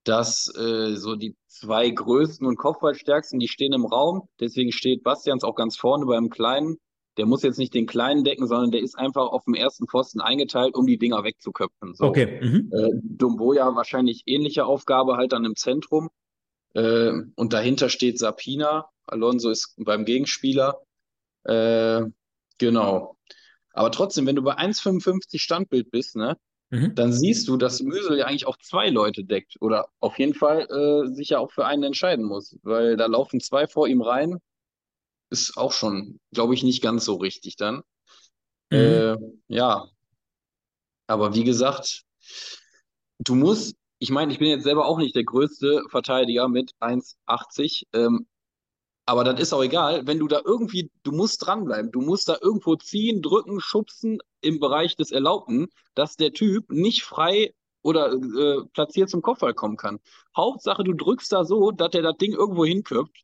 dass 0.03 0.53
äh, 0.55 0.95
so 0.95 1.15
die 1.15 1.35
zwei 1.47 1.89
größten 1.89 2.45
und 2.45 2.57
Kopfballstärksten, 2.57 3.39
die 3.39 3.47
stehen 3.47 3.73
im 3.73 3.85
Raum. 3.85 4.29
Deswegen 4.39 4.71
steht 4.71 5.03
Bastians 5.03 5.43
auch 5.43 5.55
ganz 5.55 5.77
vorne 5.77 6.05
beim 6.05 6.29
Kleinen. 6.29 6.77
Der 7.17 7.25
muss 7.25 7.43
jetzt 7.43 7.57
nicht 7.57 7.73
den 7.73 7.85
Kleinen 7.85 8.23
decken, 8.23 8.47
sondern 8.47 8.71
der 8.71 8.81
ist 8.81 8.97
einfach 8.97 9.27
auf 9.27 9.43
dem 9.45 9.53
ersten 9.53 9.87
Pfosten 9.87 10.21
eingeteilt, 10.21 10.75
um 10.75 10.85
die 10.85 10.97
Dinger 10.97 11.23
wegzuköpfen. 11.23 11.95
So. 11.95 12.05
Okay. 12.05 12.39
Mhm. 12.41 12.71
Äh, 12.71 12.91
Dumboja 13.01 13.75
wahrscheinlich 13.75 14.23
ähnliche 14.25 14.65
Aufgabe 14.65 15.17
halt 15.17 15.31
dann 15.33 15.45
im 15.45 15.55
Zentrum. 15.55 16.09
Äh, 16.73 17.11
und 17.35 17.53
dahinter 17.53 17.89
steht 17.89 18.19
Sapina. 18.19 18.89
Alonso 19.07 19.49
ist 19.49 19.75
beim 19.77 20.05
Gegenspieler. 20.05 20.81
Äh, 21.43 22.03
genau. 22.57 23.17
Aber 23.73 23.91
trotzdem, 23.91 24.25
wenn 24.25 24.35
du 24.35 24.41
bei 24.41 24.57
1,55 24.57 25.39
Standbild 25.39 25.91
bist, 25.91 26.15
ne, 26.15 26.37
Mhm. 26.71 26.95
dann 26.95 27.13
siehst 27.13 27.47
du, 27.47 27.57
dass 27.57 27.81
Müsel 27.81 28.17
ja 28.17 28.25
eigentlich 28.25 28.47
auch 28.47 28.57
zwei 28.57 28.89
Leute 28.89 29.23
deckt 29.23 29.55
oder 29.61 29.87
auf 29.99 30.17
jeden 30.17 30.33
Fall 30.33 30.67
äh, 30.69 31.13
sich 31.13 31.29
ja 31.29 31.39
auch 31.39 31.51
für 31.51 31.65
einen 31.65 31.83
entscheiden 31.83 32.25
muss, 32.25 32.57
weil 32.63 32.97
da 32.97 33.05
laufen 33.05 33.39
zwei 33.39 33.67
vor 33.67 33.87
ihm 33.87 34.01
rein. 34.01 34.39
Ist 35.29 35.57
auch 35.57 35.71
schon, 35.71 36.19
glaube 36.31 36.53
ich, 36.53 36.63
nicht 36.63 36.81
ganz 36.81 37.05
so 37.05 37.15
richtig 37.15 37.55
dann. 37.57 37.81
Mhm. 38.69 38.77
Äh, 38.77 39.17
ja, 39.47 39.87
aber 41.07 41.35
wie 41.35 41.43
gesagt, 41.43 42.03
du 43.19 43.35
musst, 43.35 43.75
ich 43.99 44.09
meine, 44.09 44.31
ich 44.31 44.39
bin 44.39 44.47
jetzt 44.49 44.63
selber 44.63 44.85
auch 44.85 44.97
nicht 44.97 45.15
der 45.15 45.23
größte 45.23 45.83
Verteidiger 45.89 46.47
mit 46.47 46.71
1,80, 46.79 47.83
ähm, 47.93 48.27
aber 49.05 49.23
das 49.23 49.39
ist 49.39 49.53
auch 49.53 49.63
egal, 49.63 50.07
wenn 50.07 50.17
du 50.19 50.27
da 50.27 50.41
irgendwie, 50.43 50.91
du 51.03 51.11
musst 51.11 51.45
dranbleiben, 51.45 51.91
du 51.91 52.01
musst 52.01 52.27
da 52.27 52.37
irgendwo 52.41 52.75
ziehen, 52.75 53.21
drücken, 53.21 53.59
schubsen 53.59 54.17
im 54.41 54.59
Bereich 54.59 54.95
des 54.95 55.11
Erlaubten, 55.11 55.67
dass 55.93 56.15
der 56.15 56.33
Typ 56.33 56.71
nicht 56.71 57.03
frei 57.03 57.53
oder 57.83 58.11
äh, 58.13 58.65
platziert 58.73 59.09
zum 59.11 59.21
Kopfball 59.21 59.53
kommen 59.53 59.77
kann. 59.77 59.99
Hauptsache, 60.35 60.83
du 60.83 60.93
drückst 60.93 61.31
da 61.31 61.45
so, 61.45 61.69
dass 61.71 61.91
der 61.91 62.01
das 62.01 62.17
Ding 62.17 62.33
irgendwo 62.33 62.65
hinköpft 62.65 63.23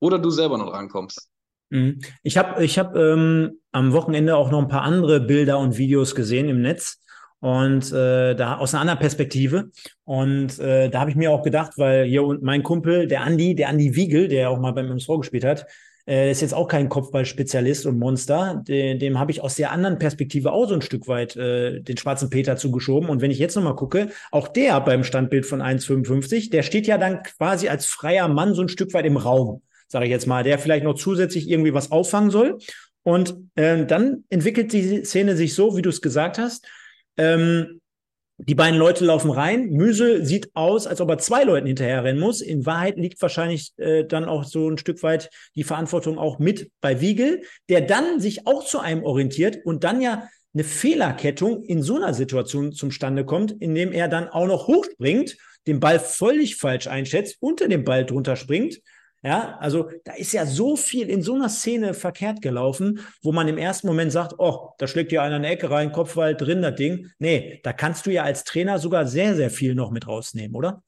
oder 0.00 0.18
du 0.18 0.30
selber 0.30 0.58
noch 0.58 0.72
rankommst. 0.72 1.28
Mhm. 1.70 2.00
Ich 2.22 2.36
habe 2.36 2.64
ich 2.64 2.78
hab, 2.78 2.96
ähm, 2.96 3.58
am 3.72 3.92
Wochenende 3.92 4.36
auch 4.36 4.50
noch 4.50 4.60
ein 4.60 4.68
paar 4.68 4.82
andere 4.82 5.20
Bilder 5.20 5.58
und 5.58 5.78
Videos 5.78 6.14
gesehen 6.14 6.48
im 6.48 6.60
Netz 6.60 7.00
und 7.40 7.90
äh, 7.92 8.34
da 8.34 8.58
aus 8.58 8.74
einer 8.74 8.82
anderen 8.82 8.98
Perspektive. 8.98 9.70
Und 10.04 10.58
äh, 10.58 10.90
da 10.90 11.00
habe 11.00 11.10
ich 11.10 11.16
mir 11.16 11.30
auch 11.30 11.42
gedacht, 11.42 11.72
weil 11.76 12.04
hier 12.04 12.24
und 12.24 12.42
mein 12.42 12.62
Kumpel, 12.62 13.06
der 13.06 13.22
Andi, 13.22 13.54
der 13.54 13.68
Andi 13.68 13.94
Wiegel, 13.96 14.28
der 14.28 14.50
auch 14.50 14.58
mal 14.58 14.72
beim 14.72 14.90
MSV 14.90 15.18
gespielt 15.18 15.44
hat, 15.44 15.66
äh, 16.06 16.30
ist 16.30 16.40
jetzt 16.40 16.54
auch 16.54 16.66
kein 16.68 16.88
Kopfballspezialist 16.88 17.86
und 17.86 17.98
Monster. 17.98 18.62
De 18.66 18.98
dem 18.98 19.18
habe 19.18 19.30
ich 19.30 19.40
aus 19.42 19.54
der 19.54 19.70
anderen 19.70 19.98
Perspektive 19.98 20.52
auch 20.52 20.68
so 20.68 20.74
ein 20.74 20.82
Stück 20.82 21.08
weit 21.08 21.36
äh, 21.36 21.80
den 21.80 21.96
schwarzen 21.96 22.30
Peter 22.30 22.56
zugeschoben. 22.56 23.08
Und 23.08 23.20
wenn 23.20 23.30
ich 23.30 23.38
jetzt 23.38 23.56
nochmal 23.56 23.76
gucke, 23.76 24.08
auch 24.30 24.48
der 24.48 24.80
beim 24.80 25.04
Standbild 25.04 25.46
von 25.46 25.62
1,55, 25.62 26.50
der 26.50 26.62
steht 26.62 26.86
ja 26.86 26.98
dann 26.98 27.22
quasi 27.22 27.68
als 27.68 27.86
freier 27.86 28.28
Mann 28.28 28.54
so 28.54 28.62
ein 28.62 28.68
Stück 28.68 28.92
weit 28.92 29.06
im 29.06 29.16
Raum, 29.16 29.62
sage 29.90 30.04
ich 30.06 30.10
jetzt 30.10 30.26
mal, 30.26 30.44
der 30.44 30.58
vielleicht 30.58 30.84
noch 30.84 30.94
zusätzlich 30.94 31.50
irgendwie 31.50 31.74
was 31.74 31.90
auffangen 31.90 32.30
soll. 32.30 32.58
Und 33.02 33.34
äh, 33.56 33.84
dann 33.86 34.24
entwickelt 34.28 34.72
die 34.72 35.04
Szene 35.04 35.36
sich 35.36 35.54
so, 35.54 35.76
wie 35.76 35.82
du 35.82 35.88
es 35.88 36.00
gesagt 36.00 36.38
hast, 36.38 36.66
ähm, 37.16 37.80
die 38.38 38.54
beiden 38.54 38.78
Leute 38.78 39.04
laufen 39.04 39.30
rein. 39.30 39.70
Müsel 39.70 40.24
sieht 40.24 40.50
aus, 40.54 40.86
als 40.86 41.00
ob 41.00 41.10
er 41.10 41.18
zwei 41.18 41.42
Leuten 41.42 41.66
hinterherrennen 41.66 42.20
muss. 42.20 42.40
In 42.40 42.64
Wahrheit 42.64 42.96
liegt 42.96 43.20
wahrscheinlich 43.20 43.72
äh, 43.76 44.04
dann 44.04 44.24
auch 44.24 44.44
so 44.44 44.70
ein 44.70 44.78
Stück 44.78 45.02
weit 45.02 45.28
die 45.56 45.64
Verantwortung 45.64 46.18
auch 46.18 46.38
mit 46.38 46.70
bei 46.80 47.00
Wiegel, 47.00 47.42
der 47.68 47.82
dann 47.82 48.20
sich 48.20 48.46
auch 48.46 48.64
zu 48.64 48.78
einem 48.78 49.02
orientiert 49.02 49.58
und 49.64 49.84
dann 49.84 50.00
ja 50.00 50.28
eine 50.54 50.64
Fehlerkettung 50.64 51.62
in 51.64 51.82
so 51.82 51.96
einer 51.96 52.14
Situation 52.14 52.72
zustande 52.72 53.24
kommt, 53.24 53.52
indem 53.60 53.92
er 53.92 54.08
dann 54.08 54.28
auch 54.28 54.46
noch 54.46 54.68
hochspringt, 54.68 55.36
den 55.66 55.80
Ball 55.80 56.00
völlig 56.00 56.56
falsch 56.56 56.86
einschätzt, 56.86 57.36
unter 57.40 57.68
dem 57.68 57.84
Ball 57.84 58.06
drunter 58.06 58.36
springt 58.36 58.80
ja, 59.22 59.58
also 59.58 59.90
da 60.04 60.14
ist 60.14 60.32
ja 60.32 60.46
so 60.46 60.76
viel 60.76 61.10
in 61.10 61.22
so 61.22 61.34
einer 61.34 61.50
Szene 61.50 61.92
verkehrt 61.92 62.40
gelaufen, 62.40 63.00
wo 63.22 63.32
man 63.32 63.48
im 63.48 63.58
ersten 63.58 63.86
Moment 63.86 64.12
sagt, 64.12 64.34
oh, 64.38 64.70
da 64.78 64.86
schlägt 64.86 65.12
ja 65.12 65.22
einer 65.22 65.36
eine 65.36 65.48
Ecke 65.48 65.70
rein, 65.70 65.92
Kopfball 65.92 66.34
drin, 66.34 66.62
das 66.62 66.76
Ding. 66.76 67.10
Nee, 67.18 67.60
da 67.62 67.74
kannst 67.74 68.06
du 68.06 68.10
ja 68.10 68.24
als 68.24 68.44
Trainer 68.44 68.78
sogar 68.78 69.06
sehr, 69.06 69.36
sehr 69.36 69.50
viel 69.50 69.74
noch 69.74 69.90
mit 69.90 70.06
rausnehmen, 70.06 70.56
oder? 70.56 70.82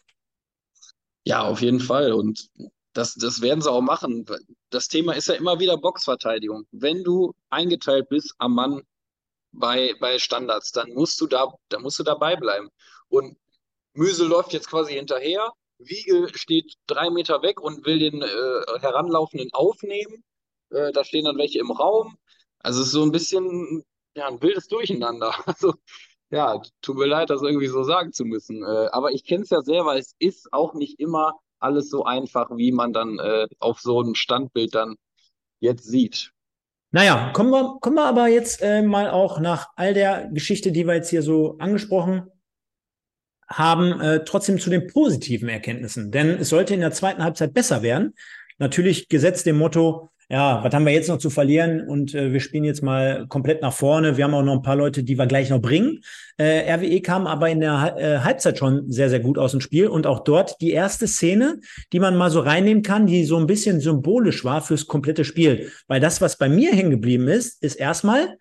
Ja, 1.24 1.42
auf 1.42 1.60
jeden 1.60 1.80
Fall. 1.80 2.12
Und 2.12 2.48
das, 2.94 3.14
das 3.14 3.42
werden 3.42 3.60
sie 3.60 3.70
auch 3.70 3.82
machen. 3.82 4.24
Das 4.70 4.88
Thema 4.88 5.12
ist 5.12 5.28
ja 5.28 5.34
immer 5.34 5.60
wieder 5.60 5.76
Boxverteidigung. 5.76 6.64
Wenn 6.72 7.04
du 7.04 7.34
eingeteilt 7.50 8.08
bist 8.08 8.34
am 8.38 8.54
Mann 8.54 8.82
bei, 9.52 9.94
bei 10.00 10.18
Standards, 10.18 10.72
dann 10.72 10.90
musst 10.94 11.20
du 11.20 11.26
da, 11.26 11.52
da 11.68 11.78
musst 11.78 11.98
du 11.98 12.02
dabei 12.02 12.36
bleiben. 12.36 12.70
Und 13.08 13.36
Müsel 13.92 14.26
läuft 14.26 14.54
jetzt 14.54 14.70
quasi 14.70 14.94
hinterher 14.94 15.52
Wiegel 15.84 16.34
steht 16.34 16.74
drei 16.86 17.10
Meter 17.10 17.42
weg 17.42 17.60
und 17.60 17.86
will 17.86 17.98
den 17.98 18.22
äh, 18.22 18.80
Heranlaufenden 18.80 19.50
aufnehmen. 19.52 20.24
Äh, 20.70 20.92
da 20.92 21.04
stehen 21.04 21.24
dann 21.24 21.38
welche 21.38 21.58
im 21.58 21.70
Raum. 21.70 22.16
Also 22.58 22.80
es 22.80 22.88
ist 22.88 22.92
so 22.92 23.02
ein 23.02 23.12
bisschen 23.12 23.84
ja, 24.16 24.28
ein 24.28 24.42
wildes 24.42 24.68
Durcheinander. 24.68 25.34
Also 25.46 25.74
ja, 26.30 26.62
tut 26.80 26.96
mir 26.96 27.06
leid, 27.06 27.28
das 27.28 27.42
irgendwie 27.42 27.66
so 27.66 27.82
sagen 27.82 28.12
zu 28.12 28.24
müssen. 28.24 28.62
Äh, 28.62 28.88
aber 28.92 29.12
ich 29.12 29.24
kenne 29.24 29.42
es 29.42 29.50
ja 29.50 29.60
selber, 29.60 29.98
es 29.98 30.14
ist 30.18 30.50
auch 30.52 30.72
nicht 30.74 30.98
immer 30.98 31.34
alles 31.58 31.90
so 31.90 32.04
einfach, 32.04 32.50
wie 32.56 32.72
man 32.72 32.92
dann 32.92 33.18
äh, 33.18 33.46
auf 33.58 33.80
so 33.80 34.00
ein 34.00 34.14
Standbild 34.14 34.74
dann 34.74 34.96
jetzt 35.60 35.84
sieht. 35.84 36.32
Naja, 36.90 37.32
kommen 37.34 37.50
wir, 37.50 37.78
kommen 37.80 37.96
wir 37.96 38.06
aber 38.06 38.28
jetzt 38.28 38.62
äh, 38.62 38.82
mal 38.82 39.10
auch 39.10 39.40
nach 39.40 39.68
all 39.76 39.94
der 39.94 40.28
Geschichte, 40.32 40.72
die 40.72 40.86
wir 40.86 40.94
jetzt 40.94 41.10
hier 41.10 41.22
so 41.22 41.56
angesprochen 41.58 42.30
haben, 43.48 44.00
äh, 44.00 44.24
trotzdem 44.24 44.58
zu 44.58 44.70
den 44.70 44.86
positiven 44.86 45.48
Erkenntnissen. 45.48 46.10
Denn 46.10 46.30
es 46.30 46.48
sollte 46.48 46.74
in 46.74 46.80
der 46.80 46.92
zweiten 46.92 47.22
Halbzeit 47.22 47.54
besser 47.54 47.82
werden. 47.82 48.14
Natürlich 48.58 49.08
gesetzt 49.08 49.46
dem 49.46 49.58
Motto, 49.58 50.12
ja, 50.32 50.64
was 50.64 50.72
haben 50.72 50.86
wir 50.86 50.94
jetzt 50.94 51.08
noch 51.08 51.18
zu 51.18 51.28
verlieren? 51.28 51.86
Und 51.86 52.14
äh, 52.14 52.32
wir 52.32 52.40
spielen 52.40 52.64
jetzt 52.64 52.82
mal 52.82 53.26
komplett 53.28 53.60
nach 53.60 53.74
vorne. 53.74 54.16
Wir 54.16 54.24
haben 54.24 54.32
auch 54.32 54.42
noch 54.42 54.54
ein 54.54 54.62
paar 54.62 54.76
Leute, 54.76 55.02
die 55.02 55.18
wir 55.18 55.26
gleich 55.26 55.50
noch 55.50 55.60
bringen. 55.60 56.00
Äh, 56.38 56.72
RWE 56.72 57.02
kam 57.02 57.26
aber 57.26 57.50
in 57.50 57.60
der 57.60 57.96
äh, 57.98 58.18
Halbzeit 58.20 58.56
schon 58.56 58.90
sehr, 58.90 59.10
sehr 59.10 59.20
gut 59.20 59.36
aus 59.36 59.50
dem 59.50 59.60
Spiel. 59.60 59.88
Und 59.88 60.06
auch 60.06 60.20
dort 60.24 60.58
die 60.62 60.70
erste 60.70 61.06
Szene, 61.06 61.60
die 61.92 62.00
man 62.00 62.16
mal 62.16 62.30
so 62.30 62.40
reinnehmen 62.40 62.82
kann, 62.82 63.06
die 63.06 63.24
so 63.26 63.36
ein 63.36 63.46
bisschen 63.46 63.80
symbolisch 63.80 64.42
war 64.42 64.62
fürs 64.62 64.86
komplette 64.86 65.26
Spiel. 65.26 65.70
Weil 65.86 66.00
das, 66.00 66.22
was 66.22 66.38
bei 66.38 66.48
mir 66.48 66.72
hängen 66.72 66.92
geblieben 66.92 67.28
ist, 67.28 67.62
ist 67.62 67.74
erstmal 67.74 68.38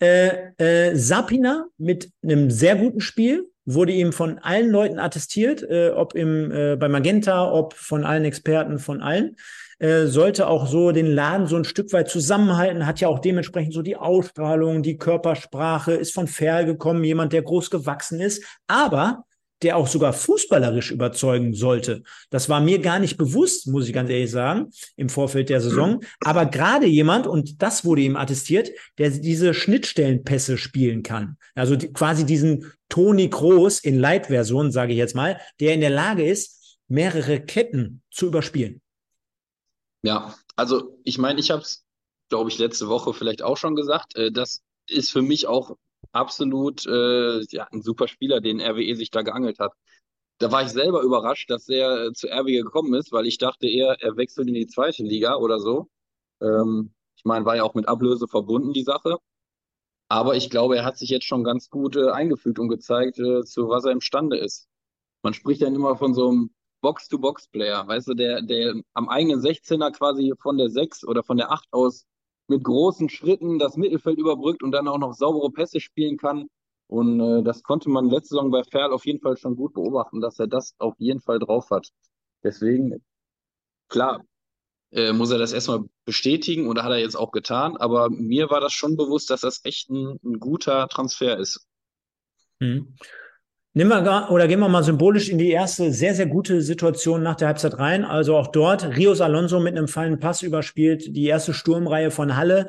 äh, 0.00 0.52
äh, 0.58 0.94
Sapina 0.94 1.66
mit 1.76 2.10
einem 2.22 2.52
sehr 2.52 2.76
guten 2.76 3.00
Spiel, 3.00 3.48
wurde 3.64 3.92
ihm 3.92 4.12
von 4.12 4.38
allen 4.38 4.70
Leuten 4.70 4.98
attestiert, 4.98 5.62
äh, 5.62 5.90
ob 5.90 6.14
im, 6.14 6.50
äh, 6.50 6.76
bei 6.76 6.88
Magenta, 6.88 7.50
ob 7.50 7.74
von 7.74 8.04
allen 8.04 8.24
Experten, 8.24 8.78
von 8.78 9.00
allen. 9.00 9.36
Äh, 9.78 10.06
sollte 10.06 10.46
auch 10.46 10.66
so 10.66 10.92
den 10.92 11.06
Laden 11.06 11.46
so 11.46 11.56
ein 11.56 11.64
Stück 11.64 11.92
weit 11.92 12.08
zusammenhalten, 12.08 12.86
hat 12.86 13.00
ja 13.00 13.08
auch 13.08 13.18
dementsprechend 13.18 13.74
so 13.74 13.82
die 13.82 13.96
Ausstrahlung, 13.96 14.82
die 14.82 14.96
Körpersprache, 14.96 15.92
ist 15.92 16.14
von 16.14 16.28
Ferl 16.28 16.66
gekommen, 16.66 17.02
jemand, 17.02 17.32
der 17.32 17.42
groß 17.42 17.70
gewachsen 17.70 18.20
ist. 18.20 18.44
Aber 18.68 19.24
der 19.62 19.76
auch 19.76 19.86
sogar 19.86 20.12
fußballerisch 20.12 20.90
überzeugen 20.90 21.54
sollte. 21.54 22.02
Das 22.30 22.48
war 22.48 22.60
mir 22.60 22.78
gar 22.78 22.98
nicht 22.98 23.16
bewusst, 23.16 23.68
muss 23.68 23.86
ich 23.86 23.92
ganz 23.92 24.10
ehrlich 24.10 24.30
sagen, 24.30 24.70
im 24.96 25.08
Vorfeld 25.08 25.48
der 25.48 25.60
Saison. 25.60 26.02
Aber 26.20 26.46
gerade 26.46 26.86
jemand, 26.86 27.26
und 27.26 27.62
das 27.62 27.84
wurde 27.84 28.02
ihm 28.02 28.16
attestiert, 28.16 28.70
der 28.98 29.10
diese 29.10 29.54
Schnittstellenpässe 29.54 30.58
spielen 30.58 31.02
kann. 31.02 31.36
Also 31.54 31.76
die, 31.76 31.92
quasi 31.92 32.26
diesen 32.26 32.72
Toni 32.88 33.30
Kroos 33.30 33.78
in 33.78 33.98
Light-Version, 33.98 34.72
sage 34.72 34.92
ich 34.92 34.98
jetzt 34.98 35.14
mal, 35.14 35.40
der 35.60 35.74
in 35.74 35.80
der 35.80 35.90
Lage 35.90 36.26
ist, 36.26 36.78
mehrere 36.88 37.40
Ketten 37.40 38.02
zu 38.10 38.26
überspielen. 38.26 38.82
Ja, 40.02 40.34
also 40.56 40.98
ich 41.04 41.18
meine, 41.18 41.40
ich 41.40 41.50
habe 41.50 41.62
es, 41.62 41.84
glaube 42.28 42.50
ich, 42.50 42.58
letzte 42.58 42.88
Woche 42.88 43.14
vielleicht 43.14 43.42
auch 43.42 43.56
schon 43.56 43.76
gesagt. 43.76 44.16
Äh, 44.16 44.32
das 44.32 44.62
ist 44.86 45.10
für 45.10 45.22
mich 45.22 45.46
auch 45.46 45.76
absolut 46.12 46.86
äh, 46.86 47.40
ja, 47.50 47.66
ein 47.72 47.82
super 47.82 48.08
Spieler, 48.08 48.40
den 48.40 48.60
RWE 48.60 48.94
sich 48.96 49.10
da 49.10 49.22
geangelt 49.22 49.58
hat. 49.58 49.72
Da 50.38 50.50
war 50.52 50.62
ich 50.62 50.70
selber 50.70 51.02
überrascht, 51.02 51.50
dass 51.50 51.68
er 51.68 52.06
äh, 52.06 52.12
zu 52.12 52.28
RWE 52.28 52.62
gekommen 52.62 52.94
ist, 52.94 53.12
weil 53.12 53.26
ich 53.26 53.38
dachte 53.38 53.68
eher, 53.68 53.96
er 54.00 54.16
wechselt 54.16 54.48
in 54.48 54.54
die 54.54 54.66
zweite 54.66 55.02
Liga 55.04 55.36
oder 55.36 55.60
so. 55.60 55.88
Ähm, 56.40 56.94
ich 57.16 57.24
meine, 57.24 57.44
war 57.44 57.56
ja 57.56 57.62
auch 57.64 57.74
mit 57.74 57.88
Ablöse 57.88 58.28
verbunden, 58.28 58.72
die 58.72 58.82
Sache. 58.82 59.18
Aber 60.08 60.36
ich 60.36 60.50
glaube, 60.50 60.76
er 60.76 60.84
hat 60.84 60.98
sich 60.98 61.08
jetzt 61.10 61.26
schon 61.26 61.44
ganz 61.44 61.70
gut 61.70 61.96
äh, 61.96 62.10
eingefügt 62.10 62.58
und 62.58 62.68
gezeigt, 62.68 63.18
äh, 63.18 63.44
zu 63.44 63.68
was 63.68 63.84
er 63.84 63.92
imstande 63.92 64.36
ist. 64.36 64.68
Man 65.22 65.34
spricht 65.34 65.62
dann 65.62 65.74
immer 65.74 65.96
von 65.96 66.14
so 66.14 66.28
einem 66.28 66.50
Box-to-Box-Player, 66.82 67.86
weißt 67.86 68.08
du, 68.08 68.14
der, 68.14 68.42
der 68.42 68.74
am 68.94 69.08
eigenen 69.08 69.40
16er 69.40 69.92
quasi 69.92 70.34
von 70.40 70.58
der 70.58 70.68
6 70.68 71.04
oder 71.04 71.22
von 71.22 71.36
der 71.36 71.52
8 71.52 71.68
aus 71.72 72.06
mit 72.48 72.64
großen 72.64 73.08
Schritten 73.08 73.58
das 73.58 73.76
Mittelfeld 73.76 74.18
überbrückt 74.18 74.62
und 74.62 74.72
dann 74.72 74.88
auch 74.88 74.98
noch 74.98 75.14
saubere 75.14 75.50
Pässe 75.50 75.80
spielen 75.80 76.16
kann. 76.16 76.48
Und 76.86 77.20
äh, 77.20 77.42
das 77.42 77.62
konnte 77.62 77.88
man 77.88 78.10
letzte 78.10 78.34
Saison 78.34 78.50
bei 78.50 78.62
Ferl 78.64 78.92
auf 78.92 79.06
jeden 79.06 79.20
Fall 79.20 79.36
schon 79.36 79.56
gut 79.56 79.72
beobachten, 79.72 80.20
dass 80.20 80.38
er 80.38 80.46
das 80.46 80.74
auf 80.78 80.94
jeden 80.98 81.20
Fall 81.20 81.38
drauf 81.38 81.70
hat. 81.70 81.88
Deswegen, 82.42 83.02
klar, 83.88 84.22
äh, 84.90 85.12
muss 85.12 85.30
er 85.30 85.38
das 85.38 85.52
erstmal 85.52 85.84
bestätigen 86.04 86.68
und 86.68 86.82
hat 86.82 86.90
er 86.90 86.98
jetzt 86.98 87.16
auch 87.16 87.30
getan. 87.30 87.76
Aber 87.78 88.10
mir 88.10 88.50
war 88.50 88.60
das 88.60 88.72
schon 88.72 88.96
bewusst, 88.96 89.30
dass 89.30 89.40
das 89.40 89.64
echt 89.64 89.88
ein, 89.88 90.18
ein 90.22 90.38
guter 90.38 90.86
Transfer 90.88 91.38
ist. 91.38 91.66
Mhm. 92.60 92.94
Nehmen 93.74 94.04
wir 94.04 94.30
oder 94.30 94.48
gehen 94.48 94.60
wir 94.60 94.68
mal 94.68 94.82
symbolisch 94.82 95.30
in 95.30 95.38
die 95.38 95.50
erste 95.50 95.92
sehr, 95.92 96.14
sehr 96.14 96.26
gute 96.26 96.60
Situation 96.60 97.22
nach 97.22 97.36
der 97.36 97.48
Halbzeit 97.48 97.78
rein. 97.78 98.04
Also 98.04 98.36
auch 98.36 98.48
dort 98.48 98.84
Rios 98.98 99.22
Alonso 99.22 99.60
mit 99.60 99.74
einem 99.74 99.88
feinen 99.88 100.18
Pass 100.18 100.42
überspielt, 100.42 101.16
die 101.16 101.24
erste 101.24 101.54
Sturmreihe 101.54 102.10
von 102.10 102.36
Halle 102.36 102.68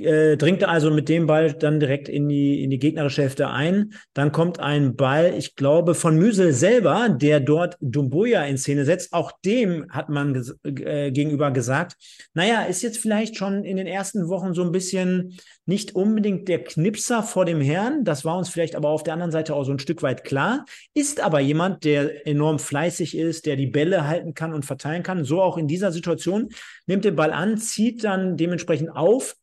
äh, 0.00 0.36
dringt 0.36 0.64
also 0.64 0.90
mit 0.90 1.08
dem 1.08 1.26
Ball 1.26 1.52
dann 1.52 1.78
direkt 1.78 2.08
in 2.08 2.28
die, 2.28 2.62
in 2.62 2.70
die 2.70 2.78
gegnerische 2.78 3.22
Hälfte 3.22 3.48
ein. 3.48 3.94
Dann 4.12 4.32
kommt 4.32 4.58
ein 4.58 4.96
Ball, 4.96 5.34
ich 5.36 5.54
glaube, 5.54 5.94
von 5.94 6.16
Müsel 6.16 6.52
selber, 6.52 7.08
der 7.08 7.40
dort 7.40 7.76
Dumbuya 7.80 8.44
in 8.44 8.58
Szene 8.58 8.84
setzt. 8.84 9.12
Auch 9.12 9.32
dem 9.44 9.86
hat 9.90 10.08
man 10.08 10.34
ges 10.34 10.56
äh, 10.64 11.12
gegenüber 11.12 11.50
gesagt, 11.50 11.96
naja, 12.34 12.62
ist 12.64 12.82
jetzt 12.82 12.98
vielleicht 12.98 13.36
schon 13.36 13.64
in 13.64 13.76
den 13.76 13.86
ersten 13.86 14.28
Wochen 14.28 14.52
so 14.54 14.62
ein 14.62 14.72
bisschen 14.72 15.36
nicht 15.66 15.94
unbedingt 15.94 16.48
der 16.48 16.62
Knipser 16.62 17.22
vor 17.22 17.44
dem 17.44 17.60
Herrn. 17.60 18.04
Das 18.04 18.24
war 18.24 18.36
uns 18.36 18.48
vielleicht 18.48 18.74
aber 18.74 18.88
auf 18.88 19.02
der 19.02 19.14
anderen 19.14 19.32
Seite 19.32 19.54
auch 19.54 19.64
so 19.64 19.72
ein 19.72 19.78
Stück 19.78 20.02
weit 20.02 20.24
klar. 20.24 20.64
Ist 20.92 21.20
aber 21.20 21.40
jemand, 21.40 21.84
der 21.84 22.26
enorm 22.26 22.58
fleißig 22.58 23.16
ist, 23.16 23.46
der 23.46 23.56
die 23.56 23.66
Bälle 23.66 24.06
halten 24.06 24.34
kann 24.34 24.52
und 24.52 24.64
verteilen 24.64 25.02
kann. 25.02 25.24
So 25.24 25.40
auch 25.40 25.56
in 25.56 25.68
dieser 25.68 25.92
Situation. 25.92 26.48
Nimmt 26.86 27.04
den 27.04 27.16
Ball 27.16 27.32
an, 27.32 27.56
zieht 27.58 28.04
dann 28.04 28.36
dementsprechend 28.36 28.90
auf, 28.90 29.36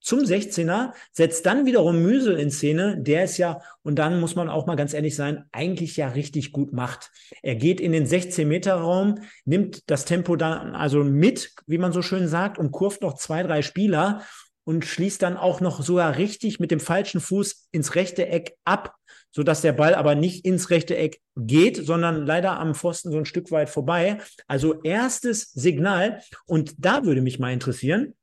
zum 0.00 0.20
16er, 0.20 0.92
setzt 1.12 1.46
dann 1.46 1.66
wiederum 1.66 2.02
Müsel 2.02 2.38
in 2.38 2.50
Szene, 2.50 2.98
der 3.00 3.24
es 3.24 3.38
ja, 3.38 3.60
und 3.82 3.98
dann 3.98 4.20
muss 4.20 4.34
man 4.34 4.48
auch 4.48 4.66
mal 4.66 4.76
ganz 4.76 4.94
ehrlich 4.94 5.14
sein, 5.14 5.44
eigentlich 5.52 5.96
ja 5.96 6.08
richtig 6.08 6.52
gut 6.52 6.72
macht. 6.72 7.10
Er 7.42 7.54
geht 7.54 7.80
in 7.80 7.92
den 7.92 8.06
16-Meter-Raum, 8.06 9.20
nimmt 9.44 9.82
das 9.90 10.04
Tempo 10.04 10.36
dann 10.36 10.74
also 10.74 11.04
mit, 11.04 11.52
wie 11.66 11.78
man 11.78 11.92
so 11.92 12.02
schön 12.02 12.28
sagt, 12.28 12.58
und 12.58 12.70
kurft 12.70 13.02
noch 13.02 13.14
zwei, 13.14 13.42
drei 13.42 13.62
Spieler 13.62 14.22
und 14.64 14.84
schließt 14.84 15.22
dann 15.22 15.36
auch 15.36 15.60
noch 15.60 15.82
sogar 15.82 16.16
richtig 16.16 16.60
mit 16.60 16.70
dem 16.70 16.80
falschen 16.80 17.20
Fuß 17.20 17.68
ins 17.72 17.94
rechte 17.94 18.26
Eck 18.28 18.56
ab, 18.64 18.94
sodass 19.32 19.62
der 19.62 19.72
Ball 19.72 19.94
aber 19.94 20.14
nicht 20.14 20.44
ins 20.44 20.70
rechte 20.70 20.96
Eck 20.96 21.20
geht, 21.36 21.84
sondern 21.84 22.26
leider 22.26 22.58
am 22.58 22.74
Pfosten 22.74 23.10
so 23.10 23.18
ein 23.18 23.24
Stück 23.24 23.50
weit 23.50 23.70
vorbei. 23.70 24.18
Also 24.46 24.82
erstes 24.82 25.52
Signal. 25.52 26.20
Und 26.46 26.74
da 26.78 27.04
würde 27.04 27.22
mich 27.22 27.38
mal 27.38 27.52
interessieren, 27.52 28.14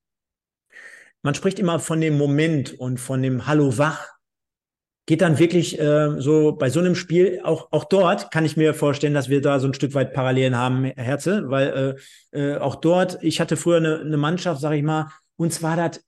man 1.22 1.36
spricht 1.36 1.60
immer 1.60 1.80
von 1.80 2.02
dem 2.02 2.18
Moment 2.18 2.80
und 2.80 3.00
von 3.00 3.22
dem 3.22 3.48
Hallo 3.48 3.78
wach. 3.78 4.08
Geht 5.06 5.22
dann 5.22 5.40
wirklich 5.40 5.80
äh, 5.80 6.20
so 6.20 6.52
bei 6.54 6.70
so 6.70 6.80
einem 6.80 6.96
Spiel, 6.96 7.40
auch, 7.44 7.70
auch 7.72 7.86
dort 7.86 8.30
kann 8.30 8.44
ich 8.44 8.58
mir 8.58 8.74
vorstellen, 8.74 9.14
dass 9.14 9.30
wir 9.30 9.42
da 9.42 9.60
so 9.60 9.68
ein 9.68 9.74
Stück 9.74 9.94
weit 9.94 10.14
Parallelen 10.14 10.58
haben, 10.58 10.84
Herze, 10.84 11.50
weil 11.50 11.98
äh, 12.34 12.40
äh, 12.40 12.58
auch 12.58 12.76
dort, 12.76 13.18
ich 13.22 13.40
hatte 13.40 13.56
früher 13.56 13.78
eine, 13.78 14.02
eine 14.02 14.18
Mannschaft, 14.18 14.60
sag 14.60 14.74
ich 14.74 14.84
mal, 14.84 15.10
uns 15.38 15.64
war 15.64 15.78
das 15.78 16.02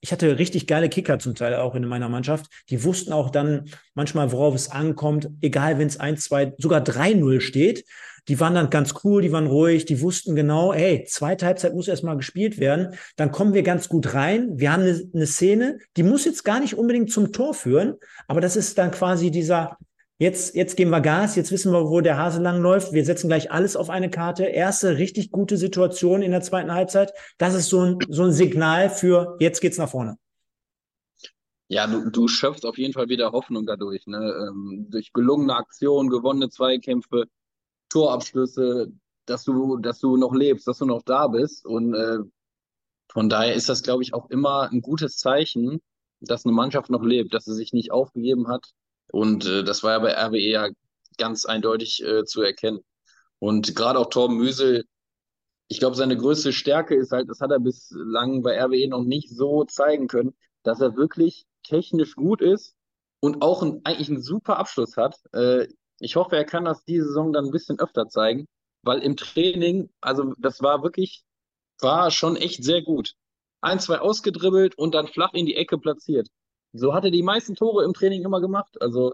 ich 0.00 0.12
hatte 0.12 0.38
richtig 0.38 0.66
geile 0.66 0.88
Kicker 0.88 1.18
zum 1.18 1.34
Teil 1.34 1.56
auch 1.56 1.74
in 1.74 1.86
meiner 1.86 2.08
Mannschaft. 2.08 2.46
Die 2.70 2.82
wussten 2.84 3.12
auch 3.12 3.30
dann 3.30 3.70
manchmal, 3.94 4.32
worauf 4.32 4.54
es 4.54 4.70
ankommt, 4.70 5.28
egal 5.42 5.78
wenn 5.78 5.88
es 5.88 6.00
1, 6.00 6.24
2, 6.24 6.54
sogar 6.58 6.80
3-0 6.80 7.40
steht. 7.40 7.84
Die 8.30 8.38
waren 8.38 8.54
dann 8.54 8.70
ganz 8.70 8.94
cool, 9.02 9.22
die 9.22 9.32
waren 9.32 9.48
ruhig, 9.48 9.86
die 9.86 10.00
wussten 10.00 10.36
genau, 10.36 10.72
hey, 10.72 11.04
zweite 11.04 11.46
Halbzeit 11.46 11.74
muss 11.74 11.88
erstmal 11.88 12.16
gespielt 12.16 12.60
werden. 12.60 12.94
Dann 13.16 13.32
kommen 13.32 13.54
wir 13.54 13.64
ganz 13.64 13.88
gut 13.88 14.14
rein. 14.14 14.52
Wir 14.54 14.72
haben 14.72 14.84
eine, 14.84 15.02
eine 15.12 15.26
Szene, 15.26 15.80
die 15.96 16.04
muss 16.04 16.24
jetzt 16.24 16.44
gar 16.44 16.60
nicht 16.60 16.74
unbedingt 16.74 17.10
zum 17.10 17.32
Tor 17.32 17.54
führen, 17.54 17.96
aber 18.28 18.40
das 18.40 18.54
ist 18.54 18.78
dann 18.78 18.92
quasi 18.92 19.32
dieser, 19.32 19.76
Jetzt, 20.20 20.54
jetzt 20.54 20.76
geben 20.76 20.90
wir 20.90 21.00
Gas, 21.00 21.34
jetzt 21.34 21.50
wissen 21.50 21.72
wir, 21.72 21.88
wo 21.88 22.02
der 22.02 22.18
Hase 22.18 22.42
lang 22.42 22.60
läuft. 22.60 22.92
Wir 22.92 23.06
setzen 23.06 23.28
gleich 23.28 23.50
alles 23.50 23.74
auf 23.74 23.88
eine 23.88 24.10
Karte. 24.10 24.44
Erste 24.44 24.98
richtig 24.98 25.30
gute 25.30 25.56
Situation 25.56 26.20
in 26.20 26.30
der 26.30 26.42
zweiten 26.42 26.74
Halbzeit. 26.74 27.14
Das 27.38 27.54
ist 27.54 27.70
so 27.70 27.80
ein, 27.80 27.98
so 28.06 28.24
ein 28.24 28.32
Signal 28.32 28.90
für 28.90 29.38
jetzt 29.40 29.60
geht's 29.60 29.78
nach 29.78 29.88
vorne. 29.88 30.18
Ja, 31.68 31.86
du, 31.86 32.10
du 32.10 32.28
schöpfst 32.28 32.66
auf 32.66 32.76
jeden 32.76 32.92
Fall 32.92 33.08
wieder 33.08 33.32
Hoffnung 33.32 33.64
dadurch. 33.64 34.06
Ne? 34.06 34.18
Ähm, 34.18 34.88
durch 34.90 35.14
gelungene 35.14 35.56
Aktionen, 35.56 36.10
gewonnene 36.10 36.50
Zweikämpfe, 36.50 37.24
Torabschlüsse, 37.90 38.92
dass 39.26 39.44
du, 39.44 39.76
dass 39.78 40.00
du 40.00 40.16
noch 40.16 40.34
lebst, 40.34 40.66
dass 40.66 40.78
du 40.78 40.86
noch 40.86 41.02
da 41.02 41.28
bist. 41.28 41.66
Und 41.66 41.94
äh, 41.94 42.18
von 43.12 43.28
daher 43.28 43.54
ist 43.54 43.68
das, 43.68 43.82
glaube 43.82 44.02
ich, 44.02 44.14
auch 44.14 44.30
immer 44.30 44.70
ein 44.70 44.80
gutes 44.80 45.16
Zeichen, 45.18 45.80
dass 46.20 46.44
eine 46.44 46.54
Mannschaft 46.54 46.90
noch 46.90 47.02
lebt, 47.02 47.34
dass 47.34 47.44
sie 47.44 47.54
sich 47.54 47.72
nicht 47.72 47.92
aufgegeben 47.92 48.48
hat, 48.48 48.72
und 49.12 49.46
äh, 49.46 49.64
das 49.64 49.82
war 49.82 49.92
ja 49.92 49.98
bei 49.98 50.12
RWE 50.14 50.38
ja 50.38 50.68
ganz 51.18 51.44
eindeutig 51.44 52.02
äh, 52.04 52.24
zu 52.24 52.42
erkennen. 52.42 52.80
Und 53.38 53.74
gerade 53.74 53.98
auch 53.98 54.10
Torben 54.10 54.36
Müsel, 54.36 54.84
ich 55.68 55.78
glaube, 55.78 55.96
seine 55.96 56.16
größte 56.16 56.52
Stärke 56.52 56.94
ist 56.94 57.12
halt, 57.12 57.28
das 57.28 57.40
hat 57.40 57.50
er 57.50 57.60
bislang 57.60 58.42
bei 58.42 58.62
RWE 58.62 58.88
noch 58.88 59.04
nicht 59.04 59.30
so 59.30 59.64
zeigen 59.64 60.08
können, 60.08 60.34
dass 60.62 60.80
er 60.80 60.96
wirklich 60.96 61.46
technisch 61.62 62.16
gut 62.16 62.40
ist 62.42 62.74
und 63.20 63.42
auch 63.42 63.62
ein, 63.62 63.80
eigentlich 63.84 64.08
einen 64.08 64.22
super 64.22 64.58
Abschluss 64.58 64.96
hat. 64.96 65.16
Äh, 65.32 65.68
ich 66.00 66.16
hoffe, 66.16 66.36
er 66.36 66.44
kann 66.44 66.64
das 66.64 66.84
diese 66.84 67.06
Saison 67.06 67.32
dann 67.32 67.46
ein 67.46 67.50
bisschen 67.50 67.78
öfter 67.78 68.08
zeigen, 68.08 68.48
weil 68.82 69.00
im 69.00 69.16
Training, 69.16 69.90
also 70.00 70.34
das 70.38 70.62
war 70.62 70.82
wirklich, 70.82 71.22
war 71.80 72.10
schon 72.10 72.36
echt 72.36 72.64
sehr 72.64 72.82
gut. 72.82 73.14
Ein, 73.60 73.78
zwei 73.78 74.00
ausgedribbelt 74.00 74.76
und 74.76 74.94
dann 74.94 75.06
flach 75.06 75.34
in 75.34 75.46
die 75.46 75.56
Ecke 75.56 75.78
platziert. 75.78 76.28
So 76.72 76.94
hat 76.94 77.04
er 77.04 77.10
die 77.10 77.22
meisten 77.22 77.54
Tore 77.54 77.84
im 77.84 77.92
Training 77.92 78.24
immer 78.24 78.40
gemacht. 78.40 78.80
Also 78.80 79.12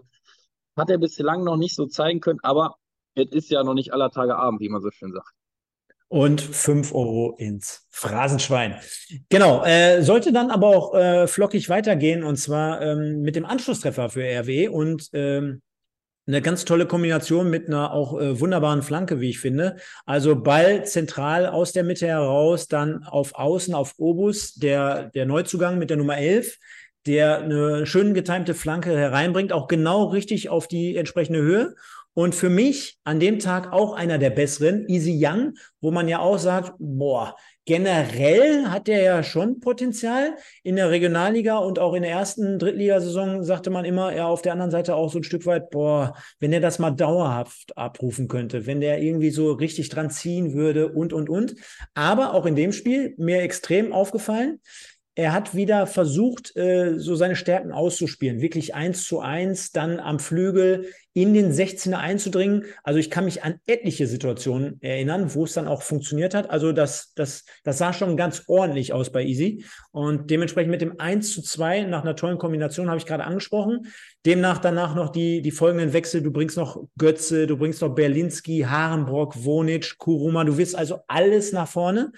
hat 0.77 0.89
er 0.89 0.97
bislang 0.97 1.43
noch 1.43 1.57
nicht 1.57 1.75
so 1.75 1.87
zeigen 1.87 2.21
können, 2.21 2.39
aber 2.43 2.75
es 3.15 3.31
ist 3.31 3.49
ja 3.49 3.63
noch 3.63 3.73
nicht 3.73 3.93
aller 3.93 4.11
Tage 4.11 4.37
Abend, 4.37 4.61
wie 4.61 4.69
man 4.69 4.81
so 4.81 4.91
schön 4.91 5.11
sagt. 5.11 5.31
Und 6.09 6.39
5 6.39 6.93
Euro 6.93 7.35
ins 7.37 7.85
Phrasenschwein. 7.89 8.79
Genau, 9.27 9.65
äh, 9.65 10.01
sollte 10.03 10.31
dann 10.31 10.51
aber 10.51 10.67
auch 10.67 10.93
äh, 10.95 11.27
flockig 11.27 11.67
weitergehen 11.67 12.23
und 12.23 12.37
zwar 12.37 12.81
ähm, 12.81 13.23
mit 13.23 13.35
dem 13.35 13.43
Anschlusstreffer 13.43 14.09
für 14.09 14.23
RW 14.23 14.69
und 14.69 15.09
ähm, 15.11 15.61
eine 16.27 16.41
ganz 16.41 16.65
tolle 16.65 16.85
Kombination 16.85 17.49
mit 17.49 17.67
einer 17.67 17.93
auch 17.93 18.19
äh, 18.19 18.39
wunderbaren 18.39 18.81
Flanke, 18.81 19.21
wie 19.21 19.29
ich 19.29 19.39
finde. 19.39 19.77
Also 20.05 20.35
Ball 20.35 20.85
zentral 20.85 21.45
aus 21.47 21.71
der 21.71 21.83
Mitte 21.83 22.07
heraus, 22.07 22.67
dann 22.67 23.03
auf 23.03 23.35
Außen 23.35 23.73
auf 23.73 23.93
Obus, 23.97 24.55
der, 24.55 25.09
der 25.11 25.25
Neuzugang 25.25 25.77
mit 25.79 25.89
der 25.89 25.97
Nummer 25.97 26.17
11 26.17 26.57
der 27.07 27.41
eine 27.41 27.85
schön 27.85 28.13
getimte 28.13 28.53
Flanke 28.53 28.95
hereinbringt, 28.95 29.53
auch 29.53 29.67
genau 29.67 30.05
richtig 30.05 30.49
auf 30.49 30.67
die 30.67 30.97
entsprechende 30.97 31.41
Höhe. 31.41 31.75
Und 32.13 32.35
für 32.35 32.49
mich 32.49 32.97
an 33.03 33.19
dem 33.19 33.39
Tag 33.39 33.71
auch 33.71 33.93
einer 33.93 34.17
der 34.17 34.31
besseren, 34.31 34.87
Easy 34.87 35.17
Young, 35.23 35.53
wo 35.81 35.91
man 35.91 36.07
ja 36.07 36.19
auch 36.19 36.37
sagt, 36.37 36.73
boah, 36.79 37.35
generell 37.67 38.67
hat 38.67 38.87
der 38.87 39.01
ja 39.01 39.23
schon 39.23 39.59
Potenzial 39.59 40.37
in 40.63 40.77
der 40.77 40.89
Regionalliga 40.89 41.57
und 41.57 41.79
auch 41.79 41.93
in 41.93 42.01
der 42.01 42.11
ersten 42.11 42.57
Drittligasaison 42.59 43.43
sagte 43.43 43.69
man 43.69 43.83
immer, 43.83 44.15
ja, 44.15 44.25
auf 44.25 44.41
der 44.41 44.53
anderen 44.53 44.71
Seite 44.71 44.95
auch 44.95 45.11
so 45.11 45.19
ein 45.19 45.25
Stück 45.25 45.45
weit, 45.45 45.69
boah, 45.69 46.15
wenn 46.39 46.51
der 46.51 46.61
das 46.61 46.79
mal 46.79 46.91
dauerhaft 46.91 47.77
abrufen 47.77 48.29
könnte, 48.29 48.65
wenn 48.65 48.79
der 48.79 49.01
irgendwie 49.01 49.31
so 49.31 49.51
richtig 49.51 49.89
dran 49.89 50.09
ziehen 50.09 50.53
würde 50.53 50.87
und, 50.87 51.11
und, 51.11 51.29
und. 51.29 51.55
Aber 51.93 52.33
auch 52.33 52.45
in 52.45 52.55
dem 52.55 52.71
Spiel 52.71 53.13
mir 53.17 53.41
extrem 53.41 53.91
aufgefallen, 53.91 54.61
er 55.15 55.33
hat 55.33 55.53
wieder 55.53 55.87
versucht, 55.87 56.55
äh, 56.55 56.99
so 56.99 57.15
seine 57.15 57.35
Stärken 57.35 57.71
auszuspielen. 57.71 58.39
Wirklich 58.39 58.75
eins 58.75 59.03
zu 59.03 59.19
eins, 59.19 59.71
dann 59.71 59.99
am 59.99 60.19
Flügel 60.19 60.85
in 61.17 61.33
den 61.33 61.51
16er 61.51 61.95
einzudringen. 61.95 62.65
Also 62.83 62.99
ich 62.99 63.09
kann 63.09 63.25
mich 63.25 63.43
an 63.43 63.55
etliche 63.65 64.05
Situationen 64.05 64.79
erinnern, 64.83 65.33
wo 65.33 65.45
es 65.45 65.53
dann 65.53 65.67
auch 65.67 65.81
funktioniert 65.81 66.35
hat. 66.35 66.51
Also 66.51 66.73
das, 66.73 67.11
das, 67.15 67.43
das 67.63 67.79
sah 67.79 67.91
schon 67.91 68.17
ganz 68.17 68.43
ordentlich 68.45 68.93
aus 68.93 69.11
bei 69.11 69.23
Easy. 69.23 69.65
Und 69.89 70.29
dementsprechend 70.29 70.69
mit 70.69 70.81
dem 70.81 70.99
1 70.99 71.33
zu 71.33 71.41
2 71.41 71.85
nach 71.85 72.03
einer 72.03 72.15
tollen 72.15 72.37
Kombination 72.37 72.87
habe 72.87 72.99
ich 72.99 73.07
gerade 73.07 73.23
angesprochen. 73.23 73.87
Demnach 74.27 74.59
danach 74.59 74.93
noch 74.93 75.09
die, 75.09 75.41
die 75.41 75.49
folgenden 75.49 75.91
Wechsel. 75.91 76.21
Du 76.21 76.31
bringst 76.31 76.55
noch 76.55 76.83
Götze, 76.99 77.47
du 77.47 77.57
bringst 77.57 77.81
noch 77.81 77.95
Berlinski, 77.95 78.67
Harenbrock, 78.69 79.43
Wonic, 79.43 79.97
Kuruma. 79.97 80.43
Du 80.43 80.59
wirst 80.59 80.75
also 80.75 80.99
alles 81.07 81.51
nach 81.51 81.67
vorne. 81.67 82.11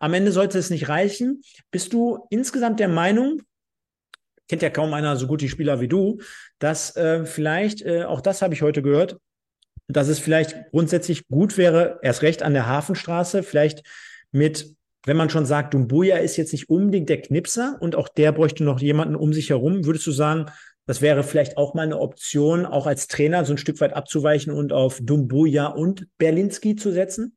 Am 0.00 0.14
Ende 0.14 0.32
sollte 0.32 0.58
es 0.58 0.70
nicht 0.70 0.88
reichen. 0.88 1.42
Bist 1.70 1.92
du 1.92 2.26
insgesamt 2.30 2.80
der 2.80 2.88
Meinung, 2.88 3.42
kennt 4.48 4.62
ja 4.62 4.70
kaum 4.70 4.94
einer 4.94 5.16
so 5.16 5.26
gut 5.26 5.40
die 5.40 5.48
Spieler 5.48 5.80
wie 5.80 5.88
du, 5.88 6.20
dass 6.58 6.96
äh, 6.96 7.24
vielleicht, 7.24 7.82
äh, 7.82 8.04
auch 8.04 8.20
das 8.20 8.42
habe 8.42 8.54
ich 8.54 8.62
heute 8.62 8.82
gehört, 8.82 9.16
dass 9.88 10.08
es 10.08 10.18
vielleicht 10.18 10.70
grundsätzlich 10.70 11.28
gut 11.28 11.58
wäre, 11.58 11.98
erst 12.02 12.22
recht 12.22 12.42
an 12.42 12.54
der 12.54 12.66
Hafenstraße, 12.66 13.42
vielleicht 13.42 13.82
mit, 14.32 14.74
wenn 15.04 15.16
man 15.16 15.30
schon 15.30 15.46
sagt, 15.46 15.74
Dumbuya 15.74 16.16
ist 16.18 16.36
jetzt 16.36 16.52
nicht 16.52 16.68
unbedingt 16.68 17.08
der 17.08 17.22
Knipser 17.22 17.76
und 17.80 17.94
auch 17.94 18.08
der 18.08 18.32
bräuchte 18.32 18.64
noch 18.64 18.80
jemanden 18.80 19.14
um 19.14 19.32
sich 19.32 19.50
herum, 19.50 19.84
würdest 19.84 20.06
du 20.06 20.12
sagen, 20.12 20.46
das 20.86 21.02
wäre 21.02 21.24
vielleicht 21.24 21.56
auch 21.56 21.74
mal 21.74 21.82
eine 21.82 21.98
Option, 21.98 22.64
auch 22.64 22.86
als 22.86 23.08
Trainer 23.08 23.44
so 23.44 23.52
ein 23.52 23.58
Stück 23.58 23.80
weit 23.80 23.92
abzuweichen 23.92 24.52
und 24.52 24.72
auf 24.72 25.00
Dumbuya 25.02 25.66
und 25.66 26.06
Berlinski 26.18 26.76
zu 26.76 26.92
setzen? 26.92 27.35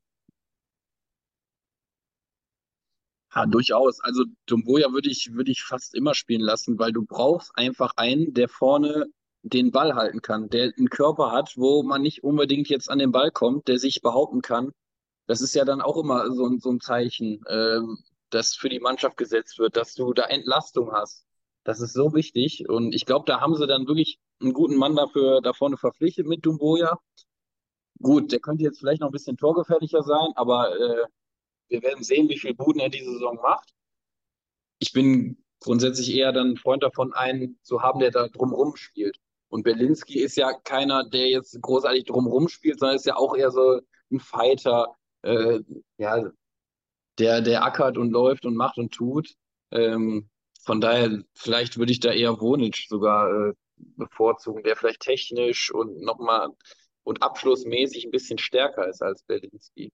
Ja, 3.34 3.46
durchaus. 3.46 4.00
Also 4.00 4.24
Dumboja 4.46 4.92
würde 4.92 5.08
ich, 5.10 5.32
würde 5.34 5.50
ich 5.52 5.62
fast 5.62 5.94
immer 5.94 6.14
spielen 6.14 6.40
lassen, 6.40 6.78
weil 6.78 6.92
du 6.92 7.04
brauchst 7.04 7.52
einfach 7.56 7.92
einen, 7.96 8.34
der 8.34 8.48
vorne 8.48 9.06
den 9.42 9.70
Ball 9.70 9.94
halten 9.94 10.20
kann, 10.20 10.48
der 10.50 10.72
einen 10.76 10.88
Körper 10.90 11.30
hat, 11.32 11.54
wo 11.56 11.82
man 11.82 12.02
nicht 12.02 12.22
unbedingt 12.24 12.68
jetzt 12.68 12.90
an 12.90 12.98
den 12.98 13.12
Ball 13.12 13.30
kommt, 13.30 13.68
der 13.68 13.78
sich 13.78 14.02
behaupten 14.02 14.42
kann. 14.42 14.72
das 15.28 15.40
ist 15.42 15.54
ja 15.56 15.64
dann 15.64 15.80
auch 15.82 15.96
immer 15.98 16.30
so, 16.34 16.46
ein- 16.46 16.60
so 16.60 16.70
ein 16.72 16.80
Zeichen, 16.82 17.42
ähm, 17.48 17.98
das 18.30 18.54
für 18.56 18.68
die 18.68 18.80
Mannschaft 18.80 19.16
gesetzt 19.16 19.58
wird, 19.60 19.76
dass 19.78 19.94
du 19.94 20.12
da 20.14 20.24
Entlastung 20.24 20.92
hast. 20.92 21.26
Das 21.64 21.80
ist 21.80 21.94
so 21.94 22.14
wichtig. 22.14 22.68
Und 22.68 22.94
ich 22.94 23.06
glaube, 23.06 23.26
da 23.28 23.40
haben 23.40 23.56
sie 23.56 23.66
dann 23.68 23.88
wirklich 23.88 24.18
einen 24.42 24.52
guten 24.54 24.76
Mann 24.76 24.96
dafür 24.96 25.40
da 25.42 25.54
vorne 25.54 25.78
verpflichtet 25.78 26.26
mit 26.28 26.44
Dumboya. 26.46 26.98
Gut, 28.02 28.32
der 28.32 28.40
könnte 28.40 28.64
jetzt 28.64 28.78
vielleicht 28.80 29.00
noch 29.00 29.08
ein 29.08 29.12
bisschen 29.12 29.36
torgefährlicher 29.36 30.02
sein, 30.02 30.28
aber 30.34 30.74
äh, 30.78 31.04
wir 31.70 31.82
werden 31.82 32.04
sehen, 32.04 32.28
wie 32.28 32.38
viel 32.38 32.54
Buden 32.54 32.80
er 32.80 32.90
diese 32.90 33.12
Saison 33.12 33.36
macht. 33.42 33.72
Ich 34.78 34.92
bin 34.92 35.42
grundsätzlich 35.60 36.14
eher 36.14 36.32
dann 36.32 36.56
Freund 36.56 36.82
davon, 36.82 37.12
einen 37.12 37.58
zu 37.62 37.82
haben, 37.82 38.00
der 38.00 38.10
da 38.10 38.28
drumrum 38.28 38.76
spielt. 38.76 39.18
Und 39.48 39.62
Berlinski 39.62 40.20
ist 40.20 40.36
ja 40.36 40.52
keiner, 40.52 41.08
der 41.08 41.28
jetzt 41.28 41.60
großartig 41.60 42.04
drumrum 42.04 42.48
spielt, 42.48 42.78
sondern 42.78 42.96
ist 42.96 43.06
ja 43.06 43.16
auch 43.16 43.36
eher 43.36 43.50
so 43.50 43.80
ein 44.10 44.20
Fighter, 44.20 44.96
äh, 45.22 45.60
ja, 45.98 46.30
der, 47.18 47.40
der 47.40 47.64
ackert 47.64 47.98
und 47.98 48.10
läuft 48.10 48.46
und 48.46 48.56
macht 48.56 48.78
und 48.78 48.92
tut. 48.92 49.34
Ähm, 49.70 50.30
von 50.62 50.80
daher, 50.80 51.22
vielleicht 51.34 51.78
würde 51.78 51.92
ich 51.92 52.00
da 52.00 52.12
eher 52.12 52.40
Wonic 52.40 52.86
sogar 52.88 53.48
äh, 53.48 53.52
bevorzugen, 53.76 54.62
der 54.62 54.76
vielleicht 54.76 55.00
technisch 55.00 55.72
und 55.72 56.00
nochmal 56.00 56.48
und 57.02 57.22
abschlussmäßig 57.22 58.04
ein 58.04 58.10
bisschen 58.10 58.38
stärker 58.38 58.88
ist 58.88 59.02
als 59.02 59.22
Berlinski. 59.24 59.92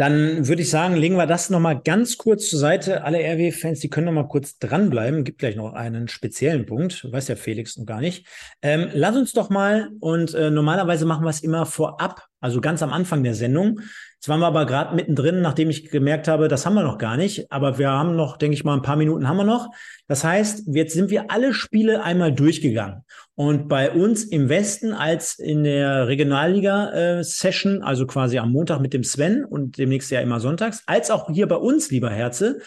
Dann 0.00 0.48
würde 0.48 0.62
ich 0.62 0.70
sagen, 0.70 0.96
legen 0.96 1.16
wir 1.16 1.26
das 1.26 1.50
nochmal 1.50 1.78
ganz 1.78 2.16
kurz 2.16 2.48
zur 2.48 2.58
Seite. 2.58 3.04
Alle 3.04 3.18
RW-Fans, 3.18 3.80
die 3.80 3.90
können 3.90 4.06
nochmal 4.06 4.28
kurz 4.28 4.58
dranbleiben. 4.58 5.24
Gibt 5.24 5.40
gleich 5.40 5.56
noch 5.56 5.74
einen 5.74 6.08
speziellen 6.08 6.64
Punkt. 6.64 7.06
Weiß 7.12 7.28
ja 7.28 7.36
Felix 7.36 7.76
noch 7.76 7.84
gar 7.84 8.00
nicht. 8.00 8.26
Ähm, 8.62 8.88
lass 8.94 9.14
uns 9.14 9.34
doch 9.34 9.50
mal, 9.50 9.90
und 10.00 10.32
äh, 10.32 10.50
normalerweise 10.50 11.04
machen 11.04 11.26
wir 11.26 11.28
es 11.28 11.42
immer 11.42 11.66
vorab, 11.66 12.29
also 12.40 12.60
ganz 12.60 12.82
am 12.82 12.92
Anfang 12.92 13.22
der 13.22 13.34
Sendung. 13.34 13.80
Jetzt 14.14 14.28
waren 14.28 14.40
wir 14.40 14.46
aber 14.46 14.66
gerade 14.66 14.94
mittendrin, 14.94 15.40
nachdem 15.40 15.70
ich 15.70 15.90
gemerkt 15.90 16.28
habe, 16.28 16.48
das 16.48 16.66
haben 16.66 16.74
wir 16.74 16.82
noch 16.82 16.98
gar 16.98 17.16
nicht. 17.16 17.50
Aber 17.50 17.78
wir 17.78 17.90
haben 17.90 18.16
noch, 18.16 18.36
denke 18.36 18.54
ich 18.54 18.64
mal, 18.64 18.74
ein 18.74 18.82
paar 18.82 18.96
Minuten 18.96 19.28
haben 19.28 19.38
wir 19.38 19.44
noch. 19.44 19.70
Das 20.08 20.24
heißt, 20.24 20.64
jetzt 20.66 20.92
sind 20.92 21.10
wir 21.10 21.30
alle 21.30 21.54
Spiele 21.54 22.02
einmal 22.02 22.32
durchgegangen. 22.32 23.02
Und 23.34 23.68
bei 23.68 23.90
uns 23.90 24.24
im 24.24 24.48
Westen 24.48 24.92
als 24.92 25.38
in 25.38 25.64
der 25.64 26.08
Regionalliga-Session, 26.08 27.82
also 27.82 28.06
quasi 28.06 28.38
am 28.38 28.52
Montag 28.52 28.80
mit 28.80 28.92
dem 28.92 29.04
Sven 29.04 29.44
und 29.44 29.78
demnächst 29.78 30.10
ja 30.10 30.20
immer 30.20 30.40
sonntags, 30.40 30.82
als 30.86 31.10
auch 31.10 31.30
hier 31.30 31.48
bei 31.48 31.56
uns, 31.56 31.90
lieber 31.90 32.10
Herze, 32.10 32.58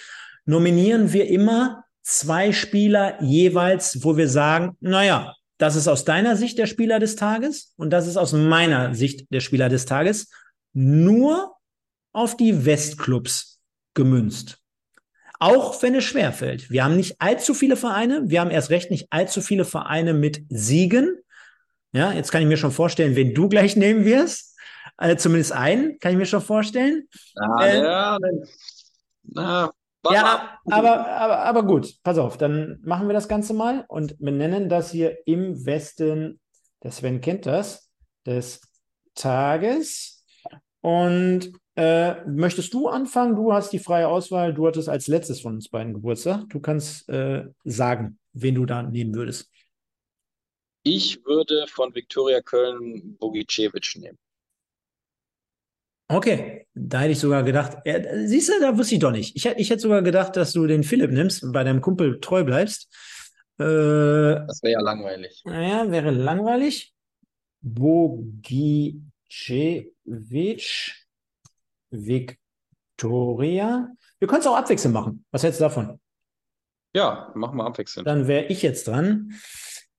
nominieren 0.46 1.14
wir 1.14 1.28
immer 1.28 1.84
zwei 2.02 2.52
Spieler 2.52 3.22
jeweils, 3.22 4.04
wo 4.04 4.18
wir 4.18 4.28
sagen, 4.28 4.76
naja, 4.82 5.36
das 5.64 5.78
ist 5.78 5.88
aus 5.88 6.04
deiner 6.04 6.36
Sicht 6.36 6.58
der 6.58 6.66
Spieler 6.66 7.00
des 7.00 7.16
Tages 7.16 7.74
und 7.78 7.92
das 7.92 8.06
ist 8.06 8.18
aus 8.18 8.34
meiner 8.34 8.94
Sicht 8.94 9.28
der 9.32 9.40
Spieler 9.40 9.70
des 9.70 9.86
Tages 9.86 10.30
nur 10.74 11.56
auf 12.12 12.36
die 12.36 12.66
Westclubs 12.66 13.62
gemünzt. 13.94 14.60
Auch 15.40 15.82
wenn 15.82 15.96
es 15.96 16.04
schwerfällt. 16.04 16.70
Wir 16.70 16.84
haben 16.84 16.98
nicht 16.98 17.16
allzu 17.20 17.54
viele 17.54 17.78
Vereine. 17.78 18.24
Wir 18.26 18.42
haben 18.42 18.52
erst 18.52 18.72
recht 18.72 18.92
nicht 18.92 19.08
allzu 19.10 19.40
viele 19.40 19.64
Vereine 19.64 20.14
mit 20.14 20.44
Siegen. 20.50 21.18
Ja, 21.94 22.12
jetzt 22.12 22.30
kann 22.34 22.42
ich 22.42 22.48
mir 22.50 22.58
schon 22.58 22.74
vorstellen, 22.74 23.16
wen 23.16 23.34
du 23.34 23.48
gleich 23.48 23.78
nehmen 23.78 24.04
wirst. 24.04 24.58
Also 24.98 25.16
zumindest 25.16 25.54
einen, 25.54 25.98
kann 26.00 26.12
ich 26.12 26.18
mir 26.18 26.26
schon 26.26 26.42
vorstellen. 26.42 27.08
Ja, 27.36 27.66
Äh, 27.66 27.84
ja, 27.84 28.18
na, 29.24 29.72
Ja, 30.12 30.36
ab. 30.36 30.60
aber, 30.66 31.08
aber, 31.08 31.40
aber 31.40 31.64
gut, 31.64 31.96
pass 32.04 32.18
auf, 32.18 32.38
dann 32.38 32.80
machen 32.84 33.08
wir 33.08 33.14
das 33.14 33.28
Ganze 33.30 33.54
mal 33.54 33.86
und 33.88 34.20
benennen 34.20 34.68
das 34.68 34.92
hier 34.92 35.18
im 35.26 35.66
Westen, 35.66 36.42
der 36.84 36.92
Sven 36.92 37.22
kennt 37.22 37.46
das, 37.46 37.90
des 38.26 38.62
Tages. 39.16 40.26
Und 40.82 41.54
äh, 41.76 42.24
möchtest 42.26 42.74
du 42.74 42.88
anfangen? 42.88 43.36
Du 43.36 43.54
hast 43.54 43.72
die 43.72 43.80
freie 43.80 44.08
Auswahl, 44.08 44.54
du 44.54 44.68
hattest 44.68 44.90
als 44.90 45.08
letztes 45.08 45.42
von 45.42 45.56
uns 45.56 45.70
beiden 45.70 45.94
Geburtstag. 45.94 46.50
Du 46.50 46.60
kannst 46.60 47.08
äh, 47.10 47.46
sagen, 47.64 48.20
wen 48.34 48.56
du 48.56 48.66
da 48.66 48.84
nehmen 48.84 49.16
würdest. 49.16 49.50
Ich 50.84 51.26
würde 51.26 51.66
von 51.68 51.96
Viktoria 51.96 52.42
Köln 52.42 53.16
Bogicevic 53.18 53.96
nehmen. 53.96 54.18
Okay, 56.14 56.68
da 56.76 57.00
hätte 57.00 57.14
ich 57.14 57.20
sogar 57.20 57.42
gedacht, 57.42 57.78
äh, 57.86 58.28
siehst 58.28 58.50
du, 58.50 58.54
da 58.62 58.78
wusste 58.78 58.94
ich 58.96 59.02
doch 59.02 59.12
nicht. 59.12 59.36
Ich, 59.36 59.48
ich 59.48 59.70
hätte 59.72 59.82
sogar 59.82 60.04
gedacht, 60.04 60.36
dass 60.36 60.54
du 60.54 60.68
den 60.68 60.84
Philipp 60.84 61.10
nimmst 61.10 61.52
bei 61.52 61.64
deinem 61.64 61.82
Kumpel 61.82 62.20
treu 62.20 62.44
bleibst. 62.44 62.88
Äh, 63.58 63.64
Das 64.46 64.62
wäre 64.62 64.74
ja 64.74 64.82
langweilig. 64.82 65.42
Naja, 65.44 65.90
wäre 65.90 66.12
langweilig. 66.12 66.94
Bogicevic, 67.62 68.94
Victoria. 71.90 73.90
Wir 74.20 74.28
können 74.28 74.42
es 74.42 74.48
auch 74.48 74.58
abwechselnd 74.58 74.94
machen. 74.94 75.26
Was 75.32 75.44
hältst 75.44 75.60
du 75.60 75.64
davon? 75.64 76.00
Ja, 76.96 77.32
machen 77.34 77.58
wir 77.58 77.66
abwechselnd. 77.66 78.08
Dann 78.08 78.28
wäre 78.28 78.46
ich 78.46 78.62
jetzt 78.62 78.88
dran. 78.88 79.34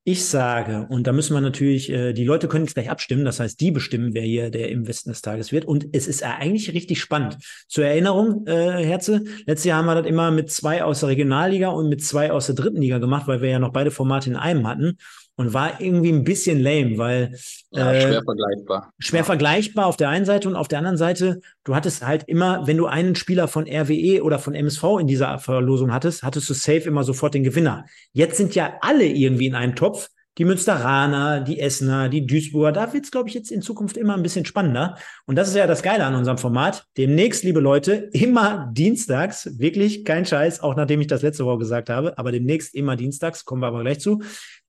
Ich 0.07 0.27
sage, 0.27 0.85
und 0.87 1.07
da 1.07 1.13
müssen 1.13 1.33
wir 1.33 1.41
natürlich, 1.41 1.89
äh, 1.89 2.13
die 2.13 2.25
Leute 2.25 2.47
können 2.47 2.65
jetzt 2.65 2.75
gleich 2.75 2.91
abstimmen, 2.91 3.25
das 3.25 3.39
heißt, 3.39 3.59
die 3.59 3.71
bestimmen, 3.71 4.13
wer 4.13 4.21
hier 4.21 4.51
der 4.51 4.69
im 4.69 4.87
Westen 4.87 5.09
des 5.09 5.23
Tages 5.23 5.51
wird. 5.51 5.65
Und 5.65 5.87
es 5.93 6.05
ist 6.05 6.21
eigentlich 6.21 6.71
richtig 6.75 7.01
spannend. 7.01 7.37
Zur 7.67 7.85
Erinnerung, 7.85 8.45
äh, 8.45 8.85
Herze, 8.85 9.23
letztes 9.47 9.65
Jahr 9.65 9.79
haben 9.79 9.87
wir 9.87 9.95
das 9.95 10.05
immer 10.05 10.29
mit 10.29 10.51
zwei 10.51 10.83
aus 10.83 10.99
der 10.99 11.09
Regionalliga 11.09 11.69
und 11.69 11.89
mit 11.89 12.03
zwei 12.03 12.31
aus 12.31 12.45
der 12.45 12.53
dritten 12.53 12.81
Liga 12.81 12.99
gemacht, 12.99 13.27
weil 13.27 13.41
wir 13.41 13.49
ja 13.49 13.57
noch 13.57 13.73
beide 13.73 13.89
Formate 13.89 14.29
in 14.29 14.35
einem 14.35 14.67
hatten. 14.67 14.99
Und 15.37 15.53
war 15.53 15.81
irgendwie 15.81 16.13
ein 16.13 16.23
bisschen 16.23 16.61
lame, 16.61 16.97
weil 16.97 17.35
Ja, 17.71 17.91
äh, 17.91 18.01
schwer 18.01 18.23
vergleichbar. 18.23 18.93
schwer 18.99 19.19
Ja. 19.19 19.25
vergleichbar 19.25 19.85
auf 19.85 19.97
der 19.97 20.07
einen 20.09 20.25
Seite 20.25 20.47
und 20.47 20.55
auf 20.55 20.69
der 20.69 20.77
anderen 20.79 20.97
Seite, 20.97 21.41
du 21.65 21.75
hattest 21.75 22.05
halt 22.07 22.23
immer, 22.27 22.65
wenn 22.67 22.77
du 22.77 22.85
einen 22.85 23.15
Spieler 23.15 23.47
von 23.49 23.65
RWE 23.67 24.23
oder 24.23 24.39
von 24.39 24.53
MSV 24.55 24.83
in 25.01 25.07
dieser 25.07 25.37
Verlosung 25.39 25.91
hattest, 25.91 26.23
hattest 26.23 26.49
du 26.49 26.53
safe 26.53 26.87
immer 26.87 27.03
sofort 27.03 27.33
den 27.33 27.43
Gewinner. 27.43 27.85
Jetzt 28.13 28.37
sind 28.37 28.55
ja 28.55 28.75
alle 28.81 29.05
irgendwie 29.05 29.47
in 29.47 29.55
einem 29.55 29.75
Topf. 29.75 30.07
Die 30.37 30.43
Münsteraner, 30.43 31.39
die 31.39 31.61
Essener, 31.61 32.09
die 32.09 32.25
Duisburger, 32.25 32.73
da 32.73 32.91
wird's, 32.93 33.09
glaube 33.09 33.29
ich, 33.29 33.35
jetzt 33.35 33.51
in 33.53 33.61
Zukunft 33.61 33.95
immer 33.95 34.15
ein 34.15 34.23
bisschen 34.23 34.43
spannender. 34.45 34.97
Und 35.25 35.37
das 35.37 35.47
ist 35.47 35.55
ja 35.55 35.65
das 35.65 35.81
Geile 35.81 36.03
an 36.03 36.13
unserem 36.13 36.37
Format. 36.37 36.85
Demnächst, 36.97 37.45
liebe 37.45 37.61
Leute, 37.61 38.09
immer 38.11 38.69
dienstags, 38.73 39.57
wirklich 39.59 40.03
kein 40.03 40.25
Scheiß, 40.25 40.59
auch 40.61 40.75
nachdem 40.75 40.99
ich 40.99 41.07
das 41.07 41.21
letzte 41.21 41.45
Woche 41.45 41.59
gesagt 41.59 41.89
habe, 41.89 42.17
aber 42.17 42.33
demnächst 42.33 42.75
immer 42.75 42.97
dienstags, 42.97 43.45
kommen 43.45 43.61
wir 43.61 43.67
aber 43.67 43.81
gleich 43.81 43.99
zu. 44.01 44.21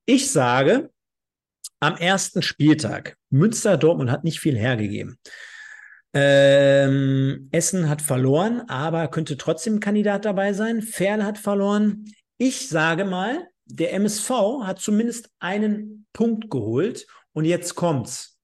Ich 0.06 0.30
sage, 0.30 0.90
am 1.80 1.96
ersten 1.96 2.40
Spieltag. 2.40 3.16
Münster 3.28 3.76
Dortmund 3.76 4.10
hat 4.10 4.22
nicht 4.22 4.38
viel 4.38 4.56
hergegeben. 4.56 5.18
Ähm, 6.14 7.48
Essen 7.50 7.88
hat 7.88 8.00
verloren, 8.00 8.62
aber 8.68 9.08
könnte 9.08 9.36
trotzdem 9.36 9.80
Kandidat 9.80 10.24
dabei 10.24 10.52
sein. 10.52 10.80
Ferl 10.80 11.24
hat 11.24 11.38
verloren. 11.38 12.04
Ich 12.38 12.68
sage 12.68 13.04
mal, 13.04 13.48
der 13.64 13.92
MSV 13.94 14.30
hat 14.62 14.78
zumindest 14.78 15.28
einen 15.40 16.06
Punkt 16.12 16.50
geholt. 16.50 17.06
Und 17.32 17.44
jetzt 17.44 17.74
kommt's. 17.74 18.38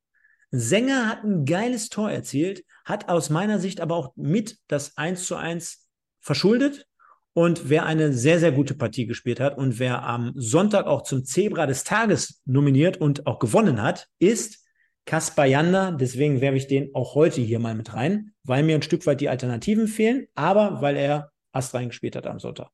Sänger 0.51 1.09
hat 1.09 1.23
ein 1.23 1.47
geiles 1.47 1.89
Tor 1.89 2.11
erzielt, 2.11 2.65
hat 2.85 3.09
aus 3.09 3.31
meiner 3.31 3.59
Sicht 3.59 3.81
aber 3.81 3.97
auch 3.97 4.13
mit 4.17 4.59
das 4.67 4.99
1 4.99 5.25
zu 5.25 5.37
1 5.37 5.89
verschuldet. 6.21 6.87
Und 7.35 7.71
wer 7.71 7.87
eine 7.87 8.13
sehr, 8.13 8.39
sehr 8.39 8.53
gute 8.53 8.75
Partie 8.75 9.07
gespielt 9.07 9.41
hat 9.41 9.57
und 9.57 9.79
wer 9.79 10.03
am 10.03 10.33
Sonntag 10.37 10.87
auch 10.87 11.03
zum 11.03 11.25
Zebra 11.25 11.67
des 11.67 11.85
Tages 11.85 12.43
nominiert 12.45 12.99
und 12.99 13.27
auch 13.27 13.39
gewonnen 13.39 13.81
hat, 13.81 14.09
ist 14.19 14.67
Kaspar 15.07 15.47
Janda. 15.47 15.93
Deswegen 15.93 16.41
werfe 16.41 16.59
ich 16.59 16.67
den 16.67 16.95
auch 16.95 17.15
heute 17.15 17.41
hier 17.41 17.59
mal 17.59 17.75
mit 17.75 17.95
rein, 17.95 18.35
weil 18.45 18.63
mir 18.63 18.75
ein 18.75 18.83
Stück 18.83 19.07
weit 19.07 19.21
die 19.21 19.31
Alternativen 19.31 19.89
fehlen, 19.89 20.27
aber 20.35 20.83
weil 20.83 20.97
er 20.97 21.33
astrein 21.53 21.89
gespielt 21.89 22.17
hat 22.17 22.27
am 22.27 22.39
Sonntag. 22.39 22.71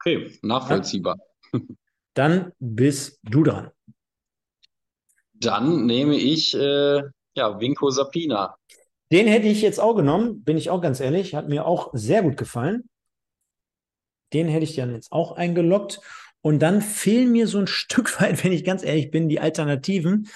Okay, 0.00 0.38
nachvollziehbar. 0.42 1.16
Dann 2.14 2.52
bist 2.58 3.20
du 3.22 3.44
dran. 3.44 3.70
Dann 5.34 5.86
nehme 5.86 6.16
ich 6.16 6.54
äh, 6.54 7.02
ja, 7.36 7.60
Vinko 7.60 7.90
Sapina. 7.90 8.56
Den 9.12 9.28
hätte 9.28 9.46
ich 9.46 9.62
jetzt 9.62 9.78
auch 9.78 9.94
genommen, 9.94 10.42
bin 10.42 10.56
ich 10.56 10.70
auch 10.70 10.80
ganz 10.80 11.00
ehrlich, 11.00 11.34
hat 11.34 11.48
mir 11.48 11.66
auch 11.66 11.90
sehr 11.92 12.22
gut 12.22 12.36
gefallen. 12.36 12.88
Den 14.32 14.48
hätte 14.48 14.64
ich 14.64 14.74
dann 14.74 14.92
jetzt 14.92 15.12
auch 15.12 15.32
eingeloggt. 15.32 16.00
Und 16.40 16.60
dann 16.60 16.82
fehlen 16.82 17.32
mir 17.32 17.46
so 17.46 17.58
ein 17.58 17.66
Stück 17.66 18.20
weit, 18.20 18.42
wenn 18.44 18.52
ich 18.52 18.64
ganz 18.64 18.82
ehrlich 18.82 19.10
bin, 19.10 19.28
die 19.28 19.40
Alternativen. 19.40 20.28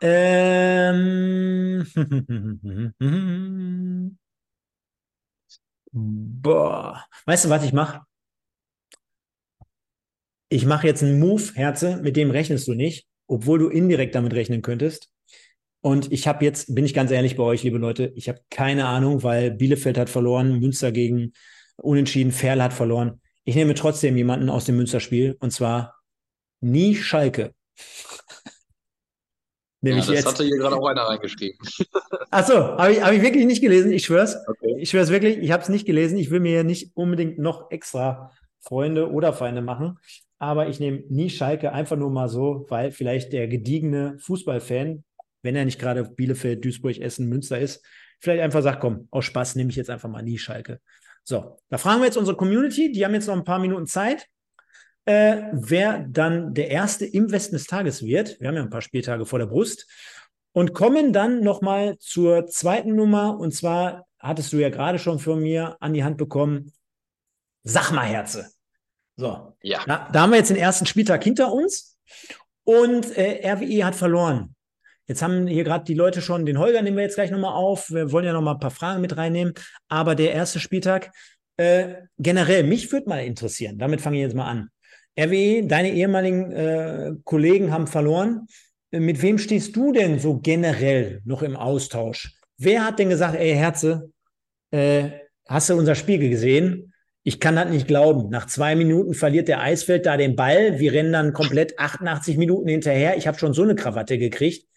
Ähm 0.00 1.86
Boah. 5.92 7.04
Weißt 7.26 7.44
du, 7.44 7.50
was 7.50 7.64
ich 7.64 7.72
mache? 7.72 8.02
Ich 10.48 10.66
mache 10.66 10.86
jetzt 10.86 11.02
einen 11.02 11.20
Move, 11.20 11.52
Herze, 11.54 11.98
mit 11.98 12.16
dem 12.16 12.30
rechnest 12.30 12.66
du 12.66 12.74
nicht, 12.74 13.06
obwohl 13.26 13.58
du 13.58 13.68
indirekt 13.68 14.14
damit 14.14 14.34
rechnen 14.34 14.62
könntest. 14.62 15.09
Und 15.82 16.12
ich 16.12 16.28
habe 16.28 16.44
jetzt, 16.44 16.74
bin 16.74 16.84
ich 16.84 16.92
ganz 16.92 17.10
ehrlich 17.10 17.36
bei 17.36 17.42
euch, 17.42 17.62
liebe 17.62 17.78
Leute, 17.78 18.12
ich 18.14 18.28
habe 18.28 18.40
keine 18.50 18.86
Ahnung, 18.86 19.22
weil 19.22 19.50
Bielefeld 19.50 19.96
hat 19.96 20.10
verloren, 20.10 20.60
Münster 20.60 20.92
gegen 20.92 21.32
Unentschieden, 21.76 22.32
Ferl 22.32 22.62
hat 22.62 22.74
verloren. 22.74 23.20
Ich 23.44 23.54
nehme 23.54 23.74
trotzdem 23.74 24.16
jemanden 24.16 24.50
aus 24.50 24.66
dem 24.66 24.76
Münsterspiel 24.76 25.36
und 25.40 25.52
zwar 25.52 25.96
nie 26.60 26.94
Schalke. 26.94 27.54
Nämlich 29.80 30.04
ja, 30.06 30.12
das 30.12 30.24
jetzt. 30.24 30.32
hatte 30.34 30.44
hier 30.44 30.58
gerade 30.58 30.76
auch 30.76 30.86
einer 30.86 31.04
reingeschrieben. 31.04 31.58
Achso, 32.30 32.54
habe 32.54 32.92
ich, 32.92 33.02
hab 33.02 33.12
ich 33.14 33.22
wirklich 33.22 33.46
nicht 33.46 33.62
gelesen. 33.62 33.92
Ich 33.92 34.04
schwör's. 34.04 34.36
Okay. 34.46 34.76
Ich 34.78 34.90
schwör's 34.90 35.08
wirklich. 35.08 35.38
Ich 35.38 35.52
habe 35.52 35.62
es 35.62 35.70
nicht 35.70 35.86
gelesen. 35.86 36.18
Ich 36.18 36.30
will 36.30 36.40
mir 36.40 36.50
hier 36.50 36.64
nicht 36.64 36.94
unbedingt 36.94 37.38
noch 37.38 37.70
extra 37.70 38.30
Freunde 38.60 39.10
oder 39.10 39.32
Feinde 39.32 39.62
machen. 39.62 39.98
Aber 40.38 40.68
ich 40.68 40.80
nehme 40.80 41.02
nie 41.08 41.30
Schalke 41.30 41.72
einfach 41.72 41.96
nur 41.96 42.10
mal 42.10 42.28
so, 42.28 42.66
weil 42.68 42.92
vielleicht 42.92 43.32
der 43.32 43.48
gediegene 43.48 44.18
Fußballfan, 44.18 45.02
wenn 45.42 45.56
er 45.56 45.64
nicht 45.64 45.78
gerade 45.78 46.04
Bielefeld, 46.04 46.64
Duisburg, 46.64 46.98
Essen, 46.98 47.28
Münster 47.28 47.58
ist, 47.58 47.84
vielleicht 48.20 48.42
einfach 48.42 48.62
sagt, 48.62 48.80
komm, 48.80 49.08
aus 49.10 49.24
Spaß 49.24 49.56
nehme 49.56 49.70
ich 49.70 49.76
jetzt 49.76 49.90
einfach 49.90 50.08
mal 50.08 50.22
nie 50.22 50.38
Schalke. 50.38 50.80
So, 51.24 51.58
da 51.68 51.78
fragen 51.78 52.00
wir 52.00 52.06
jetzt 52.06 52.16
unsere 52.16 52.36
Community. 52.36 52.92
Die 52.92 53.04
haben 53.04 53.14
jetzt 53.14 53.26
noch 53.26 53.36
ein 53.36 53.44
paar 53.44 53.58
Minuten 53.58 53.86
Zeit 53.86 54.26
äh, 55.04 55.42
wer 55.52 56.06
dann 56.08 56.54
der 56.54 56.70
Erste 56.70 57.06
im 57.06 57.30
Westen 57.32 57.54
des 57.56 57.66
Tages 57.66 58.02
wird. 58.04 58.40
Wir 58.40 58.48
haben 58.48 58.56
ja 58.56 58.62
ein 58.62 58.70
paar 58.70 58.82
Spieltage 58.82 59.26
vor 59.26 59.38
der 59.38 59.46
Brust. 59.46 59.86
Und 60.52 60.74
kommen 60.74 61.12
dann 61.12 61.40
nochmal 61.42 61.96
zur 61.98 62.46
zweiten 62.46 62.96
Nummer. 62.96 63.38
Und 63.38 63.54
zwar 63.54 64.06
hattest 64.18 64.52
du 64.52 64.58
ja 64.58 64.68
gerade 64.68 64.98
schon 64.98 65.18
von 65.18 65.40
mir 65.40 65.76
an 65.80 65.94
die 65.94 66.04
Hand 66.04 66.16
bekommen. 66.16 66.72
Sag 67.62 67.92
mal, 67.92 68.06
Herze. 68.06 68.50
So, 69.16 69.56
Ja. 69.62 69.84
da, 69.86 70.08
da 70.12 70.20
haben 70.22 70.30
wir 70.30 70.38
jetzt 70.38 70.50
den 70.50 70.56
ersten 70.56 70.86
Spieltag 70.86 71.22
hinter 71.22 71.52
uns. 71.52 71.98
Und 72.64 73.16
äh, 73.16 73.48
RWE 73.48 73.84
hat 73.84 73.94
verloren. 73.94 74.54
Jetzt 75.10 75.22
haben 75.22 75.48
hier 75.48 75.64
gerade 75.64 75.82
die 75.82 75.94
Leute 75.94 76.22
schon, 76.22 76.46
den 76.46 76.60
Holger 76.60 76.82
nehmen 76.82 76.96
wir 76.96 77.02
jetzt 77.02 77.16
gleich 77.16 77.32
nochmal 77.32 77.54
auf. 77.54 77.90
Wir 77.90 78.12
wollen 78.12 78.24
ja 78.24 78.32
nochmal 78.32 78.54
ein 78.54 78.60
paar 78.60 78.70
Fragen 78.70 79.00
mit 79.00 79.16
reinnehmen. 79.16 79.54
Aber 79.88 80.14
der 80.14 80.32
erste 80.32 80.60
Spieltag, 80.60 81.10
äh, 81.56 81.94
generell, 82.16 82.62
mich 82.62 82.92
würde 82.92 83.08
mal 83.08 83.24
interessieren. 83.24 83.76
Damit 83.76 84.00
fange 84.00 84.18
ich 84.18 84.22
jetzt 84.22 84.36
mal 84.36 84.48
an. 84.48 84.68
RWE, 85.18 85.66
deine 85.66 85.90
ehemaligen 85.90 86.52
äh, 86.52 87.10
Kollegen 87.24 87.72
haben 87.72 87.88
verloren. 87.88 88.46
Äh, 88.92 89.00
Mit 89.00 89.20
wem 89.20 89.38
stehst 89.38 89.74
du 89.74 89.90
denn 89.90 90.20
so 90.20 90.38
generell 90.38 91.22
noch 91.24 91.42
im 91.42 91.56
Austausch? 91.56 92.32
Wer 92.56 92.86
hat 92.86 93.00
denn 93.00 93.08
gesagt, 93.08 93.34
ey 93.34 93.52
Herze, 93.52 94.12
äh, 94.70 95.10
hast 95.48 95.70
du 95.70 95.74
unser 95.74 95.96
Spiel 95.96 96.20
gesehen? 96.20 96.94
Ich 97.24 97.40
kann 97.40 97.56
das 97.56 97.68
nicht 97.68 97.88
glauben. 97.88 98.30
Nach 98.30 98.46
zwei 98.46 98.76
Minuten 98.76 99.14
verliert 99.14 99.48
der 99.48 99.60
Eisfeld 99.60 100.06
da 100.06 100.16
den 100.16 100.36
Ball. 100.36 100.78
Wir 100.78 100.92
rennen 100.92 101.12
dann 101.12 101.32
komplett 101.32 101.80
88 101.80 102.36
Minuten 102.36 102.68
hinterher. 102.68 103.16
Ich 103.16 103.26
habe 103.26 103.40
schon 103.40 103.54
so 103.54 103.64
eine 103.64 103.74
Krawatte 103.74 104.16
gekriegt. 104.16 104.69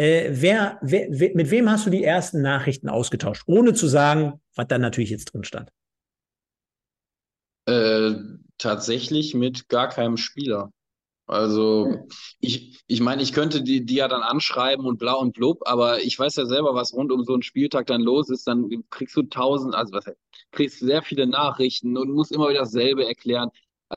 Äh, 0.00 0.30
wer, 0.40 0.78
wer, 0.80 1.08
wer, 1.10 1.34
mit 1.34 1.50
wem 1.50 1.70
hast 1.70 1.84
du 1.84 1.90
die 1.90 2.02
ersten 2.02 2.40
Nachrichten 2.40 2.88
ausgetauscht? 2.88 3.42
Ohne 3.44 3.74
zu 3.74 3.86
sagen, 3.86 4.40
was 4.54 4.66
da 4.66 4.78
natürlich 4.78 5.10
jetzt 5.10 5.26
drin 5.26 5.44
stand. 5.44 5.70
Äh, 7.66 8.14
tatsächlich 8.56 9.34
mit 9.34 9.68
gar 9.68 9.90
keinem 9.90 10.16
Spieler. 10.16 10.72
Also 11.26 12.06
ich, 12.40 12.82
ich 12.86 13.00
meine, 13.02 13.20
ich 13.20 13.34
könnte 13.34 13.62
die, 13.62 13.84
die 13.84 13.96
ja 13.96 14.08
dann 14.08 14.22
anschreiben 14.22 14.86
und 14.86 14.98
bla 14.98 15.12
und 15.12 15.34
blub, 15.34 15.68
aber 15.68 16.02
ich 16.02 16.18
weiß 16.18 16.34
ja 16.36 16.46
selber, 16.46 16.74
was 16.74 16.94
rund 16.94 17.12
um 17.12 17.22
so 17.24 17.34
einen 17.34 17.42
Spieltag 17.42 17.86
dann 17.86 18.00
los 18.00 18.30
ist. 18.30 18.48
Dann 18.48 18.70
kriegst 18.88 19.14
du 19.16 19.24
tausend, 19.24 19.74
also 19.74 19.92
was 19.92 20.06
kriegst 20.50 20.78
sehr 20.78 21.02
viele 21.02 21.26
Nachrichten 21.26 21.98
und 21.98 22.10
musst 22.10 22.32
immer 22.32 22.48
wieder 22.48 22.60
dasselbe 22.60 23.06
erklären. 23.06 23.50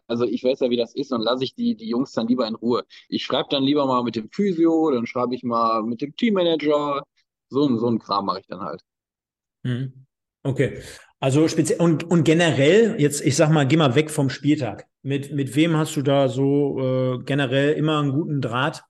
Also 0.08 0.26
ich 0.26 0.44
weiß 0.44 0.60
ja, 0.62 0.70
wie 0.70 0.78
das 0.78 0.96
ist 0.96 1.12
und 1.12 1.22
lasse 1.22 1.44
ich 1.44 1.56
die, 1.56 1.76
die 1.76 1.88
Jungs 1.90 2.12
dann 2.14 2.28
lieber 2.28 2.48
in 2.48 2.56
Ruhe. 2.56 2.86
Ich 3.10 3.24
schreibe 3.24 3.50
dann 3.52 3.64
lieber 3.64 3.86
mal 3.86 4.04
mit 4.04 4.16
dem 4.16 4.30
Physio, 4.32 4.92
dann 4.92 5.06
schreibe 5.08 5.36
ich 5.36 5.44
mal 5.44 5.84
mit 5.84 6.02
dem 6.02 6.16
Teammanager. 6.16 7.04
So, 7.50 7.78
so 7.78 7.88
einen 7.88 8.00
Kram 8.00 8.26
mache 8.26 8.40
ich 8.42 8.48
dann 8.48 8.62
halt. 8.62 8.82
Mhm. 9.64 10.06
Okay. 10.44 10.82
Also 11.20 11.48
speziell 11.48 11.80
und, 11.80 12.04
und 12.04 12.26
generell, 12.26 13.00
jetzt, 13.00 13.22
ich 13.22 13.36
sag 13.38 13.50
mal, 13.50 13.66
geh 13.66 13.78
mal 13.78 13.96
weg 13.96 14.12
vom 14.12 14.30
Spieltag. 14.30 14.88
Mit, 15.02 15.32
mit 15.32 15.56
wem 15.56 15.78
hast 15.78 15.96
du 15.96 16.02
da 16.02 16.28
so 16.28 16.80
äh, 17.20 17.24
generell 17.24 17.74
immer 17.74 18.00
einen 18.00 18.12
guten 18.12 18.42
Draht? 18.42 18.84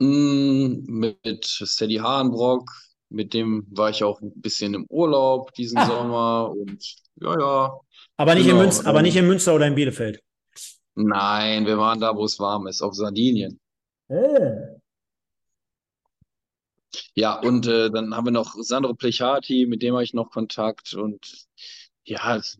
Mm, 0.00 0.84
mit 0.88 1.44
Steady 1.44 1.96
Harenbrock, 1.96 2.70
mit 3.10 3.32
dem 3.34 3.66
war 3.70 3.90
ich 3.90 4.02
auch 4.04 4.20
ein 4.20 4.32
bisschen 4.40 4.74
im 4.74 4.86
Urlaub 4.88 5.52
diesen 5.54 5.78
Ah. 5.78 5.86
Sommer 5.86 6.50
und 6.50 6.84
ja, 7.16 7.38
ja. 7.38 7.80
Aber 8.16 8.34
nicht, 8.34 8.44
in 8.44 8.52
Genau, 8.52 8.62
Münster, 8.62 8.86
aber 8.86 9.02
nicht 9.02 9.16
in 9.16 9.26
Münster 9.26 9.54
oder 9.54 9.66
in 9.66 9.74
Bielefeld. 9.74 10.22
Nein, 10.94 11.66
wir 11.66 11.78
waren 11.78 12.00
da, 12.00 12.14
wo 12.14 12.24
es 12.24 12.38
warm 12.38 12.66
ist, 12.68 12.82
auf 12.82 12.94
Sardinien. 12.94 13.60
Ja, 17.14 17.40
und 17.40 17.66
äh, 17.66 17.90
dann 17.90 18.14
haben 18.14 18.26
wir 18.26 18.30
noch 18.30 18.54
Sandro 18.60 18.94
Plechati, 18.94 19.66
mit 19.66 19.82
dem 19.82 19.94
habe 19.94 20.04
ich 20.04 20.14
noch 20.14 20.30
Kontakt 20.30 20.94
und 20.94 21.46
ja, 22.04 22.36
es, 22.36 22.58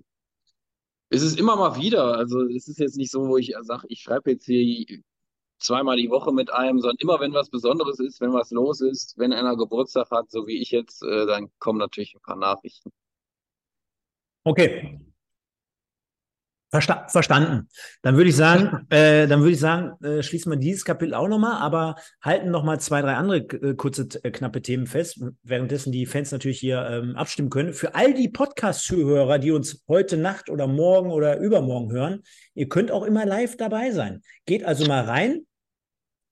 es 1.10 1.22
ist 1.22 1.38
immer 1.38 1.56
mal 1.56 1.76
wieder. 1.76 2.16
Also 2.16 2.42
es 2.48 2.68
ist 2.68 2.78
jetzt 2.78 2.96
nicht 2.96 3.10
so, 3.10 3.28
wo 3.28 3.36
ich 3.36 3.54
sage, 3.62 3.86
ich 3.88 4.00
schreibe 4.00 4.32
jetzt 4.32 4.46
hier 4.46 5.02
zweimal 5.58 5.96
die 5.96 6.10
Woche 6.10 6.32
mit 6.32 6.50
einem, 6.52 6.80
sondern 6.80 6.98
immer, 7.00 7.20
wenn 7.20 7.32
was 7.32 7.50
Besonderes 7.50 8.00
ist, 8.00 8.20
wenn 8.20 8.32
was 8.32 8.50
los 8.50 8.80
ist, 8.80 9.16
wenn 9.18 9.32
einer 9.32 9.56
Geburtstag 9.56 10.10
hat, 10.10 10.30
so 10.30 10.46
wie 10.46 10.60
ich 10.60 10.70
jetzt, 10.70 11.02
äh, 11.02 11.26
dann 11.26 11.50
kommen 11.58 11.78
natürlich 11.78 12.14
ein 12.14 12.22
paar 12.22 12.36
Nachrichten. 12.36 12.90
Okay. 14.44 15.00
Versta 16.74 17.06
verstanden. 17.08 17.68
Dann 18.02 18.16
würde 18.16 18.30
ich 18.30 18.36
sagen, 18.36 18.84
äh, 18.90 19.28
dann 19.28 19.40
würde 19.40 19.52
ich 19.52 19.60
sagen, 19.60 19.92
äh, 20.04 20.24
schließen 20.24 20.50
wir 20.50 20.56
dieses 20.58 20.84
Kapitel 20.84 21.14
auch 21.14 21.28
nochmal, 21.28 21.62
aber 21.62 21.94
halten 22.20 22.50
nochmal 22.50 22.80
zwei, 22.80 23.00
drei 23.00 23.14
andere 23.14 23.38
äh, 23.38 23.74
kurze, 23.74 24.08
äh, 24.24 24.32
knappe 24.32 24.60
Themen 24.60 24.88
fest, 24.88 25.22
währenddessen 25.44 25.92
die 25.92 26.04
Fans 26.04 26.32
natürlich 26.32 26.58
hier 26.58 26.84
ähm, 26.90 27.14
abstimmen 27.14 27.48
können. 27.50 27.74
Für 27.74 27.94
all 27.94 28.12
die 28.12 28.28
Podcast-Zuhörer, 28.28 29.38
die 29.38 29.52
uns 29.52 29.84
heute 29.86 30.16
Nacht 30.16 30.50
oder 30.50 30.66
morgen 30.66 31.12
oder 31.12 31.38
übermorgen 31.38 31.92
hören, 31.92 32.22
ihr 32.54 32.68
könnt 32.68 32.90
auch 32.90 33.04
immer 33.04 33.24
live 33.24 33.56
dabei 33.56 33.92
sein. 33.92 34.22
Geht 34.44 34.64
also 34.64 34.84
mal 34.86 35.04
rein, 35.04 35.46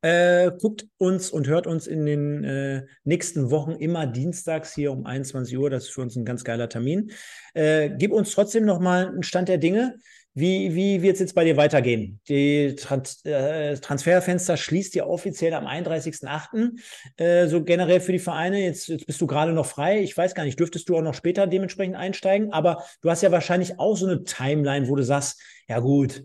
äh, 0.04 0.50
guckt 0.60 0.88
uns 0.98 1.30
und 1.30 1.46
hört 1.46 1.68
uns 1.68 1.86
in 1.86 2.04
den 2.04 2.42
äh, 2.42 2.82
nächsten 3.04 3.52
Wochen 3.52 3.70
immer 3.70 4.08
dienstags 4.08 4.74
hier 4.74 4.90
um 4.90 5.06
21 5.06 5.56
Uhr. 5.56 5.70
Das 5.70 5.84
ist 5.84 5.90
für 5.90 6.00
uns 6.00 6.16
ein 6.16 6.24
ganz 6.24 6.42
geiler 6.42 6.68
Termin. 6.68 7.12
Äh, 7.54 7.90
gib 7.96 8.10
uns 8.10 8.32
trotzdem 8.32 8.64
nochmal 8.64 9.06
einen 9.06 9.22
Stand 9.22 9.48
der 9.48 9.58
Dinge. 9.58 9.94
Wie, 10.34 10.74
wie 10.74 11.02
wird 11.02 11.14
es 11.14 11.20
jetzt 11.20 11.34
bei 11.34 11.44
dir 11.44 11.58
weitergehen? 11.58 12.18
Die 12.26 12.74
Trans 12.76 13.22
äh, 13.26 13.76
Transferfenster 13.76 14.56
schließt 14.56 14.94
ja 14.94 15.06
offiziell 15.06 15.52
am 15.52 15.66
31.08. 15.66 16.78
Äh, 17.18 17.48
so 17.48 17.62
generell 17.62 18.00
für 18.00 18.12
die 18.12 18.18
Vereine. 18.18 18.62
Jetzt, 18.62 18.88
jetzt 18.88 19.06
bist 19.06 19.20
du 19.20 19.26
gerade 19.26 19.52
noch 19.52 19.66
frei. 19.66 20.00
Ich 20.00 20.16
weiß 20.16 20.34
gar 20.34 20.44
nicht, 20.44 20.58
dürftest 20.58 20.88
du 20.88 20.96
auch 20.96 21.02
noch 21.02 21.12
später 21.12 21.46
dementsprechend 21.46 21.96
einsteigen? 21.96 22.50
Aber 22.50 22.82
du 23.02 23.10
hast 23.10 23.22
ja 23.22 23.30
wahrscheinlich 23.30 23.78
auch 23.78 23.94
so 23.94 24.06
eine 24.06 24.24
Timeline, 24.24 24.88
wo 24.88 24.96
du 24.96 25.04
sagst, 25.04 25.38
ja 25.68 25.80
gut, 25.80 26.24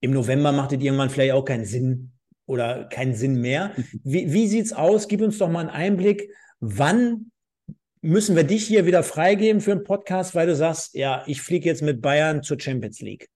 im 0.00 0.10
November 0.10 0.52
macht 0.52 0.72
es 0.72 0.82
irgendwann 0.82 1.08
vielleicht 1.08 1.32
auch 1.32 1.44
keinen 1.44 1.64
Sinn 1.64 2.12
oder 2.44 2.84
keinen 2.84 3.14
Sinn 3.14 3.40
mehr. 3.40 3.72
Wie, 4.04 4.30
wie 4.34 4.48
sieht's 4.48 4.74
aus? 4.74 5.08
Gib 5.08 5.22
uns 5.22 5.38
doch 5.38 5.48
mal 5.48 5.60
einen 5.60 5.70
Einblick. 5.70 6.30
Wann 6.60 7.32
müssen 8.02 8.36
wir 8.36 8.44
dich 8.44 8.66
hier 8.66 8.84
wieder 8.84 9.02
freigeben 9.02 9.62
für 9.62 9.72
einen 9.72 9.82
Podcast, 9.82 10.34
weil 10.34 10.46
du 10.46 10.54
sagst, 10.54 10.94
ja, 10.94 11.24
ich 11.26 11.40
fliege 11.40 11.66
jetzt 11.70 11.82
mit 11.82 12.02
Bayern 12.02 12.42
zur 12.42 12.60
Champions 12.60 13.00
League? 13.00 13.30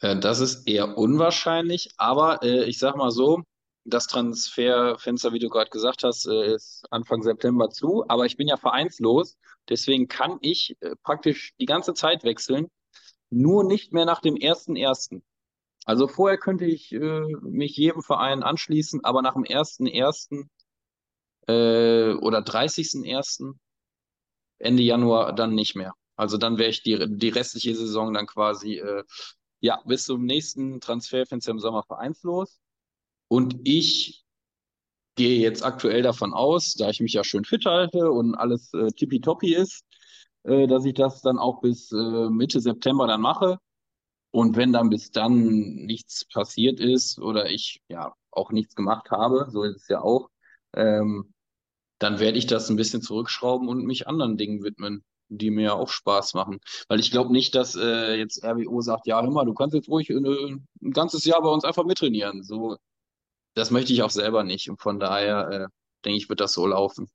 Äh, 0.00 0.18
das 0.18 0.40
ist 0.40 0.66
eher 0.68 0.96
unwahrscheinlich, 0.98 1.90
aber 1.96 2.42
äh, 2.42 2.64
ich 2.64 2.78
sag 2.78 2.96
mal 2.96 3.10
so, 3.10 3.42
das 3.84 4.06
Transferfenster, 4.08 5.32
wie 5.32 5.38
du 5.38 5.48
gerade 5.48 5.70
gesagt 5.70 6.02
hast, 6.02 6.26
äh, 6.26 6.54
ist 6.54 6.84
Anfang 6.90 7.22
September 7.22 7.70
zu, 7.70 8.04
aber 8.08 8.26
ich 8.26 8.36
bin 8.36 8.48
ja 8.48 8.56
vereinslos, 8.56 9.36
deswegen 9.68 10.08
kann 10.08 10.38
ich 10.40 10.76
äh, 10.80 10.96
praktisch 11.02 11.54
die 11.60 11.66
ganze 11.66 11.94
Zeit 11.94 12.24
wechseln, 12.24 12.68
nur 13.30 13.64
nicht 13.64 13.92
mehr 13.92 14.04
nach 14.04 14.20
dem 14.20 14.34
1.1. 14.34 15.22
Also 15.84 16.08
vorher 16.08 16.38
könnte 16.38 16.64
ich 16.64 16.92
äh, 16.92 16.98
mich 17.42 17.76
jedem 17.76 18.02
Verein 18.02 18.42
anschließen, 18.42 19.04
aber 19.04 19.22
nach 19.22 19.34
dem 19.34 19.44
1.1. 19.44 20.48
Äh, 21.46 22.14
oder 22.14 22.40
30.1. 22.40 23.54
Ende 24.58 24.82
Januar 24.82 25.32
dann 25.32 25.54
nicht 25.54 25.76
mehr. 25.76 25.92
Also 26.16 26.38
dann 26.38 26.58
wäre 26.58 26.70
ich 26.70 26.82
die, 26.82 27.06
die 27.08 27.28
restliche 27.28 27.76
Saison 27.76 28.12
dann 28.14 28.26
quasi 28.26 28.78
äh, 28.78 29.04
ja, 29.66 29.82
bis 29.84 30.04
zum 30.06 30.24
nächsten 30.24 30.80
Transferfenster 30.80 31.50
im 31.50 31.58
Sommer 31.58 31.82
vereinslos. 31.82 32.60
Und 33.28 33.58
ich 33.64 34.24
gehe 35.16 35.40
jetzt 35.40 35.64
aktuell 35.64 36.02
davon 36.02 36.32
aus, 36.32 36.74
da 36.74 36.90
ich 36.90 37.00
mich 37.00 37.14
ja 37.14 37.24
schön 37.24 37.44
fit 37.44 37.64
halte 37.66 38.10
und 38.10 38.34
alles 38.36 38.72
äh, 38.74 38.92
tippitoppi 38.92 39.54
ist, 39.54 39.84
äh, 40.44 40.66
dass 40.68 40.84
ich 40.84 40.94
das 40.94 41.22
dann 41.22 41.38
auch 41.38 41.60
bis 41.62 41.90
äh, 41.92 42.30
Mitte 42.30 42.60
September 42.60 43.06
dann 43.08 43.20
mache. 43.20 43.58
Und 44.30 44.56
wenn 44.56 44.72
dann 44.72 44.90
bis 44.90 45.10
dann 45.10 45.34
nichts 45.86 46.26
passiert 46.26 46.78
ist 46.78 47.18
oder 47.18 47.50
ich 47.50 47.80
ja 47.88 48.14
auch 48.30 48.52
nichts 48.52 48.74
gemacht 48.74 49.10
habe, 49.10 49.48
so 49.50 49.62
ist 49.64 49.76
es 49.82 49.88
ja 49.88 50.00
auch, 50.02 50.28
ähm, 50.74 51.32
dann 51.98 52.20
werde 52.20 52.38
ich 52.38 52.46
das 52.46 52.70
ein 52.70 52.76
bisschen 52.76 53.02
zurückschrauben 53.02 53.68
und 53.68 53.84
mich 53.86 54.06
anderen 54.06 54.36
Dingen 54.36 54.62
widmen, 54.62 55.02
die 55.28 55.50
mir 55.50 55.74
auch 55.74 55.88
Spaß 55.90 56.34
machen. 56.34 56.60
Weil 56.88 57.00
ich 57.00 57.10
glaube 57.10 57.32
nicht, 57.32 57.54
dass 57.54 57.76
äh, 57.76 58.14
jetzt 58.14 58.44
RWO 58.44 58.80
sagt, 58.80 59.06
ja, 59.06 59.20
hör 59.22 59.30
mal, 59.30 59.44
du 59.44 59.54
kannst 59.54 59.74
jetzt 59.74 59.88
ruhig 59.88 60.10
äh, 60.10 60.14
ein 60.14 60.66
ganzes 60.92 61.24
Jahr 61.24 61.42
bei 61.42 61.48
uns 61.48 61.64
einfach 61.64 61.84
mittrainieren. 61.84 62.42
So, 62.42 62.76
das 63.54 63.70
möchte 63.70 63.92
ich 63.92 64.02
auch 64.02 64.10
selber 64.10 64.44
nicht. 64.44 64.70
Und 64.70 64.80
von 64.80 65.00
daher 65.00 65.48
äh, 65.50 65.66
denke 66.04 66.18
ich, 66.18 66.28
wird 66.28 66.40
das 66.40 66.52
so 66.52 66.66
laufen. 66.66 67.08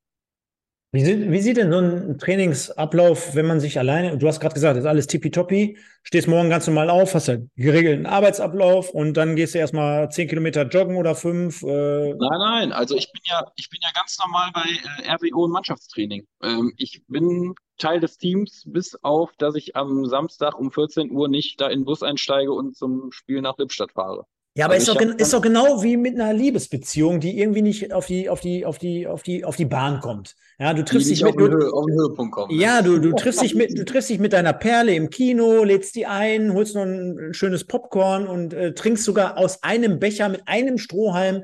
Wie, 0.93 1.05
sieht, 1.05 1.31
wie 1.31 1.39
sieht 1.39 1.55
denn 1.55 1.71
so 1.71 1.79
ein 1.79 2.17
Trainingsablauf, 2.17 3.33
wenn 3.33 3.45
man 3.45 3.61
sich 3.61 3.79
alleine, 3.79 4.17
du 4.17 4.27
hast 4.27 4.41
gerade 4.41 4.53
gesagt, 4.53 4.77
ist 4.77 4.85
alles 4.85 5.07
tippitoppi, 5.07 5.77
stehst 6.03 6.27
morgen 6.27 6.49
ganz 6.49 6.67
normal 6.67 6.89
auf, 6.89 7.15
hast 7.15 7.29
ja 7.29 7.37
geregelten 7.55 8.05
Arbeitsablauf 8.05 8.89
und 8.89 9.15
dann 9.15 9.37
gehst 9.37 9.55
du 9.55 9.59
erstmal 9.59 10.11
zehn 10.11 10.27
Kilometer 10.27 10.67
joggen 10.67 10.97
oder 10.97 11.15
fünf? 11.15 11.63
Äh 11.63 12.09
nein, 12.09 12.39
nein, 12.39 12.71
also 12.73 12.97
ich 12.97 13.09
bin 13.13 13.21
ja, 13.23 13.49
ich 13.55 13.69
bin 13.69 13.79
ja 13.81 13.89
ganz 13.95 14.19
normal 14.19 14.51
bei 14.53 14.65
äh, 15.05 15.09
RWO 15.13 15.45
im 15.45 15.51
Mannschaftstraining. 15.51 16.27
Ähm, 16.43 16.73
ich 16.75 17.01
bin 17.07 17.55
Teil 17.77 18.01
des 18.01 18.17
Teams, 18.17 18.63
bis 18.67 19.01
auf, 19.01 19.31
dass 19.37 19.55
ich 19.55 19.77
am 19.77 20.05
Samstag 20.05 20.59
um 20.59 20.73
14 20.73 21.09
Uhr 21.09 21.29
nicht 21.29 21.61
da 21.61 21.69
in 21.69 21.79
den 21.79 21.85
Bus 21.85 22.03
einsteige 22.03 22.51
und 22.51 22.75
zum 22.75 23.13
Spiel 23.13 23.41
nach 23.41 23.57
Lippstadt 23.57 23.93
fahre. 23.93 24.25
Ja, 24.53 24.65
aber 24.65 24.73
also 24.73 24.91
ist, 24.91 25.01
doch, 25.01 25.15
ist 25.17 25.33
doch 25.33 25.41
genau 25.41 25.81
wie 25.81 25.95
mit 25.95 26.19
einer 26.19 26.33
Liebesbeziehung, 26.33 27.21
die 27.21 27.39
irgendwie 27.39 27.61
nicht 27.61 27.93
auf 27.93 28.05
die, 28.05 28.29
auf 28.29 28.41
die, 28.41 28.65
auf 28.65 28.77
die, 28.77 29.07
auf 29.07 29.23
die, 29.23 29.45
auf 29.45 29.55
die 29.55 29.65
Bahn 29.65 30.01
kommt. 30.01 30.35
Ja, 30.59 30.73
du 30.73 30.83
triffst 30.83 31.09
dich 31.09 31.23
mit. 31.23 31.37
Auf, 31.37 31.49
den, 31.49 31.53
auf 31.53 31.85
den 31.85 31.95
Höhepunkt 31.95 32.33
kommen. 32.33 32.59
Ja, 32.59 32.81
du, 32.81 32.99
du 32.99 33.13
triffst 33.13 33.41
dich 33.41 33.55
mit, 33.55 33.77
du 33.77 33.85
triffst 33.85 34.09
dich 34.09 34.19
mit 34.19 34.33
deiner 34.33 34.51
Perle 34.51 34.93
im 34.93 35.09
Kino, 35.09 35.63
lädst 35.63 35.95
die 35.95 36.05
ein, 36.05 36.53
holst 36.53 36.75
noch 36.75 36.83
ein 36.83 37.33
schönes 37.33 37.63
Popcorn 37.63 38.27
und 38.27 38.53
äh, 38.53 38.73
trinkst 38.73 39.05
sogar 39.05 39.37
aus 39.37 39.63
einem 39.63 39.99
Becher 39.99 40.27
mit 40.27 40.45
einem 40.47 40.77
Strohhalm 40.77 41.43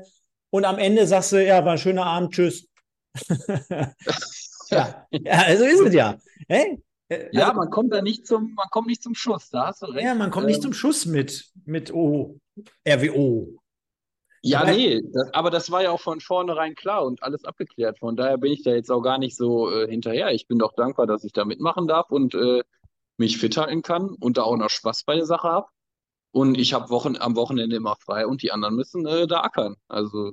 und 0.50 0.66
am 0.66 0.78
Ende 0.78 1.06
sagst 1.06 1.32
du, 1.32 1.44
ja, 1.44 1.64
war 1.64 1.72
ein 1.72 1.78
schöner 1.78 2.04
Abend, 2.04 2.32
tschüss. 2.32 2.68
ja. 4.70 5.06
ja, 5.10 5.32
also 5.46 5.64
ist 5.64 5.80
es 5.80 5.94
ja. 5.94 6.18
Hey? 6.46 6.82
Ja, 7.32 7.46
also, 7.46 7.60
man 7.60 7.70
kommt 7.70 7.92
da 7.92 8.02
nicht 8.02 8.26
zum, 8.26 8.52
man 8.54 8.66
kommt 8.70 8.88
nicht 8.88 9.02
zum 9.02 9.14
Schuss, 9.14 9.48
da 9.48 9.68
hast 9.68 9.80
du 9.80 9.86
recht. 9.86 10.04
Ja, 10.04 10.14
man 10.14 10.30
kommt 10.30 10.44
ähm, 10.44 10.50
nicht 10.50 10.60
zum 10.60 10.74
Schuss 10.74 11.06
mit, 11.06 11.46
mit 11.64 11.92
O, 11.92 12.38
RWO. 12.86 13.58
Ja, 14.42 14.60
aber, 14.60 14.72
nee, 14.72 15.02
das, 15.12 15.34
aber 15.34 15.50
das 15.50 15.70
war 15.70 15.82
ja 15.82 15.90
auch 15.90 16.00
von 16.00 16.20
vornherein 16.20 16.74
klar 16.74 17.04
und 17.04 17.22
alles 17.22 17.44
abgeklärt. 17.44 17.98
Von 17.98 18.16
daher 18.16 18.38
bin 18.38 18.52
ich 18.52 18.62
da 18.62 18.70
jetzt 18.70 18.90
auch 18.90 19.02
gar 19.02 19.18
nicht 19.18 19.36
so 19.36 19.70
äh, 19.70 19.88
hinterher. 19.88 20.30
Ich 20.30 20.46
bin 20.46 20.58
doch 20.58 20.74
dankbar, 20.74 21.06
dass 21.06 21.24
ich 21.24 21.32
da 21.32 21.44
mitmachen 21.44 21.88
darf 21.88 22.10
und 22.10 22.34
äh, 22.34 22.62
mich 23.16 23.38
fit 23.38 23.56
halten 23.56 23.82
kann 23.82 24.10
und 24.20 24.38
da 24.38 24.42
auch 24.44 24.56
noch 24.56 24.70
Spaß 24.70 25.04
bei 25.04 25.16
der 25.16 25.26
Sache 25.26 25.48
habe. 25.48 25.66
Und 26.30 26.56
ich 26.56 26.72
habe 26.72 26.90
Wochen, 26.90 27.16
am 27.16 27.36
Wochenende 27.36 27.76
immer 27.76 27.96
frei 27.96 28.26
und 28.26 28.42
die 28.42 28.52
anderen 28.52 28.76
müssen 28.76 29.06
äh, 29.06 29.26
da 29.26 29.40
ackern. 29.40 29.76
Also, 29.88 30.32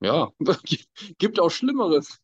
ja, 0.00 0.30
gibt 1.18 1.40
auch 1.40 1.50
Schlimmeres. 1.50 2.20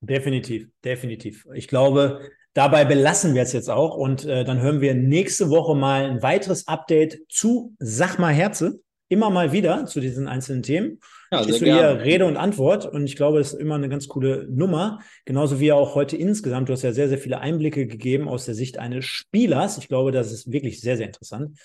Definitiv, 0.00 0.68
definitiv. 0.84 1.46
Ich 1.54 1.68
glaube, 1.68 2.30
Dabei 2.56 2.86
belassen 2.86 3.34
wir 3.34 3.42
es 3.42 3.52
jetzt 3.52 3.68
auch 3.68 3.98
und 3.98 4.24
äh, 4.24 4.42
dann 4.42 4.62
hören 4.62 4.80
wir 4.80 4.94
nächste 4.94 5.50
Woche 5.50 5.74
mal 5.74 6.06
ein 6.06 6.22
weiteres 6.22 6.66
Update 6.66 7.18
zu 7.28 7.74
Sag 7.78 8.18
mal 8.18 8.32
Herze. 8.32 8.80
Immer 9.10 9.28
mal 9.28 9.52
wieder 9.52 9.84
zu 9.84 10.00
diesen 10.00 10.26
einzelnen 10.26 10.62
Themen. 10.62 10.98
Ja, 11.30 11.42
Stehst 11.42 11.60
du 11.60 11.66
hier 11.66 12.00
Rede 12.00 12.24
und 12.24 12.38
Antwort 12.38 12.86
und 12.86 13.04
ich 13.04 13.14
glaube, 13.14 13.40
das 13.40 13.52
ist 13.52 13.60
immer 13.60 13.74
eine 13.74 13.90
ganz 13.90 14.08
coole 14.08 14.48
Nummer. 14.48 15.00
Genauso 15.26 15.60
wie 15.60 15.70
auch 15.70 15.94
heute 15.94 16.16
insgesamt. 16.16 16.70
Du 16.70 16.72
hast 16.72 16.80
ja 16.80 16.94
sehr, 16.94 17.10
sehr 17.10 17.18
viele 17.18 17.40
Einblicke 17.40 17.86
gegeben 17.86 18.26
aus 18.26 18.46
der 18.46 18.54
Sicht 18.54 18.78
eines 18.78 19.04
Spielers. 19.04 19.76
Ich 19.76 19.88
glaube, 19.88 20.10
das 20.10 20.32
ist 20.32 20.50
wirklich 20.50 20.80
sehr, 20.80 20.96
sehr 20.96 21.08
interessant. 21.08 21.58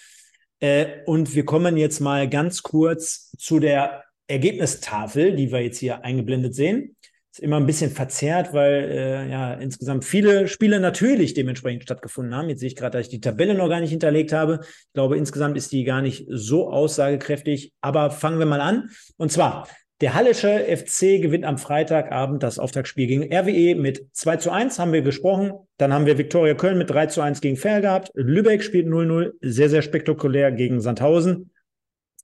Äh, 0.59 0.87
und 1.05 1.33
wir 1.33 1.45
kommen 1.45 1.77
jetzt 1.77 2.01
mal 2.01 2.27
ganz 2.27 2.63
kurz 2.63 3.31
zu 3.37 3.59
der 3.59 4.03
Ergebnistafel, 4.27 5.37
die 5.37 5.53
wir 5.53 5.61
jetzt 5.61 5.77
hier 5.77 6.03
eingeblendet 6.03 6.53
sehen 6.53 6.97
ist 7.31 7.39
immer 7.39 7.57
ein 7.57 7.65
bisschen 7.65 7.91
verzerrt, 7.91 8.53
weil 8.53 8.89
äh, 8.91 9.29
ja 9.29 9.53
insgesamt 9.53 10.03
viele 10.03 10.47
Spiele 10.47 10.79
natürlich 10.79 11.33
dementsprechend 11.33 11.83
stattgefunden 11.83 12.35
haben. 12.35 12.49
Jetzt 12.49 12.59
sehe 12.59 12.67
ich 12.67 12.75
gerade, 12.75 12.97
dass 12.97 13.07
ich 13.07 13.11
die 13.11 13.21
Tabelle 13.21 13.53
noch 13.53 13.69
gar 13.69 13.79
nicht 13.79 13.91
hinterlegt 13.91 14.33
habe. 14.33 14.59
Ich 14.63 14.93
glaube, 14.93 15.17
insgesamt 15.17 15.55
ist 15.55 15.71
die 15.71 15.85
gar 15.85 16.01
nicht 16.01 16.25
so 16.29 16.69
aussagekräftig. 16.69 17.73
Aber 17.79 18.11
fangen 18.11 18.39
wir 18.39 18.45
mal 18.45 18.59
an. 18.59 18.89
Und 19.17 19.31
zwar, 19.31 19.67
der 20.01 20.13
Hallische 20.13 20.65
FC 20.65 21.21
gewinnt 21.21 21.45
am 21.45 21.57
Freitagabend 21.57 22.43
das 22.43 22.59
Auftaktspiel 22.59 23.07
gegen 23.07 23.33
RWE 23.33 23.75
mit 23.75 24.07
2 24.13 24.37
zu 24.37 24.51
1, 24.51 24.79
haben 24.79 24.91
wir 24.91 25.03
gesprochen. 25.03 25.53
Dann 25.77 25.93
haben 25.93 26.07
wir 26.07 26.17
Viktoria 26.17 26.55
Köln 26.55 26.79
mit 26.79 26.89
3 26.89 27.05
zu 27.05 27.21
1 27.21 27.39
gegen 27.39 27.55
Fair 27.55 27.81
gehabt. 27.81 28.11
Lübeck 28.15 28.63
spielt 28.63 28.87
0-0, 28.87 29.33
sehr, 29.41 29.69
sehr 29.69 29.83
spektakulär 29.83 30.51
gegen 30.51 30.81
Sandhausen. 30.81 31.51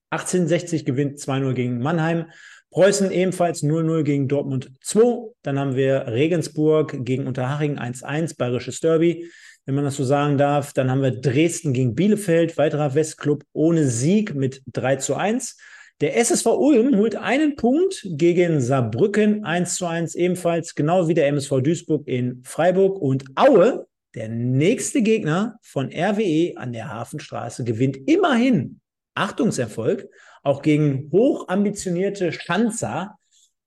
1860 0.10 0.86
gewinnt 0.86 1.20
2-0 1.20 1.54
gegen 1.54 1.80
Mannheim. 1.80 2.26
Preußen 2.72 3.12
ebenfalls 3.12 3.64
0-0 3.64 4.04
gegen 4.04 4.28
Dortmund 4.28 4.72
2. 4.82 5.34
Dann 5.42 5.58
haben 5.58 5.76
wir 5.76 6.08
Regensburg 6.08 7.06
gegen 7.06 7.28
Unterhaching 7.28 7.78
1-1, 7.80 8.38
Bayerisches 8.38 8.80
Derby, 8.80 9.32
wenn 9.66 9.76
man 9.76 9.86
das 9.86 9.96
so 9.96 10.04
sagen 10.04 10.38
darf. 10.38 10.74
Dann 10.74 10.92
haben 10.92 11.02
wir 11.02 11.12
Dresden 11.12 11.74
gegen 11.74 11.96
Bielefeld, 11.96 12.58
weiterer 12.58 12.94
Westclub 12.94 13.44
ohne 13.54 13.88
Sieg 13.88 14.36
mit 14.36 14.62
3 14.74 14.98
zu 14.98 15.16
1. 15.16 15.58
Der 16.00 16.16
SSV 16.16 16.46
Ulm 16.46 16.96
holt 16.98 17.16
einen 17.16 17.56
Punkt 17.56 18.06
gegen 18.06 18.62
Saarbrücken 18.62 19.44
1 19.44 19.78
zu 19.78 19.88
1 19.88 20.14
ebenfalls, 20.14 20.76
genau 20.76 21.08
wie 21.08 21.16
der 21.16 21.28
MSV 21.28 21.62
Duisburg 21.62 22.08
in 22.08 22.44
Freiburg. 22.44 23.02
Und 23.02 23.26
Aue, 23.34 23.88
der 24.14 24.30
nächste 24.30 25.02
Gegner 25.02 25.58
von 25.64 25.88
RWE 25.92 26.54
an 26.56 26.72
der 26.72 26.94
Hafenstraße, 26.94 27.64
gewinnt 27.64 27.98
immerhin 28.08 28.80
Achtungserfolg 29.16 30.08
auch 30.48 30.62
gegen 30.62 31.10
hochambitionierte 31.12 32.32
Schanzer 32.32 33.18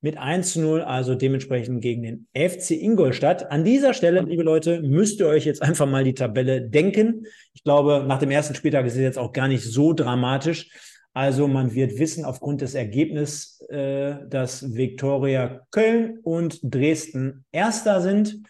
mit 0.01 0.16
1 0.16 0.55
zu 0.55 0.61
0, 0.62 0.81
also 0.81 1.15
dementsprechend 1.15 1.82
gegen 1.82 2.02
den 2.02 2.27
FC 2.35 2.70
Ingolstadt. 2.70 3.51
An 3.52 3.65
dieser 3.65 3.93
Stelle, 3.93 4.23
liebe 4.23 4.43
Leute, 4.43 4.81
müsst 4.81 5.20
ihr 5.20 5.27
euch 5.27 5.44
jetzt 5.44 5.62
einfach 5.62 5.86
mal 5.86 6.05
die 6.05 6.15
Tabelle 6.15 6.62
denken. 6.62 7.27
Ich 7.52 7.62
glaube, 7.65 8.05
nach 8.09 8.19
dem 8.19 8.31
ersten 8.31 8.55
Spieltag 8.55 8.86
ist 8.86 8.94
es 8.94 9.01
jetzt 9.01 9.19
auch 9.19 9.32
gar 9.32 9.47
nicht 9.47 9.62
so 9.62 9.93
dramatisch. 9.93 10.70
Also 11.12 11.48
man 11.48 11.74
wird 11.74 11.98
wissen 11.98 12.24
aufgrund 12.24 12.62
des 12.62 12.74
Ergebnisses, 12.74 13.61
äh, 13.69 14.15
dass 14.28 14.74
Viktoria 14.74 15.66
Köln 15.70 16.19
und 16.23 16.61
Dresden 16.62 17.44
Erster 17.52 18.01
sind. 18.01 18.40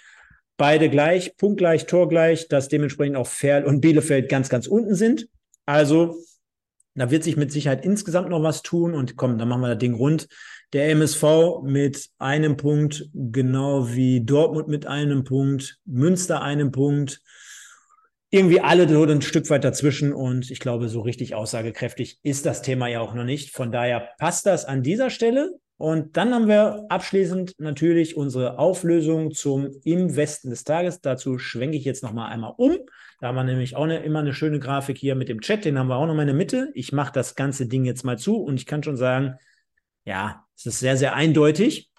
Beide 0.56 0.88
gleich, 0.88 1.36
punktgleich, 1.36 1.86
torgleich, 1.86 2.46
dass 2.46 2.68
dementsprechend 2.68 3.16
auch 3.16 3.26
Ferl 3.26 3.64
und 3.64 3.80
Bielefeld 3.80 4.28
ganz, 4.28 4.50
ganz 4.50 4.68
unten 4.68 4.94
sind. 4.94 5.26
Also 5.66 6.16
da 7.00 7.10
wird 7.10 7.24
sich 7.24 7.36
mit 7.36 7.50
Sicherheit 7.50 7.84
insgesamt 7.84 8.28
noch 8.28 8.42
was 8.42 8.62
tun 8.62 8.94
und 8.94 9.16
komm, 9.16 9.38
dann 9.38 9.48
machen 9.48 9.62
wir 9.62 9.68
das 9.68 9.78
Ding 9.78 9.94
rund. 9.94 10.28
Der 10.72 10.90
MSV 10.90 11.62
mit 11.62 12.10
einem 12.18 12.56
Punkt, 12.56 13.08
genau 13.14 13.88
wie 13.88 14.24
Dortmund 14.24 14.68
mit 14.68 14.86
einem 14.86 15.24
Punkt, 15.24 15.78
Münster 15.84 16.42
einem 16.42 16.70
Punkt. 16.70 17.22
Irgendwie 18.30 18.60
alle 18.60 18.88
so 18.88 19.02
ein 19.02 19.22
Stück 19.22 19.50
weit 19.50 19.64
dazwischen 19.64 20.12
und 20.12 20.50
ich 20.50 20.60
glaube, 20.60 20.88
so 20.88 21.00
richtig 21.00 21.34
aussagekräftig 21.34 22.20
ist 22.22 22.46
das 22.46 22.62
Thema 22.62 22.86
ja 22.86 23.00
auch 23.00 23.14
noch 23.14 23.24
nicht. 23.24 23.52
Von 23.52 23.72
daher 23.72 24.10
passt 24.18 24.46
das 24.46 24.64
an 24.64 24.82
dieser 24.82 25.10
Stelle. 25.10 25.58
Und 25.80 26.18
dann 26.18 26.34
haben 26.34 26.46
wir 26.46 26.84
abschließend 26.90 27.54
natürlich 27.56 28.14
unsere 28.14 28.58
Auflösung 28.58 29.32
zum 29.32 29.70
Im 29.82 30.14
Westen 30.14 30.50
des 30.50 30.62
Tages. 30.62 31.00
Dazu 31.00 31.38
schwenke 31.38 31.78
ich 31.78 31.86
jetzt 31.86 32.02
nochmal 32.02 32.30
einmal 32.30 32.52
um. 32.58 32.76
Da 33.20 33.28
haben 33.28 33.36
wir 33.36 33.44
nämlich 33.44 33.76
auch 33.76 33.84
eine, 33.84 34.02
immer 34.02 34.20
eine 34.20 34.32
schöne 34.32 34.58
Grafik 34.58 34.96
hier 34.96 35.14
mit 35.14 35.28
dem 35.28 35.42
Chat, 35.42 35.64
den 35.66 35.78
haben 35.78 35.88
wir 35.88 35.96
auch 35.96 36.06
noch 36.06 36.14
mal 36.14 36.22
in 36.22 36.28
der 36.28 36.36
Mitte. 36.36 36.70
Ich 36.74 36.92
mache 36.92 37.12
das 37.12 37.34
ganze 37.34 37.66
Ding 37.66 37.84
jetzt 37.84 38.02
mal 38.02 38.18
zu 38.18 38.36
und 38.36 38.56
ich 38.56 38.66
kann 38.66 38.82
schon 38.82 38.96
sagen, 38.96 39.36
ja, 40.06 40.46
es 40.56 40.66
ist 40.66 40.78
sehr, 40.78 40.96
sehr 40.96 41.14
eindeutig. 41.14 41.90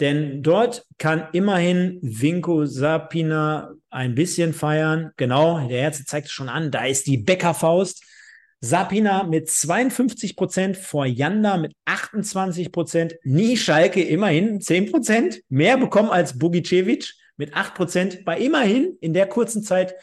Denn 0.00 0.42
dort 0.42 0.86
kann 0.98 1.28
immerhin 1.32 1.98
Vinko 2.02 2.66
Sapina 2.66 3.72
ein 3.90 4.14
bisschen 4.14 4.52
feiern. 4.52 5.12
Genau, 5.16 5.66
der 5.68 5.82
Herz 5.82 6.04
zeigt 6.04 6.26
es 6.26 6.32
schon 6.32 6.48
an, 6.48 6.70
da 6.70 6.84
ist 6.84 7.06
die 7.06 7.18
Bäckerfaust. 7.18 8.04
Sapina 8.60 9.22
mit 9.22 9.48
52 9.48 10.34
Prozent 10.34 10.76
vor 10.76 11.06
Janda 11.06 11.56
mit 11.56 11.74
28 11.84 12.72
Prozent. 12.72 13.14
Nie 13.22 13.56
Schalke 13.56 14.02
immerhin 14.02 14.60
10 14.60 14.90
Prozent. 14.90 15.40
Mehr 15.48 15.78
bekommen 15.78 16.10
als 16.10 16.38
Bugicevic 16.38 17.14
mit 17.38 17.54
8 17.54 17.74
Prozent 17.74 18.24
bei 18.26 18.38
immerhin 18.38 18.98
in 19.00 19.14
der 19.14 19.26
kurzen 19.26 19.62
Zeit 19.62 19.94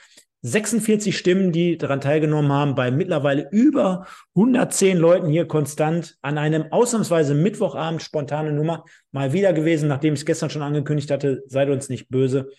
46 0.42 1.18
Stimmen, 1.18 1.52
die 1.52 1.76
daran 1.78 2.02
teilgenommen 2.02 2.52
haben, 2.52 2.76
bei 2.76 2.92
mittlerweile 2.92 3.50
über 3.52 4.06
110 4.36 4.96
Leuten 4.98 5.28
hier 5.28 5.48
konstant 5.48 6.18
an 6.22 6.38
einem 6.38 6.72
ausnahmsweise 6.72 7.34
Mittwochabend 7.34 8.04
spontane 8.04 8.52
Nummer 8.52 8.86
mal 9.12 9.34
wieder 9.34 9.54
gewesen, 9.54 9.88
nachdem 9.90 10.14
ich 10.14 10.20
es 10.20 10.26
gestern 10.26 10.52
schon 10.52 10.62
angekündigt 10.62 11.10
hatte, 11.10 11.44
seid 11.48 11.70
uns 11.70 11.90
nicht 11.90 12.10
böse. 12.10 12.50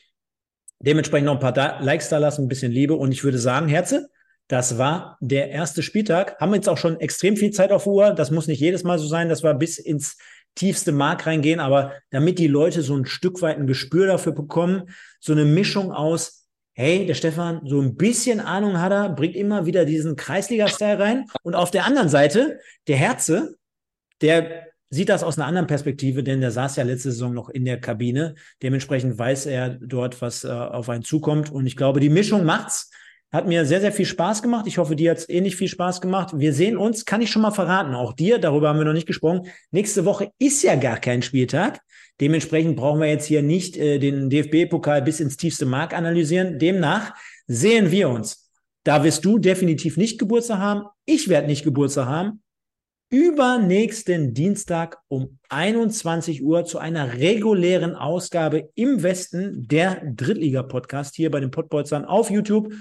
Dementsprechend 0.81 1.27
noch 1.27 1.35
ein 1.35 1.41
paar 1.41 1.53
da 1.53 1.79
Likes 1.81 2.09
da 2.09 2.19
lassen, 2.19 2.47
ein 2.47 2.49
bisschen 2.49 2.73
Liebe 2.73 2.95
und 2.95 3.13
ich 3.13 3.23
würde 3.23 3.39
sagen, 3.39 3.69
Herze, 3.69 4.09
das 4.49 4.79
war 4.79 5.17
der 5.21 5.51
erste 5.51 5.83
Spieltag. 5.83 6.41
Haben 6.41 6.51
wir 6.51 6.57
jetzt 6.57 6.69
auch 6.69 6.79
schon 6.79 7.01
extrem 7.01 7.37
viel 7.37 7.53
Zeit 7.53 7.71
auf 7.71 7.87
Uhr. 7.87 8.13
Das 8.13 8.31
muss 8.33 8.49
nicht 8.49 8.61
jedes 8.61 8.85
Mal 8.85 8.99
so 8.99 9.07
sein, 9.07 9.29
dass 9.29 9.43
wir 9.43 9.55
bis 9.55 9.79
ins 9.79 10.19
tiefste 10.57 10.91
Mark 10.91 11.27
reingehen, 11.27 11.61
aber 11.61 11.93
damit 12.11 12.41
die 12.41 12.49
Leute 12.49 12.83
so 12.83 12.97
ein 12.97 13.07
Stück 13.07 13.41
weit 13.43 13.59
ein 13.59 13.69
Gespür 13.69 14.09
dafür 14.09 14.33
bekommen, 14.33 14.91
so 15.21 15.33
eine 15.33 15.45
Mischung 15.45 15.93
aus, 15.93 16.49
hey, 16.73 17.07
der 17.07 17.15
Stefan, 17.15 17.61
so 17.65 17.81
ein 17.81 17.97
bisschen 17.97 18.41
Ahnung 18.41 18.81
hat 18.81 18.93
er, 18.93 19.11
bringt 19.11 19.37
immer 19.37 19.67
wieder 19.67 19.85
diesen 19.85 20.17
Kreisliga-Style 20.17 20.99
rein 20.99 21.27
und 21.43 21.55
auf 21.55 21.71
der 21.71 21.85
anderen 21.85 22.09
Seite, 22.09 22.59
der 22.89 22.97
Herze, 22.97 23.57
der 24.21 24.67
sieht 24.91 25.09
das 25.09 25.23
aus 25.23 25.39
einer 25.39 25.47
anderen 25.47 25.67
Perspektive, 25.67 26.23
denn 26.23 26.41
der 26.41 26.51
saß 26.51 26.77
ja 26.77 26.85
letzte 26.85 27.11
Saison 27.11 27.35
noch 27.35 27.49
in 27.49 27.65
der 27.65 27.81
Kabine. 27.81 28.35
Dementsprechend 28.63 29.19
weiß 29.19 29.47
er 29.47 29.71
dort, 29.71 30.21
was 30.23 30.45
äh, 30.45 30.49
auf 30.49 30.89
einen 30.89 31.03
zukommt. 31.03 31.51
Und 31.51 31.67
ich 31.67 31.77
glaube, 31.77 32.01
die 32.01 32.09
Mischung 32.09 32.45
macht's. 32.45 32.91
Hat 33.33 33.47
mir 33.47 33.65
sehr, 33.67 33.81
sehr 33.81 33.93
viel 33.93 34.07
Spaß 34.07 34.43
gemacht. 34.43 34.67
Ich 34.67 34.79
hoffe, 34.79 34.97
dir 34.97 35.11
hat 35.11 35.19
es 35.19 35.29
ähnlich 35.29 35.57
viel 35.57 35.69
Spaß 35.69 36.01
gemacht. 36.01 36.33
Wir 36.37 36.53
sehen 36.53 36.77
uns, 36.77 37.05
kann 37.05 37.21
ich 37.21 37.31
schon 37.31 37.43
mal 37.43 37.51
verraten, 37.51 37.95
auch 37.95 38.13
dir, 38.13 38.39
darüber 38.39 38.69
haben 38.69 38.79
wir 38.79 38.85
noch 38.85 38.93
nicht 38.93 39.07
gesprochen. 39.07 39.49
Nächste 39.71 40.05
Woche 40.05 40.31
ist 40.39 40.63
ja 40.63 40.77
gar 40.77 40.99
kein 40.99 41.23
Spieltag. 41.23 41.81
Dementsprechend 42.21 42.77
brauchen 42.77 43.01
wir 43.01 43.09
jetzt 43.09 43.27
hier 43.27 43.43
nicht 43.43 43.77
äh, 43.77 43.99
den 43.99 44.31
DFB-Pokal 44.31 45.03
bis 45.03 45.21
ins 45.21 45.37
tiefste 45.37 45.67
Mark 45.67 45.93
analysieren. 45.93 46.59
Demnach 46.59 47.15
sehen 47.47 47.91
wir 47.91 48.09
uns. 48.09 48.51
Da 48.85 49.03
wirst 49.05 49.25
du 49.25 49.39
definitiv 49.39 49.97
nicht 49.97 50.19
Geburtstag 50.19 50.59
haben. 50.59 50.85
Ich 51.05 51.29
werde 51.29 51.49
nicht 51.49 51.65
Geburtstag 51.65 52.07
haben 52.07 52.43
übernächsten 53.11 54.35
Dienstag 54.35 54.99
um 55.09 55.39
21 55.49 56.43
Uhr 56.43 56.65
zu 56.65 56.79
einer 56.79 57.15
regulären 57.15 57.95
Ausgabe 57.95 58.71
im 58.75 59.03
Westen 59.03 59.69
der 59.69 60.03
Drittliga-Podcast 60.05 61.15
hier 61.15 61.31
bei 61.31 61.39
den 61.39 61.53
Pottbolzern 61.53 62.05
auf 62.05 62.31
YouTube. 62.31 62.73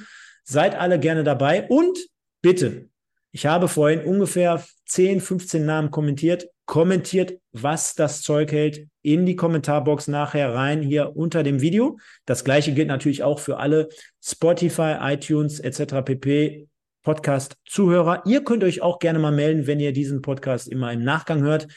Seid 0.45 0.75
alle 0.75 0.99
gerne 0.99 1.23
dabei 1.23 1.67
und 1.67 1.97
bitte, 2.41 2.89
ich 3.31 3.45
habe 3.45 3.67
vorhin 3.67 4.05
ungefähr 4.05 4.63
10, 4.85 5.19
15 5.19 5.65
Namen 5.65 5.91
kommentiert. 5.91 6.47
Kommentiert, 6.65 7.37
was 7.51 7.93
das 7.93 8.21
Zeug 8.21 8.51
hält, 8.51 8.87
in 9.01 9.25
die 9.25 9.35
Kommentarbox 9.35 10.07
nachher 10.07 10.53
rein 10.53 10.81
hier 10.81 11.17
unter 11.17 11.43
dem 11.43 11.59
Video. 11.61 11.99
Das 12.25 12.43
gleiche 12.43 12.73
gilt 12.73 12.87
natürlich 12.87 13.23
auch 13.23 13.39
für 13.39 13.57
alle 13.57 13.89
Spotify, 14.23 14.95
iTunes 15.01 15.59
etc. 15.59 15.95
pp. 16.05 16.67
Podcast-Zuhörer. 17.03 18.23
Ihr 18.25 18.43
könnt 18.43 18.63
euch 18.63 18.81
auch 18.81 18.99
gerne 18.99 19.19
mal 19.19 19.31
melden, 19.31 19.67
wenn 19.67 19.79
ihr 19.79 19.93
diesen 19.93 20.21
Podcast 20.21 20.67
immer 20.67 20.93
im 20.93 21.03
Nachgang 21.03 21.41
hört. 21.41 21.67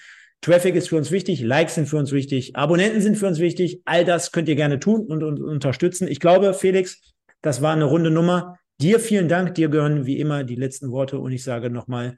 Traffic 0.41 0.77
ist 0.77 0.89
für 0.89 0.97
uns 0.97 1.11
wichtig, 1.11 1.41
Likes 1.41 1.75
sind 1.75 1.89
für 1.89 1.97
uns 1.97 2.13
wichtig, 2.13 2.55
Abonnenten 2.55 3.01
sind 3.01 3.17
für 3.17 3.27
uns 3.27 3.41
wichtig. 3.41 3.83
All 3.85 4.05
das 4.05 4.31
könnt 4.31 4.49
ihr 4.49 4.57
gerne 4.57 4.79
tun 4.79 5.07
und, 5.07 5.23
und 5.23 5.43
unterstützen. 5.43 6.07
Ich 6.07 6.21
glaube, 6.21 6.55
Felix, 6.55 7.01
das 7.43 7.63
war 7.63 7.73
eine 7.73 7.85
runde 7.85 8.11
Nummer. 8.11 8.59
Dir 8.81 9.01
vielen 9.01 9.29
Dank. 9.29 9.55
Dir 9.55 9.69
gehören 9.69 10.07
wie 10.07 10.19
immer 10.19 10.45
die 10.45 10.55
letzten 10.55 10.91
Worte 10.91 11.19
und 11.19 11.33
ich 11.33 11.43
sage 11.43 11.71
nochmal 11.71 12.17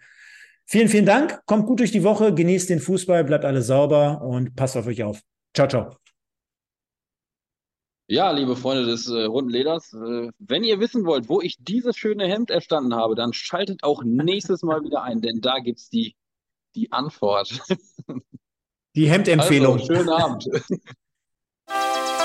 vielen, 0.66 0.88
vielen 0.88 1.06
Dank. 1.06 1.40
Kommt 1.47 1.66
gut 1.66 1.80
durch 1.80 1.92
die 1.92 2.05
Woche, 2.05 2.34
genießt 2.34 2.70
den 2.70 2.80
Fußball, 2.80 3.24
bleibt 3.24 3.44
alle 3.44 3.62
sauber 3.62 4.22
und 4.22 4.55
passt 4.56 4.76
auf 4.76 4.86
euch 4.86 5.02
auf. 5.02 5.20
Ciao, 5.55 5.68
ciao. 5.68 5.97
Ja, 8.06 8.32
liebe 8.32 8.56
Freunde 8.56 8.86
des 8.86 9.09
äh, 9.09 9.22
runden 9.22 9.51
Leders, 9.51 9.92
äh, 9.92 10.30
wenn 10.40 10.64
ihr 10.64 10.80
wissen 10.80 11.05
wollt, 11.05 11.28
wo 11.28 11.40
ich 11.40 11.56
dieses 11.60 11.97
schöne 11.97 12.26
Hemd 12.26 12.51
erstanden 12.51 12.92
habe, 12.92 13.14
dann 13.14 13.32
schaltet 13.32 13.84
auch 13.84 14.02
nächstes 14.02 14.62
Mal 14.62 14.82
wieder 14.82 15.05
ein, 15.05 15.20
denn 15.20 15.40
da 15.40 15.60
gibt 15.60 15.78
es 15.78 15.90
die, 15.90 16.16
die 16.74 16.90
Antwort. 16.90 17.60
Die 18.97 19.09
Hemdempfehlung. 19.09 19.74
Also, 19.74 19.94
schönen 19.94 20.09
Abend. 20.09 20.48